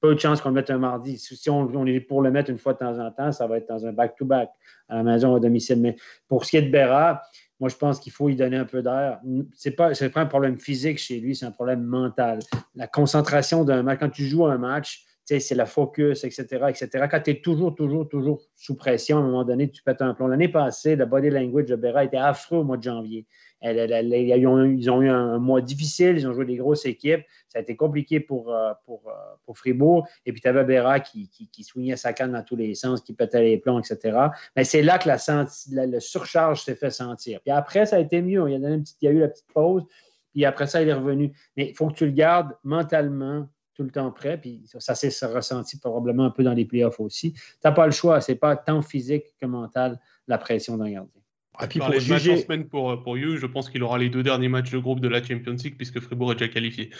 Peu 0.00 0.16
de 0.16 0.20
chance 0.20 0.40
qu'on 0.40 0.48
le 0.48 0.56
mette 0.56 0.70
un 0.70 0.78
mardi. 0.78 1.16
Si 1.16 1.48
on, 1.48 1.86
est 1.86 2.00
pour 2.00 2.22
le 2.22 2.32
mettre 2.32 2.50
une 2.50 2.58
fois 2.58 2.72
de 2.72 2.78
temps 2.78 2.98
en 2.98 3.12
temps, 3.12 3.30
ça 3.30 3.46
va 3.46 3.58
être 3.58 3.68
dans 3.68 3.86
un 3.86 3.92
back-to-back 3.92 4.48
à 4.88 4.96
la 4.96 5.02
maison 5.04 5.32
ou 5.32 5.36
à 5.36 5.40
domicile. 5.40 5.80
Mais 5.80 5.94
pour 6.26 6.44
ce 6.44 6.50
qui 6.50 6.56
est 6.56 6.62
de 6.62 6.72
Berra, 6.72 7.22
moi, 7.62 7.68
je 7.68 7.76
pense 7.76 8.00
qu'il 8.00 8.10
faut 8.10 8.28
y 8.28 8.34
donner 8.34 8.56
un 8.56 8.64
peu 8.64 8.82
d'air. 8.82 9.20
Ce 9.54 9.68
n'est 9.68 10.10
pas, 10.10 10.20
un 10.20 10.26
problème 10.26 10.58
physique 10.58 10.98
chez 10.98 11.20
lui, 11.20 11.36
c'est 11.36 11.46
un 11.46 11.52
problème 11.52 11.84
mental. 11.84 12.40
La 12.74 12.88
concentration 12.88 13.62
d'un 13.62 13.84
match, 13.84 14.00
quand 14.00 14.10
tu 14.10 14.24
joues 14.24 14.46
un 14.46 14.58
match, 14.58 15.04
c'est 15.24 15.54
la 15.54 15.64
focus, 15.64 16.24
etc., 16.24 16.42
etc. 16.68 17.06
Quand 17.08 17.20
tu 17.20 17.30
es 17.30 17.40
toujours, 17.40 17.76
toujours, 17.76 18.08
toujours 18.08 18.42
sous 18.56 18.74
pression, 18.74 19.18
à 19.18 19.20
un 19.20 19.22
moment 19.26 19.44
donné, 19.44 19.70
tu 19.70 19.80
pètes 19.84 20.02
un 20.02 20.12
plomb. 20.12 20.26
L'année 20.26 20.48
passée, 20.48 20.96
le 20.96 21.06
body 21.06 21.30
language 21.30 21.66
de 21.66 21.76
Berra 21.76 22.02
était 22.02 22.16
affreux 22.16 22.58
au 22.58 22.64
mois 22.64 22.78
de 22.78 22.82
janvier 22.82 23.28
ils, 23.62 24.46
ont, 24.46 25.00
eu 25.00 25.08
un 25.08 25.38
mois 25.38 25.60
difficile, 25.60 26.16
ils 26.16 26.26
ont 26.26 26.32
joué 26.32 26.44
des 26.44 26.56
grosses 26.56 26.84
équipes. 26.84 27.22
Ça 27.48 27.58
a 27.58 27.62
été 27.62 27.76
compliqué 27.76 28.18
pour, 28.18 28.52
euh, 28.52 28.72
pour, 28.84 29.08
euh, 29.08 29.12
pour 29.44 29.56
Fribourg. 29.56 30.06
Et 30.26 30.32
puis, 30.32 30.40
tu 30.40 30.48
avais 30.48 30.64
Béra 30.64 31.00
qui, 31.00 31.28
qui, 31.28 31.96
sa 31.96 32.12
canne 32.12 32.32
dans 32.32 32.42
tous 32.42 32.56
les 32.56 32.74
sens, 32.74 33.00
qui 33.02 33.12
pétait 33.12 33.42
les 33.42 33.58
plombs, 33.58 33.78
etc. 33.78 34.18
Mais 34.56 34.64
c'est 34.64 34.82
là 34.82 34.98
que 34.98 35.08
la, 35.08 36.00
surcharge 36.00 36.62
s'est 36.62 36.74
fait 36.74 36.90
sentir. 36.90 37.40
Puis 37.42 37.50
après, 37.50 37.86
ça 37.86 37.96
a 37.96 37.98
été 38.00 38.20
mieux. 38.20 38.50
Il 38.50 38.60
y, 38.60 38.66
a, 38.66 38.68
il 38.68 38.84
y 39.02 39.08
a 39.08 39.10
eu 39.10 39.20
la 39.20 39.28
petite 39.28 39.52
pause. 39.52 39.84
Puis 40.32 40.44
après 40.44 40.66
ça, 40.66 40.82
il 40.82 40.88
est 40.88 40.94
revenu. 40.94 41.32
Mais 41.56 41.68
il 41.68 41.74
faut 41.74 41.88
que 41.88 41.94
tu 41.94 42.06
le 42.06 42.12
gardes 42.12 42.56
mentalement 42.64 43.48
tout 43.74 43.84
le 43.84 43.90
temps 43.90 44.10
prêt. 44.10 44.38
Puis 44.38 44.64
ça 44.78 44.94
s'est 44.94 45.26
ressenti 45.26 45.78
probablement 45.78 46.24
un 46.24 46.30
peu 46.30 46.42
dans 46.42 46.54
les 46.54 46.64
playoffs 46.64 47.00
aussi. 47.00 47.32
Tu 47.34 47.40
n'as 47.64 47.72
pas 47.72 47.86
le 47.86 47.92
choix. 47.92 48.20
Ce 48.20 48.32
n'est 48.32 48.38
pas 48.38 48.56
tant 48.56 48.82
physique 48.82 49.34
que 49.40 49.46
mental 49.46 50.00
la 50.26 50.38
pression 50.38 50.76
d'un 50.76 50.90
gardien. 50.90 51.21
Et 51.60 51.66
puis 51.66 51.80
pour 51.80 51.92
juger... 51.92 52.32
en 52.32 52.36
semaine 52.38 52.64
pour, 52.66 53.02
pour 53.02 53.18
You, 53.18 53.36
je 53.36 53.46
pense 53.46 53.68
qu'il 53.68 53.82
aura 53.82 53.98
les 53.98 54.08
deux 54.08 54.22
derniers 54.22 54.48
matchs 54.48 54.70
de 54.70 54.78
groupe 54.78 55.00
de 55.00 55.08
la 55.08 55.22
Champions 55.22 55.56
League 55.62 55.74
puisque 55.76 56.00
Fribourg 56.00 56.32
est 56.32 56.36
déjà 56.36 56.48
qualifié. 56.50 56.90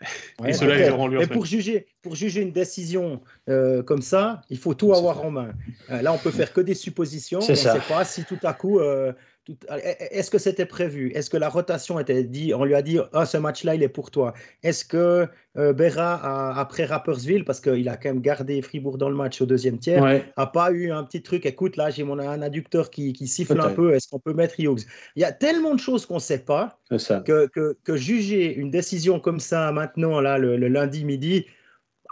et 0.46 0.52
cela, 0.52 0.78
ils 0.78 0.90
auront 0.90 1.08
lui. 1.08 1.18
Mais 1.18 1.26
pour 1.26 1.44
juger, 1.44 1.86
pour 2.02 2.14
juger 2.14 2.42
une 2.42 2.52
décision 2.52 3.20
euh, 3.48 3.82
comme 3.82 4.02
ça, 4.02 4.42
il 4.48 4.58
faut 4.58 4.74
tout 4.74 4.94
avoir 4.94 5.24
en 5.24 5.30
main. 5.30 5.50
Euh, 5.90 6.02
là, 6.02 6.12
on 6.12 6.18
peut 6.18 6.30
faire 6.30 6.52
que 6.52 6.60
des 6.60 6.74
suppositions. 6.74 7.40
On 7.42 7.48
ne 7.48 7.54
sait 7.54 7.80
pas 7.88 8.04
si 8.04 8.24
tout 8.24 8.38
à 8.44 8.54
coup 8.54 8.78
euh, 8.78 9.12
est-ce 9.68 10.30
que 10.30 10.38
c'était 10.38 10.66
prévu? 10.66 11.12
Est-ce 11.14 11.30
que 11.30 11.36
la 11.36 11.48
rotation 11.48 11.98
était 11.98 12.24
dit? 12.24 12.52
On 12.54 12.64
lui 12.64 12.74
a 12.74 12.82
dit 12.82 12.98
ah, 13.12 13.26
ce 13.26 13.36
match-là, 13.38 13.74
il 13.74 13.82
est 13.82 13.88
pour 13.88 14.10
toi. 14.10 14.34
Est-ce 14.62 14.84
que 14.84 15.26
euh, 15.56 15.72
Berra, 15.72 16.58
après 16.58 16.84
Rappersville, 16.84 17.44
parce 17.44 17.60
qu'il 17.60 17.88
a 17.88 17.96
quand 17.96 18.10
même 18.10 18.20
gardé 18.20 18.60
Fribourg 18.62 18.98
dans 18.98 19.08
le 19.08 19.16
match 19.16 19.40
au 19.40 19.46
deuxième 19.46 19.78
tiers, 19.78 20.02
n'a 20.36 20.46
pas 20.46 20.70
eu 20.70 20.90
un 20.90 21.04
petit 21.04 21.22
truc 21.22 21.46
Écoute, 21.46 21.76
là, 21.76 21.90
j'ai 21.90 22.04
mon 22.04 22.18
un 22.18 22.42
adducteur 22.42 22.90
qui, 22.90 23.14
siffle 23.26 23.60
un 23.60 23.70
peu. 23.70 23.94
Est-ce 23.94 24.08
qu'on 24.08 24.20
peut 24.20 24.34
mettre 24.34 24.58
Hughes? 24.58 24.84
Il 25.16 25.22
y 25.22 25.24
a 25.24 25.32
tellement 25.32 25.74
de 25.74 25.80
choses 25.80 26.06
qu'on 26.06 26.16
ne 26.16 26.20
sait 26.20 26.44
pas 26.44 26.78
que, 26.88 27.46
que, 27.84 27.96
juger 27.96 28.54
une 28.54 28.70
décision 28.70 29.20
comme 29.20 29.40
ça 29.40 29.72
maintenant, 29.72 30.20
là, 30.20 30.38
le 30.38 30.56
lundi 30.68 31.04
midi, 31.04 31.46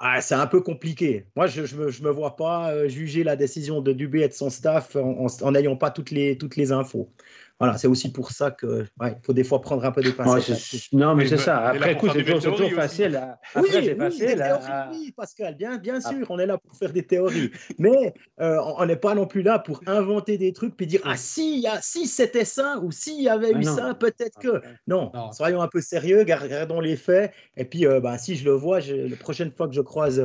ah, 0.00 0.20
c'est 0.20 0.34
un 0.34 0.46
peu 0.46 0.60
compliqué. 0.60 1.26
Moi, 1.36 1.46
je 1.46 1.62
ne 1.62 2.04
me, 2.04 2.10
vois 2.10 2.36
pas 2.36 2.70
euh, 2.72 2.88
juger 2.88 3.24
la 3.24 3.34
décision 3.34 3.80
de 3.80 3.92
Dubé 3.92 4.20
et 4.22 4.28
de 4.28 4.34
son 4.34 4.50
staff 4.50 4.96
en 4.96 5.50
n'ayant 5.52 5.76
pas 5.76 5.90
toutes 5.90 6.10
les, 6.10 6.36
toutes 6.36 6.56
les 6.56 6.70
infos. 6.72 7.10
Voilà, 7.58 7.78
c'est 7.78 7.88
aussi 7.88 8.12
pour 8.12 8.32
ça 8.32 8.50
qu'il 8.50 8.86
faut 9.22 9.32
des 9.32 9.44
fois 9.44 9.62
prendre 9.62 9.84
un 9.84 9.90
peu 9.90 10.02
des 10.02 10.12
pincettes. 10.12 10.88
non, 10.92 11.14
mais 11.14 11.26
c'est 11.26 11.38
ça. 11.38 11.68
Après, 11.68 11.96
coup, 11.96 12.08
c'est 12.12 12.22
toujours, 12.22 12.70
facile. 12.72 13.16
Après, 13.16 13.60
oui, 13.62 13.68
c'est 13.72 13.96
facile. 13.96 14.44
Oui, 14.92 15.12
Pascal, 15.16 15.56
bien, 15.56 15.78
bien 15.78 15.98
ah. 16.04 16.08
sûr, 16.10 16.26
on 16.28 16.38
est 16.38 16.44
là 16.44 16.58
pour 16.58 16.76
faire 16.76 16.92
des 16.92 17.02
théories. 17.02 17.50
mais 17.78 18.12
euh, 18.40 18.58
on 18.76 18.84
n'est 18.84 18.96
pas 18.96 19.14
non 19.14 19.26
plus 19.26 19.40
là 19.40 19.58
pour 19.58 19.80
inventer 19.86 20.36
des 20.36 20.52
trucs 20.52 20.76
puis 20.76 20.86
dire 20.86 21.00
Ah, 21.04 21.16
si, 21.16 21.66
si 21.80 22.06
c'était 22.06 22.44
ça 22.44 22.78
ou 22.82 22.90
s'il 22.90 23.22
y 23.22 23.28
avait 23.28 23.52
ah, 23.54 23.58
eu 23.58 23.64
ça, 23.64 23.94
peut-être 23.94 24.38
que. 24.38 24.60
Non, 24.86 25.10
soyons 25.32 25.62
un 25.62 25.68
peu 25.68 25.80
sérieux, 25.80 26.18
regardons 26.18 26.80
les 26.80 26.96
faits. 26.96 27.32
Et 27.56 27.64
puis, 27.64 27.86
euh, 27.86 28.00
ben, 28.00 28.18
si 28.18 28.36
je 28.36 28.44
le 28.44 28.52
vois, 28.52 28.80
la 28.80 29.16
prochaine 29.16 29.50
fois 29.50 29.66
que 29.66 29.74
je 29.74 29.80
croise 29.80 30.22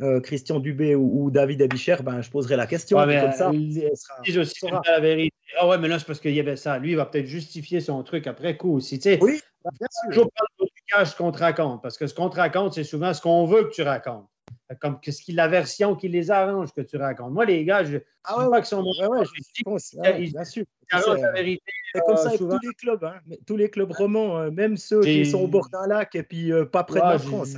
euh, 0.00 0.20
Christian 0.20 0.60
Dubé 0.60 0.94
ou, 0.94 1.30
David 1.32 1.60
Abicher, 1.62 1.96
ben, 2.04 2.20
je 2.22 2.30
poserai 2.30 2.54
la 2.54 2.68
question. 2.68 2.98
comme 2.98 3.32
ça, 3.32 3.50
si 3.52 4.32
je 4.32 4.42
sais 4.44 4.68
la 4.86 5.00
vérité. 5.00 5.34
Ah 5.58 5.66
ouais, 5.66 5.78
mais 5.78 5.88
là, 5.88 5.98
c'est 5.98 6.06
parce 6.06 6.20
qu'il 6.20 6.34
y 6.34 6.40
avait 6.40 6.56
ça. 6.56 6.67
Lui, 6.76 6.90
il 6.90 6.96
va 6.96 7.06
peut-être 7.06 7.26
justifier 7.26 7.80
son 7.80 8.02
truc 8.02 8.26
après 8.26 8.56
coup 8.56 8.74
aussi. 8.74 9.00
oui, 9.04 9.18
bien 9.18 9.88
sûr. 9.90 10.08
Toujours 10.10 10.30
parler 10.32 10.68
ce 11.04 11.16
qu'on 11.16 11.32
te 11.32 11.38
raconte. 11.38 11.82
Parce 11.82 11.96
que 11.96 12.06
ce 12.06 12.14
qu'on 12.14 12.28
te 12.28 12.36
raconte, 12.36 12.74
c'est 12.74 12.84
souvent 12.84 13.14
ce 13.14 13.20
qu'on 13.20 13.46
veut 13.46 13.64
que 13.64 13.70
tu 13.72 13.82
racontes. 13.82 14.26
Comme 14.80 14.98
ce 15.02 15.22
qui, 15.22 15.32
la 15.32 15.48
version 15.48 15.94
qui 15.94 16.08
les 16.08 16.30
arrange 16.30 16.72
que 16.74 16.82
tu 16.82 16.96
racontes. 16.98 17.32
Moi, 17.32 17.46
les 17.46 17.64
gars, 17.64 17.84
je 17.84 17.98
ah 18.24 18.38
ouais, 18.38 18.50
pas 18.50 18.60
que 18.60 18.66
sont 18.66 18.82
ouais, 18.82 19.06
ouais, 19.06 19.24
je 19.24 20.30
bien 20.30 20.44
sûr. 20.44 20.64
la 20.92 21.32
vérité. 21.32 21.62
C'est 21.94 22.02
comme 22.02 22.16
ça 22.18 22.28
avec 22.28 22.40
tous 22.40 22.58
les 22.62 22.74
clubs, 22.74 23.04
hein. 23.04 23.14
tous 23.46 23.56
les 23.56 23.70
clubs 23.70 23.90
romans, 23.90 24.38
euh, 24.38 24.50
même 24.50 24.76
ceux 24.76 25.00
qui 25.00 25.24
sont 25.24 25.40
au 25.40 25.46
bord 25.46 25.70
d'un 25.70 25.86
lac 25.86 26.14
et 26.14 26.22
puis 26.22 26.52
euh, 26.52 26.66
pas 26.66 26.84
près 26.84 27.00
de 27.00 27.06
la 27.06 27.18
France. 27.18 27.54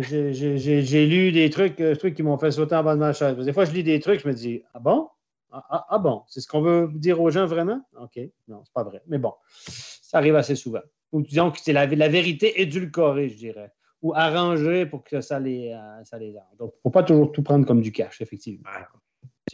J'ai 0.00 1.06
lu 1.06 1.32
des 1.32 1.48
trucs, 1.48 1.80
euh, 1.80 1.96
trucs 1.96 2.14
qui 2.14 2.22
m'ont 2.22 2.36
fait 2.36 2.50
sauter 2.50 2.74
en 2.74 2.84
bas 2.84 2.94
de 2.94 3.00
ma 3.00 3.14
chaise. 3.14 3.36
Des 3.38 3.52
fois, 3.54 3.64
je 3.64 3.72
lis 3.72 3.82
des 3.82 4.00
trucs, 4.00 4.20
je 4.20 4.28
me 4.28 4.34
dis, 4.34 4.62
ah 4.74 4.78
bon? 4.78 5.08
Ah, 5.54 5.64
ah, 5.68 5.86
ah, 5.90 5.98
bon, 5.98 6.22
c'est 6.28 6.40
ce 6.40 6.48
qu'on 6.48 6.62
veut 6.62 6.88
dire 6.94 7.20
aux 7.20 7.30
gens 7.30 7.44
vraiment? 7.44 7.82
OK, 8.00 8.18
non, 8.48 8.62
c'est 8.64 8.72
pas 8.72 8.84
vrai. 8.84 9.02
Mais 9.06 9.18
bon, 9.18 9.34
ça 9.66 10.16
arrive 10.16 10.34
assez 10.34 10.56
souvent. 10.56 10.80
Ou 11.12 11.20
disons 11.20 11.50
que 11.50 11.58
c'est 11.60 11.74
la, 11.74 11.84
la, 11.84 12.08
vérité 12.08 12.62
édulcorée, 12.62 13.28
je 13.28 13.36
dirais, 13.36 13.70
ou 14.00 14.14
arrangée 14.14 14.86
pour 14.86 15.04
que 15.04 15.20
ça 15.20 15.38
les, 15.38 15.72
euh, 15.72 16.04
ça 16.04 16.18
les 16.18 16.32
Donc, 16.58 16.72
il 16.72 16.78
ne 16.78 16.82
faut 16.84 16.90
pas 16.90 17.02
toujours 17.02 17.32
tout 17.32 17.42
prendre 17.42 17.66
comme 17.66 17.82
du 17.82 17.92
cash, 17.92 18.22
effectivement. 18.22 18.62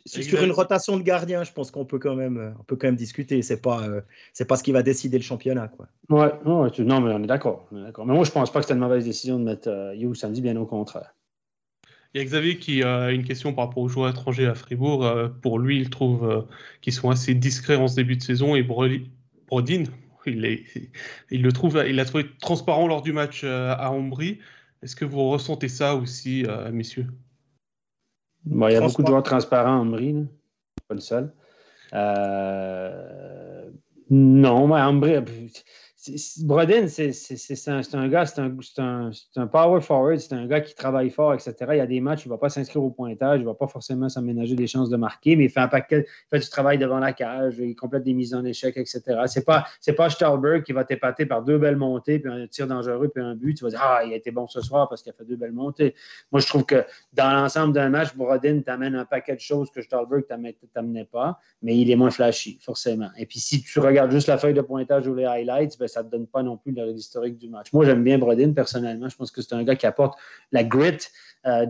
Sur 0.06 0.44
une 0.44 0.52
rotation 0.52 0.96
de 0.96 1.02
gardien, 1.02 1.42
je 1.42 1.52
pense 1.52 1.72
qu'on 1.72 1.84
peut 1.84 1.98
quand 1.98 2.14
même, 2.14 2.54
on 2.60 2.62
peut 2.62 2.76
quand 2.76 2.86
même 2.86 2.96
discuter. 2.96 3.42
C'est 3.42 3.60
pas, 3.60 3.82
euh, 3.82 4.00
c'est 4.32 4.44
pas 4.44 4.56
ce 4.56 4.62
qui 4.62 4.70
va 4.70 4.84
décider 4.84 5.18
le 5.18 5.24
championnat, 5.24 5.66
quoi. 5.66 5.88
Ouais, 6.10 6.32
non, 6.44 6.70
mais 7.00 7.12
on 7.12 7.22
est 7.24 7.26
d'accord. 7.26 7.66
Mais 7.72 7.90
moi, 8.04 8.24
je 8.24 8.30
pense 8.30 8.52
pas 8.52 8.60
que 8.60 8.66
c'était 8.66 8.74
une 8.74 8.80
mauvaise 8.80 9.04
décision 9.04 9.38
de 9.40 9.44
mettre 9.44 9.68
euh, 9.68 9.96
You 9.96 10.14
samedi, 10.14 10.42
bien 10.42 10.56
au 10.56 10.66
contraire. 10.66 11.14
Il 12.14 12.18
y 12.18 12.20
a 12.22 12.24
Xavier 12.24 12.58
qui 12.58 12.82
a 12.82 13.10
une 13.10 13.22
question 13.22 13.52
par 13.52 13.66
rapport 13.66 13.82
aux 13.82 13.88
joueurs 13.88 14.08
étrangers 14.08 14.46
à 14.46 14.54
Fribourg. 14.54 15.04
Euh, 15.04 15.28
pour 15.28 15.58
lui, 15.58 15.78
il 15.78 15.90
trouve 15.90 16.28
euh, 16.28 16.40
qu'ils 16.80 16.94
sont 16.94 17.10
assez 17.10 17.34
discrets 17.34 17.76
en 17.76 17.86
ce 17.86 17.96
début 17.96 18.16
de 18.16 18.22
saison 18.22 18.54
et 18.54 18.62
Brodin, 18.62 19.84
il, 20.26 20.64
il, 21.30 21.42
le 21.42 21.52
trouve, 21.52 21.82
il 21.86 21.96
l'a 21.96 22.04
trouvé 22.06 22.26
transparent 22.40 22.86
lors 22.86 23.02
du 23.02 23.12
match 23.12 23.42
euh, 23.44 23.74
à 23.76 23.92
Ombry. 23.92 24.38
Est-ce 24.82 24.96
que 24.96 25.04
vous 25.04 25.28
ressentez 25.28 25.68
ça 25.68 25.96
aussi, 25.96 26.46
messieurs? 26.72 27.08
Il 28.46 28.56
y 28.56 28.76
a 28.76 28.80
beaucoup 28.80 29.02
de 29.02 29.08
joueurs 29.08 29.24
transparents 29.24 29.78
à 29.78 29.80
Ombry, 29.80 30.14
pas 30.86 30.94
le 30.94 31.00
seul. 31.00 31.32
non, 34.10 34.68
mais 34.68 34.80
Ombry, 34.80 35.16
Brodin, 36.44 36.86
c'est 36.88 37.10
un, 37.68 38.08
gars, 38.08 38.26
c'est 38.26 38.40
un, 38.40 39.10
un, 39.36 39.46
power 39.46 39.80
forward, 39.80 40.18
c'est 40.18 40.34
un 40.34 40.46
gars 40.46 40.60
qui 40.60 40.74
travaille 40.74 41.10
fort, 41.10 41.34
etc. 41.34 41.54
Il 41.70 41.76
y 41.76 41.80
a 41.80 41.86
des 41.86 42.00
matchs, 42.00 42.24
il 42.24 42.28
ne 42.28 42.34
va 42.34 42.38
pas 42.38 42.48
s'inscrire 42.48 42.82
au 42.82 42.90
pointage, 42.90 43.40
il 43.40 43.42
ne 43.42 43.48
va 43.48 43.54
pas 43.54 43.66
forcément 43.66 44.08
s'aménager 44.08 44.54
des 44.54 44.66
chances 44.66 44.90
de 44.90 44.96
marquer, 44.96 45.36
mais 45.36 45.44
il 45.44 45.50
fait 45.50 45.60
un 45.60 45.68
paquet, 45.68 46.06
il 46.06 46.28
fait 46.30 46.44
du 46.44 46.50
travail 46.50 46.78
devant 46.78 46.98
la 46.98 47.12
cage, 47.12 47.56
il 47.58 47.74
complète 47.74 48.04
des 48.04 48.14
mises 48.14 48.34
en 48.34 48.44
échec, 48.44 48.76
etc. 48.76 49.00
Ce 49.26 49.38
n'est 49.38 49.44
pas, 49.44 49.66
pas 49.96 50.08
qui 50.64 50.72
va 50.72 50.84
t'épater 50.84 51.26
par 51.26 51.42
deux 51.42 51.58
belles 51.58 51.76
montées, 51.76 52.18
puis 52.18 52.30
un 52.30 52.46
tir 52.46 52.66
dangereux, 52.66 53.08
puis 53.08 53.22
un 53.22 53.34
but. 53.34 53.54
Tu 53.54 53.64
vas 53.64 53.70
dire, 53.70 53.80
ah, 53.82 54.02
il 54.04 54.12
a 54.12 54.16
été 54.16 54.30
bon 54.30 54.46
ce 54.46 54.60
soir 54.60 54.88
parce 54.88 55.02
qu'il 55.02 55.10
a 55.10 55.14
fait 55.14 55.24
deux 55.24 55.36
belles 55.36 55.52
montées. 55.52 55.94
Moi, 56.32 56.40
je 56.40 56.46
trouve 56.46 56.64
que 56.64 56.84
dans 57.12 57.32
l'ensemble 57.32 57.72
d'un 57.72 57.88
match, 57.88 58.14
Brodin 58.14 58.60
t'amène 58.60 58.94
un 58.94 59.04
paquet 59.04 59.34
de 59.34 59.40
choses 59.40 59.70
que 59.70 59.82
Stahlberg 59.82 60.24
ne 60.30 60.50
t'amenait 60.72 61.04
pas, 61.04 61.38
mais 61.62 61.76
il 61.76 61.90
est 61.90 61.96
moins 61.96 62.10
flashy, 62.10 62.58
forcément. 62.60 63.10
Et 63.16 63.26
puis, 63.26 63.38
si 63.38 63.62
tu 63.62 63.80
regardes 63.80 64.10
juste 64.10 64.28
la 64.28 64.38
feuille 64.38 64.54
de 64.54 64.60
pointage 64.60 65.06
ou 65.06 65.14
les 65.14 65.24
highlights, 65.24 65.78
ben, 65.78 65.88
ça 65.88 65.97
ça 65.98 66.04
ne 66.04 66.10
donne 66.10 66.26
pas 66.26 66.42
non 66.42 66.56
plus 66.56 66.72
l'historique 66.72 67.38
du 67.38 67.48
match. 67.48 67.72
Moi, 67.72 67.84
j'aime 67.84 68.04
bien 68.04 68.18
Brodin 68.18 68.52
personnellement. 68.52 69.08
Je 69.08 69.16
pense 69.16 69.30
que 69.30 69.42
c'est 69.42 69.54
un 69.54 69.64
gars 69.64 69.76
qui 69.76 69.86
apporte 69.86 70.18
la 70.52 70.62
grit 70.64 71.08
euh, 71.46 71.66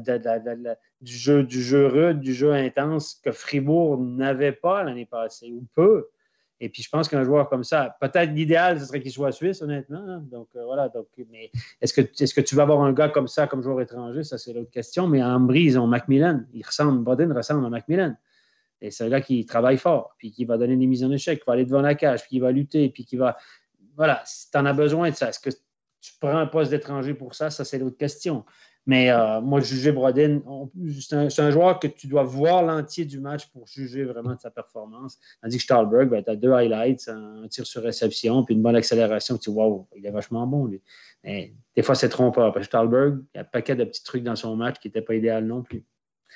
du, 1.01 1.17
jeu, 1.17 1.43
du 1.43 1.63
jeu 1.63 1.87
rude, 1.87 2.21
du 2.21 2.35
jeu 2.35 2.53
intense 2.53 3.21
que 3.25 3.33
Fribourg 3.33 3.99
n'avait 3.99 4.53
pas 4.53 4.85
l'année 4.85 5.07
passée, 5.07 5.53
ou 5.53 5.65
peu. 5.75 6.09
Et 6.61 6.69
puis, 6.69 6.83
je 6.83 6.91
pense 6.91 7.09
qu'un 7.09 7.25
joueur 7.25 7.49
comme 7.49 7.65
ça, 7.65 7.97
peut-être 8.01 8.33
l'idéal, 8.33 8.81
ce 8.81 8.87
serait 8.87 9.01
qu'il 9.01 9.13
soit 9.13 9.33
suisse, 9.33 9.63
honnêtement. 9.63 10.05
Hein. 10.07 10.25
Donc, 10.31 10.49
euh, 10.57 10.65
voilà. 10.65 10.89
Donc, 10.89 11.07
mais 11.31 11.51
est-ce 11.81 11.95
que, 11.95 12.01
est 12.01 12.35
que 12.35 12.41
tu 12.41 12.55
vas 12.55 12.65
avoir 12.65 12.83
un 12.83 12.93
gars 12.93 13.09
comme 13.09 13.29
ça 13.29 13.47
comme 13.47 13.63
joueur 13.63 13.81
étranger? 13.81 14.25
Ça, 14.25 14.39
c'est 14.39 14.53
l'autre 14.53 14.71
question. 14.71 15.07
Mais 15.07 15.23
en 15.23 15.37
Ambry, 15.37 15.63
ils 15.63 15.79
ont 15.79 15.87
Macmillan. 15.87 16.43
Il 16.53 16.67
ressemble, 16.67 17.03
Brodin 17.03 17.33
ressemble 17.33 17.65
à 17.65 17.71
Macmillan. 17.71 18.17
Et 18.81 18.91
c'est 18.91 19.05
un 19.05 19.09
gars 19.09 19.21
qui 19.21 19.45
travaille 19.45 19.77
fort, 19.77 20.15
puis 20.19 20.31
qui 20.31 20.45
va 20.45 20.57
donner 20.57 20.77
des 20.77 20.87
mises 20.87 21.05
en 21.05 21.11
échec, 21.11 21.41
qui 21.41 21.45
va 21.47 21.55
aller 21.55 21.65
devant 21.65 21.81
la 21.81 21.95
cage, 21.95 22.23
puis 22.23 22.31
qui 22.31 22.41
va 22.41 22.53
lutter, 22.53 22.89
puis 22.89 23.05
qui 23.05 23.17
va. 23.17 23.37
Voilà, 23.99 24.23
si 24.25 24.49
tu 24.51 24.57
en 24.57 24.65
as 24.65 24.73
besoin 24.73 25.11
de 25.11 25.17
ça, 25.17 25.29
est-ce 25.29 25.41
que 25.41 25.51
tu 25.51 26.13
prends 26.21 26.39
un 26.39 26.47
poste 26.47 26.71
d'étranger 26.71 27.15
pour 27.15 27.35
ça? 27.35 27.51
Ça, 27.51 27.65
c'est 27.65 27.79
l'autre 27.79 27.99
question. 27.99 28.45
Mais 28.87 29.11
euh, 29.11 29.41
moi, 29.43 29.61
juger 29.61 29.93
Brodin, 29.93 30.41
c'est 31.01 31.41
un, 31.41 31.51
joueur 31.51 31.79
que 31.79 31.89
tu 31.89 32.07
dois 32.07 32.23
voir 32.23 32.63
l'entier 32.63 33.05
du 33.05 33.21
match 33.21 33.49
pour 33.49 33.67
juger 33.67 34.05
vraiment 34.05 34.35
de 34.35 34.41
sa 34.41 34.51
performance. 34.51 35.19
Tandis 35.43 35.59
que 35.59 35.65
Stahlberg 35.65 36.09
va 36.09 36.19
être 36.19 36.29
à 36.29 36.37
deux 36.37 36.53
highlights, 36.53 37.09
un 37.09 37.47
tir 37.49 37.67
sur 37.67 37.83
réception, 37.83 38.45
puis 38.45 38.55
une 38.55 38.63
bonne 38.63 38.77
accélération. 38.77 39.37
Tu 39.37 39.51
vois, 39.51 39.67
wow, 39.67 39.89
il 39.95 40.07
est 40.07 40.11
vachement 40.11 40.47
bon, 40.47 40.67
lui. 40.67 40.81
Mais 41.25 41.53
des 41.77 41.83
fois, 41.83 41.97
c'est 41.97 42.09
trompeur. 42.09 42.53
Parce 42.55 42.67
que 42.67 42.71
Stahlberg, 42.71 43.19
il 43.35 43.37
y 43.37 43.39
a 43.39 43.43
un 43.43 43.45
paquet 43.45 43.77
de 43.77 43.85
petits 43.85 44.05
trucs 44.05 44.23
dans 44.23 44.37
son 44.37 44.57
match 44.57 44.77
qui 44.79 44.89
n'étaient 44.89 45.03
pas 45.03 45.17
idéal 45.17 45.45
non 45.45 45.63
plus. 45.63 45.85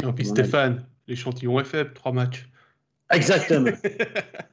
Et 0.02 0.12
puis 0.12 0.26
Stéphane, 0.26 0.84
l'échantillon 1.06 1.60
est 1.60 1.64
faible, 1.64 1.94
trois 1.94 2.12
matchs. 2.12 2.50
Exactement. 3.10 3.70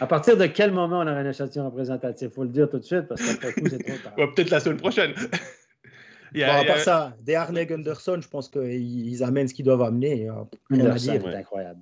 à 0.00 0.06
partir 0.06 0.36
de 0.36 0.46
quel 0.46 0.72
moment 0.72 0.98
on 1.00 1.06
a 1.06 1.12
un 1.12 1.28
échantillon 1.28 1.66
représentatif? 1.66 2.28
Il 2.30 2.34
faut 2.34 2.44
le 2.44 2.50
dire 2.50 2.68
tout 2.68 2.78
de 2.78 2.84
suite 2.84 3.02
parce 3.08 3.22
qu'après 3.22 3.52
coup, 3.52 3.68
c'est 3.68 3.78
trop 3.78 3.96
tard. 4.02 4.14
Peut-être 4.34 4.50
la 4.50 4.60
semaine 4.60 4.78
prochaine. 4.78 5.12
A, 6.42 6.58
à 6.58 6.64
part 6.64 6.78
ça, 6.78 7.16
des 7.22 7.34
Harney 7.34 7.64
Gunderson, 7.64 8.18
je 8.20 8.28
pense 8.28 8.48
qu'ils 8.48 9.22
amènent 9.22 9.48
ce 9.48 9.54
qu'ils 9.54 9.64
doivent 9.64 9.82
amener. 9.82 10.28
c'est 10.70 11.10
incroyable. 11.10 11.80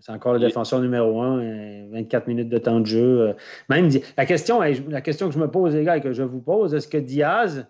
C'est 0.00 0.12
encore 0.12 0.32
le 0.32 0.38
défenseur 0.38 0.80
numéro 0.80 1.20
un, 1.20 1.86
24 1.90 2.26
minutes 2.26 2.48
de 2.48 2.58
temps 2.58 2.80
de 2.80 2.86
jeu. 2.86 3.34
Même, 3.68 3.90
la, 4.16 4.24
question, 4.24 4.60
la 4.60 5.00
question 5.00 5.28
que 5.28 5.34
je 5.34 5.38
me 5.38 5.50
pose, 5.50 5.74
les 5.74 5.84
gars, 5.84 5.98
et 5.98 6.00
que 6.00 6.12
je 6.12 6.22
vous 6.22 6.40
pose, 6.40 6.74
est-ce 6.74 6.88
que 6.88 6.96
Diaz 6.96 7.66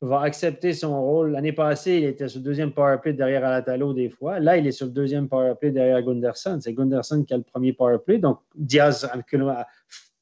va 0.00 0.22
accepter 0.22 0.72
son 0.72 1.00
rôle. 1.00 1.32
L'année 1.32 1.52
passée, 1.52 1.98
il 1.98 2.04
était 2.04 2.28
sur 2.28 2.40
le 2.40 2.44
deuxième 2.44 2.72
powerplay 2.72 3.12
derrière 3.12 3.44
Alatalo 3.44 3.92
des 3.92 4.08
fois. 4.08 4.40
Là, 4.40 4.56
il 4.56 4.66
est 4.66 4.72
sur 4.72 4.86
le 4.86 4.92
deuxième 4.92 5.28
powerplay 5.28 5.70
derrière 5.70 6.02
Gunderson. 6.02 6.58
C'est 6.60 6.72
Gunderson 6.72 7.24
qui 7.24 7.34
a 7.34 7.36
le 7.36 7.42
premier 7.42 7.72
powerplay. 7.72 8.18
Donc, 8.18 8.38
Diaz, 8.54 9.08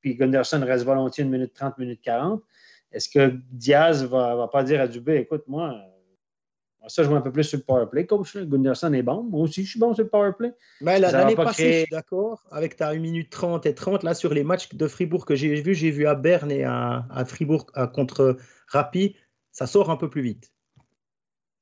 puis 0.01 0.17
Gunderson 0.17 0.63
reste 0.65 0.85
volontiers 0.85 1.25
une 1.25 1.31
minute 1.31 1.55
30, 1.55 1.79
minute 1.79 2.01
40. 2.03 2.43
Est-ce 2.91 3.09
que 3.09 3.35
Diaz 3.51 4.05
va, 4.05 4.35
va 4.35 4.49
pas 4.49 4.65
dire 4.65 4.81
à 4.81 4.89
Dubé, 4.89 5.17
écoute, 5.17 5.45
moi, 5.47 5.77
ça, 6.89 7.03
je 7.03 7.09
vois 7.09 7.19
un 7.19 7.23
peu 7.23 7.33
plus 7.33 7.45
sur 7.45 7.59
le 7.59 7.65
powerplay. 7.65 8.07
Coach, 8.07 8.37
Gunderson 8.37 8.93
est 8.93 9.03
bon. 9.03 9.23
Moi 9.25 9.43
aussi, 9.43 9.65
je 9.65 9.71
suis 9.71 9.81
bon 9.81 9.95
sur 9.95 10.05
le 10.05 10.11
powerplay. 10.11 10.53
Mais 10.81 10.99
l'année 10.99 11.35
passée, 11.35 11.73
je 11.73 11.79
suis 11.81 11.91
d'accord. 11.91 12.45
Avec 12.51 12.77
ta 12.77 12.91
1 12.91 12.99
minute 12.99 13.31
30 13.31 13.67
et 13.67 13.75
30, 13.75 14.03
là, 14.05 14.15
sur 14.15 14.33
les 14.33 14.45
matchs 14.45 14.75
de 14.75 14.87
Fribourg 14.87 15.27
que 15.27 15.35
j'ai 15.35 15.61
vus, 15.61 15.75
j'ai 15.75 15.91
vu 15.91 16.07
à 16.07 16.15
Berne 16.15 16.51
et 16.51 16.65
à, 16.65 17.05
Fribourg 17.27 17.67
contre 17.93 18.37
Rapi, 18.69 19.17
ça 19.59 19.67
sort 19.67 19.91
un 19.91 19.97
peu 19.97 20.09
plus 20.09 20.23
vite. 20.23 20.53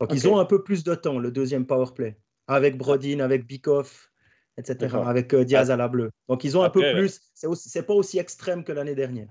Donc, 0.01 0.12
ils 0.12 0.28
ont 0.28 0.39
un 0.39 0.44
peu 0.44 0.62
plus 0.62 0.85
de 0.85 0.94
temps, 0.94 1.18
le 1.18 1.31
deuxième 1.31 1.64
power 1.64 1.86
play, 1.94 2.18
avec 2.47 2.77
Brodin, 2.77 3.20
avec 3.20 3.47
Bikoff, 3.47 4.10
etc., 4.59 4.98
avec 5.06 5.32
euh, 5.32 5.47
Diaz 5.47 5.70
à 5.70 5.77
la 5.77 5.89
bleue. 5.89 6.10
Donc, 6.28 6.44
ils 6.44 6.59
ont 6.59 6.62
un 6.62 6.68
peu 6.68 6.82
plus. 6.93 7.23
C'est 7.32 7.86
pas 7.86 7.94
aussi 7.94 8.18
extrême 8.18 8.64
que 8.64 8.73
l'année 8.73 8.94
dernière. 8.94 9.28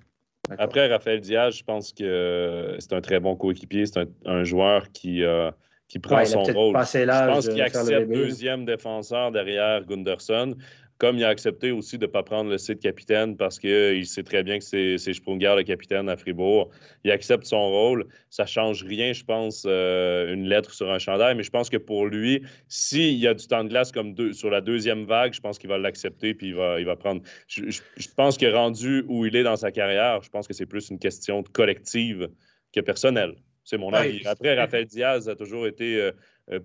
Après, 0.58 0.88
Raphaël 0.88 1.22
Diaz, 1.22 1.56
je 1.56 1.64
pense 1.64 1.94
que 1.94 2.76
c'est 2.80 2.94
un 2.94 3.02
très 3.02 3.20
bon 3.20 3.36
coéquipier. 3.36 3.86
C'est 3.86 4.08
un, 4.26 4.44
joueur 4.44 4.92
qui, 4.92 5.24
euh, 5.24 5.52
qui 5.88 6.00
prend 6.00 6.26
son 6.26 6.42
rôle. 6.42 6.76
Je 6.76 7.32
pense 7.32 7.48
qu'il 7.48 7.62
accepte 7.62 8.10
deuxième 8.10 8.66
défenseur 8.66 9.32
derrière 9.32 9.86
Gunderson 9.86 10.56
comme 10.98 11.18
il 11.18 11.24
a 11.26 11.30
accepté 11.30 11.72
aussi 11.72 11.98
de 11.98 12.06
ne 12.06 12.12
pas 12.12 12.24
prendre 12.24 12.50
le 12.50 12.58
site 12.58 12.80
capitaine 12.80 13.36
parce 13.36 13.60
qu'il 13.60 14.06
sait 14.06 14.24
très 14.24 14.44
bien 14.44 14.60
que 14.60 14.64
c'est 14.64 15.14
Sprunger 15.14 15.54
le 15.58 15.64
capitaine 15.64 16.08
à 16.08 16.16
Fribourg. 16.16 16.70
Il 17.04 17.12
accepte 17.12 17.46
son 17.46 17.70
rôle. 17.70 18.08
Ça 18.30 18.44
ne 18.44 18.48
change 18.48 18.84
rien, 18.84 19.12
je 19.12 19.24
pense, 19.24 19.66
euh, 19.66 20.34
une 20.34 20.48
lettre 20.48 20.74
sur 20.74 20.90
un 20.90 21.00
chandail, 21.00 21.36
mais 21.36 21.44
je 21.44 21.50
pense 21.50 21.70
que 21.70 21.78
pour 21.78 22.06
lui, 22.06 22.44
s'il 22.70 23.16
y 23.16 23.28
a 23.28 23.34
du 23.34 23.46
temps 23.46 23.64
de 23.64 23.70
glace 23.70 23.92
comme 23.92 24.16
sur 24.34 24.50
la 24.50 24.62
deuxième 24.62 25.06
vague, 25.06 25.34
je 25.34 25.42
pense 25.42 25.58
qu'il 25.58 25.70
va 25.70 25.78
l'accepter 25.78 26.34
puis 26.34 26.48
il 26.48 26.56
va, 26.56 26.80
il 26.80 26.86
va 26.86 26.96
prendre. 26.96 27.22
Je, 27.48 27.82
pense 28.16 28.38
que 28.38 28.46
rendu 28.46 29.04
où 29.08 29.26
il 29.26 29.36
est 29.36 29.44
dans 29.44 29.58
sa 29.58 29.72
carrière, 29.72 30.22
je 30.24 30.30
pense 30.30 30.48
que 30.48 30.54
c'est 30.54 30.66
plus 30.66 30.90
une 30.90 31.00
question 31.00 31.44
collective 31.44 32.30
que 32.74 32.80
personnelle. 32.80 33.36
C'est 33.66 33.78
mon 33.78 33.92
avis. 33.94 34.26
Après, 34.26 34.56
Raphaël 34.56 34.86
Diaz 34.86 35.28
a 35.28 35.36
toujours 35.36 35.68
été. 35.68 36.00
Euh, 36.00 36.12
euh, 36.12 36.12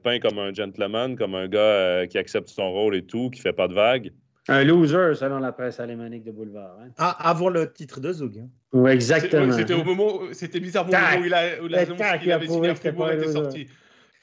peint 0.02 0.18
comme 0.18 0.38
un 0.38 0.52
gentleman, 0.52 1.16
comme 1.16 1.34
un 1.34 1.48
gars 1.48 1.58
euh, 1.60 2.06
qui 2.06 2.18
accepte 2.18 2.48
son 2.48 2.70
rôle 2.70 2.94
et 2.94 3.04
tout, 3.04 3.30
qui 3.30 3.40
fait 3.40 3.52
pas 3.52 3.68
de 3.68 3.74
vagues. 3.74 4.12
Un 4.48 4.64
loser, 4.64 5.14
selon 5.14 5.38
la 5.38 5.52
presse 5.52 5.80
alémanique 5.80 6.24
de 6.24 6.32
Boulevard. 6.32 6.76
Hein. 6.80 6.88
Ah, 6.98 7.16
avant 7.28 7.48
le 7.48 7.72
titre 7.72 8.00
de 8.00 8.12
Zug. 8.12 8.38
Hein. 8.38 8.48
Oui, 8.72 8.90
exactement. 8.90 9.52
C'était 9.52 9.74
au 9.74 9.84
moment, 9.84 10.20
c'était 10.32 10.60
bizarre 10.60 10.88
au 10.88 10.92
moment 10.92 11.20
où 11.20 11.24
il, 11.24 11.34
a, 11.34 11.62
où 11.62 11.68
la 11.68 12.18
qu'il 12.18 12.32
avait 12.32 12.48
signé 12.48 12.68
à 12.68 12.74
Fribourg 12.74 13.10
était 13.10 13.32
sorti. 13.32 13.68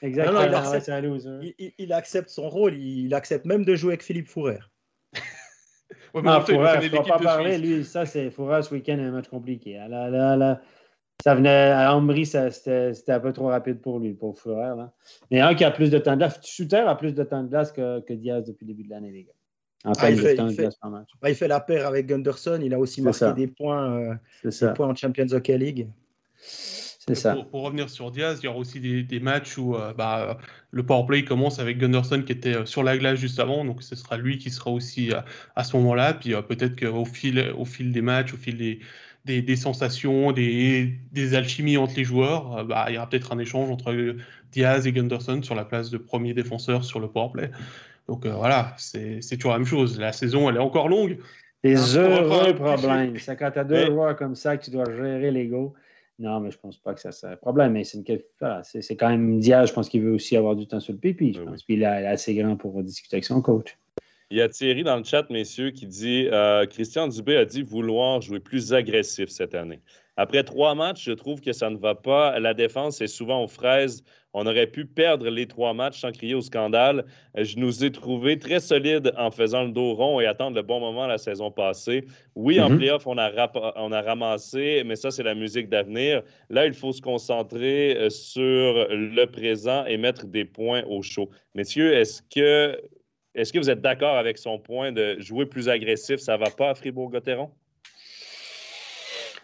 Exactement, 0.00 0.42
il, 0.42 0.54
accepte, 0.54 0.88
un 0.90 1.00
loser. 1.00 1.54
Il, 1.78 1.92
accepte 1.92 2.28
son 2.28 2.48
rôle, 2.48 2.74
il 2.74 3.12
accepte 3.14 3.44
même 3.46 3.64
de 3.64 3.74
jouer 3.74 3.92
avec 3.92 4.04
Philippe 4.04 4.28
Fourer. 4.28 4.58
ouais, 6.14 6.22
ah, 6.24 6.40
Fourer, 6.40 6.82
je 6.82 6.96
ne 6.96 7.02
pas 7.02 7.18
parler, 7.18 7.58
lui, 7.58 7.84
ça 7.84 8.06
c'est 8.06 8.30
Fourer 8.30 8.62
ce 8.62 8.72
week-end, 8.74 8.98
un 9.00 9.10
match 9.10 9.28
compliqué. 9.28 9.74
Là, 9.74 10.08
là, 10.08 10.36
là, 10.36 10.60
ça 11.22 11.34
venait 11.34 11.70
à 11.70 11.94
Ambry, 11.96 12.26
c'était 12.26 12.92
un 13.08 13.20
peu 13.20 13.32
trop 13.32 13.48
rapide 13.48 13.80
pour 13.80 13.98
lui, 13.98 14.14
pour 14.14 14.38
Fleurer. 14.38 14.76
Là. 14.76 14.92
Mais 15.30 15.40
un 15.40 15.54
qui 15.54 15.64
a 15.64 15.70
plus 15.70 15.90
de 15.90 15.98
temps 15.98 16.12
de 16.12 16.18
glace. 16.18 16.40
Shooter 16.46 16.84
a 16.86 16.94
plus 16.94 17.12
de 17.12 17.24
temps 17.24 17.42
de 17.42 17.48
glace 17.48 17.72
que, 17.72 18.00
que 18.00 18.12
Diaz 18.12 18.44
depuis 18.44 18.66
le 18.66 18.72
début 18.72 18.84
de 18.84 18.90
l'année, 18.90 19.10
les 19.10 19.24
gars. 19.24 19.32
En 19.84 19.92
ah, 19.98 20.10
il, 20.10 20.18
fait, 20.18 20.36
il, 20.36 20.54
fait, 20.54 20.68
bah, 21.20 21.30
il, 21.30 21.34
fait, 21.36 21.48
la 21.48 21.60
paire 21.60 21.86
avec 21.86 22.06
Gunderson. 22.06 22.60
Il 22.62 22.74
a 22.74 22.78
aussi 22.78 23.00
marqué 23.00 23.32
des 23.34 23.46
points, 23.46 23.92
euh, 23.92 24.14
des 24.44 24.72
points 24.74 24.88
en 24.88 24.94
Champions 24.94 25.28
Hockey 25.30 25.56
League. 25.56 25.88
C'est 26.36 27.14
ça. 27.14 27.36
Pour, 27.50 27.62
revenir 27.62 27.88
sur 27.88 28.10
Diaz, 28.10 28.40
il 28.42 28.46
y 28.46 28.48
aura 28.48 28.58
aussi 28.58 28.80
des, 28.80 29.02
des 29.02 29.20
matchs 29.20 29.56
où 29.56 29.76
euh, 29.76 29.94
bah, 29.94 30.36
le 30.72 30.84
powerplay 30.84 31.24
commence 31.24 31.58
avec 31.58 31.78
Gunderson 31.78 32.22
qui 32.26 32.32
était 32.32 32.56
euh, 32.56 32.66
sur 32.66 32.82
la 32.82 32.98
glace 32.98 33.18
juste 33.18 33.38
avant. 33.38 33.64
Donc 33.64 33.82
ce 33.82 33.94
sera 33.94 34.16
lui 34.16 34.38
qui 34.38 34.50
sera 34.50 34.70
aussi 34.70 35.12
à 35.54 35.64
ce 35.64 35.76
moment-là. 35.76 36.14
Puis 36.14 36.34
peut-être 36.48 36.78
qu'au 36.78 37.04
fil, 37.04 37.52
au 37.56 37.64
fil 37.64 37.92
des 37.92 38.02
matchs, 38.02 38.34
au 38.34 38.36
fil 38.36 38.58
des, 38.58 38.80
des, 39.28 39.56
sensations, 39.56 40.32
des, 40.32 41.34
alchimies 41.34 41.76
entre 41.76 41.94
les 41.96 42.04
joueurs, 42.04 42.58
euh, 42.58 42.64
bah, 42.64 42.86
il 42.88 42.94
y 42.94 42.96
aura 42.96 43.08
peut-être 43.08 43.32
un 43.32 43.38
échange 43.38 43.70
entre 43.70 44.16
Diaz 44.52 44.86
et 44.86 44.92
Gunderson 44.92 45.42
sur 45.42 45.54
la 45.54 45.64
place 45.64 45.90
de 45.90 45.98
premier 45.98 46.34
défenseur 46.34 46.84
sur 46.84 47.00
le 47.00 47.08
powerplay. 47.08 47.50
Donc 48.08 48.24
euh, 48.24 48.32
voilà, 48.32 48.74
c'est 48.78 49.20
toujours 49.36 49.52
la 49.52 49.58
même 49.58 49.66
chose. 49.66 49.98
La 49.98 50.12
saison, 50.12 50.48
elle 50.48 50.56
est 50.56 50.60
encore 50.60 50.88
longue. 50.88 51.18
Des 51.62 51.96
heureux 51.96 52.54
problèmes. 52.54 53.18
C'est 53.18 53.36
quand 53.36 53.50
tu 53.50 53.58
as 53.58 53.64
deux 53.64 53.86
joueurs 53.86 54.16
comme 54.16 54.34
ça 54.34 54.56
que 54.56 54.64
tu 54.64 54.70
dois 54.70 54.84
gérer 54.84 55.30
l'ego. 55.30 55.74
Non, 56.20 56.40
mais 56.40 56.50
je 56.50 56.58
pense 56.58 56.76
pas 56.78 56.94
que 56.94 57.00
ça 57.00 57.12
soit 57.12 57.30
un 57.30 57.36
problème. 57.36 57.72
Mais 57.72 57.84
c'est 57.84 58.96
quand 58.96 59.08
même 59.08 59.38
Diaz, 59.38 59.68
je 59.68 59.74
pense 59.74 59.88
qu'il 59.88 60.02
veut 60.02 60.12
aussi 60.12 60.36
avoir 60.36 60.56
du 60.56 60.66
temps 60.66 60.80
sur 60.80 60.92
le 60.92 60.98
pipi. 60.98 61.34
Je 61.34 61.42
pense 61.42 61.62
qu'il 61.62 61.82
est 61.82 61.86
assez 61.86 62.34
grand 62.34 62.56
pour 62.56 62.82
discuter 62.82 63.16
avec 63.16 63.24
son 63.24 63.42
coach. 63.42 63.76
Il 64.30 64.36
y 64.36 64.42
a 64.42 64.48
Thierry 64.50 64.82
dans 64.82 64.98
le 64.98 65.04
chat, 65.04 65.30
messieurs, 65.30 65.70
qui 65.70 65.86
dit 65.86 66.28
euh, 66.30 66.66
Christian 66.66 67.08
Dubé 67.08 67.36
a 67.36 67.46
dit 67.46 67.62
vouloir 67.62 68.20
jouer 68.20 68.40
plus 68.40 68.74
agressif 68.74 69.30
cette 69.30 69.54
année. 69.54 69.80
Après 70.18 70.42
trois 70.44 70.74
matchs, 70.74 71.04
je 71.04 71.12
trouve 71.12 71.40
que 71.40 71.52
ça 71.52 71.70
ne 71.70 71.78
va 71.78 71.94
pas. 71.94 72.38
La 72.38 72.52
défense 72.52 73.00
est 73.00 73.06
souvent 73.06 73.42
aux 73.42 73.48
fraises. 73.48 74.04
On 74.34 74.46
aurait 74.46 74.66
pu 74.66 74.84
perdre 74.84 75.30
les 75.30 75.46
trois 75.46 75.72
matchs 75.72 76.00
sans 76.00 76.12
crier 76.12 76.34
au 76.34 76.42
scandale. 76.42 77.06
Je 77.36 77.56
nous 77.56 77.84
ai 77.84 77.90
trouvés 77.90 78.38
très 78.38 78.60
solides 78.60 79.14
en 79.16 79.30
faisant 79.30 79.64
le 79.64 79.70
dos 79.70 79.94
rond 79.94 80.20
et 80.20 80.26
attendre 80.26 80.56
le 80.56 80.62
bon 80.62 80.78
moment 80.78 81.06
la 81.06 81.16
saison 81.16 81.50
passée. 81.50 82.04
Oui, 82.34 82.60
en 82.60 82.68
mhm. 82.68 82.78
playoff, 82.78 83.06
on 83.06 83.16
a, 83.16 83.30
on 83.76 83.92
a 83.92 84.02
ramassé, 84.02 84.82
mais 84.84 84.96
ça, 84.96 85.10
c'est 85.10 85.22
la 85.22 85.34
musique 85.34 85.70
d'avenir. 85.70 86.22
Là, 86.50 86.66
il 86.66 86.74
faut 86.74 86.92
se 86.92 87.00
concentrer 87.00 87.96
euh, 87.96 88.10
sur 88.10 88.88
le 88.90 89.24
présent 89.24 89.86
et 89.86 89.96
mettre 89.96 90.26
des 90.26 90.44
points 90.44 90.82
au 90.84 91.00
chaud. 91.00 91.30
Messieurs, 91.54 91.94
est-ce 91.94 92.20
que 92.22 92.78
est-ce 93.38 93.52
que 93.52 93.58
vous 93.58 93.70
êtes 93.70 93.80
d'accord 93.80 94.16
avec 94.16 94.36
son 94.38 94.58
point 94.58 94.92
de 94.92 95.16
jouer 95.20 95.46
plus 95.46 95.68
agressif? 95.68 96.20
Ça 96.20 96.36
ne 96.36 96.44
va 96.44 96.50
pas 96.50 96.70
à 96.70 96.74
Fribourg-Gotteron? 96.74 97.50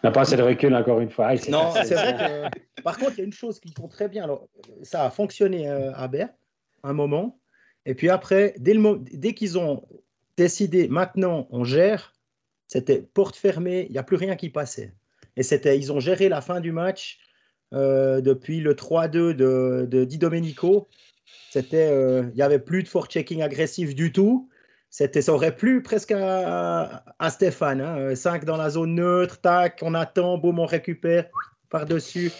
n'a 0.03 0.11
pas 0.11 0.21
assez 0.21 0.37
de 0.37 0.43
recul, 0.43 0.75
encore 0.75 0.99
une 0.99 1.09
fois. 1.09 1.33
non, 1.49 1.71
c'est 1.71 1.95
vrai 1.95 2.13
que. 2.13 2.81
Par 2.81 2.97
contre, 2.97 3.13
il 3.13 3.17
y 3.19 3.21
a 3.21 3.25
une 3.25 3.33
chose 3.33 3.59
qui 3.59 3.73
compte 3.73 3.91
très 3.91 4.07
bien. 4.07 4.23
Alors, 4.23 4.47
ça 4.83 5.05
a 5.05 5.09
fonctionné 5.09 5.67
euh, 5.67 5.91
à 5.95 6.07
Berne, 6.07 6.31
un 6.83 6.93
moment. 6.93 7.39
Et 7.85 7.95
puis 7.95 8.09
après, 8.09 8.53
dès, 8.57 8.73
le, 8.73 8.99
dès 8.99 9.33
qu'ils 9.33 9.57
ont 9.57 9.83
décidé, 10.37 10.87
maintenant, 10.87 11.47
on 11.49 11.63
gère, 11.63 12.13
c'était 12.67 13.01
porte 13.01 13.35
fermée, 13.35 13.85
il 13.87 13.93
n'y 13.93 13.97
a 13.97 14.03
plus 14.03 14.17
rien 14.17 14.35
qui 14.35 14.49
passait. 14.49 14.93
Et 15.37 15.43
c'était, 15.43 15.77
ils 15.77 15.91
ont 15.91 15.99
géré 15.99 16.29
la 16.29 16.41
fin 16.41 16.59
du 16.59 16.71
match 16.71 17.19
euh, 17.73 18.21
depuis 18.21 18.59
le 18.59 18.73
3-2 18.73 19.09
de, 19.09 19.87
de 19.89 20.03
Di 20.03 20.17
Domenico. 20.17 20.87
C'était, 21.51 21.89
euh, 21.91 22.23
il 22.31 22.35
n'y 22.35 22.41
avait 22.41 22.59
plus 22.59 22.83
de 22.83 22.87
forechecking 22.87 23.41
agressif 23.41 23.95
du 23.95 24.11
tout. 24.11 24.49
c'était, 24.89 25.21
ça 25.21 25.33
aurait 25.33 25.55
plu 25.55 25.81
presque 25.81 26.11
à, 26.11 27.03
Stéphane. 27.29 28.15
5 28.15 28.41
hein. 28.41 28.45
dans 28.45 28.57
la 28.57 28.69
zone 28.69 28.95
neutre, 28.95 29.41
tac, 29.41 29.79
on 29.81 29.93
attend, 29.93 30.37
boum, 30.37 30.59
on 30.59 30.65
récupère 30.65 31.25
par-dessus. 31.69 32.31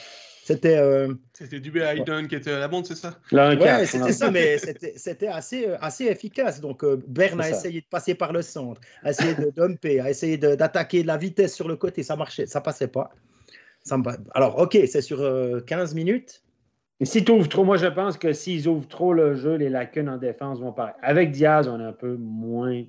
C'était. 0.46 0.78
Euh, 0.78 1.12
c'était 1.34 1.60
du 1.60 1.76
Hayden 1.82 2.28
qui 2.28 2.36
était 2.36 2.52
à 2.52 2.60
la 2.60 2.68
bande, 2.68 2.86
c'est 2.86 2.94
ça? 2.94 3.18
Oui, 3.32 3.88
c'était 3.88 4.14
ça, 4.14 4.30
mais 4.30 4.60
c'était 4.96 5.28
assez, 5.28 5.68
euh, 5.68 5.76
assez 5.82 6.06
efficace. 6.06 6.62
Donc, 6.62 6.84
euh, 6.84 7.02
Bern 7.08 7.42
a 7.42 7.50
essayé 7.50 7.82
de 7.82 7.88
passer 7.88 8.14
par 8.14 8.32
le 8.32 8.44
centre, 8.44 8.80
a 9.02 9.10
essayé 9.10 9.34
de 9.34 9.50
dumper, 9.50 10.00
a 10.02 10.12
essayé 10.12 10.38
d'attaquer 10.38 11.02
de, 11.02 11.08
la 11.08 11.18
vitesse 11.18 11.56
sur 11.56 11.68
le 11.68 11.76
côté. 11.78 12.04
Ça 12.04 12.16
marchait, 12.16 12.46
ça 12.46 12.62
passait 12.62 12.88
pas. 12.88 13.10
Ça 13.84 13.98
Alors, 14.36 14.60
OK, 14.60 14.78
c'est 14.86 15.02
sur 15.02 15.18
15 15.66 15.96
minutes. 15.96 16.44
Mais 17.00 17.06
s'ils 17.06 17.30
ouvrent 17.30 17.50
trop, 17.50 17.64
moi 17.64 17.78
je 17.78 17.88
pense 17.88 18.18
que 18.18 18.34
s'ils 18.34 18.68
ouvrent 18.68 18.88
trop 18.88 19.14
le 19.14 19.36
jeu, 19.36 19.56
les 19.56 19.70
lacunes 19.70 20.10
en 20.10 20.18
défense 20.18 20.60
vont 20.60 20.72
paraître. 20.72 20.98
Avec 21.02 21.32
Diaz, 21.32 21.68
on 21.68 21.80
est 21.80 21.84
un 21.84 21.94
peu 21.94 22.16
moins 22.16 22.84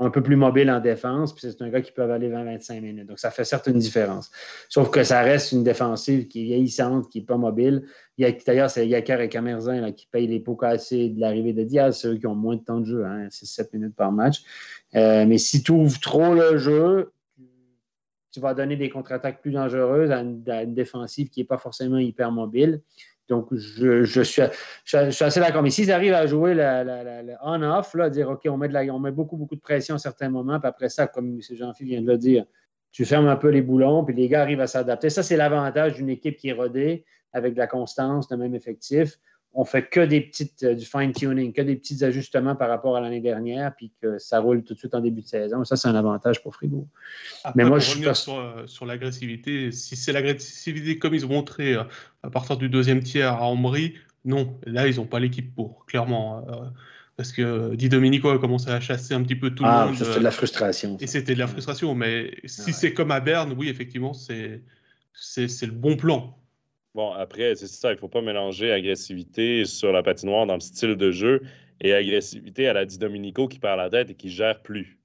un 0.00 0.08
peu 0.08 0.22
plus 0.22 0.36
mobile 0.36 0.70
en 0.70 0.80
défense, 0.80 1.34
puis 1.34 1.42
c'est 1.42 1.62
un 1.62 1.68
gars 1.68 1.82
qui 1.82 1.92
peut 1.92 2.02
avaler 2.02 2.30
20-25 2.30 2.80
minutes. 2.80 3.06
Donc, 3.06 3.18
ça 3.18 3.30
fait 3.30 3.44
certes 3.44 3.66
une 3.66 3.78
différence. 3.78 4.30
Sauf 4.70 4.90
que 4.90 5.04
ça 5.04 5.20
reste 5.20 5.52
une 5.52 5.62
défensive 5.62 6.26
qui 6.26 6.40
est 6.40 6.44
vieillissante, 6.44 7.10
qui 7.10 7.18
n'est 7.18 7.26
pas 7.26 7.36
mobile. 7.36 7.84
D'ailleurs, 8.18 8.70
c'est 8.70 8.88
Yakar 8.88 9.20
et 9.20 9.28
Camerzin 9.28 9.92
qui 9.92 10.06
payent 10.10 10.26
les 10.26 10.40
pots 10.40 10.56
cassés 10.56 11.10
de 11.10 11.20
l'arrivée 11.20 11.52
de 11.52 11.64
Diaz. 11.64 11.98
C'est 12.00 12.08
eux 12.08 12.16
qui 12.16 12.26
ont 12.26 12.34
moins 12.34 12.56
de 12.56 12.62
temps 12.62 12.80
de 12.80 12.86
jeu, 12.86 13.04
hein, 13.04 13.28
c'est 13.30 13.46
7 13.46 13.74
minutes 13.74 13.94
par 13.94 14.10
match. 14.10 14.42
Euh, 14.94 15.26
mais 15.26 15.36
si 15.36 15.62
tu 15.62 15.72
ouvres 15.72 16.00
trop 16.00 16.34
le 16.34 16.56
jeu, 16.56 17.12
tu 18.32 18.40
vas 18.40 18.54
donner 18.54 18.76
des 18.76 18.90
contre-attaques 18.90 19.40
plus 19.40 19.52
dangereuses 19.52 20.10
à 20.10 20.20
une, 20.20 20.74
défensive 20.74 21.30
qui 21.30 21.40
n'est 21.40 21.46
pas 21.46 21.58
forcément 21.58 21.98
hyper 21.98 22.30
mobile. 22.30 22.80
Donc, 23.28 23.48
je, 23.54 24.22
suis, 24.22 24.42
assez 24.42 25.40
d'accord. 25.40 25.62
Mais 25.62 25.70
s'ils 25.70 25.92
arrivent 25.92 26.14
à 26.14 26.26
jouer 26.26 26.54
le 26.54 27.34
on-off, 27.42 27.94
dire 28.10 28.28
OK, 28.30 28.42
on 28.46 28.56
met, 28.56 28.68
de 28.68 28.74
la, 28.74 28.82
on 28.92 28.98
met 28.98 29.12
beaucoup, 29.12 29.36
beaucoup 29.36 29.54
de 29.54 29.60
pression 29.60 29.94
à 29.94 29.98
certains 29.98 30.30
moments, 30.30 30.58
puis 30.58 30.68
après 30.68 30.88
ça, 30.88 31.06
comme 31.06 31.28
M. 31.28 31.40
Jean-Philippe 31.40 31.92
vient 31.92 32.02
de 32.02 32.08
le 32.08 32.18
dire, 32.18 32.44
tu 32.90 33.04
fermes 33.04 33.28
un 33.28 33.36
peu 33.36 33.48
les 33.48 33.62
boulons, 33.62 34.04
puis 34.04 34.14
les 34.14 34.28
gars 34.28 34.42
arrivent 34.42 34.60
à 34.60 34.66
s'adapter. 34.66 35.10
Ça, 35.10 35.22
c'est 35.22 35.36
l'avantage 35.36 35.94
d'une 35.94 36.08
équipe 36.08 36.36
qui 36.36 36.48
est 36.48 36.52
rodée 36.52 37.04
avec 37.32 37.54
de 37.54 37.58
la 37.58 37.68
constance, 37.68 38.28
le 38.30 38.36
même 38.36 38.54
effectif 38.56 39.18
on 39.52 39.64
fait 39.64 39.88
que 39.88 40.00
des 40.00 40.20
petites, 40.20 40.62
euh, 40.62 40.74
du 40.74 40.84
fine-tuning, 40.84 41.52
que 41.52 41.62
des 41.62 41.74
petits 41.74 42.04
ajustements 42.04 42.54
par 42.54 42.68
rapport 42.68 42.96
à 42.96 43.00
l'année 43.00 43.20
dernière, 43.20 43.74
puis 43.74 43.92
que 44.00 44.18
ça 44.18 44.38
roule 44.38 44.62
tout 44.62 44.74
de 44.74 44.78
suite 44.78 44.94
en 44.94 45.00
début 45.00 45.22
de 45.22 45.26
saison. 45.26 45.64
Ça, 45.64 45.76
c'est 45.76 45.88
un 45.88 45.94
avantage 45.94 46.42
pour 46.42 46.54
Fribourg. 46.54 46.86
Mais 47.56 47.64
moi, 47.64 47.78
je 47.78 47.90
suis 47.90 48.14
sur, 48.14 48.38
euh, 48.38 48.66
sur 48.66 48.86
l'agressivité. 48.86 49.72
Si 49.72 49.96
c'est 49.96 50.12
l'agressivité 50.12 50.98
comme 50.98 51.14
ils 51.14 51.26
ont 51.26 51.30
montré 51.30 51.74
euh, 51.74 51.82
à 52.22 52.30
partir 52.30 52.56
du 52.56 52.68
deuxième 52.68 53.02
tiers 53.02 53.32
à 53.32 53.42
Ambry, 53.42 53.94
non. 54.24 54.56
Là, 54.66 54.86
ils 54.86 54.96
n'ont 54.96 55.06
pas 55.06 55.18
l'équipe 55.18 55.54
pour, 55.54 55.86
clairement. 55.86 56.44
parce 57.16 57.32
que 57.32 57.74
Di 57.74 57.88
Domenico 57.88 58.28
a 58.28 58.38
commencé 58.38 58.70
à 58.70 58.80
chasser 58.80 59.14
un 59.14 59.22
petit 59.22 59.34
peu 59.34 59.50
tout 59.50 59.64
le 59.64 59.70
ah, 59.70 59.86
monde. 59.86 59.96
C'était 59.96 60.18
de 60.18 60.24
la 60.24 60.30
frustration. 60.30 60.96
Et 61.00 61.06
c'était 61.06 61.34
de 61.34 61.38
la 61.38 61.46
frustration. 61.46 61.94
Mais 61.94 62.36
si 62.44 62.72
c'est 62.72 62.92
comme 62.92 63.10
à 63.10 63.20
Berne, 63.20 63.54
oui, 63.56 63.68
effectivement, 63.68 64.12
c'est 64.12 64.62
le 65.38 65.72
bon 65.72 65.96
plan. 65.96 66.39
Bon, 66.94 67.12
après, 67.12 67.54
c'est 67.54 67.68
ça, 67.68 67.90
il 67.90 67.94
ne 67.94 68.00
faut 68.00 68.08
pas 68.08 68.20
mélanger 68.20 68.72
agressivité 68.72 69.64
sur 69.64 69.92
la 69.92 70.02
patinoire 70.02 70.46
dans 70.46 70.54
le 70.54 70.60
style 70.60 70.96
de 70.96 71.12
jeu 71.12 71.42
et 71.80 71.94
agressivité 71.94 72.68
à 72.68 72.72
la 72.72 72.84
Di 72.84 72.98
Domenico 72.98 73.46
qui 73.46 73.58
perd 73.58 73.78
la 73.78 73.88
tête 73.90 74.10
et 74.10 74.14
qui 74.14 74.30
gère 74.30 74.60
plus. 74.62 74.98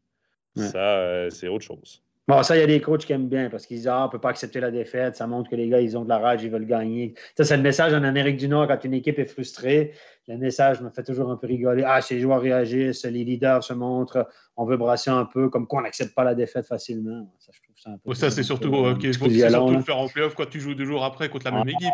Ça, 0.56 0.99
euh, 0.99 1.30
c'est 1.30 1.49
autre 1.49 1.66
chose. 1.66 2.05
Bon, 2.27 2.41
ça, 2.41 2.57
il 2.57 2.60
y 2.60 2.64
a 2.64 2.68
des 2.68 2.81
coachs 2.81 3.06
qui 3.06 3.14
aiment 3.14 3.27
bien 3.27 3.52
parce 3.52 3.68
qu'ils 3.68 3.77
disent 3.77 3.88
Ah, 3.88 4.02
on 4.02 4.06
ne 4.06 4.11
peut 4.11 4.19
pas 4.19 4.30
accepter 4.30 4.60
la 4.60 4.72
défaite. 4.72 5.15
Ça 5.15 5.27
montre 5.27 5.49
que 5.49 5.56
les 5.56 5.69
gars, 5.69 5.80
ils 5.80 5.95
ont 5.95 6.03
de 6.03 6.10
la 6.10 6.18
rage, 6.18 6.43
ils 6.43 6.49
veulent 6.49 6.65
gagner. 6.65 7.14
Ça, 7.38 7.43
c'est 7.43 7.56
le 7.56 7.61
message 7.61 7.93
en 7.93 8.03
Amérique 8.03 8.38
du 8.38 8.47
Nord 8.47 8.68
quand 8.68 8.84
une 8.84 8.95
équipe 8.95 9.19
est 9.19 9.27
frustrée. 9.27 9.91
Le 10.27 10.38
message 10.38 10.81
me 10.81 10.89
fait 10.89 11.03
toujours 11.03 11.30
un 11.30 11.35
peu 11.35 11.45
rigoler. 11.45 11.84
Ah, 11.85 12.02
ces 12.02 12.19
joueurs 12.19 12.41
réagissent, 12.41 13.06
les 13.06 13.23
leaders 13.23 13.64
se 13.64 13.73
montrent, 13.73 14.27
on 14.57 14.65
veut 14.65 14.76
brasser 14.76 15.11
un 15.11 15.26
peu, 15.26 15.49
comme 15.49 15.68
quoi 15.68 15.80
on 15.80 15.84
n'accepte 15.84 16.15
pas 16.15 16.23
la 16.23 16.34
défaite 16.34 16.65
facilement. 16.65 17.31
Ça, 17.38 17.52
je 17.53 17.61
trouve 17.61 17.76
ça 17.77 17.89
un 17.91 17.97
peu. 18.03 18.14
ça, 18.15 18.31
c'est 18.31 18.41
surtout, 18.41 18.73
euh, 18.73 18.99
surtout 18.99 19.30
le 19.30 19.81
faire 19.81 19.97
en 19.99 20.07
playoff 20.07 20.34
quand 20.34 20.49
tu 20.49 20.60
joues 20.60 20.73
deux 20.73 20.85
jours 20.85 21.03
après 21.03 21.30
contre 21.30 21.45
la 21.45 21.52
même 21.52 21.68
ah, 21.68 21.72
équipe. 21.72 21.93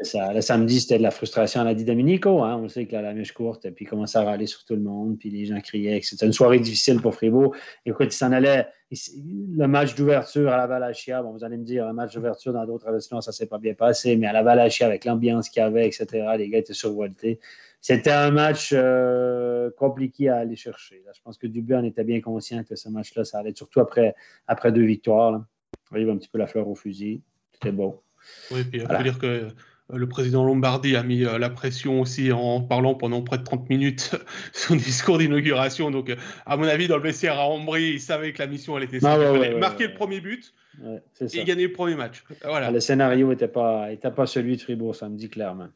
Ça, 0.00 0.32
le 0.32 0.40
samedi, 0.40 0.80
c'était 0.80 0.96
de 0.96 1.02
la 1.02 1.10
frustration 1.10 1.60
à 1.60 1.64
la 1.64 1.74
dit 1.74 1.84
Dominico. 1.84 2.42
Hein. 2.42 2.56
On 2.56 2.68
sait 2.68 2.86
que 2.86 2.92
la, 2.92 3.02
la 3.02 3.12
mèche 3.12 3.32
courte, 3.32 3.68
puis 3.72 3.84
il 3.84 3.88
commençait 3.88 4.16
à 4.16 4.24
râler 4.24 4.46
sur 4.46 4.64
tout 4.64 4.76
le 4.76 4.80
monde, 4.80 5.18
puis 5.18 5.28
les 5.28 5.44
gens 5.44 5.60
criaient 5.60 6.00
que 6.00 6.06
c'était 6.06 6.24
une 6.24 6.32
soirée 6.32 6.60
difficile 6.60 7.02
pour 7.02 7.14
Fribourg. 7.14 7.54
Écoute, 7.84 8.14
il 8.14 8.16
s'en 8.16 8.32
allait. 8.32 8.66
Le 8.90 9.66
match 9.66 9.94
d'ouverture 9.94 10.50
à 10.50 10.56
la 10.56 10.66
Valachia, 10.66 11.22
bon, 11.22 11.32
vous 11.32 11.44
allez 11.44 11.58
me 11.58 11.64
dire, 11.64 11.86
un 11.86 11.92
match 11.92 12.14
d'ouverture 12.14 12.54
dans 12.54 12.64
d'autres 12.64 12.90
restaurants, 12.90 13.20
ça 13.20 13.32
ne 13.32 13.34
s'est 13.34 13.46
pas 13.46 13.58
bien 13.58 13.74
passé, 13.74 14.16
mais 14.16 14.26
à 14.26 14.32
la 14.32 14.42
Valachia, 14.42 14.86
avec 14.86 15.04
l'ambiance 15.04 15.50
qu'il 15.50 15.60
y 15.60 15.64
avait, 15.64 15.86
etc., 15.86 16.06
les 16.38 16.48
gars 16.48 16.58
étaient 16.58 16.72
survoltés. 16.72 17.38
C'était 17.80 18.10
un 18.10 18.30
match 18.30 18.70
euh, 18.72 19.70
compliqué 19.76 20.30
à 20.30 20.38
aller 20.38 20.56
chercher. 20.56 21.02
je 21.14 21.20
pense 21.22 21.38
que 21.38 21.46
Dubé 21.46 21.76
en 21.76 21.84
était 21.84 22.02
bien 22.02 22.20
conscient 22.20 22.64
que 22.64 22.76
ce 22.76 22.88
match-là, 22.88 23.24
ça 23.24 23.38
allait 23.38 23.54
surtout 23.54 23.80
après, 23.80 24.14
après 24.46 24.72
deux 24.72 24.84
victoires. 24.84 25.32
Là. 25.32 25.46
Il 25.92 26.00
y 26.00 26.02
avait 26.02 26.12
un 26.12 26.16
petit 26.16 26.28
peu 26.28 26.38
la 26.38 26.46
fleur 26.46 26.66
au 26.68 26.74
fusil. 26.74 27.22
C'était 27.52 27.72
beau. 27.72 28.02
Oui, 28.50 28.64
puis 28.64 28.80
il 28.80 28.86
faut 28.86 29.02
dire 29.02 29.18
que 29.18 29.48
le 29.90 30.06
président 30.06 30.44
Lombardi 30.44 30.96
a 30.96 31.02
mis 31.02 31.24
euh, 31.24 31.38
la 31.38 31.48
pression 31.50 32.00
aussi 32.00 32.30
en 32.30 32.60
parlant 32.60 32.94
pendant 32.94 33.22
près 33.22 33.38
de 33.38 33.44
30 33.44 33.68
minutes 33.70 34.16
son 34.52 34.76
discours 34.76 35.18
d'inauguration. 35.18 35.90
Donc, 35.90 36.10
euh, 36.10 36.16
à 36.46 36.56
mon 36.56 36.64
avis, 36.64 36.88
dans 36.88 36.96
le 36.96 37.02
vestiaire 37.02 37.38
à 37.38 37.46
Ambry, 37.46 37.92
il 37.92 38.00
savait 38.00 38.32
que 38.32 38.38
la 38.38 38.46
mission, 38.46 38.76
elle 38.76 38.84
était 38.84 38.98
ah, 39.04 39.16
marquer 39.58 39.86
le 39.86 39.94
premier 39.94 40.20
but 40.20 40.52
et 41.20 41.44
gagner 41.44 41.66
le 41.66 41.72
premier 41.72 41.94
match. 41.94 42.22
Voilà. 42.44 42.70
Le 42.70 42.80
scénario 42.80 43.28
n'était 43.28 43.48
pas, 43.48 43.90
était 43.90 44.10
pas 44.10 44.26
celui 44.26 44.56
de 44.56 44.62
Fribourg, 44.62 44.94
ça 44.94 45.08
me 45.08 45.16
dit 45.16 45.30
clairement. 45.30 45.68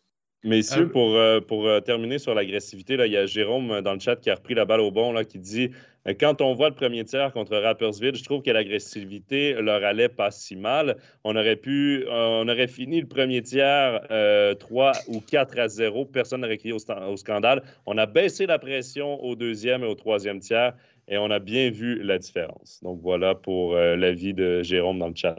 Messieurs, 0.45 0.87
ah, 0.89 0.93
pour, 0.93 1.17
euh, 1.17 1.41
pour 1.41 1.69
terminer 1.85 2.19
sur 2.19 2.35
l'agressivité, 2.35 2.95
il 2.95 3.13
y 3.13 3.17
a 3.17 3.27
Jérôme 3.27 3.81
dans 3.81 3.95
le 3.95 4.01
chat 4.01 4.17
qui 4.17 4.29
a 4.31 4.35
repris 4.35 4.55
la 4.55 4.65
balle 4.65 4.81
au 4.81 4.91
bon, 4.91 5.13
là, 5.13 5.25
qui 5.25 5.39
dit 5.39 5.71
quand 6.19 6.41
on 6.41 6.55
voit 6.55 6.69
le 6.69 6.75
premier 6.75 7.05
tiers 7.05 7.33
contre 7.33 7.57
Rappersville, 7.57 8.17
je 8.17 8.25
trouve 8.25 8.43
que 8.43 8.51
l'agressivité 8.51 9.55
leur 9.55 9.85
allait 9.85 10.09
pas 10.09 10.33
si 10.33 10.57
mal. 10.57 10.97
On 11.23 11.37
aurait 11.37 11.57
pu, 11.57 12.05
on 12.11 12.49
aurait 12.49 12.67
fini 12.67 13.01
le 13.01 13.07
premier 13.07 13.41
tiers 13.43 14.01
3 14.01 14.11
euh, 14.11 14.93
ou 15.09 15.21
4 15.21 15.59
à 15.61 15.69
0. 15.69 16.07
Personne 16.07 16.41
n'aurait 16.41 16.59
crié 16.59 16.75
au, 16.75 17.17
scandale. 17.17 17.63
On 17.87 17.99
a 17.99 18.07
baissé 18.07 18.47
la 18.47 18.59
pression 18.59 19.23
au 19.23 19.37
deuxième 19.37 19.85
et 19.85 19.87
au 19.87 19.95
troisième 19.95 20.41
tiers 20.41 20.75
et 21.07 21.19
on 21.19 21.31
a 21.31 21.39
bien 21.39 21.71
vu 21.71 22.03
la 22.03 22.19
différence. 22.19 22.81
Donc 22.83 23.01
voilà 23.01 23.37
pour 23.37 23.77
euh, 23.77 23.95
l'avis 23.95 24.35
de 24.35 24.63
Jérôme 24.63 24.99
dans 24.99 25.09
le 25.09 25.15
chat. 25.15 25.37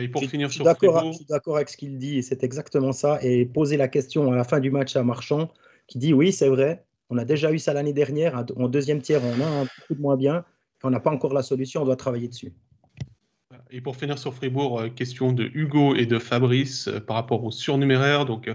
Et 0.00 0.08
pour 0.08 0.22
finir 0.24 0.50
sur 0.50 0.64
Je 0.64 1.12
suis 1.12 1.26
d'accord 1.28 1.56
avec 1.56 1.68
ce 1.68 1.76
qu'il 1.76 1.98
dit, 1.98 2.22
c'est 2.22 2.42
exactement 2.42 2.92
ça. 2.92 3.18
Et 3.22 3.44
poser 3.44 3.76
la 3.76 3.88
question 3.88 4.32
à 4.32 4.36
la 4.36 4.44
fin 4.44 4.60
du 4.60 4.70
match 4.70 4.96
à 4.96 5.02
Marchand, 5.02 5.50
qui 5.86 5.98
dit 5.98 6.12
oui, 6.12 6.32
c'est 6.32 6.48
vrai, 6.48 6.84
on 7.10 7.18
a 7.18 7.24
déjà 7.24 7.52
eu 7.52 7.58
ça 7.58 7.72
l'année 7.72 7.92
dernière. 7.92 8.44
En 8.56 8.68
deuxième 8.68 9.00
tiers, 9.02 9.20
on 9.22 9.40
a 9.40 9.46
un 9.62 9.66
peu 9.88 9.94
de 9.94 10.00
moins 10.00 10.16
bien. 10.16 10.44
On 10.82 10.90
n'a 10.90 11.00
pas 11.00 11.10
encore 11.10 11.32
la 11.32 11.42
solution, 11.42 11.82
on 11.82 11.84
doit 11.86 11.96
travailler 11.96 12.28
dessus. 12.28 12.52
Et 13.70 13.80
pour 13.80 13.96
finir 13.96 14.18
sur 14.18 14.34
Fribourg, 14.34 14.80
euh, 14.80 14.88
question 14.88 15.32
de 15.32 15.50
Hugo 15.54 15.94
et 15.94 16.06
de 16.06 16.18
Fabrice 16.18 16.88
euh, 16.88 17.00
par 17.00 17.16
rapport 17.16 17.42
au 17.44 17.50
surnuméraire. 17.50 18.24
Donc, 18.26 18.48
euh, 18.48 18.54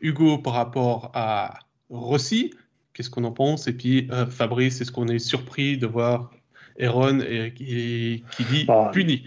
Hugo 0.00 0.38
par 0.38 0.54
rapport 0.54 1.10
à 1.14 1.58
Rossi, 1.88 2.52
qu'est-ce 2.92 3.10
qu'on 3.10 3.24
en 3.24 3.32
pense? 3.32 3.66
Et 3.66 3.72
puis 3.72 4.08
Fabrice, 4.30 4.80
est-ce 4.80 4.92
qu'on 4.92 5.08
est 5.08 5.18
surpris 5.18 5.76
de 5.76 5.86
voir 5.86 6.30
Aaron 6.80 7.18
qui, 7.54 8.24
dit 8.38 8.64
bah, 8.66 8.90
puni? 8.92 9.24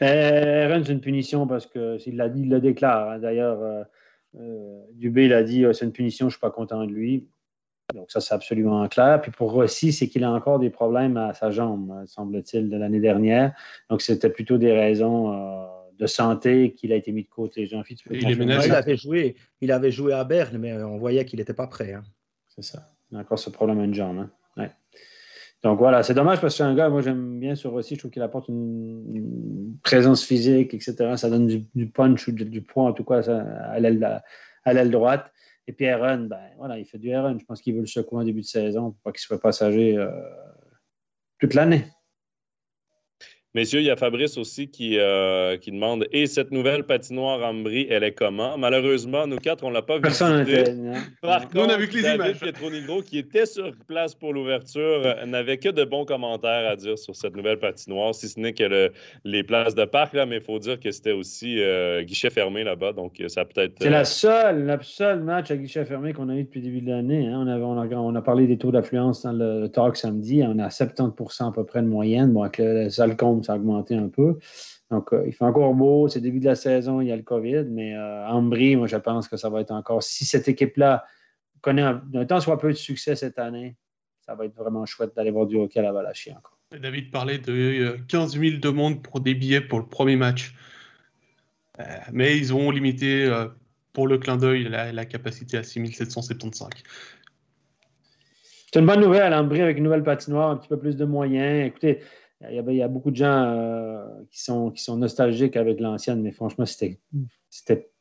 Aaron, 0.00 0.82
c'est 0.84 0.92
une 0.92 1.00
punition 1.00 1.46
parce 1.46 1.66
qu'il 1.66 2.16
l'a 2.16 2.28
dit, 2.28 2.42
il 2.42 2.50
le 2.50 2.60
déclare. 2.60 3.10
Hein. 3.10 3.18
D'ailleurs, 3.18 3.86
Dubé, 4.92 5.26
il 5.26 5.32
a 5.32 5.42
dit 5.42 5.64
c'est 5.72 5.84
une 5.84 5.92
punition, 5.92 6.26
je 6.26 6.28
ne 6.28 6.30
suis 6.32 6.40
pas 6.40 6.50
content 6.50 6.84
de 6.84 6.92
lui. 6.92 7.26
Donc, 7.94 8.10
ça, 8.10 8.20
c'est 8.20 8.34
absolument 8.34 8.86
clair. 8.88 9.20
Puis 9.20 9.30
pour 9.30 9.52
Rossi, 9.52 9.92
c'est 9.92 10.08
qu'il 10.08 10.24
a 10.24 10.30
encore 10.30 10.58
des 10.58 10.70
problèmes 10.70 11.16
à 11.16 11.34
sa 11.34 11.50
jambe, 11.50 12.04
semble-t-il, 12.06 12.68
de 12.68 12.76
l'année 12.76 13.00
dernière. 13.00 13.54
Donc, 13.90 14.02
c'était 14.02 14.30
plutôt 14.30 14.58
des 14.58 14.72
raisons 14.72 15.32
euh, 15.32 15.66
de 15.98 16.06
santé 16.06 16.72
qu'il 16.72 16.92
a 16.92 16.96
été 16.96 17.12
mis 17.12 17.22
de 17.22 17.28
côté. 17.28 17.66
jean 17.66 17.82
il, 17.88 17.96
il, 18.10 18.72
avait 18.72 18.96
joué, 18.96 19.36
il 19.60 19.70
avait 19.70 19.92
joué 19.92 20.12
à 20.12 20.24
Berne, 20.24 20.58
mais 20.58 20.72
on 20.82 20.98
voyait 20.98 21.24
qu'il 21.24 21.38
n'était 21.38 21.54
pas 21.54 21.68
prêt. 21.68 21.92
Hein. 21.92 22.02
C'est 22.48 22.64
ça. 22.64 22.88
Il 23.12 23.18
a 23.18 23.20
encore 23.20 23.38
ce 23.38 23.50
problème 23.50 23.78
à 23.78 23.84
une 23.84 23.94
jambe. 23.94 24.18
Hein. 24.18 24.30
Donc 25.62 25.78
voilà, 25.78 26.02
c'est 26.02 26.14
dommage 26.14 26.40
parce 26.40 26.54
que 26.54 26.58
c'est 26.58 26.62
un 26.64 26.74
gars, 26.74 26.88
moi 26.88 27.00
j'aime 27.00 27.40
bien 27.40 27.54
sur 27.54 27.72
Rossi, 27.72 27.94
je 27.94 28.00
trouve 28.00 28.10
qu'il 28.10 28.22
apporte 28.22 28.48
une, 28.48 29.76
présence 29.82 30.24
physique, 30.24 30.74
etc. 30.74 31.14
Ça 31.16 31.30
donne 31.30 31.46
du, 31.46 31.86
punch 31.88 32.28
ou 32.28 32.32
du, 32.32 32.62
poids 32.62 32.84
en 32.84 32.92
tout 32.92 33.04
cas 33.04 33.22
à 33.22 33.80
l'aile 33.80 34.90
droite. 34.90 35.32
Et 35.68 35.72
puis 35.72 35.88
Aaron, 35.88 36.26
ben, 36.26 36.40
voilà, 36.58 36.78
il 36.78 36.84
fait 36.84 36.98
du 36.98 37.12
Aaron. 37.12 37.38
Je 37.38 37.44
pense 37.44 37.60
qu'il 37.60 37.74
veut 37.74 37.80
le 37.80 37.86
secouer 37.86 38.20
en 38.20 38.24
début 38.24 38.42
de 38.42 38.46
saison 38.46 38.92
pour 38.92 39.00
pas 39.02 39.12
qu'il 39.12 39.20
soit 39.20 39.40
passager 39.40 39.96
euh, 39.96 40.08
toute 41.40 41.54
l'année. 41.54 41.86
Messieurs, 43.56 43.80
il 43.80 43.86
y 43.86 43.90
a 43.90 43.96
Fabrice 43.96 44.36
aussi 44.36 44.68
qui, 44.68 44.98
euh, 44.98 45.56
qui 45.56 45.72
demande 45.72 46.06
Et 46.12 46.26
cette 46.26 46.50
nouvelle 46.50 46.84
patinoire 46.84 47.42
Ambry, 47.42 47.86
elle 47.88 48.04
est 48.04 48.12
comment 48.12 48.58
Malheureusement, 48.58 49.26
nous 49.26 49.38
quatre, 49.38 49.64
on 49.64 49.70
ne 49.70 49.74
l'a 49.74 49.80
pas 49.80 49.94
vu. 49.94 50.02
Personne 50.02 50.44
n'était. 50.44 50.74
Par 51.22 51.48
contre, 51.48 51.64
on 51.64 51.68
a 51.70 51.78
vu 51.78 51.88
que 51.88 51.96
les 51.96 52.02
David. 52.02 52.38
Pietronigro, 52.38 53.00
qui 53.00 53.16
était 53.16 53.46
sur 53.46 53.72
place 53.88 54.14
pour 54.14 54.34
l'ouverture, 54.34 55.00
euh, 55.06 55.24
n'avait 55.24 55.56
que 55.56 55.70
de 55.70 55.84
bons 55.84 56.04
commentaires 56.04 56.70
à 56.70 56.76
dire 56.76 56.98
sur 56.98 57.16
cette 57.16 57.34
nouvelle 57.34 57.58
patinoire, 57.58 58.14
si 58.14 58.28
ce 58.28 58.38
n'est 58.38 58.52
que 58.52 58.92
les 59.24 59.42
places 59.42 59.74
de 59.74 59.86
parc, 59.86 60.12
là, 60.12 60.26
mais 60.26 60.36
il 60.36 60.42
faut 60.42 60.58
dire 60.58 60.78
que 60.78 60.90
c'était 60.90 61.12
aussi 61.12 61.58
euh, 61.58 62.02
guichet 62.02 62.28
fermé 62.28 62.62
là-bas. 62.62 62.92
Donc, 62.92 63.22
ça 63.28 63.46
peut-être. 63.46 63.76
C'est 63.80 63.88
la 63.88 64.04
seule, 64.04 64.66
le 64.66 64.78
seul 64.82 65.22
match 65.22 65.50
à 65.50 65.56
guichet 65.56 65.86
fermé 65.86 66.12
qu'on 66.12 66.28
a 66.28 66.34
eu 66.34 66.44
depuis 66.44 66.60
le 66.60 66.66
début 66.66 66.82
de 66.82 66.90
l'année. 66.90 67.26
Hein. 67.26 67.46
On, 67.46 67.48
on, 67.48 67.80
a, 67.80 67.86
on, 67.88 68.14
a, 68.14 68.20
parlé 68.20 68.46
des 68.46 68.58
taux 68.58 68.70
d'affluence 68.70 69.22
dans 69.22 69.32
le, 69.32 69.68
talk 69.68 69.96
samedi. 69.96 70.42
On 70.44 70.58
a 70.58 70.68
70% 70.68 71.48
à 71.48 71.52
peu 71.52 71.64
près 71.64 71.80
de 71.80 71.88
moyenne. 71.88 72.34
Bon, 72.34 72.42
avec 72.42 72.58
le, 72.58 72.88
le 72.88 73.14
compte 73.14 73.45
ça 73.46 73.54
a 73.54 73.56
augmenté 73.56 73.94
un 73.94 74.08
peu. 74.08 74.38
Donc, 74.90 75.12
euh, 75.12 75.24
il 75.26 75.32
fait 75.32 75.44
encore 75.44 75.74
beau. 75.74 76.08
C'est 76.08 76.20
le 76.20 76.24
début 76.24 76.40
de 76.40 76.44
la 76.44 76.54
saison, 76.54 77.00
il 77.00 77.08
y 77.08 77.12
a 77.12 77.16
le 77.16 77.22
COVID, 77.22 77.64
mais 77.70 77.94
euh, 77.94 78.26
Ambry, 78.28 78.76
moi, 78.76 78.86
je 78.86 78.96
pense 78.96 79.28
que 79.28 79.36
ça 79.36 79.48
va 79.48 79.60
être 79.60 79.72
encore. 79.72 80.02
Si 80.02 80.24
cette 80.24 80.48
équipe-là 80.48 81.04
connaît 81.60 81.82
un, 81.82 82.02
un 82.14 82.24
temps 82.26 82.40
soit 82.40 82.58
peu 82.58 82.68
de 82.68 82.76
succès 82.76 83.16
cette 83.16 83.38
année, 83.38 83.76
ça 84.20 84.34
va 84.34 84.44
être 84.44 84.54
vraiment 84.54 84.84
chouette 84.86 85.14
d'aller 85.16 85.30
voir 85.30 85.46
du 85.46 85.56
hockey 85.56 85.80
à 85.80 85.82
la 85.82 85.92
Valachie 85.92 86.30
encore. 86.30 86.58
David 86.72 87.10
parlait 87.10 87.38
de 87.38 87.96
15 88.08 88.36
euh, 88.36 88.40
000 88.40 88.58
demandes 88.58 89.02
pour 89.02 89.20
des 89.20 89.34
billets 89.34 89.60
pour 89.60 89.78
le 89.78 89.86
premier 89.86 90.16
match. 90.16 90.54
Euh, 91.78 91.84
mais 92.12 92.36
ils 92.36 92.54
ont 92.54 92.70
limité 92.70 93.30
pour 93.92 94.08
le 94.08 94.18
clin 94.18 94.36
d'œil 94.36 94.64
la, 94.64 94.92
la, 94.92 95.04
capacité 95.04 95.58
à 95.58 95.62
6 95.62 95.92
775. 95.92 96.68
C'est 98.72 98.80
une 98.80 98.86
bonne 98.86 99.00
nouvelle, 99.00 99.32
Ambry 99.32 99.62
avec 99.62 99.78
une 99.78 99.84
nouvelle 99.84 100.02
patinoire, 100.02 100.50
un 100.50 100.56
petit 100.56 100.68
peu 100.68 100.78
plus 100.78 100.96
de 100.96 101.04
moyens. 101.04 101.66
Écoutez, 101.66 102.00
il 102.42 102.54
y, 102.54 102.82
a, 102.82 102.88
beaucoup 102.88 103.10
de 103.10 103.16
gens 103.16 103.44
euh, 103.46 104.04
qui, 104.30 104.42
sont, 104.42 104.70
qui 104.70 104.82
sont 104.82 104.96
nostalgiques 104.96 105.56
avec 105.56 105.80
l'ancienne, 105.80 106.20
mais 106.20 106.32
franchement, 106.32 106.66
c'était, 106.66 106.98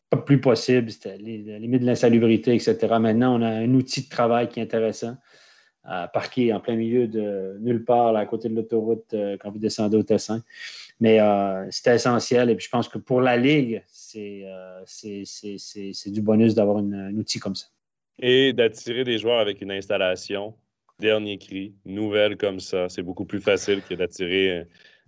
pas 0.09 0.17
plus 0.17 0.41
possible. 0.41 0.91
C'était 0.91 1.17
la 1.17 1.57
limite 1.59 1.81
de 1.81 1.85
l'insalubrité, 1.85 2.53
etc. 2.53 2.77
Maintenant, 2.99 3.39
on 3.39 3.41
a 3.41 3.49
un 3.49 3.73
outil 3.73 4.03
de 4.03 4.09
travail 4.09 4.49
qui 4.49 4.59
est 4.59 4.63
intéressant. 4.63 5.15
à 5.83 6.07
parquer 6.07 6.51
en 6.51 6.59
plein 6.59 6.75
milieu 6.75 7.07
de 7.07 7.57
nulle 7.61 7.85
part, 7.85 8.15
à 8.15 8.25
côté 8.25 8.49
de 8.49 8.55
l'autoroute, 8.55 9.13
euh, 9.13 9.37
quand 9.39 9.51
vous 9.51 9.59
descendez 9.59 9.95
au 9.95 10.03
Tessin. 10.03 10.43
Mais 10.99 11.19
euh, 11.19 11.65
c'était 11.71 11.95
essentiel. 11.95 12.49
Et 12.49 12.55
puis, 12.55 12.65
je 12.65 12.71
pense 12.71 12.89
que 12.89 12.97
pour 12.97 13.21
la 13.21 13.37
Ligue, 13.37 13.83
c'est 13.87 14.43
du 16.07 16.21
bonus 16.21 16.55
d'avoir 16.55 16.77
un 16.77 17.15
outil 17.15 17.39
comme 17.39 17.55
ça. 17.55 17.67
Et 18.19 18.53
d'attirer 18.53 19.03
des 19.03 19.17
joueurs 19.17 19.39
avec 19.39 19.61
une 19.61 19.71
installation 19.71 20.55
dernier 20.99 21.37
cri, 21.37 21.73
nouvelle 21.85 22.37
comme 22.37 22.59
ça. 22.59 22.89
C'est 22.89 23.03
beaucoup 23.03 23.25
plus 23.25 23.41
facile 23.41 23.81
que 23.81 23.93
d'attirer 23.95 24.59
euh, 24.59 24.63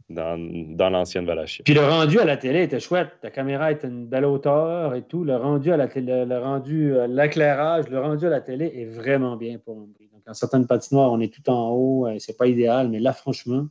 dans, 0.10 0.90
l'ancienne 0.90 1.26
Valachia. 1.26 1.64
Puis 1.64 1.74
le 1.74 1.86
rendu 1.86 2.20
à 2.20 2.26
la 2.26 2.38
télé 2.38 2.64
était 2.64 2.80
chouette. 2.80 3.10
Ta 3.22 3.30
caméra 3.30 3.72
était 3.72 3.88
une 3.88 4.06
belle 4.06 4.26
hauteur 4.26 4.96
et 4.96 5.02
tout. 5.02 5.24
Le 5.24 5.36
rendu 5.36 5.72
à 5.72 5.78
la 5.78 5.88
télé, 5.88 6.26
le 6.26 6.38
rendu, 6.40 6.94
euh, 6.94 7.08
l'éclairage, 7.08 7.90
le 7.90 8.00
rendu 8.00 8.26
à 8.26 8.30
la 8.30 8.42
télé 8.42 8.72
est 8.76 8.86
vraiment 8.86 9.36
bien 9.36 9.58
pour 9.58 9.78
Ombrie. 9.78 10.10
Donc, 10.12 10.22
en 10.28 10.34
certaines 10.34 10.68
patinoires, 10.68 11.12
on 11.12 11.20
est 11.20 11.34
tout 11.34 11.50
en 11.50 11.72
haut. 11.72 12.08
Euh, 12.08 12.16
c'est 12.20 12.38
pas 12.38 12.48
idéal, 12.48 12.90
mais 12.90 13.00
là, 13.00 13.14
franchement, 13.14 13.68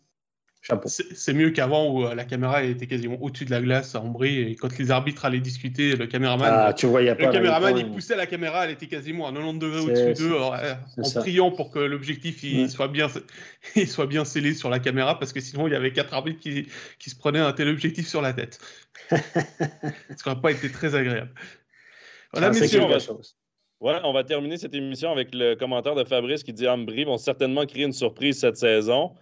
c'est 0.86 1.32
mieux 1.32 1.50
qu'avant 1.50 1.90
où 1.90 2.04
euh, 2.04 2.14
la 2.14 2.24
caméra 2.24 2.62
était 2.62 2.86
quasiment 2.86 3.16
au-dessus 3.20 3.44
de 3.44 3.50
la 3.50 3.60
glace 3.60 3.94
à 3.94 4.00
Ambry 4.00 4.40
et 4.40 4.56
quand 4.56 4.76
les 4.78 4.90
arbitres 4.90 5.24
allaient 5.24 5.40
discuter, 5.40 5.96
le 5.96 6.06
caméraman, 6.06 6.48
ah, 6.50 6.72
tu 6.72 6.86
voyais 6.86 7.14
le 7.14 7.30
caméraman 7.30 7.76
il 7.76 7.90
poussait 7.90 8.16
la 8.16 8.26
caméra, 8.26 8.64
elle 8.64 8.72
était 8.72 8.86
quasiment 8.86 9.26
à 9.26 9.32
90 9.32 9.58
degrés 9.58 9.80
au-dessus 9.80 10.22
d'eux 10.22 10.36
en 10.36 11.10
priant 11.20 11.50
pour 11.50 11.70
que 11.70 11.78
l'objectif 11.78 12.42
il 12.42 12.68
soit 12.68 12.88
bien 12.88 13.08
il 13.76 13.88
soit 13.88 14.06
bien 14.06 14.24
scellé 14.24 14.54
sur 14.54 14.70
la 14.70 14.78
caméra 14.78 15.18
parce 15.18 15.32
que 15.32 15.40
sinon 15.40 15.66
il 15.66 15.72
y 15.72 15.76
avait 15.76 15.92
quatre 15.92 16.14
arbitres 16.14 16.40
qui, 16.40 16.66
qui 16.98 17.10
se 17.10 17.16
prenaient 17.16 17.40
un 17.40 17.52
tel 17.52 17.68
objectif 17.68 18.06
sur 18.08 18.22
la 18.22 18.32
tête. 18.32 18.58
Ça 19.10 19.20
n'aurait 20.26 20.40
pas 20.40 20.50
été 20.50 20.70
très 20.70 20.94
agréable. 20.94 21.32
Voilà, 22.32 22.50
messieurs, 22.50 22.82
on 22.82 22.88
va... 22.88 22.98
Ouais, 23.80 24.00
on 24.04 24.12
va 24.14 24.24
terminer 24.24 24.56
cette 24.56 24.74
émission 24.74 25.12
avec 25.12 25.34
le 25.34 25.54
commentaire 25.54 25.94
de 25.94 26.04
Fabrice 26.04 26.42
qui 26.42 26.52
dit 26.54 26.66
Ambry 26.66 27.04
vont 27.04 27.18
certainement 27.18 27.66
créer 27.66 27.84
une 27.84 27.92
surprise 27.92 28.40
cette 28.40 28.56
saison. 28.56 29.14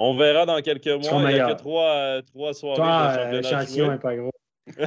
On 0.00 0.16
verra 0.16 0.46
dans 0.46 0.62
quelques 0.62 0.86
mois. 0.86 1.30
Il 1.30 1.34
n'y 1.34 1.40
a 1.40 1.52
que 1.52 1.58
trois, 1.58 1.90
euh, 1.90 2.22
trois 2.22 2.54
soirées. 2.54 2.76
Toi, 2.76 3.32
l'échantillon 3.32 3.90
n'est 3.90 3.98
pas 3.98 4.16
gros. 4.16 4.30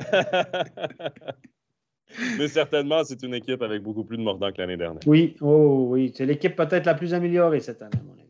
Mais 2.37 2.47
certainement, 2.47 3.03
c'est 3.03 3.21
une 3.23 3.33
équipe 3.33 3.61
avec 3.61 3.83
beaucoup 3.83 4.05
plus 4.05 4.17
de 4.17 4.23
mordants 4.23 4.51
que 4.51 4.59
l'année 4.59 4.77
dernière. 4.77 5.01
Oui, 5.05 5.35
oh, 5.41 5.87
oui. 5.89 6.13
C'est 6.15 6.25
l'équipe 6.25 6.55
peut-être 6.55 6.85
la 6.85 6.93
plus 6.93 7.13
améliorée 7.13 7.59
cette 7.59 7.81
année, 7.81 7.97
à 7.99 8.03
mon 8.03 8.13
avis. 8.13 8.29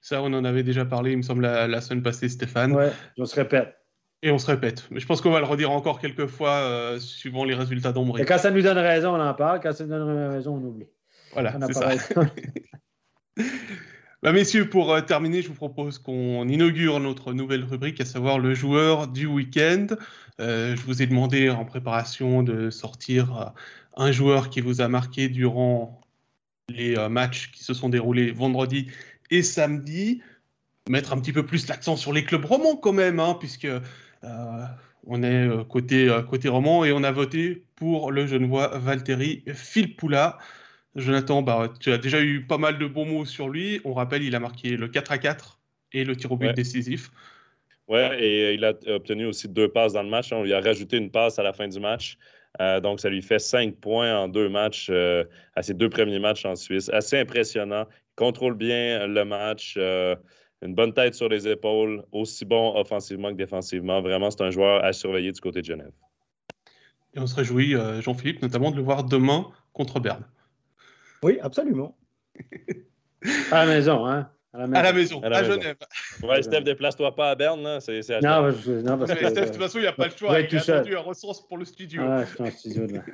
Ça, 0.00 0.20
on 0.22 0.32
en 0.32 0.44
avait 0.44 0.62
déjà 0.62 0.84
parlé, 0.84 1.10
il 1.12 1.18
me 1.18 1.22
semble, 1.22 1.42
la, 1.42 1.80
semaine 1.80 2.02
passée, 2.02 2.28
Stéphane. 2.28 2.74
Oui, 2.74 2.84
on 3.18 3.24
se 3.24 3.34
répète. 3.34 3.74
Et 4.22 4.30
on 4.32 4.38
se 4.38 4.46
répète. 4.46 4.84
Mais 4.90 5.00
je 5.00 5.06
pense 5.06 5.20
qu'on 5.20 5.30
va 5.30 5.38
le 5.38 5.46
redire 5.46 5.70
encore 5.70 6.00
quelques 6.00 6.26
fois, 6.26 6.54
euh, 6.54 6.98
suivant 6.98 7.44
les 7.44 7.54
résultats 7.54 7.92
d'ombre. 7.92 8.18
Quand 8.20 8.38
ça 8.38 8.50
nous 8.50 8.62
donne 8.62 8.78
raison, 8.78 9.14
on 9.14 9.20
en 9.20 9.34
parle. 9.34 9.60
Quand 9.60 9.72
ça 9.72 9.84
nous 9.84 9.90
donne 9.90 10.30
raison, 10.30 10.54
on 10.54 10.64
oublie. 10.64 10.88
Voilà, 11.32 11.54
c'est 11.66 11.74
ça. 11.74 11.90
Bah, 14.20 14.32
messieurs, 14.32 14.68
pour 14.68 14.92
euh, 14.92 15.00
terminer, 15.00 15.42
je 15.42 15.48
vous 15.48 15.54
propose 15.54 15.98
qu'on 15.98 16.48
inaugure 16.48 16.98
notre 16.98 17.32
nouvelle 17.32 17.62
rubrique, 17.62 18.00
à 18.00 18.04
savoir 18.04 18.40
le 18.40 18.52
joueur 18.52 19.06
du 19.06 19.26
week-end. 19.26 19.86
Euh, 20.40 20.74
je 20.74 20.82
vous 20.82 21.02
ai 21.02 21.06
demandé 21.06 21.48
en 21.50 21.64
préparation 21.64 22.42
de 22.42 22.68
sortir 22.70 23.36
euh, 23.36 23.44
un 23.96 24.10
joueur 24.10 24.50
qui 24.50 24.60
vous 24.60 24.80
a 24.80 24.88
marqué 24.88 25.28
durant 25.28 26.00
les 26.68 26.96
matchs 27.08 27.52
qui 27.52 27.62
se 27.62 27.74
sont 27.74 27.88
déroulés 27.88 28.32
vendredi 28.32 28.88
et 29.30 29.42
samedi. 29.42 30.20
Mettre 30.88 31.12
un 31.12 31.20
petit 31.20 31.32
peu 31.32 31.46
plus 31.46 31.68
l'accent 31.68 31.96
sur 31.96 32.12
les 32.12 32.24
clubs 32.24 32.44
romans 32.44 32.76
quand 32.76 32.92
même, 32.92 33.20
hein, 33.20 33.36
puisque 33.38 33.68
on 35.06 35.22
est 35.22 35.48
côté, 35.68 36.14
côté 36.28 36.48
roman 36.48 36.84
et 36.84 36.92
on 36.92 37.04
a 37.04 37.10
voté 37.10 37.64
pour 37.76 38.12
le 38.12 38.26
Genevois 38.26 38.76
Valtteri 38.78 39.44
Filppula. 39.54 40.38
Jonathan, 40.98 41.42
bah, 41.42 41.72
tu 41.80 41.92
as 41.92 41.98
déjà 41.98 42.20
eu 42.20 42.44
pas 42.44 42.58
mal 42.58 42.78
de 42.78 42.86
bons 42.86 43.06
mots 43.06 43.24
sur 43.24 43.48
lui. 43.48 43.80
On 43.84 43.94
rappelle, 43.94 44.22
il 44.22 44.34
a 44.34 44.40
marqué 44.40 44.76
le 44.76 44.88
4 44.88 45.12
à 45.12 45.18
4 45.18 45.58
et 45.92 46.04
le 46.04 46.16
tir 46.16 46.32
au 46.32 46.36
but 46.36 46.52
décisif. 46.52 47.10
Ouais, 47.88 48.22
et 48.22 48.54
il 48.54 48.64
a 48.64 48.74
obtenu 48.88 49.24
aussi 49.24 49.48
deux 49.48 49.68
passes 49.68 49.94
dans 49.94 50.02
le 50.02 50.10
match. 50.10 50.32
On 50.32 50.42
lui 50.42 50.52
a 50.52 50.60
rajouté 50.60 50.98
une 50.98 51.10
passe 51.10 51.38
à 51.38 51.42
la 51.42 51.52
fin 51.52 51.68
du 51.68 51.80
match. 51.80 52.18
Euh, 52.60 52.80
donc, 52.80 53.00
ça 53.00 53.08
lui 53.08 53.22
fait 53.22 53.38
cinq 53.38 53.76
points 53.76 54.18
en 54.18 54.28
deux 54.28 54.48
matchs, 54.48 54.88
euh, 54.90 55.24
à 55.54 55.62
ses 55.62 55.74
deux 55.74 55.88
premiers 55.88 56.18
matchs 56.18 56.44
en 56.44 56.54
Suisse. 56.54 56.90
Assez 56.90 57.18
impressionnant. 57.18 57.86
Il 57.88 58.14
contrôle 58.16 58.54
bien 58.54 59.06
le 59.06 59.24
match. 59.24 59.74
Euh, 59.78 60.16
une 60.60 60.74
bonne 60.74 60.92
tête 60.92 61.14
sur 61.14 61.28
les 61.28 61.46
épaules, 61.46 62.04
aussi 62.10 62.44
bon 62.44 62.76
offensivement 62.76 63.30
que 63.30 63.36
défensivement. 63.36 64.02
Vraiment, 64.02 64.30
c'est 64.30 64.42
un 64.42 64.50
joueur 64.50 64.84
à 64.84 64.92
surveiller 64.92 65.30
du 65.30 65.40
côté 65.40 65.60
de 65.60 65.66
Genève. 65.66 65.92
Et 67.14 67.20
on 67.20 67.26
se 67.26 67.36
réjouit, 67.36 67.74
Jean-Philippe, 68.00 68.42
notamment 68.42 68.72
de 68.72 68.76
le 68.76 68.82
voir 68.82 69.04
demain 69.04 69.46
contre 69.72 70.00
Berne. 70.00 70.24
Oui, 71.22 71.38
absolument. 71.42 71.96
à 73.50 73.64
la 73.64 73.66
maison, 73.66 74.06
hein? 74.06 74.30
À 74.54 74.82
la 74.82 74.92
maison, 74.92 75.20
à, 75.22 75.44
Genève. 75.44 75.76
Ouais, 76.22 76.42
Steph, 76.42 76.62
déplace-toi 76.62 77.14
pas 77.14 77.30
à 77.30 77.34
Berne. 77.34 77.62
Là. 77.62 77.80
C'est, 77.80 78.02
c'est 78.02 78.20
non, 78.20 78.42
parce 78.42 78.64
que, 78.64 78.80
non, 78.80 78.98
parce 78.98 79.12
que, 79.12 79.28
Steph, 79.28 79.40
de 79.40 79.46
toute 79.46 79.56
façon, 79.56 79.78
il 79.78 79.82
n'y 79.82 79.86
a 79.88 79.92
pas 79.92 80.06
le 80.06 80.12
choix. 80.16 80.40
Il 80.40 80.56
a 80.56 80.60
attendu 80.60 80.96
un 80.96 81.00
ressource 81.00 81.46
pour 81.46 81.58
le 81.58 81.64
studio. 81.64 82.02
Ah, 82.04 82.24
je 82.24 82.34
suis 82.34 82.42
en 82.42 82.50
studio, 82.50 82.86
là. 82.86 83.02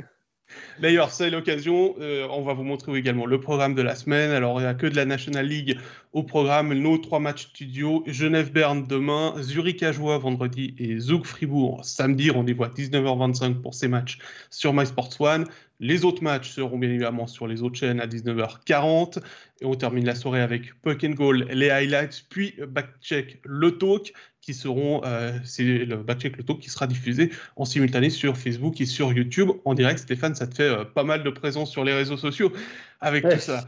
D'ailleurs, 0.81 1.11
c'est 1.11 1.31
l'occasion, 1.31 1.95
euh, 2.01 2.27
on 2.31 2.43
va 2.43 2.53
vous 2.53 2.65
montrer 2.65 2.95
également 2.97 3.27
le 3.27 3.41
programme 3.41 3.75
de 3.75 3.83
la 3.83 3.95
semaine. 3.95 4.31
Alors, 4.31 4.61
il 4.61 4.65
n'y 4.65 4.69
a 4.69 4.75
que 4.75 4.87
de 4.87 4.95
la 4.95 5.05
National 5.05 5.47
League 5.47 5.79
au 6.13 6.23
programme. 6.23 6.73
Nos 6.75 6.99
trois 6.99 7.19
matchs 7.19 7.49
studio 7.49 8.05
Genève-Berne 8.07 8.87
demain, 8.87 9.35
Zurich-Ajoie 9.41 10.19
vendredi 10.19 10.75
et 10.79 10.99
Zug-Fribourg 10.99 11.85
samedi. 11.85 12.31
Rendez-vous 12.31 12.65
à 12.65 12.69
19h25 12.69 13.63
pour 13.63 13.75
ces 13.75 13.89
matchs 13.89 14.19
sur 14.51 14.75
MySports 14.75 15.21
One. 15.21 15.47
Les 15.81 16.05
autres 16.05 16.23
matchs 16.23 16.51
seront 16.51 16.79
bien 16.79 16.89
évidemment 16.89 17.27
sur 17.27 17.47
les 17.47 17.63
autres 17.63 17.77
chaînes 17.77 18.01
à 18.01 18.07
19h40. 18.07 19.23
Et 19.61 19.65
on 19.65 19.75
termine 19.75 20.05
la 20.05 20.15
soirée 20.15 20.41
avec 20.41 20.81
Puck 20.83 21.05
and 21.05 21.11
Goal, 21.11 21.47
les 21.51 21.71
highlights, 21.71 22.27
puis 22.29 22.55
Backcheck 22.69 23.41
le 23.45 23.77
talk, 23.77 24.13
qui 24.41 24.55
seront, 24.55 25.03
euh, 25.05 25.33
c'est 25.45 25.65
le 25.65 25.97
Backcheck 25.97 26.37
le 26.37 26.45
talk 26.45 26.61
qui 26.61 26.71
sera 26.71 26.87
diffusé 26.87 27.31
en 27.57 27.65
simultané 27.65 28.11
sur 28.11 28.37
Facebook 28.37 28.81
et 28.81 28.87
sur 28.87 29.13
YouTube 29.13 29.51
en 29.65 29.75
direct. 29.75 29.99
Stéphane, 29.99 30.35
ça 30.35 30.47
te 30.47 30.55
fait 30.55 30.63
euh, 30.69 30.85
pas 30.85 31.05
mal 31.05 31.23
de 31.23 31.31
présence 31.31 31.71
sur 31.71 31.85
les 31.85 31.95
réseaux 31.95 32.17
sociaux 32.17 32.53
avec 33.01 33.29
tout 33.29 33.39
ça. 33.39 33.65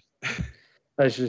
je 0.99 1.23
ne 1.24 1.28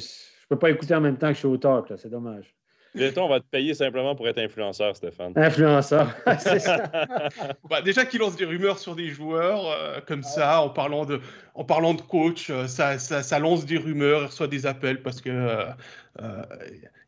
peux 0.49 0.59
pas 0.59 0.69
écouter 0.69 0.95
en 0.95 1.01
même 1.01 1.17
temps 1.17 1.29
que 1.29 1.33
je 1.33 1.39
suis 1.39 1.47
au 1.47 1.57
talk, 1.57 1.93
c'est 1.97 2.09
dommage. 2.09 2.56
Bientôt, 2.97 3.21
on 3.21 3.29
va 3.29 3.39
te 3.39 3.45
payer 3.45 3.73
simplement 3.73 4.15
pour 4.15 4.27
être 4.27 4.39
influenceur, 4.39 4.95
Stéphane. 4.95 5.33
Influenceur, 5.35 6.13
c'est 6.39 6.59
ça. 6.59 6.83
bah, 7.69 7.81
déjà 7.81 8.05
qu'il 8.05 8.19
lance 8.19 8.35
des 8.35 8.45
rumeurs 8.45 8.79
sur 8.79 8.95
des 8.95 9.09
joueurs 9.09 9.65
euh, 9.67 9.99
comme 10.05 10.23
ça, 10.23 10.61
en 10.61 10.69
parlant 10.69 11.05
de, 11.05 11.21
en 11.55 11.63
parlant 11.63 11.93
de 11.93 12.01
coach, 12.01 12.49
euh, 12.49 12.67
ça, 12.67 12.97
ça, 12.97 13.39
lance 13.39 13.65
des 13.65 13.77
rumeurs, 13.77 14.21
il 14.21 14.25
reçoit 14.25 14.47
des 14.47 14.65
appels 14.65 15.01
parce 15.01 15.21
que 15.21 15.29
euh, 15.29 16.41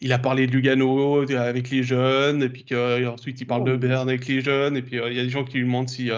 il 0.02 0.14
a 0.14 0.20
parlé 0.20 0.48
de 0.48 0.52
Lugano 0.52 1.22
avec 1.36 1.70
les 1.72 1.84
jeunes, 1.84 2.44
et 2.44 2.50
puis 2.50 2.64
qu'ensuite 2.64 3.42
il 3.42 3.46
parle 3.46 3.64
de 3.64 3.74
oh. 3.74 3.78
Berne 3.78 4.08
avec 4.08 4.28
les 4.28 4.42
jeunes, 4.42 4.78
et 4.78 4.82
puis 4.82 4.98
il 4.98 5.14
y 5.14 5.20
a 5.20 5.24
des 5.24 5.30
gens 5.30 5.44
qui 5.44 5.58
lui 5.58 5.66
demandent 5.66 5.90
si 5.90 6.12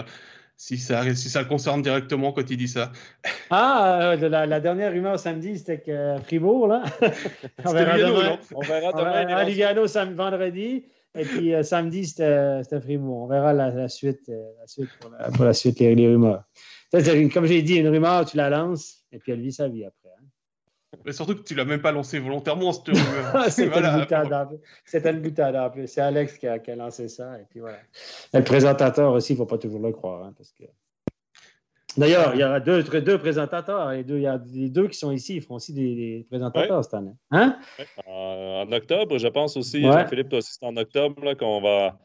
si 0.56 0.78
ça, 0.78 1.02
si 1.14 1.28
ça 1.28 1.42
le 1.42 1.48
concerne 1.48 1.82
directement 1.82 2.32
quand 2.32 2.48
il 2.48 2.56
dit 2.56 2.68
ça. 2.68 2.92
Ah, 3.50 4.12
euh, 4.12 4.28
la, 4.28 4.60
dernière 4.60 4.92
rumeur 4.92 5.18
samedi, 5.18 5.58
c'était 5.58 5.80
que 5.80 6.16
Fribourg, 6.24 6.68
là. 6.68 6.84
on 7.64 7.72
verra 7.72 7.98
demain. 7.98 8.38
On 8.54 8.60
verra 8.60 8.92
demain. 8.92 9.44
Lugano 9.44 9.86
vendredi. 10.14 10.84
Et 11.14 11.24
puis 11.24 11.54
euh, 11.54 11.62
samedi, 11.62 12.06
c'était 12.06 12.80
Frimo. 12.80 13.24
On 13.24 13.26
verra 13.26 13.52
la, 13.52 13.88
suite, 13.88 14.28
la 14.28 14.66
suite 14.66 14.88
pour, 15.00 15.44
la, 15.44 15.52
suite, 15.52 15.78
les, 15.78 16.08
rumeurs. 16.08 16.44
Comme 16.90 17.46
j'ai 17.46 17.62
dit, 17.62 17.76
une 17.76 17.88
rumeur, 17.88 18.24
tu 18.24 18.36
la 18.36 18.48
lances 18.48 19.04
et 19.12 19.18
puis 19.18 19.32
elle 19.32 19.40
vit 19.40 19.52
sa 19.52 19.68
vie 19.68 19.84
après. 19.84 20.01
Mais 21.04 21.12
surtout 21.12 21.34
que 21.34 21.42
tu 21.42 21.54
l'as 21.54 21.64
même 21.64 21.80
pas 21.80 21.92
lancé 21.92 22.18
volontairement, 22.18 22.72
cette 22.72 22.88
rumeur. 22.88 23.44
C'était 23.48 23.68
voilà. 23.68 23.94
une 23.94 25.20
boutade 25.20 25.60
C'est 25.86 26.00
Alex 26.00 26.38
qui 26.38 26.46
a, 26.46 26.58
qui 26.58 26.70
a, 26.70 26.76
lancé 26.76 27.08
ça. 27.08 27.38
Et 27.40 27.44
puis 27.48 27.60
voilà. 27.60 27.78
le 28.34 28.44
présentateur 28.44 29.12
aussi, 29.12 29.32
il 29.32 29.36
ne 29.36 29.38
faut 29.38 29.46
pas 29.46 29.58
toujours 29.58 29.80
le 29.80 29.92
croire. 29.92 30.24
Hein, 30.24 30.34
parce 30.36 30.52
que 30.52 30.64
D'ailleurs, 31.96 32.34
il 32.34 32.40
y 32.40 32.44
aura 32.44 32.60
deux, 32.60 32.82
deux 32.82 33.18
présentateurs. 33.18 33.92
il 33.94 34.20
y 34.20 34.26
a 34.26 34.40
les 34.52 34.70
deux 34.70 34.88
qui 34.88 34.98
sont 34.98 35.10
ici, 35.10 35.36
ils 35.36 35.42
feront 35.42 35.56
aussi 35.56 35.74
des, 35.74 36.26
présentateurs 36.28 36.84
cette 36.84 36.94
année. 36.94 37.14
Hein? 37.30 37.58
En, 38.06 38.70
octobre, 38.72 39.18
je 39.18 39.28
pense 39.28 39.56
aussi, 39.56 39.82
Jean-Philippe, 39.82 40.30
toi 40.30 40.38
aussi, 40.38 40.52
c'est 40.58 40.66
en 40.66 40.76
octobre 40.76 41.34
qu'on 41.34 41.60
va, 41.60 41.98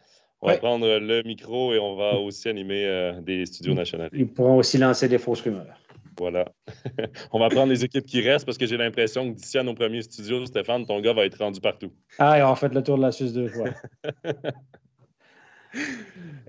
prendre 0.58 0.88
le 0.88 1.24
micro 1.24 1.74
et 1.74 1.80
on 1.80 1.96
va 1.96 2.16
aussi 2.16 2.50
animer 2.50 2.86
euh, 2.86 3.22
des 3.22 3.46
studios 3.46 3.74
nationaux. 3.74 4.08
Ils 4.14 4.28
pourront 4.28 4.58
aussi 4.58 4.78
lancer 4.78 5.08
des 5.08 5.18
fausses 5.18 5.42
rumeurs. 5.42 5.80
Voilà. 6.18 6.46
on 7.32 7.40
va 7.40 7.50
prendre 7.50 7.72
les 7.72 7.84
équipes 7.84 8.06
qui 8.06 8.22
restent 8.22 8.46
parce 8.46 8.58
que 8.58 8.66
j'ai 8.66 8.78
l'impression 8.78 9.32
que 9.32 9.38
d'ici 9.38 9.58
à 9.58 9.64
nos 9.64 9.74
premiers 9.74 10.02
studios, 10.02 10.46
Stéphane, 10.46 10.86
ton 10.86 11.00
gars 11.00 11.14
va 11.14 11.26
être 11.26 11.38
rendu 11.38 11.60
partout. 11.60 11.92
Ah, 12.20 12.40
et 12.40 12.44
on 12.44 12.56
fait 12.56 12.74
le 12.74 12.84
tour 12.84 12.98
de 12.98 13.04
la 13.04 13.12
Suisse 13.12 13.34
deux 13.34 13.50
fois. 13.50 13.70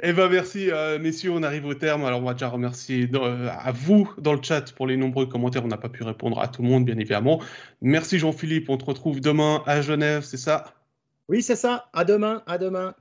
Eh 0.01 0.13
bien, 0.13 0.29
merci, 0.29 0.71
euh, 0.71 0.99
messieurs. 0.99 1.33
On 1.33 1.43
arrive 1.43 1.67
au 1.67 1.75
terme. 1.75 2.05
Alors, 2.05 2.21
on 2.21 2.25
va 2.25 2.33
déjà 2.33 2.49
remercier 2.49 3.09
euh, 3.13 3.49
à 3.51 3.73
vous 3.73 4.13
dans 4.19 4.33
le 4.33 4.43
chat 4.43 4.73
pour 4.73 4.87
les 4.87 4.97
nombreux 4.97 5.27
commentaires. 5.27 5.65
On 5.65 5.69
n'a 5.69 5.77
pas 5.77 5.89
pu 5.89 6.05
répondre 6.05 6.41
à 6.41 6.49
tout 6.49 6.63
le 6.63 6.69
monde, 6.69 6.85
bien 6.85 6.97
évidemment. 6.97 7.41
Merci, 7.83 8.19
Jean-Philippe. 8.19 8.71
On 8.71 8.77
te 8.77 8.85
retrouve 8.85 9.21
demain 9.21 9.63
à 9.67 9.83
Genève, 9.83 10.23
c'est 10.23 10.37
ça? 10.37 10.73
Oui, 11.29 11.43
c'est 11.43 11.57
ça. 11.57 11.91
À 11.93 12.05
demain. 12.05 12.43
À 12.47 12.59
demain. 12.59 12.95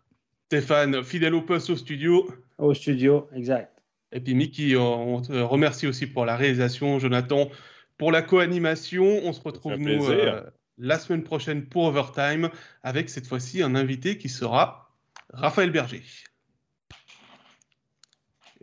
Stéphane, 0.47 1.03
fidèle 1.03 1.35
au 1.35 1.41
poste 1.41 1.69
au 1.69 1.75
studio. 1.75 2.27
Au 2.57 2.73
studio, 2.73 3.27
exact. 3.35 3.76
Et 4.17 4.19
puis, 4.19 4.33
Mickey, 4.33 4.75
on 4.75 5.21
te 5.21 5.31
remercie 5.31 5.85
aussi 5.85 6.07
pour 6.07 6.25
la 6.25 6.35
réalisation. 6.35 6.97
Jonathan, 6.97 7.51
pour 7.99 8.11
la 8.11 8.23
co-animation. 8.23 9.21
On 9.23 9.31
se 9.31 9.41
retrouve, 9.41 9.75
nous, 9.75 10.09
euh, 10.09 10.41
la 10.79 10.97
semaine 10.97 11.21
prochaine 11.21 11.65
pour 11.65 11.83
Overtime 11.83 12.49
avec 12.81 13.11
cette 13.11 13.27
fois-ci 13.27 13.61
un 13.61 13.75
invité 13.75 14.17
qui 14.17 14.27
sera 14.27 14.89
Raphaël 15.29 15.69
Berger. 15.69 16.01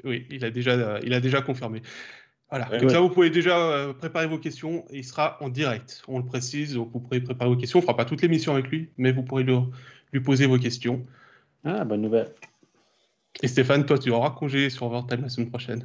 Oui, 0.02 0.26
il 0.28 0.44
a 0.44 0.50
déjà, 0.50 0.98
il 1.04 1.14
a 1.14 1.20
déjà 1.20 1.40
confirmé. 1.40 1.82
Voilà, 2.50 2.66
donc 2.76 2.90
là, 2.90 2.98
vous 2.98 3.10
pouvez 3.10 3.30
déjà 3.30 3.56
euh, 3.56 3.92
préparer 3.92 4.26
vos 4.26 4.38
questions. 4.38 4.84
il 4.90 5.04
sera 5.04 5.38
en 5.40 5.50
direct, 5.50 6.02
on 6.08 6.18
le 6.18 6.24
précise. 6.24 6.74
Donc, 6.74 6.90
vous 6.92 6.98
pourrez 6.98 7.20
préparer 7.20 7.48
vos 7.48 7.56
questions. 7.56 7.78
On 7.78 7.82
ne 7.82 7.86
fera 7.86 7.96
pas 7.96 8.04
toute 8.04 8.22
l'émission 8.22 8.54
avec 8.54 8.66
lui, 8.66 8.90
mais 8.96 9.12
vous 9.12 9.22
pourrez 9.22 9.44
lui, 9.44 10.20
poser 10.20 10.46
vos 10.46 10.58
questions. 10.58 11.06
Ah, 11.62 11.84
bonne 11.84 12.02
nouvelle. 12.02 12.34
Et 13.42 13.48
Stéphane, 13.48 13.84
toi, 13.84 13.98
tu 13.98 14.10
auras 14.10 14.30
congé 14.30 14.70
sur 14.70 14.86
Overtime 14.86 15.22
la 15.22 15.28
semaine 15.28 15.50
prochaine. 15.50 15.82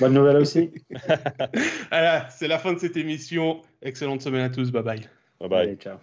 Bonne 0.00 0.14
nouvelle 0.14 0.36
aussi. 0.36 0.70
voilà, 1.90 2.28
c'est 2.30 2.48
la 2.48 2.58
fin 2.58 2.72
de 2.72 2.78
cette 2.78 2.96
émission. 2.96 3.62
Excellente 3.82 4.22
semaine 4.22 4.42
à 4.42 4.50
tous. 4.50 4.70
Bye 4.70 4.82
bye. 4.82 5.00
Bye 5.40 5.48
bye. 5.48 5.76
ciao. 5.76 5.98